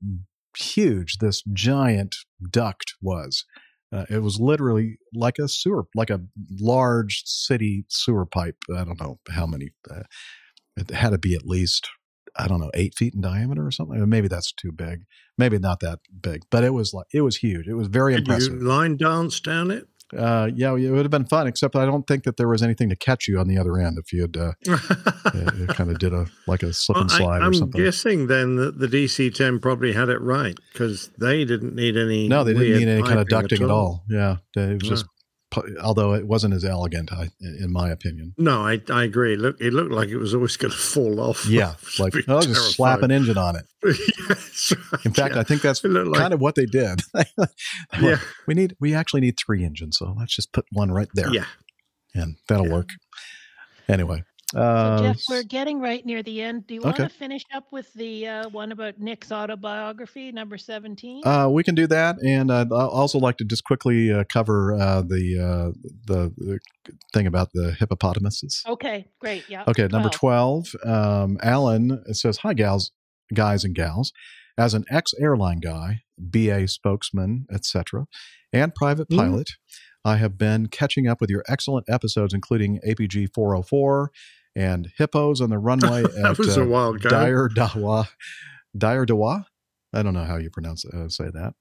[0.57, 2.17] huge this giant
[2.51, 3.45] duct was.
[3.93, 6.21] Uh, it was literally like a sewer, like a
[6.59, 8.57] large city sewer pipe.
[8.75, 9.71] I don't know how many.
[9.91, 10.05] Uh,
[10.77, 11.89] it had to be at least
[12.37, 14.09] I don't know eight feet in diameter or something.
[14.09, 15.03] Maybe that's too big.
[15.37, 17.67] Maybe not that big, but it was like it was huge.
[17.69, 18.55] It was very Could impressive.
[18.55, 19.87] you line dance down it?
[20.17, 21.47] Uh, yeah, it would have been fun.
[21.47, 23.99] Except I don't think that there was anything to catch you on the other end
[23.99, 24.53] if you had uh,
[25.75, 27.83] kind of did a like a slip and Well, slide I, or something.
[27.83, 32.29] guessing then that the DC-10 probably had it right because they didn't need any.
[32.29, 34.05] No, they didn't need any kind of ducting at all.
[34.11, 34.89] Yeah, it was No.
[34.91, 35.07] just.
[35.83, 38.35] Although it wasn't as elegant, I, in my opinion.
[38.39, 39.37] No, I, I agree.
[39.37, 41.47] Look, it looked like it was always going to fall off.
[41.47, 43.65] Yeah, like oh, just slap an engine on it.
[44.29, 45.41] That's right, In fact, yeah.
[45.41, 47.01] I think that's It looked like- kind of what they did.
[48.01, 48.19] Yeah.
[48.47, 51.31] we need we actually need three engines, so let's just put one right there.
[51.33, 51.45] Yeah.
[52.15, 52.91] and that'll work.
[53.89, 54.23] Anyway,
[54.53, 56.67] So uh, Jeff, we're getting right near the end.
[56.67, 57.09] Do you want okay.
[57.09, 61.23] to finish up with the uh, one about Nick's autobiography, number 17?
[61.25, 65.01] Uh, we can do that, and I'd also like to just quickly uh, cover uh,
[65.01, 66.59] the, uh, the the
[67.15, 68.63] thing about the hippopotamuses.
[68.69, 69.49] okay, great.
[69.49, 69.65] Yeah.
[69.67, 70.75] Okay, number 12.
[70.85, 72.91] Um, Alan says, Hi, gals,
[73.33, 74.13] guys and gals.
[74.59, 78.05] As an ex airline guy, BA spokesman, etc.,
[78.53, 79.17] and private Mm.
[79.17, 79.51] pilot,
[80.05, 84.11] I have been catching up with your excellent episodes, including APG 404
[84.55, 87.09] and Hippos on the Runway That at was a uh, while ago.
[87.09, 88.09] Dire Dawa.
[88.77, 89.47] Dire Dawa?
[89.93, 91.55] I don't know how you pronounce it, uh, say that.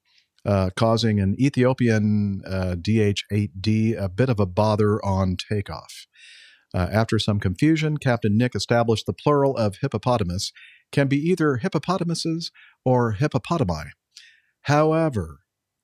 [0.43, 6.07] Uh, causing an Ethiopian uh, DH-8D a bit of a bother on takeoff.
[6.73, 10.51] Uh, after some confusion, Captain Nick established the plural of hippopotamus
[10.91, 12.51] can be either hippopotamuses
[12.85, 13.91] or hippopotami.
[14.63, 15.39] However,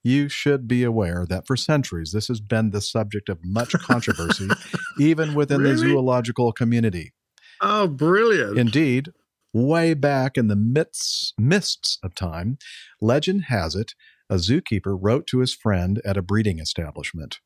[0.07, 4.47] you should be aware that for centuries this has been the subject of much controversy,
[4.99, 7.13] even within the zoological community.
[7.61, 8.57] Oh, brilliant.
[8.57, 9.09] Indeed,
[9.53, 12.57] way back in the midst, mists of time,
[13.01, 13.93] legend has it
[14.29, 17.39] a zookeeper wrote to his friend at a breeding establishment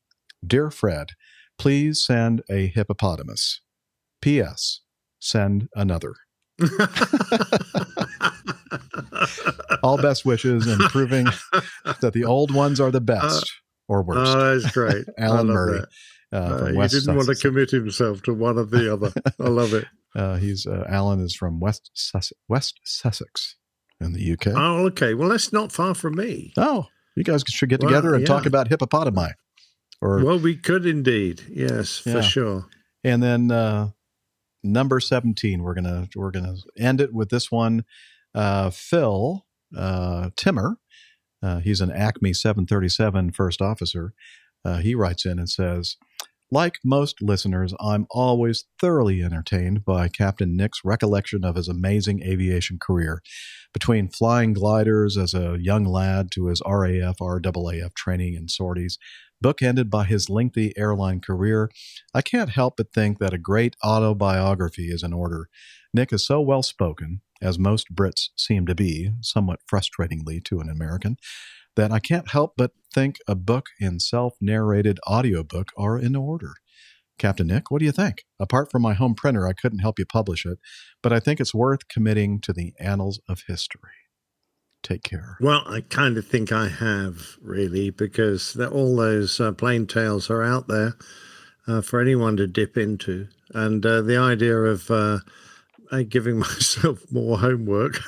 [0.44, 1.10] Dear Fred,
[1.58, 3.60] please send a hippopotamus.
[4.20, 4.80] P.S.
[5.20, 6.14] Send another.
[9.82, 11.26] All best wishes and proving
[12.00, 13.50] that the old ones are the best
[13.88, 14.34] or worst.
[14.36, 15.04] Oh, that's great.
[15.18, 15.80] Alan Murray.
[15.80, 15.88] that.
[16.32, 19.12] Uh, Uh, he didn't want to commit himself to one or the other.
[19.38, 19.84] I love it.
[20.14, 23.56] Uh, he's uh, Alan is from West Sus- West Sussex
[24.00, 24.48] in the UK.
[24.56, 25.12] Oh, okay.
[25.14, 26.52] Well, that's not far from me.
[26.56, 26.86] Oh,
[27.16, 29.32] you guys should get Well, together and talk about hippopotami.
[30.00, 31.42] Or Well, we could indeed.
[31.50, 32.12] Yes, Yeah.
[32.14, 32.66] for sure.
[33.04, 33.90] and then uh,
[34.64, 37.84] number seventeen, we're gonna we're gonna end it with this one.
[38.34, 39.46] Uh, Phil
[39.76, 40.78] uh, Timmer,
[41.42, 44.14] uh, he's an Acme 737 first officer.
[44.64, 45.96] Uh, he writes in and says,
[46.52, 52.78] like most listeners, I'm always thoroughly entertained by Captain Nick's recollection of his amazing aviation
[52.78, 53.22] career.
[53.72, 58.98] Between flying gliders as a young lad to his RAF, RAAF training and sorties,
[59.42, 61.70] bookended by his lengthy airline career,
[62.12, 65.48] I can't help but think that a great autobiography is in order.
[65.94, 70.70] Nick is so well spoken, as most Brits seem to be, somewhat frustratingly to an
[70.70, 71.16] American,
[71.76, 76.54] that I can't help but think a book and self narrated audiobook are in order.
[77.18, 78.24] Captain Nick, what do you think?
[78.40, 80.58] Apart from my home printer, I couldn't help you publish it,
[81.02, 83.90] but I think it's worth committing to the annals of history.
[84.82, 85.36] Take care.
[85.40, 90.42] Well, I kind of think I have really because all those uh, plane tales are
[90.42, 90.94] out there
[91.68, 94.90] uh, for anyone to dip into, and uh, the idea of
[95.92, 98.00] uh, giving myself more homework.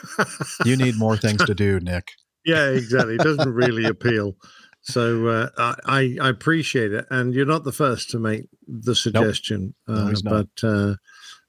[0.65, 2.09] You need more things to do, Nick.
[2.45, 3.15] yeah, exactly.
[3.17, 4.37] It doesn't really appeal.
[4.83, 9.75] So uh, I, I appreciate it, and you're not the first to make the suggestion.
[9.89, 10.49] No, uh, not.
[10.63, 10.95] but uh,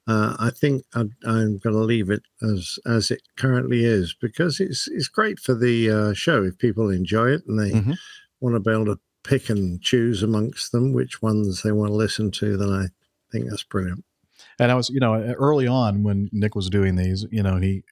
[0.06, 4.58] uh, I think I, I'm going to leave it as as it currently is because
[4.60, 7.96] it's it's great for the uh, show if people enjoy it and they Mhm.
[8.40, 11.94] want to be able to pick and choose amongst them which ones they want to
[11.94, 12.56] listen to.
[12.56, 12.86] Then I
[13.32, 14.04] think that's brilliant.
[14.58, 17.82] And I was, you know, early on when Nick was doing these, you know, he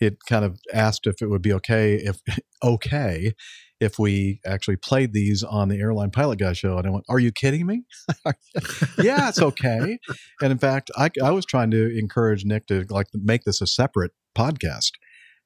[0.00, 2.20] it kind of asked if it would be okay if
[2.62, 3.32] okay
[3.80, 6.78] if we actually played these on the airline pilot guy show.
[6.78, 7.84] And i went are you kidding me?
[8.98, 9.98] Yeah it's okay.
[10.40, 13.66] And in fact I, I was trying to encourage nick to like make this a
[13.66, 14.92] separate podcast.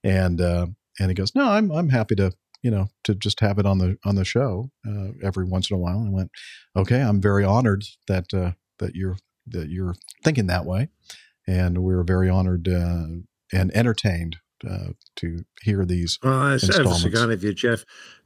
[0.03, 0.67] And uh
[0.99, 3.79] and he goes no i'm i'm happy to you know to just have it on
[3.79, 5.99] the on the show uh, every once in a while.
[5.99, 6.31] And i went
[6.77, 9.17] okay i'm very honored that uh that you're
[9.47, 10.89] that you're thinking that way
[11.47, 13.05] and we were very honored uh,
[13.53, 14.37] and entertained
[14.69, 17.19] uh, to hear these Well, ever so installments.
[17.19, 17.85] kind of you, Jeff.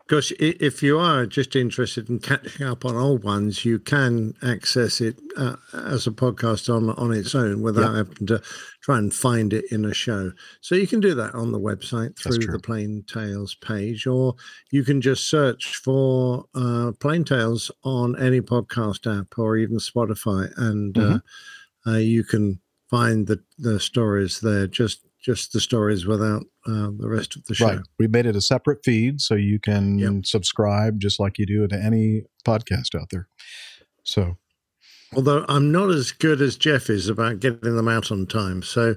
[0.08, 5.02] Because if you are just interested in catching up on old ones, you can access
[5.02, 7.96] it uh, as a podcast on on its own without Yeah.
[7.98, 8.40] having to
[8.80, 10.32] try and find it in a show.
[10.62, 14.34] So you can do that on the website through the Plane Tales page, or
[14.70, 20.50] you can just search for uh, Plane Tales on any podcast app or even Spotify,
[20.56, 21.22] and Mhm.
[21.86, 24.66] uh, uh, you can find the the stories there.
[24.66, 27.66] Just just the stories without uh, the rest of the show.
[27.66, 27.80] Right.
[27.98, 31.76] We made it a separate feed so you can subscribe just like you do to
[31.76, 33.28] any podcast out there.
[34.04, 34.38] So
[35.14, 38.62] Although I'm not as good as Jeff is about getting them out on time.
[38.62, 38.94] So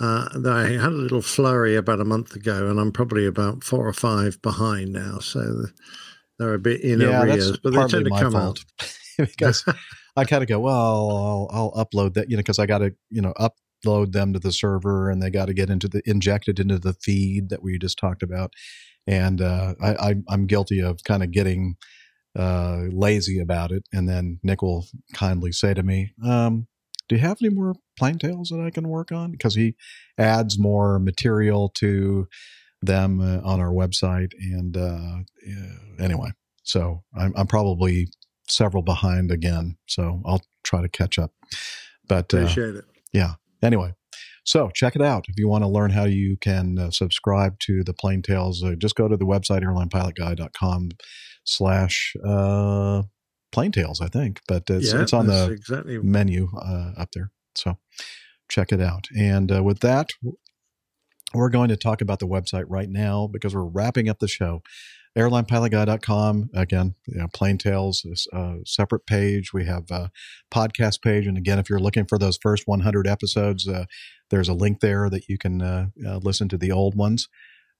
[0.00, 3.86] uh, I had a little flurry about a month ago, and I'm probably about four
[3.86, 5.18] or five behind now.
[5.18, 5.66] So
[6.38, 8.96] they're a bit in yeah, arrears, but they tend to come fault out.
[9.18, 9.64] because
[10.16, 12.94] I kind of go, well, I'll, I'll upload that, you know, because I got to,
[13.10, 13.32] you know,
[13.86, 16.94] upload them to the server and they got to get into the injected into the
[16.94, 18.52] feed that we just talked about.
[19.06, 21.76] And uh, I, I, I'm guilty of kind of getting
[22.36, 23.84] uh, lazy about it.
[23.92, 26.66] And then Nick will kindly say to me, um,
[27.08, 29.76] "Do you have any more plane tales that I can work on?" Because he
[30.18, 32.26] adds more material to
[32.82, 34.32] them uh, on our website.
[34.38, 36.30] And uh, anyway,
[36.64, 38.08] so I'm, I'm probably
[38.48, 39.76] several behind again.
[39.86, 41.32] So I'll try to catch up.
[42.08, 42.84] But uh, it.
[43.12, 43.34] yeah.
[43.62, 43.94] Anyway,
[44.44, 45.26] so check it out.
[45.28, 48.74] If you want to learn how you can uh, subscribe to the Plane Tales, uh,
[48.78, 50.90] just go to the website airlinepilotguy.com
[51.44, 53.02] slash uh,
[53.52, 54.40] Plane Tales, I think.
[54.46, 57.30] But it's, Yeah, it's on the exactly- menu uh, up there.
[57.54, 57.78] So
[58.48, 59.08] check it out.
[59.16, 60.10] And uh, with that,
[61.34, 64.62] we're going to talk about the website right now because we're wrapping up the show.
[65.16, 66.50] AirlinePilotGuy.com.
[66.54, 69.52] Again, you know, Plane Tales is a separate page.
[69.52, 70.10] We have a
[70.52, 71.26] podcast page.
[71.26, 73.86] And again, if you're looking for those first 100 episodes, uh,
[74.30, 77.28] there's a link there that you can uh, uh, listen to the old ones.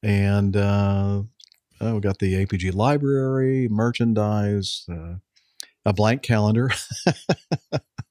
[0.02, 1.22] And uh,
[1.80, 5.16] uh, we got the APG library, merchandise, uh,
[5.84, 6.70] a blank calendar.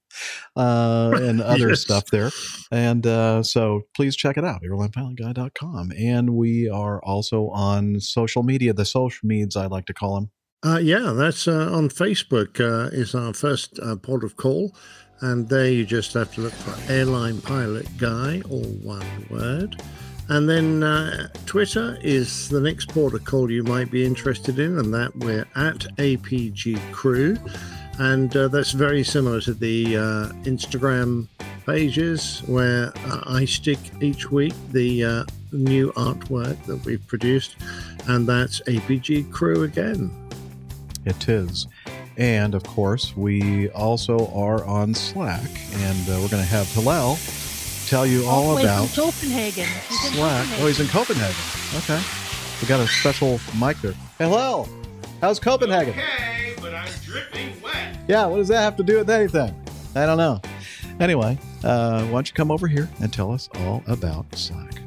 [0.56, 1.82] uh, and other Yes.
[1.82, 2.30] stuff there.
[2.72, 5.92] And uh, so please check it out, airlinepilotguy.com.
[5.98, 10.30] And we are also on social media, the social meds, I like to call them.
[10.66, 12.60] Uh, yeah, that's uh, on Facebook.
[12.60, 14.76] Uh, is our first uh, port of call,
[15.22, 19.80] and there you just have to look for Airline Pilot Guy, all one word.
[20.28, 24.80] And then uh, Twitter is the next port of call you might be interested in,
[24.80, 27.38] and that we're at APG Crew,
[28.00, 30.02] and uh, that's very similar to the uh,
[30.44, 31.28] Instagram
[31.66, 37.56] pages where uh, I stick each week the uh, new artwork that we've produced,
[38.08, 40.12] and that's APG Crew again.
[41.06, 41.68] It is.
[42.18, 47.18] And of course, we also are on Slack, and uh, we're going to have Hillel
[47.88, 49.68] tell you all All the way about from Copenhagen.
[49.90, 50.48] He's in Slack.
[50.60, 51.36] Oh, he's in Copenhagen.
[51.78, 52.02] Okay.
[52.62, 53.94] We got a special mic there.
[54.18, 54.68] Hello.
[55.22, 55.94] How's Copenhagen?
[55.94, 57.65] Okay, but I'm dripping wet.
[58.08, 59.54] Yeah, what does that have to do with anything?
[59.96, 60.42] I don't know.
[61.00, 64.82] Anyway, uh, why don't you come over here and tell us all about Slack?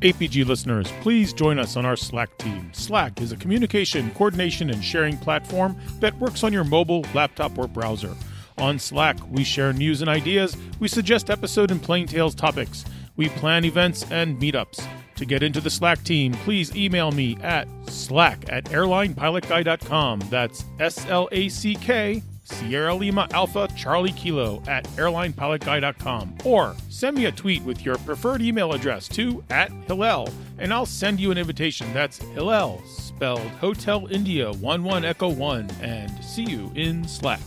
[0.00, 2.70] APG listeners, please join us on our Slack team.
[2.74, 7.66] Slack is a communication, coordination, and sharing platform that works on your mobile, laptop, or
[7.66, 8.14] browser.
[8.58, 12.84] On Slack, we share news and ideas, we suggest episode and plane tales topics,
[13.16, 14.86] we plan events and meetups.
[15.16, 20.20] To get into the Slack team, please email me at slack at airlinepilotguy.com.
[20.30, 27.16] That's S L A C K Sierra Lima Alpha Charlie Kilo at airlinepilotguy.com or send
[27.16, 30.28] me a tweet with your preferred email address to at Hillel
[30.58, 31.92] and I'll send you an invitation.
[31.92, 37.40] That's Hillel, spelled Hotel India 11 Echo 1, and see you in Slack.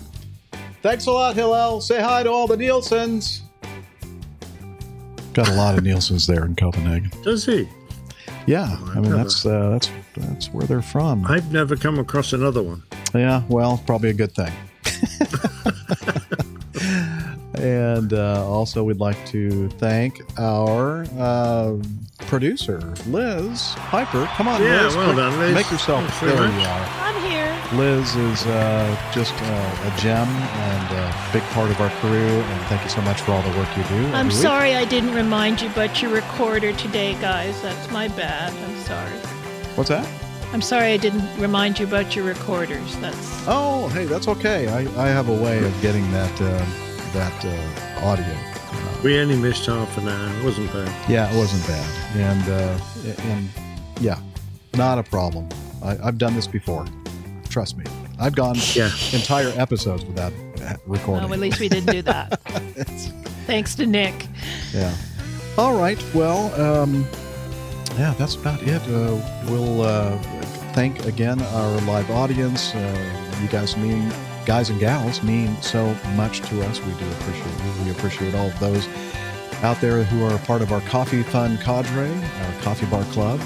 [0.81, 1.81] Thanks a lot, Hillel.
[1.81, 3.43] Say hi to all the Nielsen's.
[5.40, 7.11] Got a lot of Nielsen's there in Copenhagen.
[7.24, 7.66] Does he?
[8.45, 11.26] Yeah, I mean never- that's uh, that's that's where they're from.
[11.27, 12.84] I've never come across another one.
[13.14, 14.51] Yeah, well, probably a good thing.
[17.56, 21.76] and uh, also, we'd like to thank our uh,
[22.27, 24.26] producer, Liz Piper.
[24.35, 24.95] Come on, Yeah, Liz.
[24.98, 25.53] well quick, done, Liz.
[25.56, 26.01] Make yourself.
[26.19, 26.88] Thanks There you are.
[27.00, 27.39] I'm here.
[27.73, 32.09] Liz is uh, just uh, a gem and a big part of our crew.
[32.09, 33.95] And thank you so much for all the work you do.
[34.07, 34.33] I'm every week.
[34.33, 37.61] sorry I didn't remind you about your recorder today, guys.
[37.61, 38.51] That's my bad.
[38.53, 39.11] I'm sorry.
[39.75, 40.07] What's that?
[40.51, 42.98] I'm sorry I didn't remind you about your recorders.
[42.98, 44.67] That's Oh, hey, that's okay.
[44.67, 46.65] I, I have a way of getting that uh,
[47.14, 48.35] that uh, audio.
[49.03, 50.39] We only missed half an hour.
[50.39, 51.09] It wasn't bad.
[51.09, 53.48] Yeah, it wasn't bad, and uh, and
[54.01, 54.19] yeah,
[54.73, 55.48] not a problem.
[55.83, 56.85] I, I've done this before.
[57.50, 57.86] Trust me.
[58.19, 58.56] I've gone
[59.14, 60.34] entire episodes without
[60.86, 61.24] recording.
[61.26, 62.40] well, at least we didn't do that.
[63.48, 64.28] Thanks to Nick.
[64.74, 64.95] Yeah.
[65.58, 66.02] All right.
[66.14, 67.06] Well, um,
[67.98, 68.82] yeah, that's about it.
[68.84, 69.19] Uh,
[69.50, 70.18] we'll uh,
[70.74, 72.74] thank again our live audience.
[72.76, 74.14] Uh, you guys mean,
[74.45, 76.80] guys and gals, mean so much to us.
[76.82, 77.86] We do appreciate you.
[77.86, 78.88] We appreciate all of those
[79.64, 83.42] out there who are part of our Coffee Fund cadre, our Coffee Bar Club.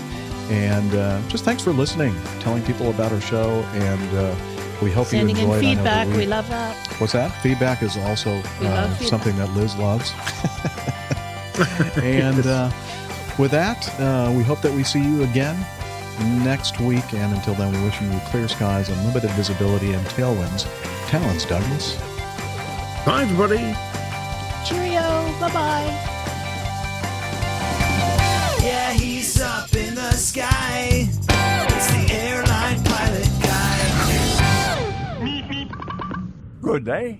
[0.49, 4.35] And uh, just thanks for listening, telling people about our show, and uh,
[4.81, 5.63] we hope Sending you in enjoyed.
[5.65, 6.07] I know feedback.
[6.07, 6.87] that We love that.
[6.99, 7.29] What's that?
[7.41, 9.01] Feedback is also uh, feedback.
[9.03, 10.11] something that Liz loves.
[12.03, 12.71] and uh,
[13.39, 15.55] with that, uh, we hope that we see you again
[16.43, 17.13] next week.
[17.13, 20.67] And until then, we wish you clear skies, unlimited visibility, and tailwinds.
[21.07, 21.95] Talents, Douglas.
[23.05, 23.75] Bye, everybody.
[24.65, 25.01] Cheerio.
[25.39, 26.09] Bye bye.
[28.63, 31.07] Yeah, he's up in the sky.
[31.09, 33.73] It's the airline pilot guy.
[36.61, 37.19] Good day.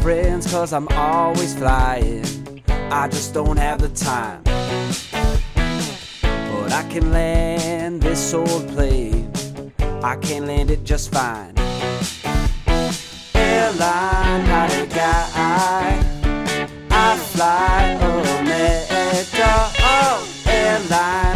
[0.00, 2.24] friends, cause I'm always flying.
[2.90, 4.42] I just don't have the time.
[6.24, 9.30] But I can land this old plane,
[10.02, 11.54] I can land it just fine.
[13.34, 16.06] Airline, not a guy.
[16.90, 21.29] I fly Omega, oh, airline.